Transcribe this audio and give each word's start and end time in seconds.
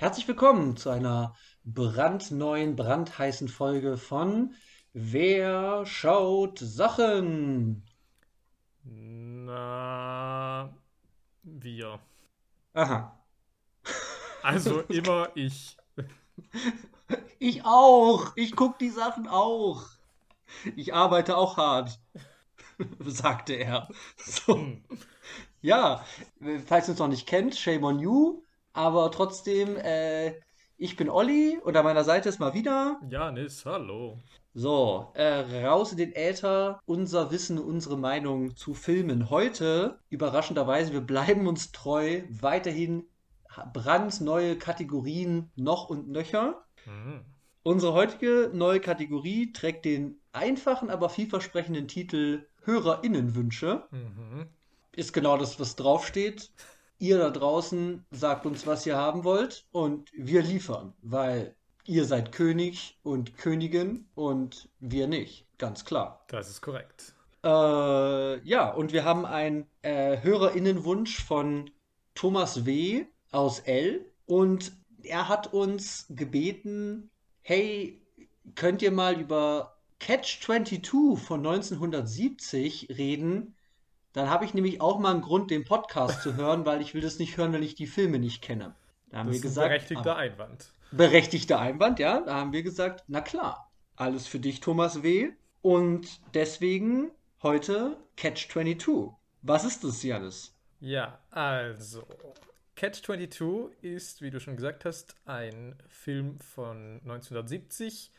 Herzlich 0.00 0.26
willkommen 0.26 0.78
zu 0.78 0.88
einer 0.88 1.36
brandneuen, 1.62 2.74
brandheißen 2.74 3.48
Folge 3.48 3.98
von 3.98 4.54
Wer 4.94 5.84
schaut 5.84 6.58
Sachen? 6.58 7.82
Na, 8.82 10.74
wir. 11.42 12.00
Aha. 12.72 13.20
Also 14.42 14.80
immer 14.88 15.28
ich. 15.34 15.76
Ich 17.38 17.66
auch. 17.66 18.32
Ich 18.36 18.56
gucke 18.56 18.78
die 18.80 18.88
Sachen 18.88 19.28
auch. 19.28 19.84
Ich 20.76 20.94
arbeite 20.94 21.36
auch 21.36 21.58
hart, 21.58 22.00
sagte 23.00 23.52
er. 23.52 23.86
So. 24.16 24.54
Hm. 24.54 24.82
Ja, 25.60 26.02
falls 26.66 26.88
ihr 26.88 26.92
uns 26.92 27.00
noch 27.00 27.08
nicht 27.08 27.28
kennt, 27.28 27.54
shame 27.54 27.84
on 27.84 27.98
you. 27.98 28.40
Aber 28.72 29.10
trotzdem, 29.10 29.76
äh, 29.76 30.34
ich 30.76 30.96
bin 30.96 31.10
Olli 31.10 31.58
und 31.62 31.76
an 31.76 31.84
meiner 31.84 32.04
Seite 32.04 32.28
ist 32.28 32.38
mal 32.38 32.54
wieder. 32.54 33.00
Janis, 33.08 33.64
hallo. 33.66 34.18
So, 34.54 35.12
äh, 35.14 35.66
raus 35.66 35.92
in 35.92 35.98
den 35.98 36.12
Äther, 36.14 36.80
unser 36.86 37.30
Wissen, 37.30 37.58
unsere 37.58 37.96
Meinung 37.96 38.56
zu 38.56 38.74
Filmen. 38.74 39.30
Heute, 39.30 40.00
überraschenderweise, 40.08 40.92
wir 40.92 41.02
bleiben 41.02 41.46
uns 41.46 41.70
treu, 41.70 42.22
weiterhin 42.30 43.04
brandneue 43.72 44.56
Kategorien 44.56 45.50
noch 45.56 45.88
und 45.88 46.08
nöcher. 46.08 46.64
Mhm. 46.86 47.24
Unsere 47.62 47.92
heutige 47.92 48.50
neue 48.54 48.80
Kategorie 48.80 49.52
trägt 49.52 49.84
den 49.84 50.20
einfachen, 50.32 50.90
aber 50.90 51.10
vielversprechenden 51.10 51.88
Titel 51.88 52.46
HörerInnenwünsche. 52.64 53.84
Mhm. 53.90 54.48
Ist 54.96 55.12
genau 55.12 55.36
das, 55.36 55.60
was 55.60 55.76
draufsteht. 55.76 56.50
Ihr 57.00 57.16
da 57.16 57.30
draußen 57.30 58.04
sagt 58.10 58.44
uns, 58.44 58.66
was 58.66 58.84
ihr 58.84 58.96
haben 58.96 59.24
wollt 59.24 59.64
und 59.72 60.10
wir 60.12 60.42
liefern, 60.42 60.92
weil 61.00 61.54
ihr 61.86 62.04
seid 62.04 62.30
König 62.30 62.98
und 63.02 63.38
Königin 63.38 64.06
und 64.14 64.68
wir 64.80 65.06
nicht, 65.06 65.46
ganz 65.56 65.86
klar. 65.86 66.22
Das 66.28 66.50
ist 66.50 66.60
korrekt. 66.60 67.14
Äh, 67.42 68.46
ja, 68.46 68.70
und 68.70 68.92
wir 68.92 69.06
haben 69.06 69.24
einen 69.24 69.66
äh, 69.80 70.20
HörerInnenwunsch 70.20 71.24
von 71.24 71.70
Thomas 72.14 72.66
W. 72.66 73.06
aus 73.32 73.60
L. 73.60 74.04
Und 74.26 74.72
er 75.02 75.26
hat 75.28 75.54
uns 75.54 76.04
gebeten, 76.10 77.08
hey, 77.40 78.02
könnt 78.56 78.82
ihr 78.82 78.92
mal 78.92 79.18
über 79.18 79.78
Catch 80.00 80.42
22 80.42 81.18
von 81.18 81.46
1970 81.46 82.88
reden? 82.90 83.54
Dann 84.12 84.28
habe 84.28 84.44
ich 84.44 84.54
nämlich 84.54 84.80
auch 84.80 84.98
mal 84.98 85.12
einen 85.12 85.22
Grund, 85.22 85.50
den 85.50 85.64
Podcast 85.64 86.22
zu 86.22 86.34
hören, 86.36 86.66
weil 86.66 86.80
ich 86.80 86.94
will 86.94 87.00
das 87.00 87.18
nicht 87.18 87.36
hören, 87.36 87.52
wenn 87.52 87.62
ich 87.62 87.74
die 87.76 87.86
Filme 87.86 88.18
nicht 88.18 88.42
kenne. 88.42 88.74
Da 89.10 89.18
haben 89.18 89.28
Das 89.28 89.34
wir 89.34 89.36
ist 89.36 89.44
ein 89.44 89.48
gesagt, 89.48 89.68
berechtigter 89.68 90.16
ah, 90.16 90.18
Einwand. 90.18 90.72
berechtigter 90.90 91.60
Einwand, 91.60 91.98
ja. 91.98 92.20
Da 92.20 92.34
haben 92.34 92.52
wir 92.52 92.62
gesagt, 92.62 93.04
na 93.08 93.20
klar, 93.20 93.70
alles 93.96 94.26
für 94.26 94.40
dich, 94.40 94.60
Thomas 94.60 95.02
W. 95.02 95.30
Und 95.62 96.20
deswegen 96.34 97.10
heute 97.42 97.96
Catch 98.16 98.48
22. 98.50 99.12
Was 99.42 99.64
ist 99.64 99.84
das, 99.84 100.02
Janis? 100.02 100.56
Ja, 100.80 101.20
also. 101.30 102.06
Catch 102.76 103.02
22 103.04 103.82
ist, 103.82 104.22
wie 104.22 104.30
du 104.30 104.40
schon 104.40 104.56
gesagt 104.56 104.84
hast, 104.86 105.14
ein 105.26 105.76
Film 105.88 106.40
von 106.40 107.00
1970. 107.02 108.10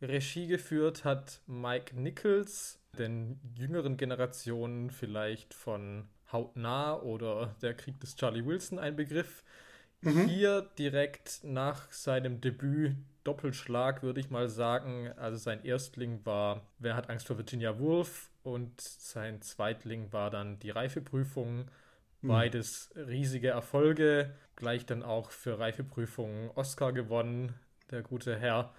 Regie 0.00 0.46
geführt 0.46 1.04
hat 1.04 1.40
Mike 1.46 1.98
Nichols, 1.98 2.78
den 2.94 3.40
jüngeren 3.54 3.96
Generationen 3.96 4.90
vielleicht 4.90 5.54
von 5.54 6.08
Hautnah 6.32 7.00
oder 7.00 7.54
Der 7.62 7.74
Krieg 7.74 8.00
des 8.00 8.16
Charlie 8.16 8.44
Wilson 8.44 8.78
ein 8.78 8.96
Begriff. 8.96 9.44
Hier 10.02 10.68
direkt 10.78 11.40
nach 11.44 11.90
seinem 11.90 12.40
Debüt 12.40 12.96
Doppelschlag, 13.24 14.02
würde 14.02 14.20
ich 14.20 14.30
mal 14.30 14.50
sagen. 14.50 15.10
Also 15.16 15.38
sein 15.38 15.64
Erstling 15.64 16.20
war 16.24 16.66
Wer 16.78 16.94
hat 16.94 17.08
Angst 17.08 17.26
vor 17.26 17.38
Virginia 17.38 17.78
Woolf 17.78 18.30
und 18.42 18.80
sein 18.80 19.40
Zweitling 19.40 20.12
war 20.12 20.30
dann 20.30 20.58
die 20.58 20.70
Reifeprüfung. 20.70 21.70
Beides 22.20 22.90
riesige 22.96 23.48
Erfolge. 23.48 24.34
Gleich 24.56 24.86
dann 24.86 25.02
auch 25.02 25.30
für 25.30 25.58
Reifeprüfungen 25.58 26.50
Oscar 26.54 26.92
gewonnen, 26.92 27.54
der 27.90 28.02
gute 28.02 28.38
Herr. 28.38 28.72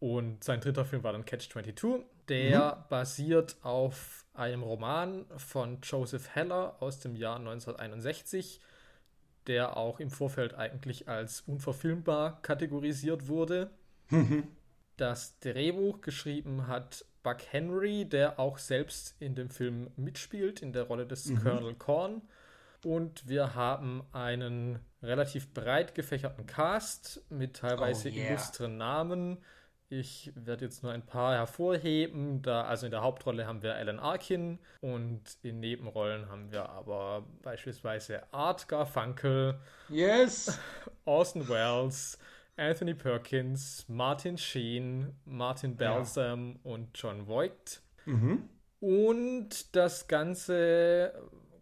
Und 0.00 0.42
sein 0.42 0.60
dritter 0.60 0.84
Film 0.84 1.02
war 1.02 1.12
dann 1.12 1.24
Catch 1.24 1.50
22. 1.50 2.04
Der 2.30 2.86
basiert 2.88 3.56
auf 3.62 4.24
einem 4.34 4.62
Roman 4.62 5.26
von 5.36 5.78
Joseph 5.82 6.34
Heller 6.34 6.76
aus 6.80 7.00
dem 7.00 7.16
Jahr 7.16 7.36
1961, 7.36 8.60
der 9.46 9.76
auch 9.76 10.00
im 10.00 10.10
Vorfeld 10.10 10.54
eigentlich 10.54 11.08
als 11.08 11.40
unverfilmbar 11.42 12.40
kategorisiert 12.42 13.26
wurde. 13.28 13.70
Das 14.96 15.38
Drehbuch 15.40 16.00
geschrieben 16.02 16.66
hat 16.68 17.04
Buck 17.22 17.38
Henry, 17.50 18.04
der 18.04 18.38
auch 18.38 18.58
selbst 18.58 19.16
in 19.20 19.34
dem 19.34 19.50
Film 19.50 19.90
mitspielt, 19.96 20.62
in 20.62 20.72
der 20.72 20.84
Rolle 20.84 21.06
des 21.06 21.32
Colonel 21.42 21.74
Korn. 21.74 22.22
Und 22.84 23.28
wir 23.28 23.54
haben 23.54 24.04
einen 24.12 24.78
relativ 25.02 25.52
breit 25.52 25.94
gefächerten 25.94 26.46
Cast 26.46 27.22
mit 27.28 27.56
teilweise 27.56 28.08
Oh, 28.08 28.12
yeah. 28.12 28.30
illustren 28.30 28.76
Namen. 28.78 29.38
Ich 29.92 30.30
werde 30.36 30.66
jetzt 30.66 30.84
nur 30.84 30.92
ein 30.92 31.04
paar 31.04 31.34
hervorheben. 31.34 32.42
Da, 32.42 32.62
also 32.62 32.86
in 32.86 32.92
der 32.92 33.02
Hauptrolle 33.02 33.48
haben 33.48 33.62
wir 33.62 33.74
Alan 33.74 33.98
Arkin 33.98 34.60
und 34.80 35.20
in 35.42 35.58
Nebenrollen 35.58 36.28
haben 36.28 36.52
wir 36.52 36.68
aber 36.68 37.26
beispielsweise 37.42 38.22
Art 38.32 38.68
Garfunkel, 38.68 39.58
Yes! 39.88 40.56
Orson 41.04 41.48
Welles, 41.48 42.18
Anthony 42.56 42.94
Perkins, 42.94 43.84
Martin 43.88 44.38
Sheen, 44.38 45.12
Martin 45.24 45.76
Balsam 45.76 46.60
und 46.62 46.90
John 46.94 47.26
Voight. 47.26 47.82
Mhm. 48.04 48.48
Und 48.78 49.74
das 49.74 50.06
Ganze 50.06 51.12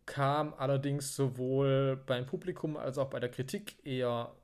kam 0.05 0.53
allerdings 0.53 1.17
sowohl 1.17 1.97
beim 2.05 2.27
Publikum 2.27 2.77
als 2.77 2.99
auch 2.99 3.09
bei 3.09 3.21
der 3.21 3.31
Kritik 3.31 3.85
eher 3.87 4.35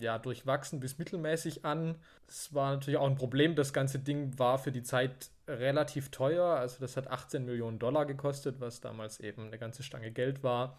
ja, 0.00 0.18
durchwachsen 0.18 0.80
bis 0.80 0.98
mittelmäßig 0.98 1.64
an. 1.64 1.96
Es 2.28 2.54
war 2.54 2.72
natürlich 2.72 2.98
auch 2.98 3.06
ein 3.08 3.16
Problem. 3.16 3.54
Das 3.54 3.72
ganze 3.72 3.98
Ding 3.98 4.38
war 4.38 4.58
für 4.58 4.72
die 4.72 4.82
Zeit 4.82 5.30
relativ 5.48 6.10
teuer. 6.10 6.44
Also 6.44 6.78
das 6.80 6.96
hat 6.96 7.08
18 7.08 7.44
Millionen 7.44 7.78
Dollar 7.78 8.06
gekostet, 8.06 8.60
was 8.60 8.80
damals 8.80 9.20
eben 9.20 9.46
eine 9.46 9.58
ganze 9.58 9.82
Stange 9.82 10.10
Geld 10.10 10.42
war. 10.42 10.78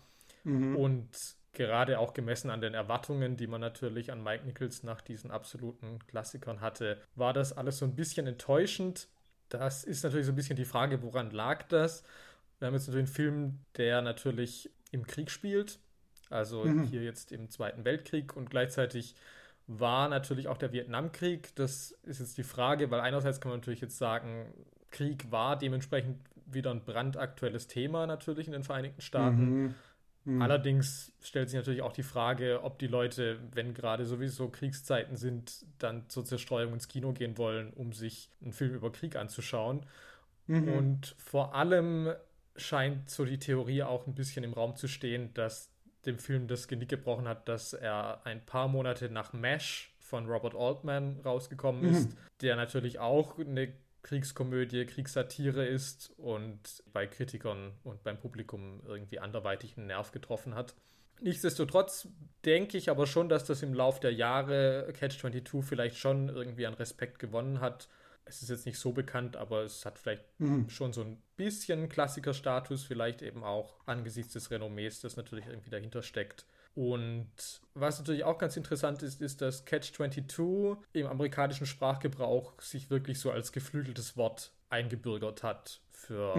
Und 0.75 1.09
gerade 1.53 2.00
auch 2.00 2.13
gemessen 2.13 2.50
an 2.51 2.62
den 2.62 2.73
Erwartungen, 2.73 3.38
die 3.38 3.47
man 3.47 3.62
natürlich 3.62 4.12
an 4.12 4.23
Mike 4.23 4.46
Nichols 4.46 4.84
nach 4.84 5.02
diesen 5.02 5.31
absoluten 5.31 6.00
Klassikern 6.07 6.62
hatte, 6.62 7.02
war 7.16 7.34
das 7.34 7.57
alles 7.57 7.79
so 7.79 7.85
ein 7.85 7.96
bisschen 7.96 8.28
enttäuschend. 8.28 9.07
Das 9.50 9.84
ist 9.84 10.03
natürlich 10.03 10.25
so 10.25 10.34
ein 10.34 10.35
bisschen 10.35 10.56
die 10.56 10.66
Frage, 10.66 11.02
woran 11.02 11.31
lag 11.31 11.63
das? 11.63 12.03
Wir 12.59 12.67
haben 12.67 12.73
jetzt 12.75 12.88
natürlich 12.88 13.07
einen 13.07 13.16
Film, 13.16 13.59
der 13.78 14.02
natürlich 14.02 14.69
im 14.91 15.07
Krieg 15.07 15.31
spielt, 15.31 15.79
also 16.29 16.67
hier 16.89 17.03
jetzt 17.03 17.31
im 17.31 17.49
Zweiten 17.49 17.85
Weltkrieg 17.85 18.35
und 18.35 18.49
gleichzeitig 18.49 19.15
war 19.67 20.09
natürlich 20.09 20.47
auch 20.47 20.57
der 20.57 20.71
Vietnamkrieg. 20.71 21.55
Das 21.55 21.91
ist 22.03 22.19
jetzt 22.19 22.37
die 22.37 22.43
Frage, 22.43 22.91
weil 22.91 22.99
einerseits 22.99 23.41
kann 23.41 23.51
man 23.51 23.59
natürlich 23.59 23.81
jetzt 23.81 23.97
sagen, 23.97 24.53
Krieg 24.91 25.31
war 25.31 25.57
dementsprechend 25.57 26.19
wieder 26.45 26.71
ein 26.71 26.85
brandaktuelles 26.85 27.67
Thema 27.67 28.05
natürlich 28.05 28.47
in 28.47 28.53
den 28.53 28.63
Vereinigten 28.63 29.01
Staaten. 29.01 29.75
Allerdings 30.39 31.11
stellt 31.21 31.49
sich 31.49 31.57
natürlich 31.57 31.81
auch 31.83 31.93
die 31.93 32.01
Frage, 32.03 32.63
ob 32.63 32.79
die 32.79 32.87
Leute, 32.87 33.39
wenn 33.53 33.73
gerade 33.75 34.05
sowieso 34.05 34.49
Kriegszeiten 34.49 35.17
sind, 35.17 35.65
dann 35.77 36.09
zur 36.09 36.25
Zerstreuung 36.25 36.73
ins 36.73 36.87
Kino 36.87 37.13
gehen 37.13 37.37
wollen, 37.37 37.71
um 37.73 37.93
sich 37.93 38.29
einen 38.41 38.51
Film 38.53 38.73
über 38.73 38.91
Krieg 38.91 39.15
anzuschauen. 39.17 39.85
Und 40.47 41.15
vor 41.17 41.53
allem 41.55 42.11
scheint 42.55 43.09
so 43.09 43.25
die 43.25 43.39
Theorie 43.39 43.83
auch 43.83 44.07
ein 44.07 44.15
bisschen 44.15 44.43
im 44.43 44.53
Raum 44.53 44.75
zu 44.75 44.87
stehen, 44.87 45.33
dass 45.33 45.69
dem 46.05 46.19
Film 46.19 46.47
das 46.47 46.67
Genick 46.67 46.89
gebrochen 46.89 47.27
hat, 47.27 47.47
dass 47.47 47.73
er 47.73 48.25
ein 48.25 48.45
paar 48.45 48.67
Monate 48.67 49.09
nach 49.09 49.33
MASH 49.33 49.91
von 49.99 50.28
Robert 50.28 50.55
Altman 50.55 51.19
rausgekommen 51.25 51.84
ist, 51.84 52.16
der 52.41 52.55
natürlich 52.55 52.99
auch 52.99 53.40
eine 53.40 53.73
Kriegskomödie, 54.03 54.85
Kriegssatire 54.85 55.66
ist 55.66 56.13
und 56.17 56.84
bei 56.93 57.07
Kritikern 57.07 57.72
und 57.84 58.03
beim 58.03 58.19
Publikum 58.19 58.81
irgendwie 58.85 59.19
anderweitig 59.19 59.78
einen 59.78 59.87
Nerv 59.87 60.11
getroffen 60.11 60.53
hat. 60.53 60.75
Nichtsdestotrotz 61.22 62.07
denke 62.43 62.78
ich 62.78 62.90
aber 62.90 63.07
schon, 63.07 63.29
dass 63.29 63.46
das 63.46 63.63
im 63.63 63.73
Lauf 63.73 63.99
der 63.99 64.13
Jahre 64.13 64.93
Catch 64.93 65.19
22 65.19 65.66
vielleicht 65.66 65.97
schon 65.97 66.29
irgendwie 66.29 66.67
an 66.67 66.75
Respekt 66.75 67.17
gewonnen 67.17 67.61
hat. 67.61 67.87
Es 68.25 68.41
ist 68.41 68.49
jetzt 68.49 68.66
nicht 68.66 68.79
so 68.79 68.91
bekannt, 68.91 69.37
aber 69.37 69.61
es 69.63 69.85
hat 69.85 69.99
vielleicht 69.99 70.23
schon 70.67 70.93
so 70.93 71.01
ein 71.01 71.22
bisschen 71.35 71.89
Klassikerstatus, 71.89 72.83
vielleicht 72.83 73.22
eben 73.22 73.43
auch 73.43 73.75
angesichts 73.85 74.33
des 74.33 74.49
Renommees, 74.51 74.99
das 75.01 75.16
natürlich 75.16 75.45
irgendwie 75.47 75.69
dahinter 75.69 76.01
steckt. 76.01 76.45
Und 76.73 77.29
was 77.73 77.99
natürlich 77.99 78.25
auch 78.25 78.37
ganz 78.37 78.57
interessant 78.57 79.01
ist, 79.01 79.22
ist, 79.22 79.41
dass 79.41 79.63
Catch 79.63 79.93
22 79.93 80.77
im 80.93 81.07
amerikanischen 81.07 81.66
Sprachgebrauch 81.66 82.59
sich 82.59 82.89
wirklich 82.89 83.19
so 83.19 83.31
als 83.31 83.51
geflügeltes 83.53 84.17
Wort 84.17 84.51
eingebürgert 84.69 85.41
hat 85.43 85.79
für 85.91 86.35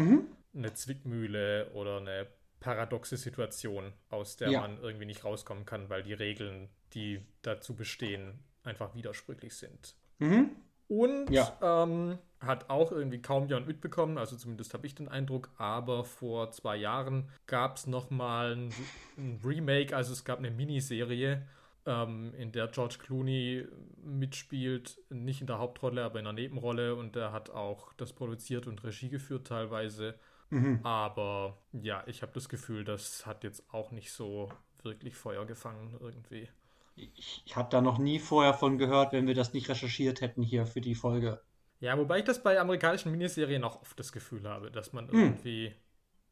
eine 0.54 0.74
Zwickmühle 0.74 1.70
oder 1.72 1.98
eine 1.98 2.26
paradoxe 2.60 3.16
Situation, 3.16 3.92
aus 4.10 4.36
der 4.36 4.50
Ja. 4.50 4.60
man 4.60 4.78
irgendwie 4.82 5.06
nicht 5.06 5.24
rauskommen 5.24 5.64
kann, 5.64 5.88
weil 5.88 6.02
die 6.02 6.14
Regeln, 6.14 6.68
die 6.94 7.24
dazu 7.42 7.74
bestehen, 7.74 8.40
einfach 8.62 8.94
widersprüchlich 8.94 9.54
sind. 9.54 9.94
Mhm. 10.18 10.50
Und 10.88 11.30
Ja. 11.30 11.56
ähm, 11.62 12.18
hat 12.40 12.70
auch 12.70 12.92
irgendwie 12.92 13.20
kaum 13.20 13.46
jemand 13.48 13.66
mitbekommen, 13.66 14.18
also 14.18 14.36
zumindest 14.36 14.74
habe 14.74 14.86
ich 14.86 14.94
den 14.94 15.08
Eindruck, 15.08 15.50
aber 15.56 16.04
vor 16.04 16.50
zwei 16.52 16.76
Jahren 16.76 17.28
gab 17.46 17.76
es 17.76 17.86
nochmal 17.86 18.54
ein, 18.54 18.72
ein 19.16 19.40
Remake, 19.44 19.96
also 19.96 20.12
es 20.12 20.24
gab 20.24 20.38
eine 20.38 20.50
Miniserie, 20.50 21.46
ähm, 21.86 22.34
in 22.36 22.52
der 22.52 22.68
George 22.68 22.96
Clooney 22.98 23.66
mitspielt, 24.02 24.98
nicht 25.08 25.40
in 25.40 25.46
der 25.46 25.58
Hauptrolle, 25.58 26.04
aber 26.04 26.18
in 26.20 26.26
einer 26.26 26.34
Nebenrolle 26.34 26.94
und 26.94 27.16
er 27.16 27.32
hat 27.32 27.50
auch 27.50 27.92
das 27.94 28.12
produziert 28.12 28.66
und 28.66 28.82
Regie 28.84 29.08
geführt 29.08 29.46
teilweise. 29.46 30.14
Mhm. 30.50 30.80
Aber 30.84 31.58
ja, 31.72 32.04
ich 32.06 32.22
habe 32.22 32.32
das 32.32 32.48
Gefühl, 32.48 32.84
das 32.84 33.26
hat 33.26 33.44
jetzt 33.44 33.72
auch 33.72 33.90
nicht 33.90 34.12
so 34.12 34.52
wirklich 34.82 35.16
Feuer 35.16 35.46
gefangen 35.46 35.96
irgendwie. 36.00 36.48
Ich, 36.96 37.43
ich 37.44 37.56
habe 37.56 37.69
da 37.70 37.81
noch 37.81 37.98
nie 37.98 38.19
vorher 38.19 38.54
von 38.54 38.78
gehört, 38.78 39.12
wenn 39.12 39.26
wir 39.26 39.34
das 39.34 39.52
nicht 39.52 39.69
recherchiert 39.69 40.20
hätten 40.20 40.43
hier 40.43 40.66
für 40.66 40.81
die 40.81 40.94
Folge. 40.94 41.40
Ja, 41.81 41.96
wobei 41.98 42.19
ich 42.20 42.25
das 42.25 42.43
bei 42.43 42.58
amerikanischen 42.58 43.10
Miniserien 43.12 43.62
auch 43.64 43.82
oft 43.82 43.98
das 44.00 44.12
Gefühl 44.12 44.48
habe, 44.48 44.70
dass 44.70 44.93
man 44.94 45.08
Hm. 45.10 45.14
irgendwie, 45.19 45.75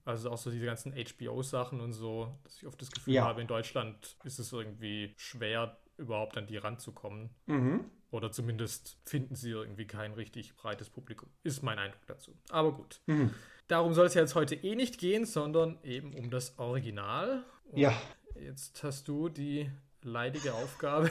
also 0.06 0.30
auch 0.30 0.38
so 0.38 0.50
diese 0.50 0.64
ganzen 0.64 0.94
HBO-Sachen 0.94 1.80
und 1.80 1.92
so, 1.92 2.38
dass 2.44 2.56
ich 2.56 2.66
oft 2.66 2.80
das 2.80 2.90
Gefühl 2.90 3.14
Ja. 3.14 3.24
habe, 3.24 3.42
in 3.42 3.46
Deutschland 3.46 4.16
ist 4.24 4.38
es 4.38 4.52
irgendwie 4.52 5.14
schwer, 5.18 5.78
überhaupt 5.98 6.38
an 6.38 6.46
die 6.46 6.56
ranzukommen. 6.56 7.28
Mhm. 7.46 7.84
Oder 8.10 8.30
zumindest 8.32 8.96
finden 9.04 9.34
sie 9.34 9.50
irgendwie 9.50 9.86
kein 9.86 10.12
richtig 10.14 10.56
breites 10.56 10.88
Publikum. 10.88 11.28
Ist 11.42 11.62
mein 11.62 11.78
Eindruck 11.78 12.06
dazu. 12.06 12.32
Aber 12.48 12.72
gut. 12.72 13.00
Mhm. 13.06 13.34
Darum 13.68 13.92
soll 13.92 14.06
es 14.06 14.14
ja 14.14 14.20
jetzt 14.22 14.34
heute 14.34 14.54
eh 14.54 14.76
nicht 14.76 14.98
gehen, 14.98 15.24
sondern 15.26 15.78
eben 15.82 16.14
um 16.14 16.30
das 16.30 16.58
Original. 16.58 17.44
Und 17.64 17.78
Ja. 17.78 17.92
Jetzt 18.40 18.82
hast 18.82 19.06
du 19.08 19.28
die 19.28 19.70
leidige 20.04 20.54
Aufgabe, 20.54 21.10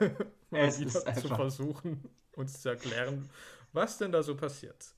Es 0.50 0.78
ist 0.78 1.06
zu 1.20 1.28
versuchen, 1.28 2.08
uns 2.32 2.62
zu 2.62 2.68
erklären, 2.68 3.28
was 3.72 3.98
denn 3.98 4.12
da 4.12 4.22
so 4.22 4.36
passiert. 4.36 4.94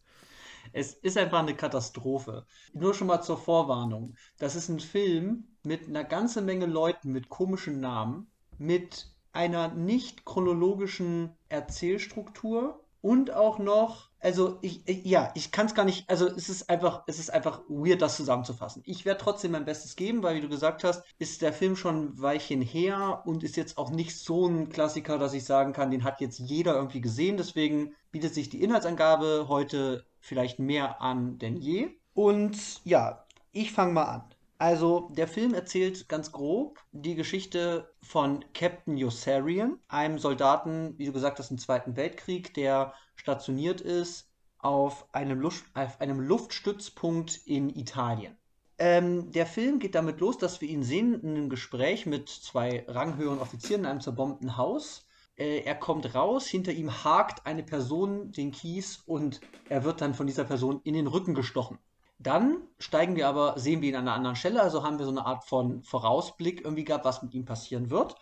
Es 0.72 0.92
ist 0.94 1.16
einfach 1.16 1.38
eine 1.40 1.54
Katastrophe. 1.56 2.46
Nur 2.74 2.92
schon 2.92 3.06
mal 3.06 3.22
zur 3.22 3.38
Vorwarnung. 3.38 4.14
Das 4.38 4.56
ist 4.56 4.68
ein 4.68 4.80
Film 4.80 5.44
mit 5.62 5.88
einer 5.88 6.04
ganzen 6.04 6.44
Menge 6.44 6.66
Leuten 6.66 7.12
mit 7.12 7.28
komischen 7.28 7.80
Namen, 7.80 8.30
mit 8.58 9.14
einer 9.32 9.68
nicht 9.68 10.24
chronologischen 10.24 11.36
Erzählstruktur 11.48 12.84
und 13.00 13.30
auch 13.30 13.58
noch, 13.58 14.10
also 14.26 14.58
ich, 14.60 14.82
ja, 14.86 15.30
ich 15.36 15.52
kann 15.52 15.66
es 15.66 15.74
gar 15.76 15.84
nicht, 15.84 16.10
also 16.10 16.26
es 16.26 16.48
ist 16.48 16.68
einfach, 16.68 17.04
es 17.06 17.20
ist 17.20 17.30
einfach 17.30 17.60
weird, 17.68 18.02
das 18.02 18.16
zusammenzufassen. 18.16 18.82
Ich 18.84 19.04
werde 19.04 19.20
trotzdem 19.20 19.52
mein 19.52 19.64
Bestes 19.64 19.94
geben, 19.94 20.24
weil 20.24 20.34
wie 20.34 20.40
du 20.40 20.48
gesagt 20.48 20.82
hast, 20.82 21.04
ist 21.20 21.42
der 21.42 21.52
Film 21.52 21.76
schon 21.76 22.06
ein 22.06 22.20
Weilchen 22.20 22.60
her 22.60 23.22
und 23.24 23.44
ist 23.44 23.56
jetzt 23.56 23.78
auch 23.78 23.90
nicht 23.90 24.18
so 24.18 24.48
ein 24.48 24.68
Klassiker, 24.68 25.18
dass 25.18 25.32
ich 25.32 25.44
sagen 25.44 25.72
kann, 25.72 25.92
den 25.92 26.02
hat 26.02 26.20
jetzt 26.20 26.40
jeder 26.40 26.74
irgendwie 26.74 27.00
gesehen. 27.00 27.36
Deswegen 27.36 27.94
bietet 28.10 28.34
sich 28.34 28.48
die 28.48 28.64
Inhaltsangabe 28.64 29.46
heute 29.46 30.04
vielleicht 30.18 30.58
mehr 30.58 31.00
an 31.00 31.38
denn 31.38 31.56
je. 31.56 31.90
Und 32.12 32.56
ja, 32.82 33.26
ich 33.52 33.70
fange 33.70 33.92
mal 33.92 34.06
an. 34.06 34.24
Also, 34.58 35.10
der 35.12 35.28
Film 35.28 35.54
erzählt 35.54 36.08
ganz 36.08 36.32
grob 36.32 36.80
die 36.90 37.14
Geschichte 37.14 37.92
von 38.02 38.44
Captain 38.54 38.96
Yossarian, 38.96 39.78
einem 39.86 40.18
Soldaten, 40.18 40.94
wie 40.96 41.04
du 41.04 41.12
gesagt 41.12 41.38
hast, 41.38 41.50
im 41.50 41.58
Zweiten 41.58 41.94
Weltkrieg, 41.94 42.54
der 42.54 42.94
stationiert 43.26 43.80
ist 43.80 44.28
auf 44.58 45.12
einem, 45.12 45.40
Luft, 45.40 45.64
auf 45.74 46.00
einem 46.00 46.20
Luftstützpunkt 46.20 47.40
in 47.44 47.70
Italien. 47.70 48.36
Ähm, 48.78 49.32
der 49.32 49.46
Film 49.46 49.80
geht 49.80 49.96
damit 49.96 50.20
los, 50.20 50.38
dass 50.38 50.60
wir 50.60 50.68
ihn 50.68 50.84
sehen 50.84 51.20
in 51.22 51.30
einem 51.30 51.48
Gespräch 51.48 52.06
mit 52.06 52.28
zwei 52.28 52.84
ranghöheren 52.86 53.40
Offizieren 53.40 53.80
in 53.80 53.86
einem 53.86 54.00
zerbombten 54.00 54.56
Haus. 54.56 55.08
Äh, 55.36 55.62
er 55.62 55.74
kommt 55.74 56.14
raus, 56.14 56.46
hinter 56.46 56.70
ihm 56.70 57.02
hakt 57.02 57.46
eine 57.46 57.64
Person 57.64 58.30
den 58.30 58.52
Kies 58.52 59.02
und 59.06 59.40
er 59.68 59.82
wird 59.82 60.00
dann 60.02 60.14
von 60.14 60.28
dieser 60.28 60.44
Person 60.44 60.80
in 60.84 60.94
den 60.94 61.08
Rücken 61.08 61.34
gestochen. 61.34 61.78
Dann 62.20 62.58
steigen 62.78 63.16
wir 63.16 63.26
aber, 63.26 63.58
sehen 63.58 63.82
wir 63.82 63.88
ihn 63.88 63.96
an 63.96 64.06
einer 64.06 64.14
anderen 64.14 64.36
Stelle, 64.36 64.62
also 64.62 64.84
haben 64.84 65.00
wir 65.00 65.04
so 65.04 65.10
eine 65.10 65.26
Art 65.26 65.44
von 65.44 65.82
Vorausblick 65.82 66.64
irgendwie 66.64 66.84
gehabt, 66.84 67.04
was 67.04 67.22
mit 67.24 67.34
ihm 67.34 67.44
passieren 67.44 67.90
wird. 67.90 68.14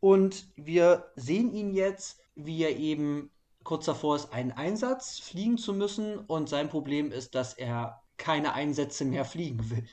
Und 0.00 0.48
wir 0.56 1.12
sehen 1.14 1.52
ihn 1.54 1.72
jetzt, 1.72 2.20
wie 2.34 2.64
er 2.64 2.76
eben 2.76 3.30
kurz 3.68 3.84
davor 3.84 4.16
ist, 4.16 4.32
einen 4.32 4.52
Einsatz 4.52 5.18
fliegen 5.18 5.58
zu 5.58 5.74
müssen. 5.74 6.20
Und 6.20 6.48
sein 6.48 6.70
Problem 6.70 7.12
ist, 7.12 7.34
dass 7.34 7.52
er 7.52 8.02
keine 8.16 8.54
Einsätze 8.54 9.04
mehr 9.04 9.26
fliegen 9.26 9.68
will. 9.68 9.86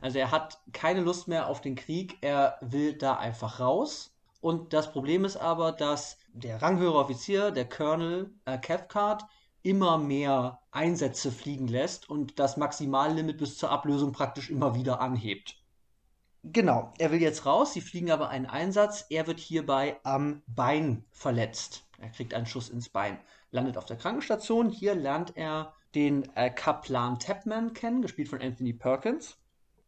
Also 0.00 0.18
er 0.18 0.30
hat 0.30 0.62
keine 0.72 1.02
Lust 1.02 1.28
mehr 1.28 1.46
auf 1.46 1.60
den 1.60 1.74
Krieg, 1.74 2.16
er 2.22 2.56
will 2.62 2.94
da 2.94 3.16
einfach 3.16 3.60
raus. 3.60 4.14
Und 4.40 4.72
das 4.72 4.92
Problem 4.92 5.26
ist 5.26 5.36
aber, 5.36 5.72
dass 5.72 6.16
der 6.32 6.62
ranghöhere 6.62 6.96
Offizier, 6.96 7.50
der 7.50 7.68
Colonel 7.68 8.34
äh, 8.46 8.56
Cathcart, 8.56 9.24
immer 9.62 9.98
mehr 9.98 10.60
Einsätze 10.70 11.30
fliegen 11.30 11.68
lässt 11.68 12.08
und 12.08 12.38
das 12.38 12.56
Maximallimit 12.56 13.36
bis 13.36 13.58
zur 13.58 13.70
Ablösung 13.70 14.12
praktisch 14.12 14.48
immer 14.48 14.74
wieder 14.74 15.02
anhebt. 15.02 15.62
Genau, 16.44 16.92
er 16.98 17.12
will 17.12 17.20
jetzt 17.20 17.44
raus, 17.44 17.74
sie 17.74 17.82
fliegen 17.82 18.10
aber 18.10 18.30
einen 18.30 18.46
Einsatz, 18.46 19.04
er 19.10 19.26
wird 19.26 19.38
hierbei 19.38 20.00
am 20.02 20.42
Bein 20.46 21.04
verletzt. 21.12 21.84
Er 22.02 22.10
kriegt 22.10 22.34
einen 22.34 22.46
Schuss 22.46 22.68
ins 22.68 22.88
Bein, 22.88 23.18
landet 23.50 23.76
auf 23.78 23.84
der 23.86 23.96
Krankenstation, 23.96 24.68
hier 24.68 24.94
lernt 24.94 25.36
er 25.36 25.72
den 25.94 26.28
äh, 26.34 26.50
Kaplan 26.50 27.18
Tapman 27.18 27.74
kennen, 27.74 28.02
gespielt 28.02 28.28
von 28.28 28.40
Anthony 28.40 28.72
Perkins, 28.72 29.36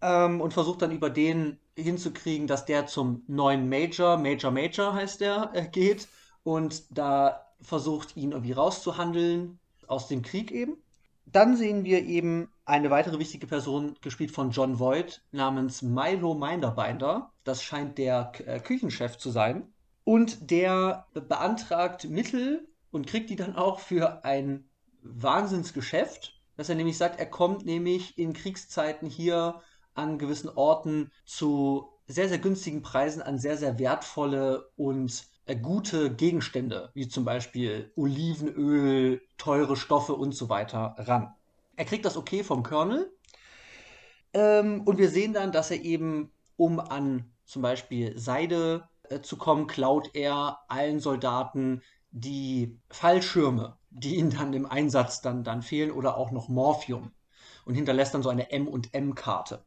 ähm, 0.00 0.40
und 0.40 0.54
versucht 0.54 0.82
dann 0.82 0.92
über 0.92 1.10
den 1.10 1.58
hinzukriegen, 1.76 2.46
dass 2.46 2.66
der 2.66 2.86
zum 2.86 3.24
neuen 3.26 3.68
Major, 3.68 4.16
Major 4.16 4.50
Major 4.50 4.94
heißt 4.94 5.20
der, 5.20 5.50
äh, 5.54 5.66
geht 5.66 6.08
und 6.44 6.84
da 6.96 7.46
versucht, 7.60 8.16
ihn 8.16 8.32
irgendwie 8.32 8.52
rauszuhandeln 8.52 9.58
aus 9.86 10.08
dem 10.08 10.22
Krieg 10.22 10.50
eben. 10.50 10.76
Dann 11.26 11.56
sehen 11.56 11.84
wir 11.84 12.04
eben 12.04 12.48
eine 12.64 12.90
weitere 12.90 13.18
wichtige 13.18 13.46
Person, 13.46 13.96
gespielt 14.02 14.30
von 14.30 14.50
John 14.50 14.78
Voight, 14.78 15.22
namens 15.32 15.82
Milo 15.82 16.34
Minderbinder. 16.34 17.32
Das 17.44 17.62
scheint 17.62 17.98
der 17.98 18.32
äh, 18.46 18.60
Küchenchef 18.60 19.16
zu 19.16 19.30
sein. 19.30 19.73
Und 20.04 20.50
der 20.50 21.06
beantragt 21.14 22.04
Mittel 22.04 22.68
und 22.90 23.06
kriegt 23.06 23.30
die 23.30 23.36
dann 23.36 23.56
auch 23.56 23.80
für 23.80 24.24
ein 24.24 24.68
Wahnsinnsgeschäft, 25.02 26.40
dass 26.56 26.68
er 26.68 26.74
nämlich 26.74 26.98
sagt, 26.98 27.18
er 27.18 27.26
kommt 27.26 27.64
nämlich 27.64 28.16
in 28.18 28.32
Kriegszeiten 28.32 29.08
hier 29.08 29.60
an 29.94 30.18
gewissen 30.18 30.50
Orten 30.50 31.10
zu 31.24 31.88
sehr, 32.06 32.28
sehr 32.28 32.38
günstigen 32.38 32.82
Preisen 32.82 33.22
an 33.22 33.38
sehr, 33.38 33.56
sehr 33.56 33.78
wertvolle 33.78 34.70
und 34.76 35.26
äh, 35.46 35.56
gute 35.56 36.14
Gegenstände, 36.14 36.90
wie 36.94 37.08
zum 37.08 37.24
Beispiel 37.24 37.92
Olivenöl, 37.96 39.22
teure 39.38 39.76
Stoffe 39.76 40.14
und 40.14 40.34
so 40.34 40.48
weiter 40.48 40.94
ran. 40.98 41.34
Er 41.76 41.84
kriegt 41.84 42.04
das 42.04 42.16
okay 42.16 42.44
vom 42.44 42.62
Colonel. 42.62 43.10
Ähm, 44.32 44.82
und 44.84 44.98
wir 44.98 45.08
sehen 45.08 45.32
dann, 45.32 45.52
dass 45.52 45.70
er 45.70 45.82
eben, 45.82 46.32
um 46.56 46.78
an 46.78 47.32
zum 47.44 47.62
Beispiel 47.62 48.18
Seide 48.18 48.88
zu 49.22 49.36
kommen, 49.36 49.66
klaut 49.66 50.10
er 50.14 50.60
allen 50.68 51.00
Soldaten 51.00 51.82
die 52.10 52.78
Fallschirme, 52.90 53.76
die 53.90 54.16
ihnen 54.16 54.30
dann 54.30 54.52
im 54.52 54.66
Einsatz 54.66 55.20
dann, 55.20 55.44
dann 55.44 55.62
fehlen, 55.62 55.90
oder 55.90 56.16
auch 56.16 56.30
noch 56.30 56.48
Morphium. 56.48 57.12
Und 57.64 57.74
hinterlässt 57.74 58.14
dann 58.14 58.22
so 58.22 58.28
eine 58.28 58.50
M&M-Karte. 58.50 59.64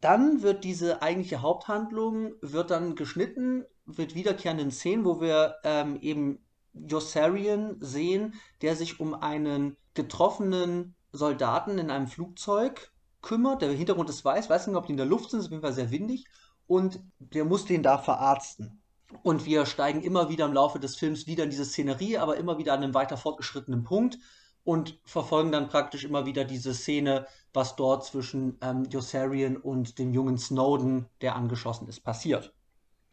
Dann 0.00 0.42
wird 0.42 0.64
diese 0.64 1.00
eigentliche 1.00 1.40
Haupthandlung 1.40 2.34
wird 2.42 2.70
dann 2.70 2.94
geschnitten 2.94 3.64
mit 3.86 4.14
wiederkehrenden 4.14 4.70
Szenen, 4.70 5.04
wo 5.04 5.20
wir 5.20 5.56
ähm, 5.64 5.98
eben 6.02 6.44
Yossarian 6.74 7.76
sehen, 7.80 8.34
der 8.60 8.76
sich 8.76 9.00
um 9.00 9.14
einen 9.14 9.76
getroffenen 9.94 10.94
Soldaten 11.12 11.78
in 11.78 11.90
einem 11.90 12.06
Flugzeug 12.06 12.92
kümmert. 13.22 13.62
Der 13.62 13.72
Hintergrund 13.72 14.10
ist 14.10 14.24
weiß, 14.24 14.50
weiß 14.50 14.66
nicht, 14.66 14.76
ob 14.76 14.86
die 14.86 14.92
in 14.92 14.98
der 14.98 15.06
Luft 15.06 15.30
sind, 15.30 15.40
ist 15.40 15.46
auf 15.46 15.52
jeden 15.52 15.62
Fall 15.62 15.72
sehr 15.72 15.90
windig. 15.90 16.26
Und 16.66 17.00
der 17.18 17.44
muss 17.44 17.64
den 17.64 17.82
da 17.82 17.98
verarzten. 17.98 18.82
Und 19.22 19.44
wir 19.44 19.66
steigen 19.66 20.02
immer 20.02 20.28
wieder 20.28 20.44
im 20.44 20.52
Laufe 20.52 20.80
des 20.80 20.96
Films 20.96 21.26
wieder 21.26 21.44
in 21.44 21.50
diese 21.50 21.64
Szenerie, 21.64 22.18
aber 22.18 22.36
immer 22.36 22.58
wieder 22.58 22.72
an 22.72 22.82
einem 22.82 22.94
weiter 22.94 23.16
fortgeschrittenen 23.16 23.84
Punkt 23.84 24.18
und 24.64 24.98
verfolgen 25.04 25.52
dann 25.52 25.68
praktisch 25.68 26.04
immer 26.04 26.26
wieder 26.26 26.44
diese 26.44 26.74
Szene, 26.74 27.26
was 27.52 27.76
dort 27.76 28.04
zwischen 28.04 28.58
ähm, 28.62 28.84
Yossarian 28.90 29.56
und 29.56 29.98
dem 29.98 30.12
jungen 30.12 30.38
Snowden, 30.38 31.06
der 31.20 31.36
angeschossen 31.36 31.86
ist, 31.86 32.00
passiert. 32.00 32.54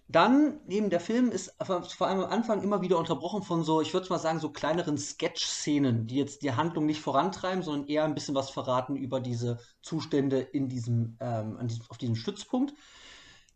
Dann, 0.08 0.60
neben 0.68 0.90
der 0.90 1.00
Film 1.00 1.32
ist 1.32 1.56
vor 1.64 2.08
allem 2.08 2.20
am 2.20 2.30
Anfang 2.30 2.64
immer 2.64 2.82
wieder 2.82 2.98
unterbrochen 2.98 3.44
von 3.44 3.64
so, 3.64 3.80
ich 3.80 3.94
würde 3.94 4.10
mal 4.10 4.20
sagen, 4.20 4.40
so 4.40 4.50
kleineren 4.50 4.98
Sketch-Szenen, 4.98 6.06
die 6.08 6.16
jetzt 6.16 6.42
die 6.42 6.52
Handlung 6.52 6.86
nicht 6.86 7.00
vorantreiben, 7.00 7.64
sondern 7.64 7.88
eher 7.88 8.04
ein 8.04 8.14
bisschen 8.14 8.36
was 8.36 8.50
verraten 8.50 8.98
über 8.98 9.22
diese 9.22 9.60
Zustände 9.82 10.40
in 10.40 10.68
diesem, 10.68 11.16
ähm, 11.22 11.58
diesem 11.66 11.86
auf 11.88 11.98
diesem 11.98 12.16
Stützpunkt. 12.16 12.74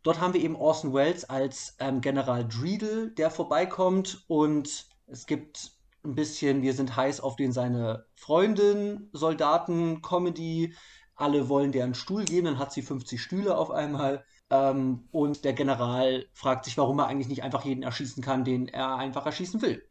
Dort 0.06 0.22
haben 0.22 0.36
wir 0.36 0.42
eben 0.42 0.56
Orson 0.56 0.94
Welles 0.94 1.28
als 1.28 1.76
ähm, 1.80 2.00
General 2.00 2.48
Dreedle, 2.48 3.10
der 3.10 3.32
vorbeikommt 3.32 4.24
und 4.28 4.86
es 5.08 5.26
gibt 5.26 5.72
ein 6.04 6.14
bisschen, 6.14 6.62
wir 6.62 6.76
sind 6.76 6.96
heiß 6.96 7.22
auf 7.22 7.36
den 7.36 7.52
seine 7.52 8.06
Freundin, 8.14 9.10
Soldaten, 9.14 10.04
Comedy. 10.04 10.76
Alle 11.16 11.50
wollen 11.50 11.72
der 11.72 11.86
einen 11.86 11.96
Stuhl 11.96 12.24
geben, 12.24 12.46
dann 12.46 12.60
hat 12.60 12.72
sie 12.72 12.84
50 12.84 13.20
Stühle 13.20 13.58
auf 13.58 13.72
einmal. 13.72 14.24
Ähm, 14.52 15.08
und 15.10 15.44
der 15.44 15.54
General 15.54 16.28
fragt 16.34 16.66
sich, 16.66 16.78
warum 16.78 17.00
er 17.00 17.08
eigentlich 17.08 17.30
nicht 17.30 17.42
einfach 17.42 17.66
jeden 17.66 17.82
erschießen 17.82 18.22
kann, 18.24 18.44
den 18.44 18.68
er 18.68 18.98
einfach 18.98 19.26
erschießen 19.26 19.64
will. 19.64 19.82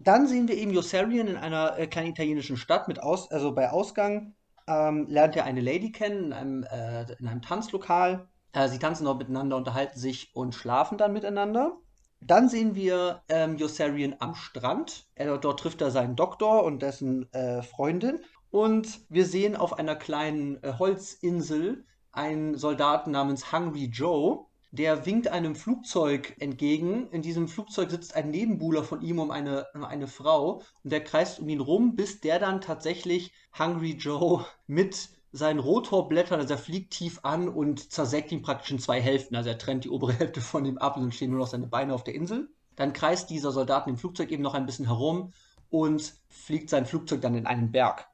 Dann 0.00 0.26
sehen 0.26 0.48
wir 0.48 0.56
eben 0.56 0.72
Yossarian 0.72 1.28
in 1.28 1.36
einer 1.36 1.78
äh, 1.78 1.86
kleinen 1.86 2.10
italienischen 2.10 2.56
Stadt 2.56 2.88
mit 2.88 3.00
Aus, 3.00 3.30
also 3.30 3.54
bei 3.54 3.70
Ausgang 3.70 4.34
ähm, 4.66 5.06
lernt 5.08 5.36
er 5.36 5.44
eine 5.44 5.60
Lady 5.60 5.92
kennen 5.92 6.24
in 6.24 6.32
einem, 6.32 6.62
äh, 6.64 7.02
in 7.20 7.28
einem 7.28 7.40
Tanzlokal. 7.40 8.28
Äh, 8.56 8.70
sie 8.70 8.78
tanzen 8.78 9.04
dort 9.04 9.18
miteinander, 9.18 9.54
unterhalten 9.54 9.98
sich 9.98 10.34
und 10.34 10.54
schlafen 10.54 10.96
dann 10.96 11.12
miteinander. 11.12 11.76
Dann 12.22 12.48
sehen 12.48 12.74
wir 12.74 13.22
ähm, 13.28 13.58
Yossarian 13.58 14.16
am 14.18 14.34
Strand. 14.34 15.06
Er, 15.14 15.36
dort 15.36 15.60
trifft 15.60 15.82
er 15.82 15.90
seinen 15.90 16.16
Doktor 16.16 16.64
und 16.64 16.80
dessen 16.80 17.30
äh, 17.34 17.62
Freundin. 17.62 18.20
Und 18.50 19.00
wir 19.10 19.26
sehen 19.26 19.56
auf 19.56 19.78
einer 19.78 19.94
kleinen 19.94 20.62
äh, 20.62 20.72
Holzinsel 20.78 21.84
einen 22.12 22.56
Soldaten 22.56 23.10
namens 23.10 23.52
Hungry 23.52 23.90
Joe, 23.92 24.46
der 24.70 25.04
winkt 25.04 25.28
einem 25.28 25.54
Flugzeug 25.54 26.34
entgegen. 26.38 27.10
In 27.10 27.20
diesem 27.20 27.48
Flugzeug 27.48 27.90
sitzt 27.90 28.16
ein 28.16 28.30
Nebenbuhler 28.30 28.84
von 28.84 29.02
ihm 29.02 29.18
um 29.18 29.30
eine, 29.30 29.66
um 29.74 29.84
eine 29.84 30.06
Frau 30.06 30.62
und 30.82 30.92
der 30.92 31.04
kreist 31.04 31.40
um 31.40 31.48
ihn 31.50 31.60
rum, 31.60 31.94
bis 31.94 32.22
der 32.22 32.38
dann 32.38 32.62
tatsächlich 32.62 33.32
Hungry 33.58 33.96
Joe 33.98 34.46
mit 34.66 35.10
seinen 35.32 35.58
Rotorblättern, 35.58 36.40
also 36.40 36.54
er 36.54 36.58
fliegt 36.58 36.92
tief 36.92 37.20
an 37.22 37.48
und 37.48 37.92
zersägt 37.92 38.32
ihn 38.32 38.42
praktisch 38.42 38.70
in 38.70 38.78
zwei 38.78 39.00
Hälften. 39.00 39.36
Also 39.36 39.50
er 39.50 39.58
trennt 39.58 39.84
die 39.84 39.90
obere 39.90 40.12
Hälfte 40.18 40.40
von 40.40 40.64
ihm 40.64 40.78
ab 40.78 40.96
und 40.96 41.02
dann 41.02 41.12
stehen 41.12 41.30
nur 41.30 41.40
noch 41.40 41.48
seine 41.48 41.66
Beine 41.66 41.94
auf 41.94 42.04
der 42.04 42.14
Insel. 42.14 42.48
Dann 42.76 42.92
kreist 42.92 43.30
dieser 43.30 43.52
Soldat 43.52 43.86
im 43.86 43.96
Flugzeug 43.96 44.30
eben 44.30 44.42
noch 44.42 44.54
ein 44.54 44.66
bisschen 44.66 44.86
herum 44.86 45.32
und 45.70 46.14
fliegt 46.28 46.70
sein 46.70 46.86
Flugzeug 46.86 47.20
dann 47.20 47.34
in 47.34 47.46
einen 47.46 47.72
Berg. 47.72 48.06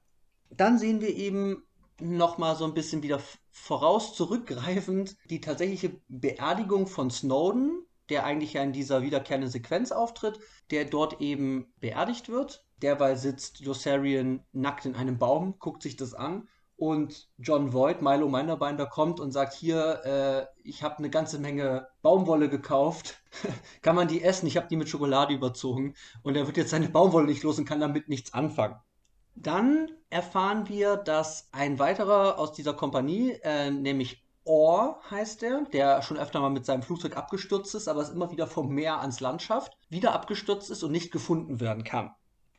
Dann 0.51 0.79
sehen 0.79 1.01
wir 1.01 1.15
eben 1.15 1.63
nochmal 2.01 2.57
so 2.57 2.65
ein 2.65 2.75
bisschen 2.75 3.03
wieder 3.03 3.21
voraus 3.51 4.15
zurückgreifend 4.15 5.17
die 5.31 5.41
tatsächliche 5.41 6.01
Beerdigung 6.09 6.87
von 6.87 7.11
Snowden, 7.11 7.85
der 8.09 8.25
eigentlich 8.25 8.55
ja 8.55 8.63
in 8.63 8.73
dieser 8.73 9.03
wiederkehrenden 9.03 9.51
Sequenz 9.51 9.93
auftritt, 9.93 10.41
der 10.71 10.85
dort 10.85 11.21
eben 11.21 11.73
beerdigt 11.79 12.29
wird. 12.29 12.65
Derweil 12.83 13.17
sitzt 13.17 13.61
Yossarian 13.61 14.45
nackt 14.53 14.87
in 14.87 14.97
einem 14.97 15.19
Baum, 15.19 15.59
guckt 15.59 15.83
sich 15.83 15.97
das 15.97 16.15
an 16.15 16.49
und 16.77 17.29
John 17.39 17.73
Voight, 17.73 18.03
Milo 18.03 18.29
Minderbinder, 18.29 18.87
kommt 18.87 19.21
und 19.21 19.31
sagt, 19.33 19.55
hier, 19.55 20.05
äh, 20.05 20.69
ich 20.69 20.83
habe 20.83 20.99
eine 20.99 21.11
ganze 21.11 21.39
Menge 21.39 21.89
Baumwolle 22.03 22.49
gekauft, 22.49 23.23
kann 23.83 23.97
man 23.97 24.09
die 24.09 24.23
essen? 24.23 24.47
Ich 24.47 24.57
habe 24.57 24.69
die 24.69 24.77
mit 24.77 24.89
Schokolade 24.89 25.35
überzogen 25.35 25.95
und 26.23 26.37
er 26.37 26.47
wird 26.47 26.57
jetzt 26.57 26.71
seine 26.71 26.89
Baumwolle 26.89 27.27
nicht 27.27 27.43
los 27.43 27.59
und 27.59 27.65
kann 27.65 27.81
damit 27.81 28.09
nichts 28.09 28.35
anfangen. 28.35 28.77
Dann 29.35 29.91
erfahren 30.11 30.69
wir, 30.69 30.97
dass 30.97 31.49
ein 31.53 31.79
weiterer 31.79 32.39
aus 32.39 32.53
dieser 32.53 32.75
Kompanie, 32.75 33.33
äh, 33.43 33.71
nämlich 33.71 34.23
Orr 34.45 35.01
heißt 35.09 35.45
er, 35.45 35.65
der 35.73 36.03
schon 36.03 36.19
öfter 36.19 36.41
mal 36.41 36.51
mit 36.51 36.67
seinem 36.67 36.83
Flugzeug 36.83 37.17
abgestürzt 37.17 37.75
ist, 37.77 37.87
aber 37.87 38.01
es 38.01 38.11
immer 38.11 38.33
wieder 38.33 38.49
vom 38.49 38.75
Meer 38.75 39.01
ans 39.01 39.21
Land 39.21 39.41
schafft, 39.41 39.79
wieder 39.89 40.13
abgestürzt 40.13 40.71
ist 40.71 40.83
und 40.83 40.91
nicht 40.91 41.13
gefunden 41.13 41.61
werden 41.61 41.85
kann. 41.85 42.13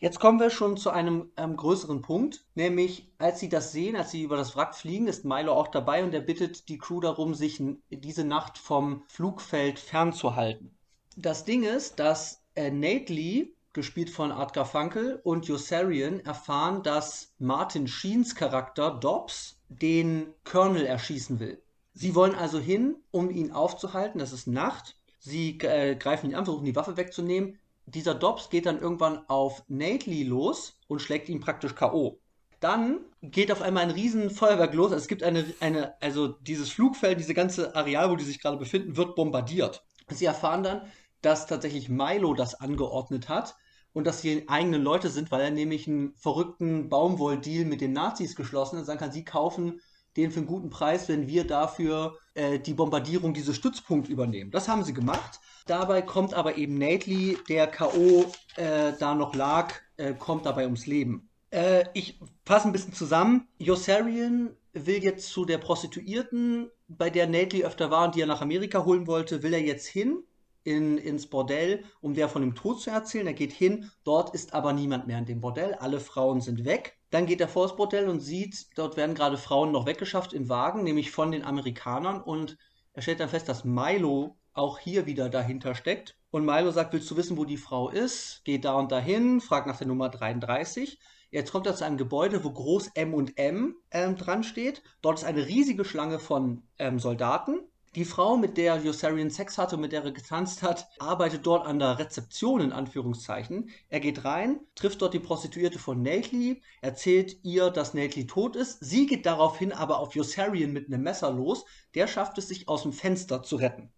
Jetzt 0.03 0.19
kommen 0.19 0.37
wir 0.37 0.49
schon 0.49 0.75
zu 0.75 0.89
einem 0.89 1.31
ähm, 1.37 1.55
größeren 1.55 2.01
Punkt, 2.01 2.43
nämlich 2.55 3.07
als 3.19 3.39
sie 3.39 3.47
das 3.47 3.71
sehen, 3.71 3.95
als 3.95 4.11
sie 4.11 4.23
über 4.23 4.35
das 4.35 4.53
Wrack 4.53 4.75
fliegen, 4.75 5.07
ist 5.07 5.23
Milo 5.23 5.53
auch 5.53 5.69
dabei 5.69 6.03
und 6.03 6.13
er 6.13 6.19
bittet 6.19 6.67
die 6.67 6.77
Crew 6.77 6.99
darum, 6.99 7.33
sich 7.33 7.63
diese 7.89 8.25
Nacht 8.25 8.57
vom 8.57 9.03
Flugfeld 9.07 9.79
fernzuhalten. 9.79 10.77
Das 11.15 11.45
Ding 11.45 11.63
ist, 11.63 11.99
dass 11.99 12.43
äh, 12.55 12.69
Nate 12.69 13.13
Lee 13.13 13.53
gespielt 13.71 14.09
von 14.09 14.33
Art 14.33 14.51
Garfunkel, 14.51 15.21
und 15.23 15.47
Yossarian 15.47 16.19
erfahren, 16.19 16.83
dass 16.83 17.31
Martin 17.39 17.87
Sheens 17.87 18.35
Charakter 18.35 18.91
Dobbs 18.91 19.57
den 19.69 20.33
Colonel 20.43 20.85
erschießen 20.85 21.39
will. 21.39 21.63
Sie 21.93 22.13
wollen 22.13 22.35
also 22.35 22.59
hin, 22.59 22.97
um 23.11 23.29
ihn 23.29 23.53
aufzuhalten. 23.53 24.19
Das 24.19 24.33
ist 24.33 24.47
Nacht. 24.47 24.97
Sie 25.19 25.57
äh, 25.59 25.95
greifen 25.95 26.29
ihn 26.29 26.35
an, 26.35 26.43
versuchen 26.43 26.65
die 26.65 26.75
Waffe 26.75 26.97
wegzunehmen. 26.97 27.57
Dieser 27.85 28.15
Dobbs 28.15 28.49
geht 28.49 28.65
dann 28.65 28.79
irgendwann 28.79 29.27
auf 29.27 29.63
Nately 29.67 30.23
los 30.23 30.79
und 30.87 31.01
schlägt 31.01 31.29
ihn 31.29 31.39
praktisch 31.39 31.75
K.O. 31.75 32.19
Dann 32.59 32.99
geht 33.21 33.51
auf 33.51 33.61
einmal 33.61 33.83
ein 33.83 33.91
riesen 33.91 34.29
Feuerwerk 34.29 34.73
los. 34.73 34.91
Es 34.91 35.09
gibt 35.09 35.21
eine, 35.21 35.45
eine, 35.59 36.01
also 36.01 36.27
dieses 36.27 36.69
Flugfeld, 36.69 37.19
diese 37.19 37.33
ganze 37.33 37.75
Areal, 37.75 38.09
wo 38.09 38.15
die 38.15 38.23
sich 38.23 38.41
gerade 38.41 38.57
befinden, 38.57 38.95
wird 38.95 39.15
bombardiert. 39.15 39.83
Sie 40.09 40.25
erfahren 40.25 40.63
dann, 40.63 40.81
dass 41.21 41.45
tatsächlich 41.45 41.89
Milo 41.89 42.33
das 42.33 42.55
angeordnet 42.55 43.27
hat 43.27 43.55
und 43.91 44.07
dass 44.07 44.21
sie 44.21 44.47
eigene 44.47 44.77
Leute 44.77 45.09
sind, 45.09 45.31
weil 45.31 45.41
er 45.41 45.51
nämlich 45.51 45.87
einen 45.87 46.13
verrückten 46.15 46.89
Baumwolldeal 46.89 47.65
mit 47.65 47.81
den 47.81 47.93
Nazis 47.93 48.35
geschlossen 48.35 48.79
hat 48.79 48.85
sagen 48.85 48.99
kann, 48.99 49.11
sie 49.11 49.25
kaufen 49.25 49.81
den 50.17 50.31
für 50.31 50.39
einen 50.39 50.47
guten 50.47 50.69
Preis, 50.69 51.09
wenn 51.09 51.27
wir 51.27 51.45
dafür 51.45 52.17
äh, 52.33 52.59
die 52.59 52.73
Bombardierung 52.73 53.33
dieses 53.33 53.55
Stützpunkt 53.55 54.09
übernehmen. 54.09 54.51
Das 54.51 54.67
haben 54.67 54.83
sie 54.83 54.93
gemacht. 54.93 55.39
Dabei 55.65 56.01
kommt 56.01 56.33
aber 56.33 56.57
eben 56.57 56.77
Nately, 56.77 57.37
der 57.47 57.67
K.O. 57.67 58.25
Äh, 58.55 58.93
da 58.99 59.15
noch 59.15 59.35
lag, 59.35 59.73
äh, 59.97 60.13
kommt 60.13 60.45
dabei 60.45 60.65
ums 60.65 60.85
Leben. 60.85 61.29
Äh, 61.51 61.85
ich 61.93 62.19
fasse 62.45 62.67
ein 62.67 62.71
bisschen 62.71 62.93
zusammen. 62.93 63.47
Yossarian 63.59 64.55
will 64.73 65.03
jetzt 65.03 65.29
zu 65.29 65.45
der 65.45 65.59
Prostituierten, 65.59 66.69
bei 66.87 67.09
der 67.09 67.27
Nately 67.27 67.63
öfter 67.63 67.91
war 67.91 68.05
und 68.05 68.15
die 68.15 68.21
er 68.21 68.27
nach 68.27 68.41
Amerika 68.41 68.83
holen 68.83 69.07
wollte, 69.07 69.43
will 69.43 69.53
er 69.53 69.61
jetzt 69.61 69.87
hin 69.87 70.23
in, 70.63 70.97
ins 70.97 71.27
Bordell, 71.27 71.83
um 72.01 72.13
der 72.13 72.29
von 72.29 72.41
dem 72.41 72.55
Tod 72.55 72.81
zu 72.81 72.89
erzählen. 72.89 73.27
Er 73.27 73.33
geht 73.33 73.51
hin, 73.51 73.91
dort 74.03 74.33
ist 74.33 74.53
aber 74.53 74.73
niemand 74.73 75.07
mehr 75.07 75.17
in 75.17 75.25
dem 75.25 75.41
Bordell, 75.41 75.73
alle 75.75 75.99
Frauen 75.99 76.41
sind 76.41 76.65
weg. 76.65 76.97
Dann 77.09 77.25
geht 77.25 77.41
er 77.41 77.47
vor 77.47 77.67
das 77.67 77.75
Bordell 77.75 78.09
und 78.09 78.21
sieht, 78.21 78.67
dort 78.75 78.97
werden 78.97 79.15
gerade 79.15 79.37
Frauen 79.37 79.71
noch 79.71 79.85
weggeschafft 79.85 80.33
in 80.33 80.49
Wagen, 80.49 80.83
nämlich 80.83 81.11
von 81.11 81.31
den 81.31 81.43
Amerikanern. 81.43 82.21
Und 82.21 82.57
er 82.93 83.01
stellt 83.01 83.19
dann 83.19 83.29
fest, 83.29 83.49
dass 83.49 83.65
Milo 83.65 84.37
auch 84.53 84.79
hier 84.79 85.05
wieder 85.05 85.29
dahinter 85.29 85.75
steckt. 85.75 86.15
Und 86.31 86.45
Milo 86.45 86.71
sagt, 86.71 86.93
willst 86.93 87.09
du 87.11 87.17
wissen, 87.17 87.37
wo 87.37 87.45
die 87.45 87.57
Frau 87.57 87.89
ist? 87.89 88.41
Geht 88.45 88.65
da 88.65 88.73
und 88.73 88.91
dahin, 88.91 89.41
fragt 89.41 89.67
nach 89.67 89.77
der 89.77 89.87
Nummer 89.87 90.09
33. 90.09 90.99
Jetzt 91.29 91.51
kommt 91.51 91.65
er 91.65 91.75
zu 91.75 91.83
einem 91.83 91.97
Gebäude, 91.97 92.43
wo 92.43 92.51
groß 92.51 92.91
M 92.93 93.13
und 93.13 93.37
M 93.39 93.75
ähm, 93.91 94.15
dran 94.15 94.43
steht. 94.43 94.83
Dort 95.01 95.17
ist 95.17 95.23
eine 95.23 95.47
riesige 95.47 95.83
Schlange 95.83 96.19
von 96.19 96.63
ähm, 96.77 96.99
Soldaten. 96.99 97.59
Die 97.95 98.05
Frau, 98.05 98.37
mit 98.37 98.57
der 98.57 98.77
Yossarian 98.77 99.29
Sex 99.29 99.59
hatte 99.59 99.75
und 99.75 99.83
mit 99.83 99.91
der 99.91 100.03
er 100.03 100.11
getanzt 100.11 100.63
hat, 100.63 100.89
arbeitet 100.97 101.45
dort 101.45 101.67
an 101.67 101.77
der 101.77 101.99
Rezeption 101.99 102.59
in 102.59 102.71
Anführungszeichen. 102.71 103.69
Er 103.89 103.99
geht 103.99 104.25
rein, 104.25 104.61
trifft 104.73 105.03
dort 105.03 105.13
die 105.13 105.19
Prostituierte 105.19 105.77
von 105.77 106.01
Nately, 106.01 106.63
erzählt 106.81 107.37
ihr, 107.43 107.69
dass 107.69 107.93
Nately 107.93 108.25
tot 108.25 108.55
ist. 108.55 108.79
Sie 108.83 109.05
geht 109.05 109.27
daraufhin 109.27 109.71
aber 109.71 109.99
auf 109.99 110.15
Yossarian 110.15 110.73
mit 110.73 110.87
einem 110.87 111.03
Messer 111.03 111.29
los. 111.29 111.65
Der 111.93 112.07
schafft 112.07 112.39
es, 112.39 112.47
sich 112.47 112.67
aus 112.67 112.81
dem 112.81 112.93
Fenster 112.93 113.43
zu 113.43 113.57
retten. 113.57 113.91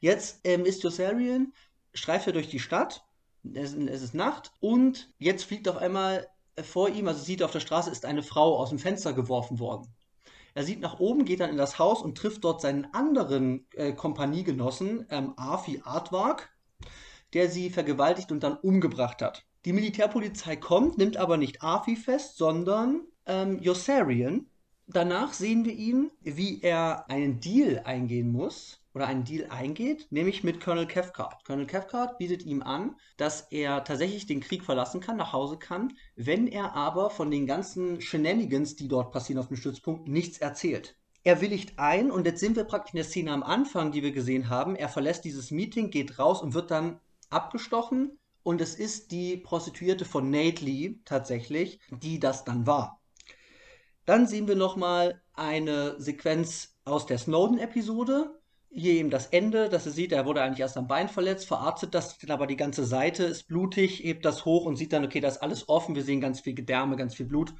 Jetzt 0.00 0.40
ähm, 0.42 0.64
ist 0.64 0.82
Yossarian, 0.82 1.52
streift 1.94 2.26
er 2.26 2.32
durch 2.32 2.48
die 2.48 2.58
Stadt, 2.58 3.04
es, 3.54 3.72
es 3.72 4.02
ist 4.02 4.14
Nacht 4.14 4.50
und 4.58 5.12
jetzt 5.18 5.44
fliegt 5.44 5.68
auf 5.68 5.76
einmal 5.76 6.26
vor 6.60 6.88
ihm, 6.88 7.06
also 7.06 7.22
sieht 7.22 7.40
er 7.40 7.46
auf 7.46 7.52
der 7.52 7.60
Straße, 7.60 7.88
ist 7.88 8.04
eine 8.04 8.24
Frau 8.24 8.58
aus 8.58 8.70
dem 8.70 8.80
Fenster 8.80 9.12
geworfen 9.12 9.60
worden. 9.60 9.94
Er 10.58 10.64
sieht 10.64 10.80
nach 10.80 10.98
oben, 10.98 11.24
geht 11.24 11.38
dann 11.38 11.50
in 11.50 11.56
das 11.56 11.78
Haus 11.78 12.02
und 12.02 12.18
trifft 12.18 12.42
dort 12.42 12.60
seinen 12.60 12.92
anderen 12.92 13.68
äh, 13.76 13.92
Kompaniegenossen, 13.92 15.06
ähm, 15.08 15.34
Afi 15.36 15.82
Artwag, 15.84 16.50
der 17.32 17.48
sie 17.48 17.70
vergewaltigt 17.70 18.32
und 18.32 18.42
dann 18.42 18.56
umgebracht 18.56 19.22
hat. 19.22 19.44
Die 19.64 19.72
Militärpolizei 19.72 20.56
kommt, 20.56 20.98
nimmt 20.98 21.16
aber 21.16 21.36
nicht 21.36 21.62
Afi 21.62 21.94
fest, 21.94 22.38
sondern 22.38 23.02
ähm, 23.26 23.60
Yossarian. 23.60 24.46
Danach 24.88 25.32
sehen 25.32 25.64
wir 25.64 25.74
ihn, 25.74 26.10
wie 26.22 26.60
er 26.60 27.08
einen 27.08 27.38
Deal 27.38 27.82
eingehen 27.84 28.32
muss 28.32 28.80
oder 28.98 29.06
einen 29.06 29.22
Deal 29.22 29.48
eingeht, 29.48 30.08
nämlich 30.10 30.42
mit 30.42 30.60
Colonel 30.60 30.88
Cathcart. 30.88 31.44
Colonel 31.44 31.68
Cathcart 31.68 32.18
bietet 32.18 32.42
ihm 32.44 32.62
an, 32.62 32.96
dass 33.16 33.42
er 33.52 33.84
tatsächlich 33.84 34.26
den 34.26 34.40
Krieg 34.40 34.64
verlassen 34.64 35.00
kann, 35.00 35.16
nach 35.16 35.32
Hause 35.32 35.56
kann, 35.56 35.96
wenn 36.16 36.48
er 36.48 36.74
aber 36.74 37.08
von 37.08 37.30
den 37.30 37.46
ganzen 37.46 38.00
Shenanigans, 38.00 38.74
die 38.74 38.88
dort 38.88 39.12
passieren 39.12 39.38
auf 39.38 39.46
dem 39.46 39.56
Stützpunkt, 39.56 40.08
nichts 40.08 40.38
erzählt. 40.38 40.96
Er 41.22 41.40
willigt 41.40 41.78
ein 41.78 42.10
und 42.10 42.26
jetzt 42.26 42.40
sind 42.40 42.56
wir 42.56 42.64
praktisch 42.64 42.94
in 42.94 42.96
der 42.96 43.04
Szene 43.04 43.30
am 43.30 43.44
Anfang, 43.44 43.92
die 43.92 44.02
wir 44.02 44.10
gesehen 44.10 44.48
haben. 44.48 44.74
Er 44.74 44.88
verlässt 44.88 45.24
dieses 45.24 45.52
Meeting, 45.52 45.90
geht 45.90 46.18
raus 46.18 46.42
und 46.42 46.54
wird 46.54 46.72
dann 46.72 46.98
abgestochen 47.30 48.18
und 48.42 48.60
es 48.60 48.74
ist 48.74 49.12
die 49.12 49.36
Prostituierte 49.36 50.04
von 50.04 50.28
Nate 50.28 50.64
Lee 50.64 50.96
tatsächlich, 51.04 51.78
die 51.90 52.18
das 52.18 52.44
dann 52.44 52.66
war. 52.66 53.00
Dann 54.06 54.26
sehen 54.26 54.48
wir 54.48 54.56
nochmal 54.56 55.22
eine 55.34 56.00
Sequenz 56.00 56.74
aus 56.84 57.06
der 57.06 57.18
Snowden-Episode, 57.18 58.37
hier 58.78 58.94
eben 58.94 59.10
das 59.10 59.26
Ende, 59.26 59.68
dass 59.68 59.86
er 59.86 59.92
sieht, 59.92 60.12
er 60.12 60.26
wurde 60.26 60.42
eigentlich 60.42 60.60
erst 60.60 60.76
am 60.76 60.86
Bein 60.86 61.08
verletzt, 61.08 61.46
verarztet 61.46 61.94
das, 61.94 62.16
aber 62.28 62.46
die 62.46 62.56
ganze 62.56 62.84
Seite 62.84 63.24
ist 63.24 63.48
blutig, 63.48 64.00
hebt 64.02 64.24
das 64.24 64.44
hoch 64.44 64.64
und 64.64 64.76
sieht 64.76 64.92
dann, 64.92 65.04
okay, 65.04 65.20
da 65.20 65.28
ist 65.28 65.42
alles 65.42 65.68
offen, 65.68 65.94
wir 65.94 66.04
sehen 66.04 66.20
ganz 66.20 66.40
viel 66.40 66.54
Gedärme, 66.54 66.96
ganz 66.96 67.14
viel 67.14 67.26
Blut. 67.26 67.52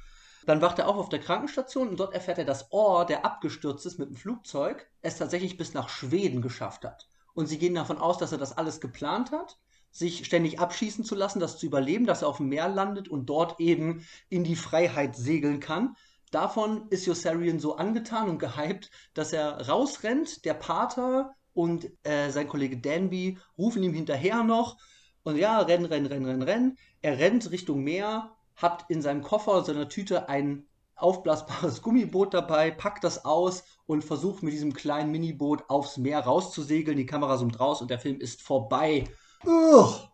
Dann 0.45 0.61
wacht 0.61 0.79
er 0.79 0.87
auf 0.87 0.97
auf 0.97 1.09
der 1.09 1.19
Krankenstation 1.19 1.89
und 1.89 1.99
dort 1.99 2.13
erfährt 2.13 2.37
er, 2.37 2.45
dass 2.45 2.71
Orr, 2.71 3.05
der 3.05 3.25
abgestürzt 3.25 3.85
ist 3.85 3.99
mit 3.99 4.09
dem 4.09 4.15
Flugzeug, 4.15 4.87
es 5.01 5.17
tatsächlich 5.17 5.57
bis 5.57 5.73
nach 5.73 5.89
Schweden 5.89 6.41
geschafft 6.41 6.85
hat. 6.85 7.07
Und 7.33 7.47
sie 7.47 7.57
gehen 7.57 7.75
davon 7.75 7.97
aus, 7.97 8.17
dass 8.17 8.31
er 8.31 8.37
das 8.37 8.57
alles 8.57 8.81
geplant 8.81 9.31
hat, 9.31 9.57
sich 9.91 10.25
ständig 10.25 10.59
abschießen 10.59 11.03
zu 11.03 11.15
lassen, 11.15 11.39
das 11.39 11.57
zu 11.57 11.65
überleben, 11.65 12.05
dass 12.05 12.21
er 12.21 12.27
auf 12.27 12.37
dem 12.37 12.49
Meer 12.49 12.69
landet 12.69 13.09
und 13.09 13.25
dort 13.25 13.59
eben 13.59 14.05
in 14.29 14.43
die 14.43 14.55
Freiheit 14.55 15.15
segeln 15.15 15.59
kann. 15.59 15.95
Davon 16.31 16.87
ist 16.89 17.05
Yossarian 17.05 17.59
so 17.59 17.75
angetan 17.75 18.29
und 18.29 18.39
gehypt, 18.39 18.91
dass 19.13 19.33
er 19.33 19.67
rausrennt. 19.67 20.45
Der 20.45 20.53
Pater 20.53 21.35
und 21.53 21.91
äh, 22.03 22.29
sein 22.29 22.47
Kollege 22.47 22.77
Danby 22.77 23.37
rufen 23.57 23.83
ihm 23.83 23.93
hinterher 23.93 24.43
noch. 24.43 24.77
Und 25.23 25.35
ja, 25.35 25.59
renn, 25.59 25.85
renn, 25.85 26.05
renn, 26.05 26.25
renn, 26.25 26.41
renn. 26.41 26.77
Er 27.01 27.19
rennt 27.19 27.51
Richtung 27.51 27.83
Meer, 27.83 28.31
hat 28.55 28.85
in 28.89 29.01
seinem 29.01 29.21
Koffer, 29.21 29.63
seiner 29.63 29.89
Tüte 29.89 30.29
ein 30.29 30.65
aufblasbares 30.95 31.81
Gummiboot 31.83 32.33
dabei, 32.33 32.71
packt 32.71 33.03
das 33.03 33.25
aus 33.25 33.63
und 33.85 34.03
versucht 34.03 34.43
mit 34.43 34.53
diesem 34.53 34.73
kleinen 34.73 35.11
Miniboot 35.11 35.69
aufs 35.69 35.97
Meer 35.97 36.21
rauszusegeln. 36.21 36.97
Die 36.97 37.05
Kamera 37.05 37.37
zoomt 37.37 37.59
raus 37.59 37.81
und 37.81 37.89
der 37.89 37.99
Film 37.99 38.19
ist 38.19 38.41
vorbei. 38.41 39.05
Ugh. 39.45 40.09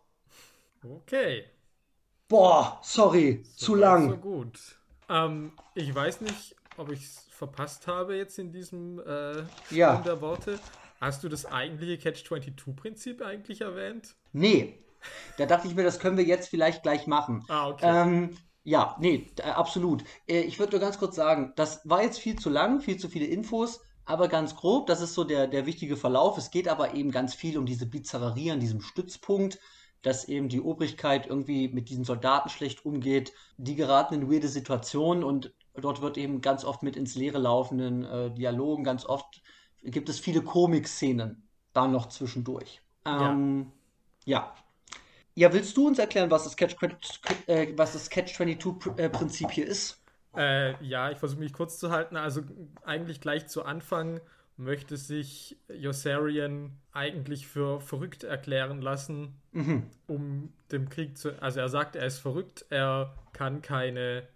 Okay. 0.82 1.44
Boah, 2.28 2.80
sorry, 2.82 3.44
so 3.56 3.66
zu 3.66 3.74
lang. 3.76 4.10
So 4.10 4.16
gut. 4.16 4.75
Ähm, 5.08 5.52
ich 5.74 5.94
weiß 5.94 6.20
nicht, 6.22 6.56
ob 6.76 6.90
ich 6.90 7.04
es 7.04 7.26
verpasst 7.30 7.86
habe 7.86 8.16
jetzt 8.16 8.38
in 8.38 8.52
diesem 8.52 8.98
äh, 9.00 9.44
ja. 9.70 9.96
der 9.98 10.20
Worte. 10.20 10.58
Hast 11.00 11.22
du 11.22 11.28
das 11.28 11.44
eigentliche 11.44 11.98
Catch-22-Prinzip 11.98 13.22
eigentlich 13.22 13.60
erwähnt? 13.60 14.14
Nee. 14.32 14.78
Da 15.36 15.46
dachte 15.46 15.68
ich 15.68 15.74
mir, 15.74 15.84
das 15.84 16.00
können 16.00 16.16
wir 16.16 16.24
jetzt 16.24 16.48
vielleicht 16.48 16.82
gleich 16.82 17.06
machen. 17.06 17.44
Ah, 17.48 17.68
okay. 17.68 17.84
Ähm, 17.86 18.36
ja, 18.64 18.96
nee, 18.98 19.30
äh, 19.38 19.50
absolut. 19.50 20.02
Äh, 20.26 20.40
ich 20.40 20.58
würde 20.58 20.72
nur 20.72 20.80
ganz 20.80 20.98
kurz 20.98 21.14
sagen, 21.14 21.52
das 21.56 21.82
war 21.84 22.02
jetzt 22.02 22.18
viel 22.18 22.36
zu 22.36 22.50
lang, 22.50 22.80
viel 22.80 22.96
zu 22.96 23.08
viele 23.08 23.26
Infos, 23.26 23.80
aber 24.04 24.28
ganz 24.28 24.56
grob, 24.56 24.86
das 24.86 25.00
ist 25.00 25.14
so 25.14 25.24
der, 25.24 25.46
der 25.46 25.66
wichtige 25.66 25.96
Verlauf. 25.96 26.38
Es 26.38 26.50
geht 26.50 26.66
aber 26.66 26.94
eben 26.94 27.10
ganz 27.10 27.34
viel 27.34 27.58
um 27.58 27.66
diese 27.66 27.86
Bizarrerie 27.86 28.52
an 28.52 28.60
diesem 28.60 28.80
Stützpunkt 28.80 29.60
dass 30.06 30.28
eben 30.28 30.48
die 30.48 30.60
Obrigkeit 30.60 31.26
irgendwie 31.26 31.66
mit 31.66 31.88
diesen 31.88 32.04
Soldaten 32.04 32.48
schlecht 32.48 32.84
umgeht. 32.84 33.32
Die 33.56 33.74
geraten 33.74 34.14
in 34.14 34.30
weirde 34.30 34.46
Situationen 34.46 35.24
und 35.24 35.52
dort 35.74 36.00
wird 36.00 36.16
eben 36.16 36.40
ganz 36.40 36.64
oft 36.64 36.84
mit 36.84 36.94
ins 36.94 37.16
Leere 37.16 37.38
laufenden 37.38 38.04
äh, 38.04 38.30
Dialogen, 38.30 38.84
ganz 38.84 39.04
oft 39.04 39.42
gibt 39.82 40.08
es 40.08 40.20
viele 40.20 40.42
Komikszenen 40.42 41.48
da 41.72 41.88
noch 41.88 42.06
zwischendurch. 42.06 42.82
Ähm, 43.04 43.72
ja. 44.24 44.38
ja. 44.38 44.54
ja. 45.34 45.52
willst 45.52 45.76
du 45.76 45.88
uns 45.88 45.98
erklären, 45.98 46.30
was 46.30 46.44
das 46.44 46.56
Catch-22-Prinzip 46.56 47.48
äh, 47.48 49.48
Catch 49.48 49.52
hier 49.52 49.66
ist? 49.66 50.00
Äh, 50.36 50.80
ja, 50.84 51.10
ich 51.10 51.18
versuche 51.18 51.40
mich 51.40 51.52
kurz 51.52 51.80
zu 51.80 51.90
halten. 51.90 52.16
Also 52.16 52.42
eigentlich 52.84 53.20
gleich 53.20 53.48
zu 53.48 53.64
Anfang 53.64 54.20
möchte 54.56 54.96
sich 54.96 55.58
Yossarian 55.68 56.72
eigentlich 56.92 57.46
für 57.46 57.80
verrückt 57.80 58.24
erklären 58.24 58.80
lassen, 58.80 59.34
mhm. 59.52 59.84
um 60.06 60.52
dem 60.72 60.88
Krieg 60.88 61.18
zu. 61.18 61.40
Also 61.42 61.60
er 61.60 61.68
sagt, 61.68 61.96
er 61.96 62.06
ist 62.06 62.18
verrückt, 62.18 62.64
er 62.70 63.14
kann 63.32 63.60
keine 63.62 64.26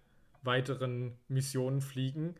weiteren 0.43 1.17
Missionen 1.27 1.81
fliegen 1.81 2.35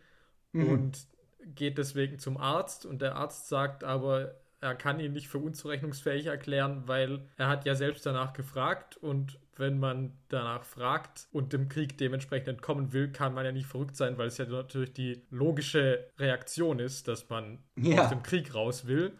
mhm. 0.52 0.68
und 0.68 1.08
geht 1.56 1.78
deswegen 1.78 2.20
zum 2.20 2.38
Arzt 2.38 2.86
und 2.86 3.02
der 3.02 3.16
Arzt 3.16 3.48
sagt 3.48 3.84
aber, 3.84 4.36
er 4.62 4.76
kann 4.76 5.00
ihn 5.00 5.14
nicht 5.14 5.28
für 5.28 5.40
unzurechnungsfähig 5.40 6.28
erklären, 6.28 6.84
weil 6.86 7.28
er 7.36 7.48
hat 7.48 7.66
ja 7.66 7.74
selbst 7.76 8.06
danach 8.06 8.34
gefragt 8.34 8.96
und 8.98 9.40
wenn 9.58 9.80
man 9.80 10.14
danach 10.30 10.64
fragt 10.64 11.28
und 11.32 11.52
dem 11.52 11.68
Krieg 11.68 11.98
dementsprechend 11.98 12.48
entkommen 12.48 12.94
will, 12.94 13.12
kann 13.12 13.34
man 13.34 13.44
ja 13.44 13.52
nicht 13.52 13.66
verrückt 13.66 13.96
sein, 13.96 14.18
weil 14.18 14.28
es 14.28 14.38
ja 14.38 14.46
natürlich 14.46 14.94
die 14.94 15.24
logische 15.30 16.08
Reaktion 16.18 16.80
ist, 16.80 17.08
dass 17.08 17.28
man 17.30 17.60
ja. 17.76 18.04
aus 18.04 18.10
dem 18.10 18.24
Krieg 18.24 18.54
raus 18.54 18.88
will. 18.88 19.14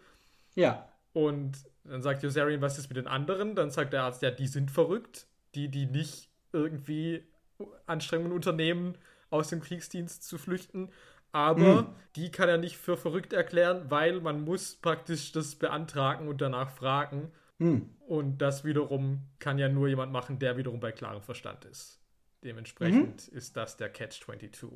Ja. 0.54 0.88
Und 1.12 1.58
dann 1.84 2.02
sagt 2.02 2.22
Josarian, 2.22 2.60
was 2.60 2.78
ist 2.78 2.88
mit 2.88 2.96
den 2.96 3.06
anderen? 3.06 3.54
Dann 3.54 3.70
sagt 3.70 3.92
der 3.92 4.04
Arzt, 4.04 4.22
ja, 4.22 4.30
die 4.30 4.46
sind 4.46 4.70
verrückt. 4.70 5.26
Die, 5.54 5.68
die 5.68 5.86
nicht 5.86 6.30
irgendwie 6.52 7.24
Anstrengungen 7.86 8.32
unternehmen, 8.32 8.96
aus 9.30 9.48
dem 9.48 9.60
Kriegsdienst 9.60 10.22
zu 10.22 10.38
flüchten. 10.38 10.90
Aber 11.32 11.82
mhm. 11.82 11.86
die 12.16 12.30
kann 12.30 12.48
er 12.48 12.58
nicht 12.58 12.76
für 12.76 12.96
verrückt 12.96 13.32
erklären, 13.32 13.86
weil 13.88 14.20
man 14.20 14.44
muss 14.44 14.76
praktisch 14.76 15.32
das 15.32 15.54
beantragen 15.54 16.28
und 16.28 16.40
danach 16.40 16.70
fragen. 16.70 17.32
Mhm. 17.58 17.88
Und 18.06 18.38
das 18.38 18.64
wiederum 18.64 19.22
kann 19.38 19.58
ja 19.58 19.68
nur 19.68 19.88
jemand 19.88 20.12
machen, 20.12 20.38
der 20.38 20.56
wiederum 20.56 20.80
bei 20.80 20.92
klarem 20.92 21.22
Verstand 21.22 21.64
ist. 21.64 22.00
Dementsprechend 22.44 23.30
mhm. 23.30 23.38
ist 23.38 23.56
das 23.56 23.76
der 23.76 23.88
Catch 23.88 24.22
22. 24.22 24.70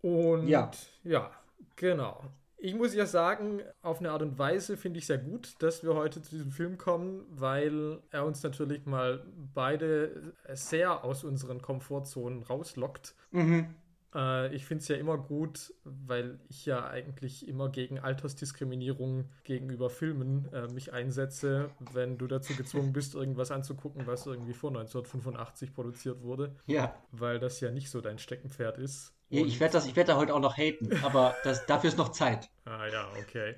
Und 0.00 0.48
ja. 0.48 0.70
ja, 1.04 1.30
genau. 1.76 2.24
Ich 2.64 2.74
muss 2.74 2.94
ja 2.94 3.06
sagen, 3.06 3.60
auf 3.82 3.98
eine 3.98 4.12
Art 4.12 4.22
und 4.22 4.38
Weise 4.38 4.76
finde 4.76 5.00
ich 5.00 5.06
sehr 5.06 5.18
gut, 5.18 5.54
dass 5.58 5.82
wir 5.82 5.94
heute 5.94 6.22
zu 6.22 6.30
diesem 6.30 6.52
Film 6.52 6.78
kommen, 6.78 7.26
weil 7.28 8.00
er 8.10 8.24
uns 8.24 8.42
natürlich 8.42 8.86
mal 8.86 9.24
beide 9.52 10.32
sehr 10.52 11.04
aus 11.04 11.24
unseren 11.24 11.60
Komfortzonen 11.60 12.42
rauslockt. 12.42 13.14
Mhm. 13.32 13.74
Äh, 14.14 14.54
ich 14.54 14.64
finde 14.64 14.82
es 14.82 14.88
ja 14.88 14.96
immer 14.96 15.18
gut, 15.18 15.72
weil 15.84 16.38
ich 16.48 16.66
ja 16.66 16.86
eigentlich 16.86 17.48
immer 17.48 17.70
gegen 17.70 17.98
Altersdiskriminierung 17.98 19.30
gegenüber 19.44 19.90
Filmen 19.90 20.52
äh, 20.52 20.68
mich 20.68 20.92
einsetze, 20.92 21.70
wenn 21.92 22.18
du 22.18 22.26
dazu 22.26 22.54
gezwungen 22.54 22.92
bist, 22.92 23.14
irgendwas 23.14 23.50
anzugucken, 23.50 24.06
was 24.06 24.26
irgendwie 24.26 24.54
vor 24.54 24.70
1985 24.70 25.74
produziert 25.74 26.22
wurde. 26.22 26.54
Ja. 26.66 26.94
Weil 27.10 27.38
das 27.38 27.60
ja 27.60 27.70
nicht 27.70 27.90
so 27.90 28.00
dein 28.00 28.18
Steckenpferd 28.18 28.78
ist. 28.78 29.14
Und 29.30 29.48
ich 29.48 29.60
werde 29.60 29.78
werd 29.96 30.08
da 30.10 30.16
heute 30.16 30.34
auch 30.34 30.40
noch 30.40 30.58
haten, 30.58 30.90
aber 31.02 31.34
das, 31.42 31.64
dafür 31.64 31.88
ist 31.88 31.96
noch 31.96 32.10
Zeit. 32.10 32.50
Ah 32.66 32.86
ja, 32.86 33.08
okay. 33.18 33.54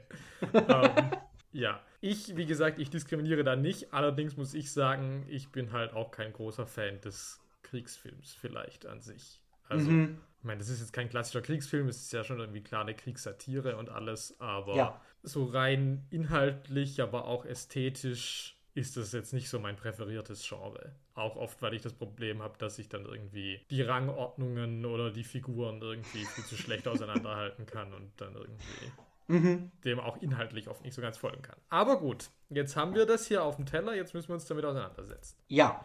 ähm, 0.54 1.10
ja, 1.52 1.80
ich, 2.00 2.36
wie 2.36 2.46
gesagt, 2.46 2.78
ich 2.78 2.90
diskriminiere 2.90 3.42
da 3.42 3.56
nicht. 3.56 3.92
Allerdings 3.92 4.36
muss 4.36 4.54
ich 4.54 4.72
sagen, 4.72 5.24
ich 5.28 5.50
bin 5.50 5.72
halt 5.72 5.92
auch 5.92 6.12
kein 6.12 6.32
großer 6.32 6.66
Fan 6.66 7.00
des 7.00 7.40
Kriegsfilms 7.62 8.34
vielleicht 8.34 8.86
an 8.86 9.00
sich. 9.00 9.40
Also, 9.68 9.90
mhm. 9.90 10.18
Ich 10.44 10.46
meine, 10.46 10.58
das 10.58 10.68
ist 10.68 10.80
jetzt 10.80 10.92
kein 10.92 11.08
klassischer 11.08 11.40
Kriegsfilm, 11.40 11.88
es 11.88 12.02
ist 12.02 12.12
ja 12.12 12.22
schon 12.22 12.38
irgendwie 12.38 12.60
klar 12.60 12.82
eine 12.82 12.94
Kriegssatire 12.94 13.78
und 13.78 13.88
alles, 13.88 14.38
aber 14.40 14.76
ja. 14.76 15.00
so 15.22 15.46
rein 15.46 16.06
inhaltlich, 16.10 17.00
aber 17.00 17.24
auch 17.24 17.46
ästhetisch 17.46 18.54
ist 18.74 18.98
das 18.98 19.12
jetzt 19.12 19.32
nicht 19.32 19.48
so 19.48 19.58
mein 19.58 19.76
präferiertes 19.76 20.46
Genre. 20.46 20.92
Auch 21.14 21.36
oft, 21.36 21.62
weil 21.62 21.72
ich 21.72 21.80
das 21.80 21.94
Problem 21.94 22.42
habe, 22.42 22.58
dass 22.58 22.78
ich 22.78 22.90
dann 22.90 23.06
irgendwie 23.06 23.62
die 23.70 23.80
Rangordnungen 23.80 24.84
oder 24.84 25.10
die 25.10 25.24
Figuren 25.24 25.80
irgendwie 25.80 26.26
viel 26.26 26.44
zu 26.44 26.56
schlecht 26.56 26.86
auseinanderhalten 26.88 27.64
kann 27.64 27.94
und 27.94 28.12
dann 28.18 28.34
irgendwie 28.34 28.92
mhm. 29.28 29.72
dem 29.82 29.98
auch 29.98 30.20
inhaltlich 30.20 30.68
oft 30.68 30.84
nicht 30.84 30.92
so 30.92 31.00
ganz 31.00 31.16
folgen 31.16 31.40
kann. 31.40 31.56
Aber 31.70 31.98
gut, 31.98 32.28
jetzt 32.50 32.76
haben 32.76 32.94
wir 32.94 33.06
das 33.06 33.26
hier 33.26 33.44
auf 33.44 33.56
dem 33.56 33.64
Teller, 33.64 33.94
jetzt 33.94 34.12
müssen 34.12 34.28
wir 34.28 34.34
uns 34.34 34.44
damit 34.44 34.66
auseinandersetzen. 34.66 35.38
Ja, 35.48 35.82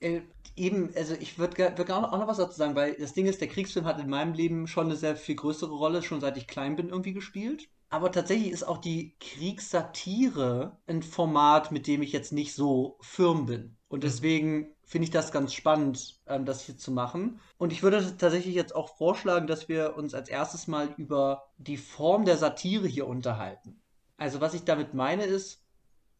äh, 0.00 0.20
eben, 0.56 0.90
also 0.96 1.14
ich 1.14 1.38
würde 1.38 1.76
würd 1.76 1.90
auch 1.90 2.18
noch 2.18 2.28
was 2.28 2.38
dazu 2.38 2.56
sagen, 2.56 2.74
weil 2.74 2.94
das 2.94 3.14
Ding 3.14 3.26
ist, 3.26 3.40
der 3.40 3.48
Kriegsfilm 3.48 3.86
hat 3.86 4.00
in 4.00 4.08
meinem 4.08 4.34
Leben 4.34 4.66
schon 4.66 4.86
eine 4.86 4.96
sehr 4.96 5.16
viel 5.16 5.36
größere 5.36 5.74
Rolle, 5.74 6.02
schon 6.02 6.20
seit 6.20 6.36
ich 6.36 6.46
klein 6.46 6.76
bin, 6.76 6.88
irgendwie 6.88 7.12
gespielt. 7.12 7.68
Aber 7.88 8.10
tatsächlich 8.10 8.50
ist 8.50 8.64
auch 8.64 8.78
die 8.78 9.16
Kriegssatire 9.20 10.78
ein 10.86 11.02
Format, 11.02 11.70
mit 11.70 11.86
dem 11.86 12.02
ich 12.02 12.12
jetzt 12.12 12.32
nicht 12.32 12.54
so 12.54 12.98
firm 13.00 13.46
bin. 13.46 13.76
Und 13.88 14.00
mhm. 14.00 14.02
deswegen 14.02 14.74
finde 14.84 15.04
ich 15.04 15.10
das 15.10 15.32
ganz 15.32 15.52
spannend, 15.52 16.20
ähm, 16.26 16.44
das 16.44 16.62
hier 16.62 16.76
zu 16.76 16.90
machen. 16.90 17.40
Und 17.58 17.72
ich 17.72 17.82
würde 17.82 18.16
tatsächlich 18.16 18.54
jetzt 18.54 18.74
auch 18.74 18.96
vorschlagen, 18.96 19.46
dass 19.46 19.68
wir 19.68 19.96
uns 19.96 20.14
als 20.14 20.28
erstes 20.28 20.66
mal 20.66 20.94
über 20.96 21.48
die 21.58 21.76
Form 21.76 22.24
der 22.24 22.36
Satire 22.36 22.88
hier 22.88 23.06
unterhalten. 23.06 23.80
Also 24.16 24.40
was 24.40 24.54
ich 24.54 24.64
damit 24.64 24.94
meine 24.94 25.24
ist, 25.24 25.62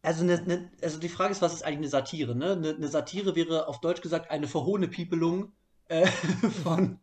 also, 0.07 0.25
ne, 0.25 0.41
ne, 0.47 0.71
also 0.83 1.01
die 1.01 1.09
Frage 1.09 1.33
ist, 1.33 1.43
was 1.43 1.53
ist 1.53 1.65
eigentlich 1.65 1.79
eine 1.79 1.89
Satire? 1.89 2.37
Ne? 2.37 2.53
Eine, 2.53 2.75
eine 2.77 2.89
Satire 2.89 3.35
wäre 3.35 3.67
auf 3.67 3.81
Deutsch 3.81 4.03
gesagt 4.03 4.31
eine 4.31 4.47
verhohene 4.47 4.87
Piepelung 4.87 5.53
äh, 5.89 6.07
von, 6.63 7.01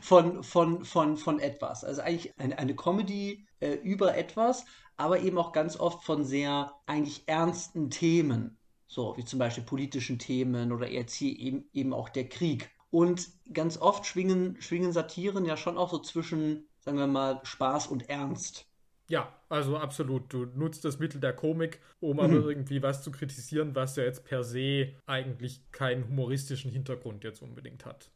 von, 0.00 0.44
von, 0.44 0.84
von, 0.84 1.16
von 1.16 1.40
etwas. 1.40 1.82
Also 1.82 2.00
eigentlich 2.00 2.38
eine, 2.38 2.56
eine 2.58 2.76
Comedy 2.76 3.44
äh, 3.58 3.72
über 3.72 4.16
etwas, 4.16 4.64
aber 4.96 5.18
eben 5.18 5.36
auch 5.36 5.50
ganz 5.50 5.76
oft 5.76 6.04
von 6.04 6.24
sehr 6.24 6.72
eigentlich 6.86 7.24
ernsten 7.26 7.90
Themen. 7.90 8.56
So, 8.86 9.16
wie 9.16 9.24
zum 9.24 9.40
Beispiel 9.40 9.64
politischen 9.64 10.20
Themen 10.20 10.70
oder 10.70 10.88
jetzt 10.88 11.14
hier 11.14 11.36
eben, 11.36 11.64
eben 11.72 11.92
auch 11.92 12.08
der 12.08 12.28
Krieg. 12.28 12.70
Und 12.90 13.30
ganz 13.52 13.78
oft 13.78 14.06
schwingen, 14.06 14.60
schwingen 14.60 14.92
Satiren 14.92 15.44
ja 15.44 15.56
schon 15.56 15.76
auch 15.76 15.90
so 15.90 15.98
zwischen, 15.98 16.68
sagen 16.78 16.98
wir 16.98 17.08
mal, 17.08 17.40
Spaß 17.42 17.88
und 17.88 18.08
Ernst. 18.08 18.66
Ja, 19.08 19.32
also 19.48 19.76
absolut. 19.76 20.32
Du 20.32 20.46
nutzt 20.46 20.84
das 20.84 20.98
Mittel 20.98 21.20
der 21.20 21.34
Komik, 21.34 21.80
um 22.00 22.14
mhm. 22.14 22.20
aber 22.20 22.34
irgendwie 22.34 22.82
was 22.82 23.02
zu 23.02 23.10
kritisieren, 23.10 23.74
was 23.74 23.96
ja 23.96 24.04
jetzt 24.04 24.24
per 24.24 24.44
se 24.44 24.94
eigentlich 25.06 25.70
keinen 25.72 26.08
humoristischen 26.08 26.70
Hintergrund 26.70 27.24
jetzt 27.24 27.42
unbedingt 27.42 27.84
hat. 27.84 28.10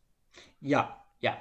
Ja, 0.60 1.04
ja. 1.20 1.36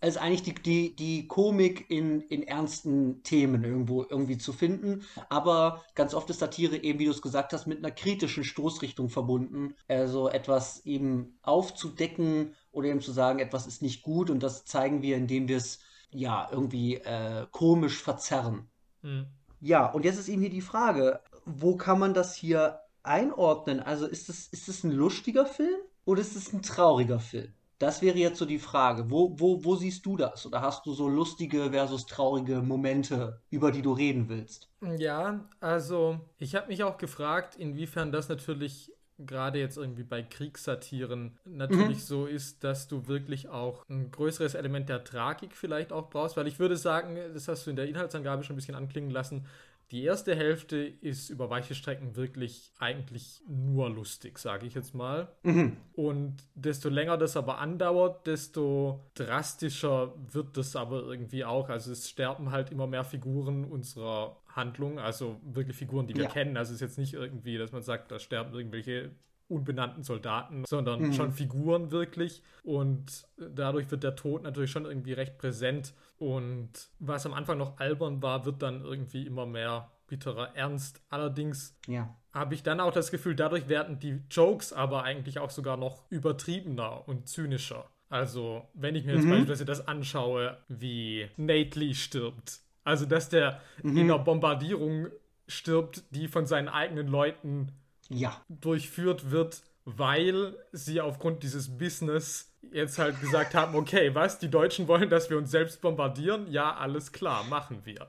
Also 0.00 0.20
eigentlich 0.20 0.42
die, 0.42 0.54
die, 0.54 0.94
die 0.94 1.26
Komik 1.26 1.90
in, 1.90 2.20
in 2.20 2.42
ernsten 2.42 3.22
Themen 3.22 3.64
irgendwo 3.64 4.02
irgendwie 4.02 4.36
zu 4.36 4.52
finden. 4.52 5.04
Aber 5.30 5.84
ganz 5.94 6.12
oft 6.12 6.28
ist 6.28 6.40
Satire 6.40 6.76
eben, 6.76 6.98
wie 6.98 7.06
du 7.06 7.10
es 7.10 7.22
gesagt 7.22 7.52
hast, 7.52 7.66
mit 7.66 7.78
einer 7.78 7.90
kritischen 7.90 8.44
Stoßrichtung 8.44 9.08
verbunden. 9.08 9.74
Also 9.88 10.28
etwas 10.28 10.84
eben 10.84 11.38
aufzudecken 11.42 12.54
oder 12.72 12.88
eben 12.88 13.00
zu 13.00 13.10
sagen, 13.10 13.38
etwas 13.38 13.66
ist 13.66 13.82
nicht 13.82 14.02
gut 14.02 14.28
und 14.28 14.42
das 14.42 14.64
zeigen 14.66 15.00
wir, 15.00 15.16
indem 15.16 15.48
wir 15.48 15.56
es 15.56 15.80
ja 16.10 16.48
irgendwie 16.50 16.96
äh, 16.96 17.46
komisch 17.50 18.02
verzerren. 18.02 18.68
Mhm. 19.06 19.26
Ja, 19.60 19.86
und 19.86 20.04
jetzt 20.04 20.18
ist 20.18 20.28
eben 20.28 20.42
hier 20.42 20.50
die 20.50 20.60
Frage, 20.60 21.20
wo 21.44 21.76
kann 21.76 21.98
man 21.98 22.12
das 22.12 22.34
hier 22.34 22.80
einordnen? 23.02 23.80
Also 23.80 24.06
ist 24.06 24.28
es 24.28 24.48
ist 24.48 24.84
ein 24.84 24.92
lustiger 24.92 25.46
Film 25.46 25.78
oder 26.04 26.20
ist 26.20 26.36
es 26.36 26.52
ein 26.52 26.62
trauriger 26.62 27.20
Film? 27.20 27.52
Das 27.78 28.00
wäre 28.00 28.16
jetzt 28.16 28.38
so 28.38 28.46
die 28.46 28.58
Frage. 28.58 29.10
Wo, 29.10 29.38
wo, 29.38 29.62
wo 29.62 29.76
siehst 29.76 30.06
du 30.06 30.16
das? 30.16 30.46
Oder 30.46 30.62
hast 30.62 30.86
du 30.86 30.94
so 30.94 31.08
lustige 31.08 31.70
versus 31.72 32.06
traurige 32.06 32.62
Momente, 32.62 33.42
über 33.50 33.70
die 33.70 33.82
du 33.82 33.92
reden 33.92 34.30
willst? 34.30 34.70
Ja, 34.98 35.46
also 35.60 36.18
ich 36.38 36.54
habe 36.54 36.68
mich 36.68 36.82
auch 36.82 36.96
gefragt, 36.96 37.54
inwiefern 37.56 38.12
das 38.12 38.30
natürlich 38.30 38.95
gerade 39.18 39.58
jetzt 39.58 39.76
irgendwie 39.76 40.02
bei 40.02 40.22
Kriegssatiren 40.22 41.38
natürlich 41.44 41.98
mhm. 41.98 42.02
so 42.02 42.26
ist, 42.26 42.62
dass 42.64 42.88
du 42.88 43.08
wirklich 43.08 43.48
auch 43.48 43.84
ein 43.88 44.10
größeres 44.10 44.54
Element 44.54 44.88
der 44.88 45.04
Tragik 45.04 45.56
vielleicht 45.56 45.92
auch 45.92 46.10
brauchst, 46.10 46.36
weil 46.36 46.46
ich 46.46 46.58
würde 46.58 46.76
sagen, 46.76 47.16
das 47.32 47.48
hast 47.48 47.66
du 47.66 47.70
in 47.70 47.76
der 47.76 47.88
Inhaltsangabe 47.88 48.44
schon 48.44 48.54
ein 48.54 48.56
bisschen 48.56 48.74
anklingen 48.74 49.10
lassen, 49.10 49.46
die 49.92 50.02
erste 50.02 50.34
Hälfte 50.34 50.76
ist 50.78 51.30
über 51.30 51.48
weiche 51.48 51.74
Strecken 51.74 52.16
wirklich 52.16 52.72
eigentlich 52.78 53.40
nur 53.48 53.88
lustig, 53.88 54.38
sage 54.38 54.66
ich 54.66 54.74
jetzt 54.74 54.94
mal. 54.94 55.28
Mhm. 55.44 55.76
Und 55.92 56.36
desto 56.54 56.88
länger 56.88 57.16
das 57.16 57.36
aber 57.36 57.58
andauert, 57.58 58.26
desto 58.26 59.04
drastischer 59.14 60.14
wird 60.32 60.56
das 60.56 60.74
aber 60.74 61.02
irgendwie 61.02 61.44
auch. 61.44 61.68
Also 61.68 61.92
es 61.92 62.10
sterben 62.10 62.50
halt 62.50 62.72
immer 62.72 62.88
mehr 62.88 63.04
Figuren 63.04 63.64
unserer 63.64 64.36
Handlung, 64.48 64.98
also 64.98 65.40
wirklich 65.44 65.76
Figuren, 65.76 66.08
die 66.08 66.16
wir 66.16 66.24
ja. 66.24 66.30
kennen. 66.30 66.56
Also 66.56 66.70
es 66.70 66.76
ist 66.76 66.80
jetzt 66.80 66.98
nicht 66.98 67.14
irgendwie, 67.14 67.56
dass 67.56 67.70
man 67.70 67.82
sagt, 67.82 68.10
da 68.10 68.18
sterben 68.18 68.54
irgendwelche 68.54 69.12
unbenannten 69.48 70.02
Soldaten, 70.02 70.64
sondern 70.66 71.00
mhm. 71.00 71.12
schon 71.12 71.32
Figuren 71.32 71.90
wirklich. 71.90 72.42
Und 72.62 73.28
dadurch 73.36 73.90
wird 73.90 74.02
der 74.02 74.16
Tod 74.16 74.42
natürlich 74.42 74.70
schon 74.70 74.84
irgendwie 74.84 75.12
recht 75.12 75.38
präsent. 75.38 75.94
Und 76.18 76.70
was 76.98 77.26
am 77.26 77.34
Anfang 77.34 77.58
noch 77.58 77.78
albern 77.78 78.22
war, 78.22 78.44
wird 78.44 78.62
dann 78.62 78.82
irgendwie 78.82 79.26
immer 79.26 79.46
mehr 79.46 79.90
bitterer 80.06 80.54
Ernst. 80.56 81.02
Allerdings 81.10 81.76
ja. 81.86 82.14
habe 82.32 82.54
ich 82.54 82.62
dann 82.62 82.80
auch 82.80 82.92
das 82.92 83.10
Gefühl, 83.10 83.34
dadurch 83.34 83.68
werden 83.68 83.98
die 83.98 84.22
Jokes 84.30 84.72
aber 84.72 85.02
eigentlich 85.02 85.38
auch 85.38 85.50
sogar 85.50 85.76
noch 85.76 86.02
übertriebener 86.10 87.08
und 87.08 87.28
zynischer. 87.28 87.86
Also, 88.08 88.62
wenn 88.74 88.94
ich 88.94 89.04
mir 89.04 89.14
jetzt 89.14 89.24
mhm. 89.24 89.30
beispielsweise 89.30 89.64
das 89.64 89.88
anschaue, 89.88 90.56
wie 90.68 91.28
Nate 91.36 91.78
Lee 91.78 91.94
stirbt. 91.94 92.60
Also, 92.84 93.04
dass 93.04 93.28
der 93.28 93.60
mhm. 93.82 93.96
in 93.96 94.04
einer 94.04 94.18
Bombardierung 94.20 95.08
stirbt, 95.48 96.04
die 96.10 96.28
von 96.28 96.46
seinen 96.46 96.68
eigenen 96.68 97.08
Leuten 97.08 97.72
ja. 98.08 98.40
durchführt 98.48 99.30
wird, 99.30 99.62
weil 99.84 100.56
sie 100.72 101.00
aufgrund 101.00 101.42
dieses 101.42 101.78
Business 101.78 102.52
jetzt 102.72 102.98
halt 102.98 103.20
gesagt 103.20 103.54
haben, 103.54 103.76
okay, 103.76 104.14
was, 104.14 104.38
die 104.38 104.50
Deutschen 104.50 104.88
wollen, 104.88 105.08
dass 105.08 105.30
wir 105.30 105.38
uns 105.38 105.50
selbst 105.50 105.80
bombardieren? 105.80 106.50
Ja, 106.50 106.74
alles 106.74 107.12
klar, 107.12 107.44
machen 107.44 107.82
wir. 107.84 108.08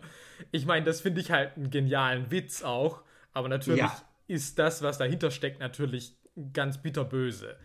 Ich 0.51 0.65
meine, 0.65 0.85
das 0.85 1.01
finde 1.01 1.21
ich 1.21 1.31
halt 1.31 1.55
einen 1.55 1.69
genialen 1.69 2.31
Witz 2.31 2.63
auch, 2.63 3.01
aber 3.33 3.47
natürlich 3.47 3.79
ja. 3.79 4.01
ist 4.27 4.57
das, 4.57 4.81
was 4.81 4.97
dahinter 4.97 5.29
steckt, 5.29 5.59
natürlich 5.59 6.15
ganz 6.53 6.81
bitterböse. 6.81 7.55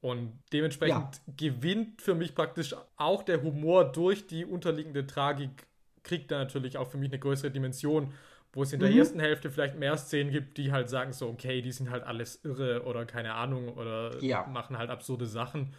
Und 0.00 0.38
dementsprechend 0.52 1.22
ja. 1.26 1.32
gewinnt 1.34 2.02
für 2.02 2.14
mich 2.14 2.34
praktisch 2.34 2.74
auch 2.96 3.22
der 3.22 3.42
Humor 3.42 3.90
durch 3.90 4.26
die 4.26 4.44
unterliegende 4.44 5.06
Tragik, 5.06 5.66
kriegt 6.02 6.30
da 6.30 6.38
natürlich 6.38 6.76
auch 6.76 6.90
für 6.90 6.98
mich 6.98 7.10
eine 7.10 7.18
größere 7.18 7.50
Dimension 7.50 8.12
wo 8.54 8.62
es 8.62 8.72
in 8.72 8.80
der 8.80 8.90
mhm. 8.90 8.98
ersten 8.98 9.20
Hälfte 9.20 9.50
vielleicht 9.50 9.76
mehr 9.76 9.96
Szenen 9.96 10.30
gibt, 10.30 10.56
die 10.58 10.70
halt 10.72 10.88
sagen 10.88 11.12
so, 11.12 11.28
okay, 11.28 11.60
die 11.60 11.72
sind 11.72 11.90
halt 11.90 12.04
alles 12.04 12.44
irre 12.44 12.84
oder 12.84 13.04
keine 13.04 13.34
Ahnung 13.34 13.74
oder 13.74 14.22
ja. 14.22 14.46
machen 14.46 14.78
halt 14.78 14.90
absurde 14.90 15.26
Sachen. 15.26 15.74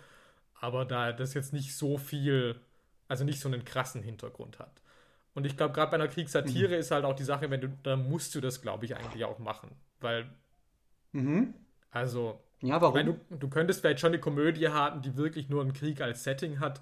Aber 0.60 0.84
da 0.86 1.14
das 1.14 1.34
jetzt 1.34 1.54
nicht 1.54 1.76
so 1.76 1.98
viel, 1.98 2.60
also 3.08 3.24
nicht 3.24 3.40
so 3.40 3.48
einen 3.48 3.64
krassen 3.64 4.04
Hintergrund 4.04 4.60
hat. 4.60 4.82
Und 5.34 5.46
ich 5.46 5.58
glaube, 5.58 5.74
gerade 5.74 5.92
bei 5.92 5.96
einer 5.96 6.08
Kriegssatire 6.08 6.74
mhm. 6.74 6.80
ist 6.80 6.92
halt 6.92 7.06
auch 7.06 7.16
die 7.16 7.24
Sache, 7.24 7.50
wenn 7.50 7.62
du, 7.62 7.70
da 7.84 7.96
musst 7.96 8.36
du 8.36 8.42
das, 8.42 8.62
glaube 8.62 8.86
ich, 8.86 8.96
eigentlich 8.96 9.24
auch 9.26 9.40
machen. 9.40 9.72
Weil, 10.02 10.30
mhm. 11.14 11.54
also, 11.92 12.40
ja, 12.62 12.82
warum? 12.82 12.96
Meine, 12.96 13.14
du, 13.14 13.36
du 13.38 13.50
könntest 13.50 13.82
vielleicht 13.82 14.00
schon 14.00 14.12
eine 14.12 14.20
Komödie 14.20 14.70
haben, 14.70 15.02
die 15.02 15.16
wirklich 15.18 15.50
nur 15.50 15.62
einen 15.62 15.74
Krieg 15.74 16.02
als 16.02 16.24
Setting 16.24 16.60
hat. 16.60 16.82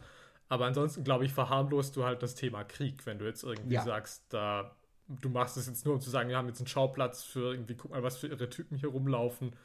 Aber 0.49 0.65
ansonsten, 0.65 1.03
glaube 1.03 1.25
ich, 1.25 1.33
verharmlost 1.33 1.95
du 1.95 2.03
halt 2.03 2.21
das 2.21 2.35
Thema 2.35 2.63
Krieg, 2.63 3.05
wenn 3.05 3.17
du 3.17 3.25
jetzt 3.25 3.43
irgendwie 3.43 3.75
ja. 3.75 3.83
sagst, 3.83 4.25
da 4.29 4.75
du 5.07 5.29
machst 5.29 5.57
es 5.57 5.67
jetzt 5.67 5.85
nur, 5.85 5.95
um 5.95 6.01
zu 6.01 6.09
sagen, 6.09 6.29
wir 6.29 6.37
haben 6.37 6.47
jetzt 6.47 6.59
einen 6.59 6.67
Schauplatz 6.67 7.23
für 7.23 7.51
irgendwie, 7.51 7.75
guck 7.75 7.91
mal, 7.91 8.03
was 8.03 8.17
für 8.17 8.27
irre 8.27 8.49
Typen 8.49 8.77
hier 8.77 8.89
rumlaufen. 8.89 9.55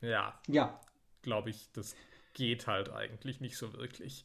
Ja. 0.00 0.38
Ja. 0.46 0.80
Glaube 1.22 1.50
ich, 1.50 1.70
das 1.72 1.94
geht 2.34 2.66
halt 2.66 2.90
eigentlich 2.92 3.40
nicht 3.40 3.56
so 3.56 3.72
wirklich. 3.72 4.24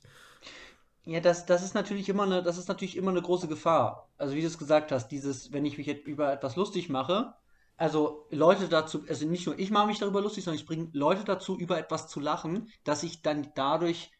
Ja, 1.05 1.19
das, 1.19 1.45
das 1.45 1.63
ist 1.63 1.73
natürlich 1.73 2.09
immer 2.09 2.23
eine, 2.23 2.43
das 2.43 2.57
ist 2.57 2.67
natürlich 2.67 2.95
immer 2.95 3.11
eine 3.11 3.21
große 3.21 3.47
Gefahr. 3.47 4.09
Also 4.17 4.35
wie 4.35 4.41
du 4.41 4.47
es 4.47 4.59
gesagt 4.59 4.91
hast, 4.91 5.07
dieses, 5.07 5.51
wenn 5.51 5.65
ich 5.65 5.77
mich 5.77 5.87
jetzt 5.87 6.05
über 6.05 6.31
etwas 6.31 6.55
lustig 6.55 6.89
mache, 6.89 7.33
also 7.77 8.27
Leute 8.29 8.67
dazu, 8.67 9.03
also 9.09 9.25
nicht 9.25 9.47
nur 9.47 9.57
ich 9.57 9.71
mache 9.71 9.87
mich 9.87 9.97
darüber 9.97 10.21
lustig, 10.21 10.43
sondern 10.43 10.59
ich 10.59 10.67
bringe 10.67 10.89
Leute 10.93 11.23
dazu, 11.23 11.57
über 11.57 11.79
etwas 11.79 12.07
zu 12.07 12.19
lachen, 12.19 12.69
dass 12.83 13.01
ich 13.01 13.23
dann 13.23 13.51
dadurch 13.55 14.11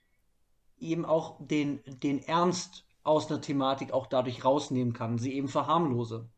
eben 0.80 1.06
auch 1.06 1.38
den, 1.40 1.82
den 1.86 2.24
Ernst 2.24 2.86
aus 3.04 3.30
einer 3.30 3.42
Thematik 3.42 3.94
auch 3.94 4.08
dadurch 4.08 4.44
rausnehmen 4.46 4.94
kann, 4.94 5.18
sie 5.18 5.34
eben 5.34 5.48
verharmlose. 5.48 6.30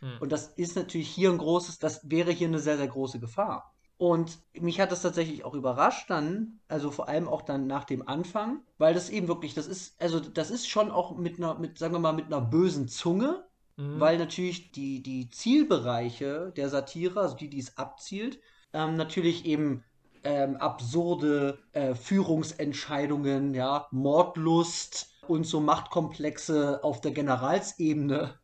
Hm. 0.00 0.18
Und 0.20 0.32
das 0.32 0.48
ist 0.48 0.76
natürlich 0.76 1.08
hier 1.08 1.30
ein 1.30 1.38
großes, 1.38 1.78
das 1.78 2.08
wäre 2.10 2.30
hier 2.30 2.48
eine 2.48 2.58
sehr, 2.58 2.76
sehr 2.76 2.88
große 2.88 3.20
Gefahr. 3.20 3.74
Und 3.96 4.38
mich 4.52 4.80
hat 4.80 4.90
das 4.90 5.02
tatsächlich 5.02 5.44
auch 5.44 5.54
überrascht 5.54 6.10
dann, 6.10 6.58
also 6.68 6.90
vor 6.90 7.08
allem 7.08 7.28
auch 7.28 7.42
dann 7.42 7.66
nach 7.66 7.84
dem 7.84 8.06
Anfang, 8.06 8.60
weil 8.76 8.92
das 8.92 9.08
eben 9.08 9.28
wirklich, 9.28 9.54
das 9.54 9.66
ist, 9.66 10.00
also 10.00 10.18
das 10.18 10.50
ist 10.50 10.68
schon 10.68 10.90
auch 10.90 11.16
mit 11.16 11.38
einer, 11.38 11.58
mit, 11.58 11.78
sagen 11.78 11.94
wir 11.94 12.00
mal, 12.00 12.12
mit 12.12 12.26
einer 12.26 12.40
bösen 12.40 12.88
Zunge, 12.88 13.44
mhm. 13.76 14.00
weil 14.00 14.18
natürlich 14.18 14.72
die, 14.72 15.02
die 15.02 15.30
Zielbereiche 15.30 16.52
der 16.56 16.68
Satire, 16.68 17.20
also 17.20 17.36
die, 17.36 17.48
die 17.48 17.60
es 17.60 17.78
abzielt, 17.78 18.40
ähm, 18.72 18.96
natürlich 18.96 19.46
eben 19.46 19.84
ähm, 20.24 20.56
absurde 20.56 21.58
äh, 21.72 21.94
Führungsentscheidungen, 21.94 23.54
ja, 23.54 23.86
Mordlust, 23.92 25.13
und 25.28 25.46
so 25.46 25.60
Machtkomplexe 25.60 26.82
auf 26.82 27.00
der 27.00 27.12
Generalsebene 27.12 28.38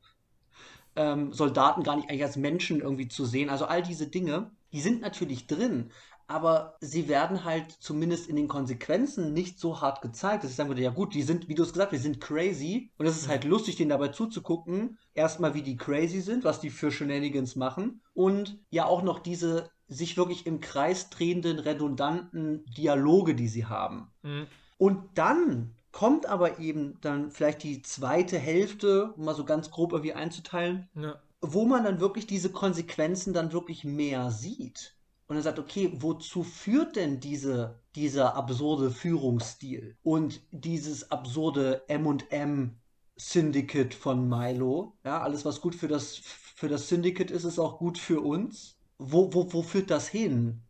ähm, 0.96 1.32
Soldaten 1.32 1.82
gar 1.82 1.96
nicht 1.96 2.08
eigentlich 2.08 2.24
als 2.24 2.36
Menschen 2.36 2.80
irgendwie 2.80 3.08
zu 3.08 3.24
sehen. 3.24 3.50
Also 3.50 3.66
all 3.66 3.82
diese 3.82 4.08
Dinge, 4.08 4.50
die 4.72 4.80
sind 4.80 5.00
natürlich 5.00 5.46
drin, 5.46 5.90
aber 6.26 6.76
sie 6.80 7.08
werden 7.08 7.44
halt 7.44 7.72
zumindest 7.72 8.28
in 8.28 8.36
den 8.36 8.46
Konsequenzen 8.46 9.32
nicht 9.32 9.58
so 9.58 9.80
hart 9.80 10.00
gezeigt, 10.00 10.44
dass 10.44 10.50
ich 10.50 10.56
sagen 10.56 10.68
würde, 10.68 10.82
ja 10.82 10.90
gut, 10.90 11.14
die 11.14 11.22
sind, 11.22 11.48
wie 11.48 11.56
du 11.56 11.64
es 11.64 11.72
gesagt 11.72 11.90
hast, 11.90 11.98
die 11.98 12.02
sind 12.02 12.20
crazy 12.20 12.90
und 12.98 13.06
es 13.06 13.16
ist 13.16 13.28
halt 13.28 13.44
lustig, 13.44 13.76
denen 13.76 13.90
dabei 13.90 14.08
zuzugucken, 14.08 14.98
erstmal 15.12 15.54
wie 15.54 15.62
die 15.62 15.76
crazy 15.76 16.20
sind, 16.20 16.44
was 16.44 16.60
die 16.60 16.70
für 16.70 16.92
Shenanigans 16.92 17.56
machen 17.56 18.00
und 18.14 18.58
ja 18.70 18.84
auch 18.84 19.02
noch 19.02 19.18
diese 19.18 19.70
sich 19.88 20.16
wirklich 20.16 20.46
im 20.46 20.60
Kreis 20.60 21.10
drehenden, 21.10 21.58
redundanten 21.58 22.64
Dialoge, 22.76 23.34
die 23.34 23.48
sie 23.48 23.66
haben. 23.66 24.12
Mhm. 24.22 24.46
Und 24.78 25.18
dann 25.18 25.74
kommt 25.92 26.26
aber 26.26 26.58
eben 26.58 26.98
dann 27.00 27.30
vielleicht 27.30 27.62
die 27.62 27.82
zweite 27.82 28.38
Hälfte, 28.38 29.12
um 29.16 29.24
mal 29.24 29.34
so 29.34 29.44
ganz 29.44 29.70
grob 29.70 29.92
irgendwie 29.92 30.14
einzuteilen, 30.14 30.88
ja. 30.94 31.20
wo 31.40 31.64
man 31.64 31.84
dann 31.84 32.00
wirklich 32.00 32.26
diese 32.26 32.50
Konsequenzen 32.50 33.32
dann 33.32 33.52
wirklich 33.52 33.84
mehr 33.84 34.30
sieht. 34.30 34.96
Und 35.26 35.36
er 35.36 35.42
sagt, 35.42 35.60
okay, 35.60 35.92
wozu 35.94 36.42
führt 36.42 36.96
denn 36.96 37.20
diese, 37.20 37.78
dieser 37.94 38.34
absurde 38.34 38.90
Führungsstil 38.90 39.96
und 40.02 40.40
dieses 40.50 41.12
absurde 41.12 41.82
M&M 41.86 42.76
Syndicate 43.14 43.94
von 43.94 44.28
Milo? 44.28 44.96
Ja, 45.04 45.20
alles 45.20 45.44
was 45.44 45.60
gut 45.60 45.76
für 45.76 45.86
das, 45.86 46.16
für 46.16 46.68
das 46.68 46.88
Syndicate 46.88 47.30
ist, 47.30 47.44
ist 47.44 47.60
auch 47.60 47.78
gut 47.78 47.96
für 47.96 48.20
uns. 48.20 48.76
Wo, 48.98 49.32
wo, 49.32 49.52
wo 49.52 49.62
führt 49.62 49.90
das 49.90 50.08
hin? 50.08 50.62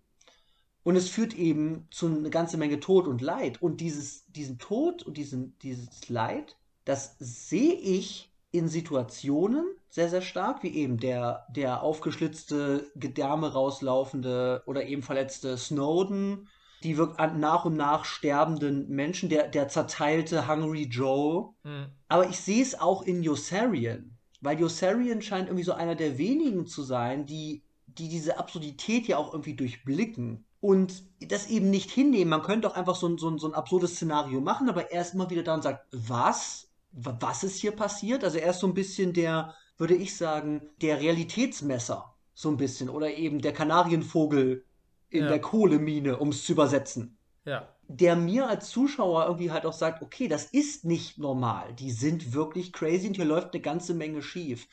Und 0.83 0.97
es 0.97 1.09
führt 1.09 1.35
eben 1.35 1.87
zu 1.91 2.07
einer 2.07 2.31
ganzen 2.31 2.59
Menge 2.59 2.81
Tod 2.81 3.07
und 3.07 3.21
Leid. 3.21 3.61
Und 3.61 3.81
dieses, 3.81 4.25
diesen 4.33 4.59
Tod 4.59 5.03
und 5.03 5.17
diesen, 5.17 5.59
dieses 5.59 6.09
Leid, 6.09 6.57
das 6.85 7.17
sehe 7.19 7.75
ich 7.75 8.31
in 8.51 8.69
Situationen 8.69 9.65
sehr, 9.91 10.09
sehr 10.09 10.23
stark, 10.23 10.63
wie 10.63 10.75
eben 10.75 10.99
der, 10.99 11.47
der 11.51 11.83
aufgeschlitzte, 11.83 12.91
Gedärme 12.97 13.53
rauslaufende 13.53 14.63
oder 14.67 14.87
eben 14.87 15.03
verletzte 15.03 15.57
Snowden, 15.57 16.49
die 16.83 16.95
nach 16.95 17.65
und 17.65 17.77
nach 17.77 18.05
sterbenden 18.05 18.89
Menschen, 18.89 19.29
der, 19.29 19.49
der 19.49 19.69
zerteilte 19.69 20.49
Hungry 20.49 20.85
Joe. 20.85 21.51
Mhm. 21.63 21.87
Aber 22.09 22.29
ich 22.29 22.41
sehe 22.41 22.63
es 22.63 22.81
auch 22.81 23.03
in 23.03 23.23
Yossarian, 23.23 24.17
weil 24.41 24.59
Yossarian 24.59 25.21
scheint 25.21 25.49
irgendwie 25.49 25.65
so 25.65 25.73
einer 25.73 25.95
der 25.95 26.17
wenigen 26.17 26.67
zu 26.67 26.83
sein, 26.83 27.27
die, 27.27 27.63
die 27.87 28.09
diese 28.09 28.39
Absurdität 28.39 29.07
ja 29.09 29.19
auch 29.19 29.33
irgendwie 29.33 29.55
durchblicken 29.55 30.47
und 30.61 31.05
das 31.21 31.49
eben 31.49 31.71
nicht 31.71 31.91
hinnehmen. 31.91 32.31
Man 32.31 32.43
könnte 32.43 32.69
auch 32.69 32.77
einfach 32.77 32.97
so 32.97 33.09
ein, 33.09 33.19
so, 33.19 33.29
ein, 33.31 33.39
so 33.39 33.49
ein 33.49 33.55
absurdes 33.55 33.97
Szenario 33.97 34.41
machen, 34.41 34.69
aber 34.69 34.93
er 34.93 35.03
ist 35.03 35.15
immer 35.15 35.31
wieder 35.31 35.43
da 35.43 35.55
und 35.55 35.63
sagt, 35.63 35.87
was? 35.91 36.69
Was 36.93 37.45
ist 37.45 37.61
hier 37.61 37.73
passiert? 37.73 38.25
Also 38.25 38.39
er 38.39 38.51
ist 38.51 38.61
so 38.61 38.67
ein 38.67 38.75
bisschen 38.75 39.13
der, 39.13 39.55
würde 39.79 39.95
ich 39.95 40.17
sagen, 40.17 40.63
der 40.83 41.01
Realitätsmesser. 41.01 42.15
So 42.35 42.51
ein 42.51 42.57
bisschen. 42.57 42.89
Oder 42.89 43.15
eben 43.15 43.41
der 43.41 43.53
Kanarienvogel 43.53 44.65
in 45.09 45.25
ja. 45.25 45.29
der 45.29 45.41
Kohlemine, 45.41 46.19
um 46.19 46.31
es 46.31 46.45
zu 46.45 46.53
übersetzen. 46.53 47.17
Ja. 47.45 47.69
Der 47.87 48.17
mir 48.17 48.49
als 48.49 48.71
Zuschauer 48.71 49.27
irgendwie 49.27 49.51
halt 49.51 49.67
auch 49.67 49.73
sagt, 49.73 50.03
okay, 50.03 50.29
das 50.29 50.47
ist 50.47 50.85
nicht 50.85 51.19
normal. 51.19 51.75
Die 51.75 51.91
sind 51.91 52.33
wirklich 52.33 52.73
crazy 52.73 53.09
und 53.09 53.17
hier 53.17 53.25
läuft 53.25 53.53
eine 53.53 53.63
ganze 53.63 53.95
Menge 53.95 54.23
schief. 54.23 54.69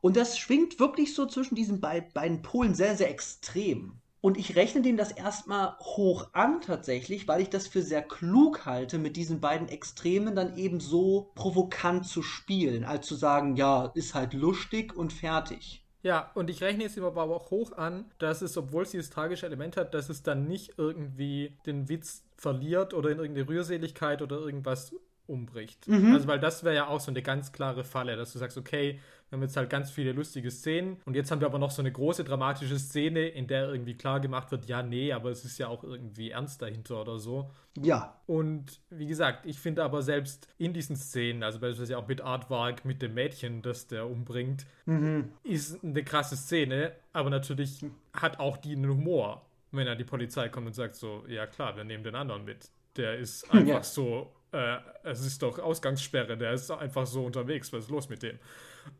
Und 0.00 0.16
das 0.16 0.38
schwingt 0.38 0.78
wirklich 0.80 1.14
so 1.14 1.26
zwischen 1.26 1.54
diesen 1.54 1.80
beiden 1.80 2.42
Polen 2.42 2.74
sehr, 2.74 2.96
sehr 2.96 3.10
extrem. 3.10 4.01
Und 4.22 4.38
ich 4.38 4.54
rechne 4.54 4.82
dem 4.82 4.96
das 4.96 5.10
erstmal 5.10 5.76
hoch 5.80 6.28
an 6.32 6.60
tatsächlich, 6.60 7.26
weil 7.26 7.42
ich 7.42 7.50
das 7.50 7.66
für 7.66 7.82
sehr 7.82 8.02
klug 8.02 8.64
halte, 8.64 8.98
mit 8.98 9.16
diesen 9.16 9.40
beiden 9.40 9.68
Extremen 9.68 10.36
dann 10.36 10.56
eben 10.56 10.78
so 10.78 11.32
provokant 11.34 12.06
zu 12.06 12.22
spielen, 12.22 12.84
als 12.84 13.08
zu 13.08 13.16
sagen, 13.16 13.56
ja, 13.56 13.90
ist 13.96 14.14
halt 14.14 14.32
lustig 14.32 14.96
und 14.96 15.12
fertig. 15.12 15.84
Ja, 16.04 16.30
und 16.34 16.50
ich 16.50 16.62
rechne 16.62 16.84
es 16.84 16.96
ihm 16.96 17.04
aber 17.04 17.24
auch 17.24 17.50
hoch 17.50 17.72
an, 17.72 18.12
dass 18.18 18.42
es, 18.42 18.56
obwohl 18.56 18.84
es 18.84 18.92
dieses 18.92 19.10
tragische 19.10 19.46
Element 19.46 19.76
hat, 19.76 19.92
dass 19.92 20.08
es 20.08 20.22
dann 20.22 20.46
nicht 20.46 20.74
irgendwie 20.76 21.58
den 21.66 21.88
Witz 21.88 22.24
verliert 22.36 22.94
oder 22.94 23.10
in 23.10 23.18
irgendeine 23.18 23.48
Rührseligkeit 23.48 24.22
oder 24.22 24.36
irgendwas 24.36 24.94
umbricht. 25.26 25.88
Mhm. 25.88 26.14
Also, 26.14 26.26
weil 26.26 26.40
das 26.40 26.64
wäre 26.64 26.74
ja 26.74 26.86
auch 26.88 27.00
so 27.00 27.10
eine 27.10 27.22
ganz 27.22 27.52
klare 27.52 27.84
Falle, 27.84 28.16
dass 28.16 28.32
du 28.32 28.38
sagst, 28.38 28.58
okay, 28.58 29.00
wir 29.32 29.38
haben 29.38 29.42
jetzt 29.44 29.56
halt 29.56 29.70
ganz 29.70 29.90
viele 29.90 30.12
lustige 30.12 30.50
Szenen 30.50 30.98
und 31.06 31.16
jetzt 31.16 31.30
haben 31.30 31.40
wir 31.40 31.46
aber 31.46 31.58
noch 31.58 31.70
so 31.70 31.80
eine 31.80 31.90
große 31.90 32.22
dramatische 32.22 32.78
Szene, 32.78 33.28
in 33.28 33.46
der 33.46 33.70
irgendwie 33.70 33.94
klar 33.94 34.20
gemacht 34.20 34.50
wird, 34.50 34.66
ja, 34.66 34.82
nee, 34.82 35.10
aber 35.10 35.30
es 35.30 35.44
ist 35.46 35.56
ja 35.56 35.68
auch 35.68 35.84
irgendwie 35.84 36.32
ernst 36.32 36.60
dahinter 36.60 37.00
oder 37.00 37.18
so. 37.18 37.50
Ja. 37.80 38.20
Und 38.26 38.80
wie 38.90 39.06
gesagt, 39.06 39.46
ich 39.46 39.58
finde 39.58 39.84
aber 39.84 40.02
selbst 40.02 40.48
in 40.58 40.74
diesen 40.74 40.96
Szenen, 40.96 41.42
also 41.42 41.60
beispielsweise 41.60 41.96
auch 41.96 42.06
mit 42.06 42.20
Artwork, 42.20 42.84
mit 42.84 43.00
dem 43.00 43.14
Mädchen, 43.14 43.62
das 43.62 43.86
der 43.86 44.06
umbringt, 44.06 44.66
mhm. 44.84 45.32
ist 45.44 45.82
eine 45.82 46.04
krasse 46.04 46.36
Szene, 46.36 46.92
aber 47.14 47.30
natürlich 47.30 47.86
hat 48.12 48.38
auch 48.38 48.58
die 48.58 48.72
einen 48.72 48.90
Humor, 48.90 49.46
wenn 49.70 49.86
dann 49.86 49.96
die 49.96 50.04
Polizei 50.04 50.50
kommt 50.50 50.66
und 50.66 50.74
sagt 50.74 50.94
so, 50.94 51.24
ja 51.26 51.46
klar, 51.46 51.74
wir 51.74 51.84
nehmen 51.84 52.04
den 52.04 52.16
anderen 52.16 52.44
mit. 52.44 52.68
Der 52.96 53.16
ist 53.16 53.50
einfach 53.50 53.66
ja. 53.66 53.82
so 53.82 54.30
äh, 54.52 54.78
es 55.02 55.24
ist 55.24 55.42
doch 55.42 55.58
Ausgangssperre, 55.58 56.36
der 56.36 56.52
ist 56.52 56.70
einfach 56.70 57.06
so 57.06 57.24
unterwegs, 57.24 57.72
was 57.72 57.84
ist 57.84 57.90
los 57.90 58.08
mit 58.08 58.22
dem? 58.22 58.38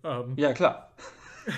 Ähm, 0.04 0.34
ja, 0.36 0.52
klar. 0.52 0.90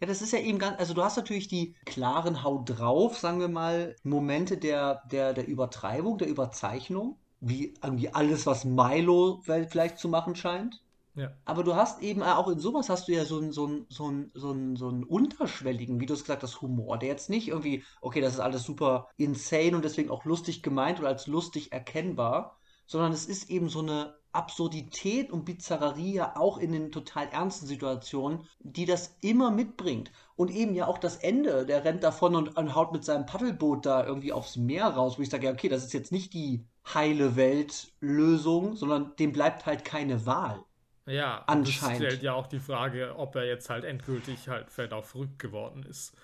Ja, 0.00 0.08
das 0.08 0.20
ist 0.20 0.32
ja 0.32 0.40
eben 0.40 0.58
ganz, 0.58 0.78
also 0.78 0.92
du 0.92 1.02
hast 1.02 1.16
natürlich 1.16 1.48
die 1.48 1.76
klaren 1.86 2.42
Hau 2.42 2.62
drauf, 2.62 3.16
sagen 3.16 3.40
wir 3.40 3.48
mal, 3.48 3.96
Momente 4.02 4.58
der, 4.58 5.02
der, 5.10 5.32
der 5.32 5.46
Übertreibung, 5.46 6.18
der 6.18 6.28
Überzeichnung, 6.28 7.16
wie 7.40 7.74
irgendwie 7.82 8.10
alles, 8.12 8.44
was 8.44 8.64
Milo 8.64 9.40
vielleicht 9.44 9.98
zu 9.98 10.08
machen 10.08 10.34
scheint. 10.34 10.82
Ja. 11.14 11.32
Aber 11.44 11.62
du 11.62 11.76
hast 11.76 12.02
eben 12.02 12.22
auch 12.22 12.48
in 12.48 12.58
sowas 12.58 12.88
hast 12.88 13.06
du 13.06 13.12
ja 13.12 13.24
so 13.24 13.38
einen 13.38 13.52
so 13.52 13.66
einen, 13.66 13.86
so 13.88 14.06
einen, 14.06 14.30
so 14.34 14.50
einen, 14.50 14.76
so 14.76 14.88
einen 14.88 15.04
unterschwelligen, 15.04 16.00
wie 16.00 16.06
du 16.06 16.14
es 16.14 16.24
gesagt 16.24 16.42
hast, 16.42 16.60
Humor, 16.60 16.98
der 16.98 17.08
jetzt 17.08 17.30
nicht 17.30 17.48
irgendwie, 17.48 17.84
okay, 18.00 18.20
das 18.20 18.34
ist 18.34 18.40
alles 18.40 18.64
super 18.64 19.08
insane 19.16 19.76
und 19.76 19.84
deswegen 19.84 20.10
auch 20.10 20.24
lustig 20.24 20.62
gemeint 20.62 20.98
oder 20.98 21.08
als 21.08 21.28
lustig 21.28 21.72
erkennbar, 21.72 22.58
sondern 22.86 23.12
es 23.12 23.26
ist 23.26 23.50
eben 23.50 23.68
so 23.68 23.80
eine 23.80 24.14
Absurdität 24.34 25.30
und 25.30 25.44
Bizarrerie 25.44 26.20
auch 26.20 26.58
in 26.58 26.72
den 26.72 26.90
total 26.90 27.28
ernsten 27.28 27.66
Situationen, 27.66 28.46
die 28.58 28.84
das 28.84 29.16
immer 29.20 29.50
mitbringt. 29.50 30.10
Und 30.36 30.50
eben 30.50 30.74
ja 30.74 30.86
auch 30.86 30.98
das 30.98 31.16
Ende, 31.16 31.64
der 31.64 31.84
rennt 31.84 32.02
davon 32.02 32.34
und, 32.34 32.56
und 32.56 32.74
haut 32.74 32.92
mit 32.92 33.04
seinem 33.04 33.26
Paddelboot 33.26 33.86
da 33.86 34.04
irgendwie 34.04 34.32
aufs 34.32 34.56
Meer 34.56 34.86
raus, 34.86 35.18
wo 35.18 35.22
ich 35.22 35.30
sage, 35.30 35.46
ja, 35.46 35.52
okay, 35.52 35.68
das 35.68 35.84
ist 35.84 35.92
jetzt 35.92 36.10
nicht 36.10 36.34
die 36.34 36.66
heile 36.92 37.36
Weltlösung, 37.36 38.74
sondern 38.74 39.14
dem 39.16 39.32
bleibt 39.32 39.66
halt 39.66 39.84
keine 39.84 40.26
Wahl. 40.26 40.64
Ja, 41.06 41.44
anscheinend. 41.46 42.02
Das 42.02 42.08
stellt 42.08 42.22
ja 42.22 42.32
auch 42.34 42.46
die 42.46 42.58
Frage, 42.58 43.14
ob 43.16 43.36
er 43.36 43.44
jetzt 43.44 43.70
halt 43.70 43.84
endgültig 43.84 44.48
halt 44.48 44.70
vielleicht 44.70 44.92
auch 44.92 45.04
verrückt 45.04 45.38
geworden 45.38 45.84
ist. 45.88 46.16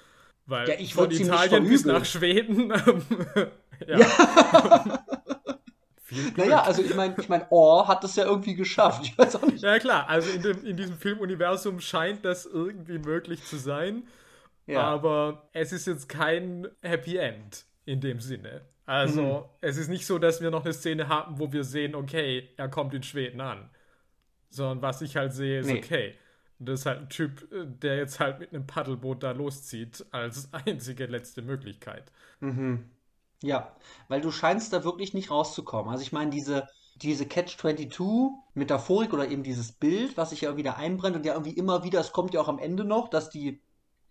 Weil 0.47 0.69
ja, 0.69 0.77
von 0.89 1.11
Italien 1.11 1.69
bis 1.69 1.85
nach 1.85 2.05
Schweden. 2.05 2.71
ja. 3.87 3.99
ja. 3.99 5.05
Naja, 6.37 6.63
also 6.63 6.83
ich 6.83 6.95
meine, 6.95 7.15
ich 7.19 7.29
mein, 7.29 7.45
Oh 7.51 7.87
hat 7.87 8.03
das 8.05 8.17
ja 8.17 8.25
irgendwie 8.25 8.55
geschafft. 8.55 9.03
Ich 9.05 9.17
weiß 9.17 9.37
auch 9.37 9.47
nicht. 9.47 9.63
Ja 9.63 9.79
klar, 9.79 10.09
also 10.09 10.31
in, 10.31 10.43
dem, 10.43 10.65
in 10.65 10.77
diesem 10.77 10.97
Filmuniversum 10.97 11.81
scheint 11.81 12.25
das 12.25 12.47
irgendwie 12.47 12.99
möglich 12.99 13.45
zu 13.45 13.57
sein. 13.57 14.05
Ja. 14.67 14.83
Aber 14.83 15.49
es 15.53 15.73
ist 15.73 15.87
jetzt 15.87 16.09
kein 16.09 16.69
Happy 16.83 17.17
End 17.17 17.65
in 17.85 18.01
dem 18.01 18.21
Sinne. 18.21 18.63
Also 18.87 19.23
mhm. 19.23 19.45
es 19.61 19.77
ist 19.77 19.89
nicht 19.89 20.07
so, 20.07 20.19
dass 20.19 20.41
wir 20.41 20.51
noch 20.51 20.65
eine 20.65 20.73
Szene 20.73 21.09
haben, 21.09 21.39
wo 21.39 21.53
wir 21.53 21.65
sehen, 21.65 21.95
okay, 21.95 22.49
er 22.57 22.69
kommt 22.69 22.95
in 22.95 23.03
Schweden 23.03 23.41
an. 23.41 23.71
Sondern 24.49 24.83
was 24.83 25.01
ich 25.03 25.17
halt 25.17 25.33
sehe, 25.33 25.61
ist 25.61 25.67
nee. 25.67 25.79
okay. 25.79 26.15
Das 26.59 26.81
ist 26.81 26.87
halt 26.87 26.99
ein 26.99 27.09
Typ, 27.09 27.49
der 27.81 27.97
jetzt 27.97 28.21
halt 28.21 28.39
mit 28.39 28.53
einem 28.53 28.67
Paddelboot 28.67 29.23
da 29.23 29.31
loszieht, 29.31 30.05
als 30.11 30.53
einzige 30.67 31.07
letzte 31.07 31.43
Möglichkeit. 31.43 32.11
Mhm. 32.41 32.91
Ja, 33.43 33.75
weil 34.09 34.21
du 34.21 34.31
scheinst 34.31 34.73
da 34.73 34.85
wirklich 34.85 35.15
nicht 35.15 35.31
rauszukommen. 35.31 35.91
Also 35.91 36.03
ich 36.03 36.13
meine, 36.13 36.31
diese, 36.31 36.69
diese 36.97 37.27
Catch-22-Metaphorik 37.27 39.13
oder 39.13 39.29
eben 39.29 39.43
dieses 39.43 39.73
Bild, 39.73 40.17
was 40.17 40.31
sich 40.31 40.43
ja 40.43 40.57
wieder 40.57 40.77
einbrennt 40.77 41.17
und 41.17 41.25
ja 41.25 41.33
irgendwie 41.33 41.57
immer 41.57 41.83
wieder, 41.83 42.01
es 42.01 42.13
kommt 42.13 42.35
ja 42.35 42.41
auch 42.41 42.49
am 42.49 42.59
Ende 42.59 42.85
noch, 42.85 43.09
dass 43.09 43.31
die, 43.31 43.63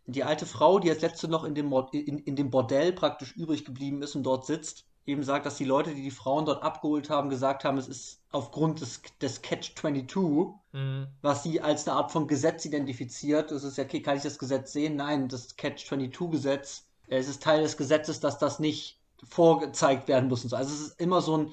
die 0.08 0.24
alte 0.24 0.48
Frau, 0.48 0.80
die 0.80 0.90
als 0.90 1.02
letzte 1.02 1.28
noch 1.28 1.44
in 1.44 1.54
dem, 1.54 1.72
in, 1.92 2.18
in 2.20 2.36
dem 2.36 2.50
Bordell 2.50 2.92
praktisch 2.94 3.36
übrig 3.36 3.66
geblieben 3.66 4.02
ist 4.02 4.16
und 4.16 4.24
dort 4.24 4.46
sitzt, 4.48 4.86
eben 5.06 5.24
sagt, 5.24 5.46
dass 5.46 5.58
die 5.58 5.66
Leute, 5.66 5.94
die 5.94 6.04
die 6.04 6.12
Frauen 6.12 6.46
dort 6.46 6.64
abgeholt 6.64 7.10
haben, 7.10 7.30
gesagt 7.30 7.64
haben, 7.64 7.78
es 7.78 7.88
ist 7.88 8.22
aufgrund 8.32 8.82
des, 8.82 9.02
des 9.22 9.42
Catch-22, 9.42 10.54
mhm. 10.72 11.08
was 11.22 11.44
sie 11.44 11.62
als 11.62 11.88
eine 11.88 11.98
Art 11.98 12.12
von 12.12 12.28
Gesetz 12.28 12.66
identifiziert. 12.66 13.52
Das 13.52 13.64
ist 13.64 13.78
ja, 13.78 13.84
okay, 13.84 14.02
kann 14.02 14.18
ich 14.18 14.24
das 14.24 14.40
Gesetz 14.40 14.72
sehen? 14.72 14.96
Nein, 14.96 15.28
das 15.28 15.56
Catch-22-Gesetz, 15.56 16.86
es 17.08 17.28
ist 17.28 17.44
Teil 17.44 17.64
des 17.64 17.76
Gesetzes, 17.78 18.20
dass 18.20 18.38
das 18.38 18.60
nicht 18.60 18.99
vorgezeigt 19.28 20.08
werden 20.08 20.30
muss 20.30 20.44
und 20.44 20.50
so. 20.50 20.56
Also 20.56 20.74
es 20.74 20.82
ist 20.82 21.00
immer 21.00 21.22
so 21.22 21.38
ein, 21.38 21.52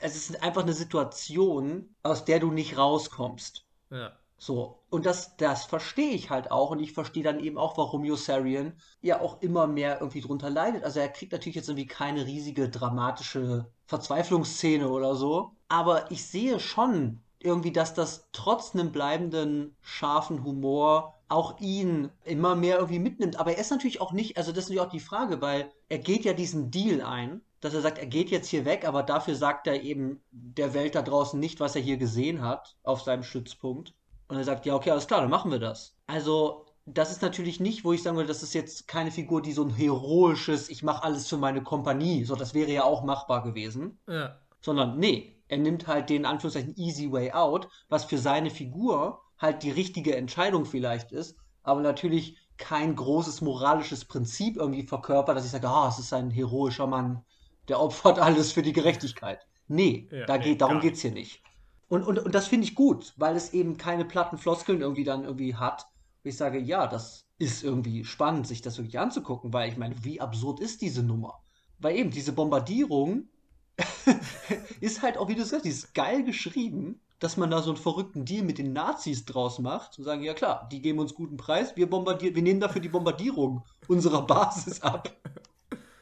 es 0.00 0.16
ist 0.16 0.42
einfach 0.42 0.62
eine 0.62 0.72
Situation, 0.72 1.94
aus 2.02 2.24
der 2.24 2.40
du 2.40 2.50
nicht 2.50 2.76
rauskommst. 2.76 3.64
Ja. 3.90 4.12
So, 4.36 4.82
und 4.90 5.06
das, 5.06 5.36
das 5.36 5.64
verstehe 5.64 6.10
ich 6.10 6.28
halt 6.28 6.50
auch 6.50 6.70
und 6.70 6.80
ich 6.80 6.92
verstehe 6.92 7.22
dann 7.22 7.40
eben 7.40 7.56
auch, 7.56 7.78
warum 7.78 8.04
Yossarian 8.04 8.74
ja 9.00 9.20
auch 9.20 9.40
immer 9.40 9.66
mehr 9.66 10.00
irgendwie 10.00 10.20
drunter 10.20 10.50
leidet. 10.50 10.84
Also 10.84 11.00
er 11.00 11.08
kriegt 11.08 11.32
natürlich 11.32 11.54
jetzt 11.56 11.68
irgendwie 11.68 11.86
keine 11.86 12.26
riesige 12.26 12.68
dramatische 12.68 13.70
Verzweiflungsszene 13.86 14.88
oder 14.88 15.14
so, 15.14 15.52
aber 15.68 16.10
ich 16.10 16.26
sehe 16.26 16.60
schon 16.60 17.22
irgendwie, 17.38 17.72
dass 17.72 17.94
das 17.94 18.28
trotz 18.32 18.74
einem 18.74 18.90
bleibenden 18.90 19.76
scharfen 19.80 20.44
Humor 20.44 21.14
auch 21.28 21.58
ihn 21.60 22.10
immer 22.24 22.54
mehr 22.54 22.76
irgendwie 22.76 22.98
mitnimmt. 22.98 23.38
Aber 23.38 23.52
er 23.52 23.58
ist 23.58 23.70
natürlich 23.70 24.00
auch 24.00 24.12
nicht, 24.12 24.36
also 24.36 24.50
das 24.50 24.64
ist 24.64 24.68
natürlich 24.70 24.86
auch 24.86 24.92
die 24.92 25.00
Frage, 25.00 25.40
weil 25.40 25.70
er 25.94 26.00
geht 26.00 26.24
ja 26.24 26.32
diesen 26.32 26.72
Deal 26.72 27.02
ein, 27.02 27.40
dass 27.60 27.72
er 27.72 27.80
sagt, 27.80 27.98
er 27.98 28.06
geht 28.06 28.28
jetzt 28.28 28.48
hier 28.48 28.64
weg, 28.64 28.84
aber 28.84 29.04
dafür 29.04 29.36
sagt 29.36 29.68
er 29.68 29.80
eben 29.84 30.20
der 30.32 30.74
Welt 30.74 30.96
da 30.96 31.02
draußen 31.02 31.38
nicht, 31.38 31.60
was 31.60 31.76
er 31.76 31.82
hier 31.82 31.98
gesehen 31.98 32.42
hat 32.42 32.76
auf 32.82 33.02
seinem 33.02 33.22
Stützpunkt. 33.22 33.94
Und 34.26 34.36
er 34.36 34.42
sagt, 34.42 34.66
ja, 34.66 34.74
okay, 34.74 34.90
alles 34.90 35.06
klar, 35.06 35.20
dann 35.20 35.30
machen 35.30 35.52
wir 35.52 35.60
das. 35.60 35.96
Also, 36.08 36.66
das 36.84 37.12
ist 37.12 37.22
natürlich 37.22 37.60
nicht, 37.60 37.84
wo 37.84 37.92
ich 37.92 38.02
sagen 38.02 38.16
würde, 38.16 38.26
das 38.26 38.42
ist 38.42 38.54
jetzt 38.54 38.88
keine 38.88 39.12
Figur, 39.12 39.40
die 39.40 39.52
so 39.52 39.62
ein 39.62 39.70
heroisches, 39.70 40.68
ich 40.68 40.82
mache 40.82 41.04
alles 41.04 41.28
für 41.28 41.36
meine 41.36 41.62
Kompanie, 41.62 42.24
so 42.24 42.34
das 42.34 42.54
wäre 42.54 42.72
ja 42.72 42.82
auch 42.82 43.04
machbar 43.04 43.44
gewesen. 43.44 44.00
Ja. 44.08 44.36
Sondern, 44.60 44.98
nee, 44.98 45.36
er 45.46 45.58
nimmt 45.58 45.86
halt 45.86 46.10
den 46.10 46.26
Anführungszeichen 46.26 46.74
easy 46.76 47.12
way 47.12 47.30
out, 47.30 47.68
was 47.88 48.04
für 48.04 48.18
seine 48.18 48.50
Figur 48.50 49.22
halt 49.38 49.62
die 49.62 49.70
richtige 49.70 50.16
Entscheidung 50.16 50.64
vielleicht 50.64 51.12
ist, 51.12 51.36
aber 51.62 51.82
natürlich 51.82 52.36
kein 52.56 52.94
großes 52.96 53.40
moralisches 53.40 54.04
Prinzip 54.04 54.56
irgendwie 54.56 54.86
verkörpert, 54.86 55.36
dass 55.36 55.44
ich 55.44 55.50
sage, 55.50 55.68
ah, 55.68 55.88
es 55.88 55.98
ist 55.98 56.12
ein 56.12 56.30
heroischer 56.30 56.86
Mann, 56.86 57.24
der 57.68 57.80
opfert 57.80 58.18
alles 58.18 58.52
für 58.52 58.62
die 58.62 58.72
Gerechtigkeit. 58.72 59.46
Nee, 59.66 60.08
ja, 60.10 60.26
da 60.26 60.38
nee, 60.38 60.44
geht, 60.44 60.60
darum 60.60 60.80
geht 60.80 60.94
es 60.94 61.02
hier 61.02 61.12
nicht. 61.12 61.42
Und, 61.88 62.02
und, 62.02 62.18
und 62.18 62.34
das 62.34 62.48
finde 62.48 62.66
ich 62.66 62.74
gut, 62.74 63.12
weil 63.16 63.36
es 63.36 63.52
eben 63.52 63.76
keine 63.76 64.04
platten 64.04 64.38
Floskeln 64.38 64.80
irgendwie 64.80 65.04
dann 65.04 65.24
irgendwie 65.24 65.54
hat. 65.54 65.86
Wo 66.22 66.28
ich 66.28 66.36
sage, 66.36 66.58
ja, 66.58 66.86
das 66.86 67.26
ist 67.38 67.62
irgendwie 67.62 68.04
spannend, 68.04 68.46
sich 68.46 68.62
das 68.62 68.78
wirklich 68.78 68.98
anzugucken, 68.98 69.52
weil 69.52 69.68
ich 69.68 69.76
meine, 69.76 70.02
wie 70.04 70.20
absurd 70.20 70.60
ist 70.60 70.82
diese 70.82 71.02
Nummer? 71.02 71.42
Weil 71.78 71.96
eben 71.96 72.10
diese 72.10 72.32
Bombardierung 72.32 73.28
ist 74.80 75.02
halt 75.02 75.18
auch, 75.18 75.28
wie 75.28 75.34
du 75.34 75.44
sagst, 75.44 75.64
die 75.64 75.70
ist 75.70 75.94
geil 75.94 76.24
geschrieben 76.24 77.00
dass 77.24 77.38
man 77.38 77.50
da 77.50 77.62
so 77.62 77.70
einen 77.70 77.78
verrückten 77.78 78.26
Deal 78.26 78.44
mit 78.44 78.58
den 78.58 78.74
Nazis 78.74 79.24
draus 79.24 79.58
macht 79.58 79.96
und 79.96 80.04
sagen, 80.04 80.22
ja 80.22 80.34
klar, 80.34 80.68
die 80.70 80.82
geben 80.82 80.98
uns 80.98 81.14
guten 81.14 81.38
Preis, 81.38 81.74
wir 81.74 81.88
bombardieren, 81.88 82.34
wir 82.34 82.42
nehmen 82.42 82.60
dafür 82.60 82.82
die 82.82 82.90
Bombardierung 82.90 83.64
unserer 83.88 84.26
Basis 84.26 84.82
ab. 84.82 85.10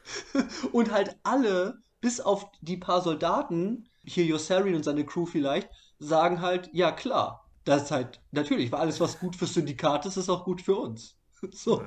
und 0.73 0.91
halt 0.91 1.15
alle, 1.23 1.77
bis 2.01 2.19
auf 2.19 2.51
die 2.59 2.75
paar 2.75 3.01
Soldaten, 3.01 3.87
hier 4.03 4.25
Yossarian 4.25 4.75
und 4.75 4.83
seine 4.83 5.05
Crew 5.05 5.25
vielleicht, 5.25 5.69
sagen 5.97 6.41
halt, 6.41 6.69
ja 6.73 6.91
klar, 6.91 7.49
das 7.63 7.83
ist 7.83 7.91
halt, 7.91 8.21
natürlich, 8.31 8.73
weil 8.73 8.81
alles, 8.81 8.99
was 8.99 9.17
gut 9.17 9.37
für 9.37 9.45
Syndikat 9.45 10.05
ist, 10.05 10.17
ist 10.17 10.27
auch 10.27 10.43
gut 10.43 10.61
für 10.61 10.75
uns. 10.75 11.15
so. 11.51 11.85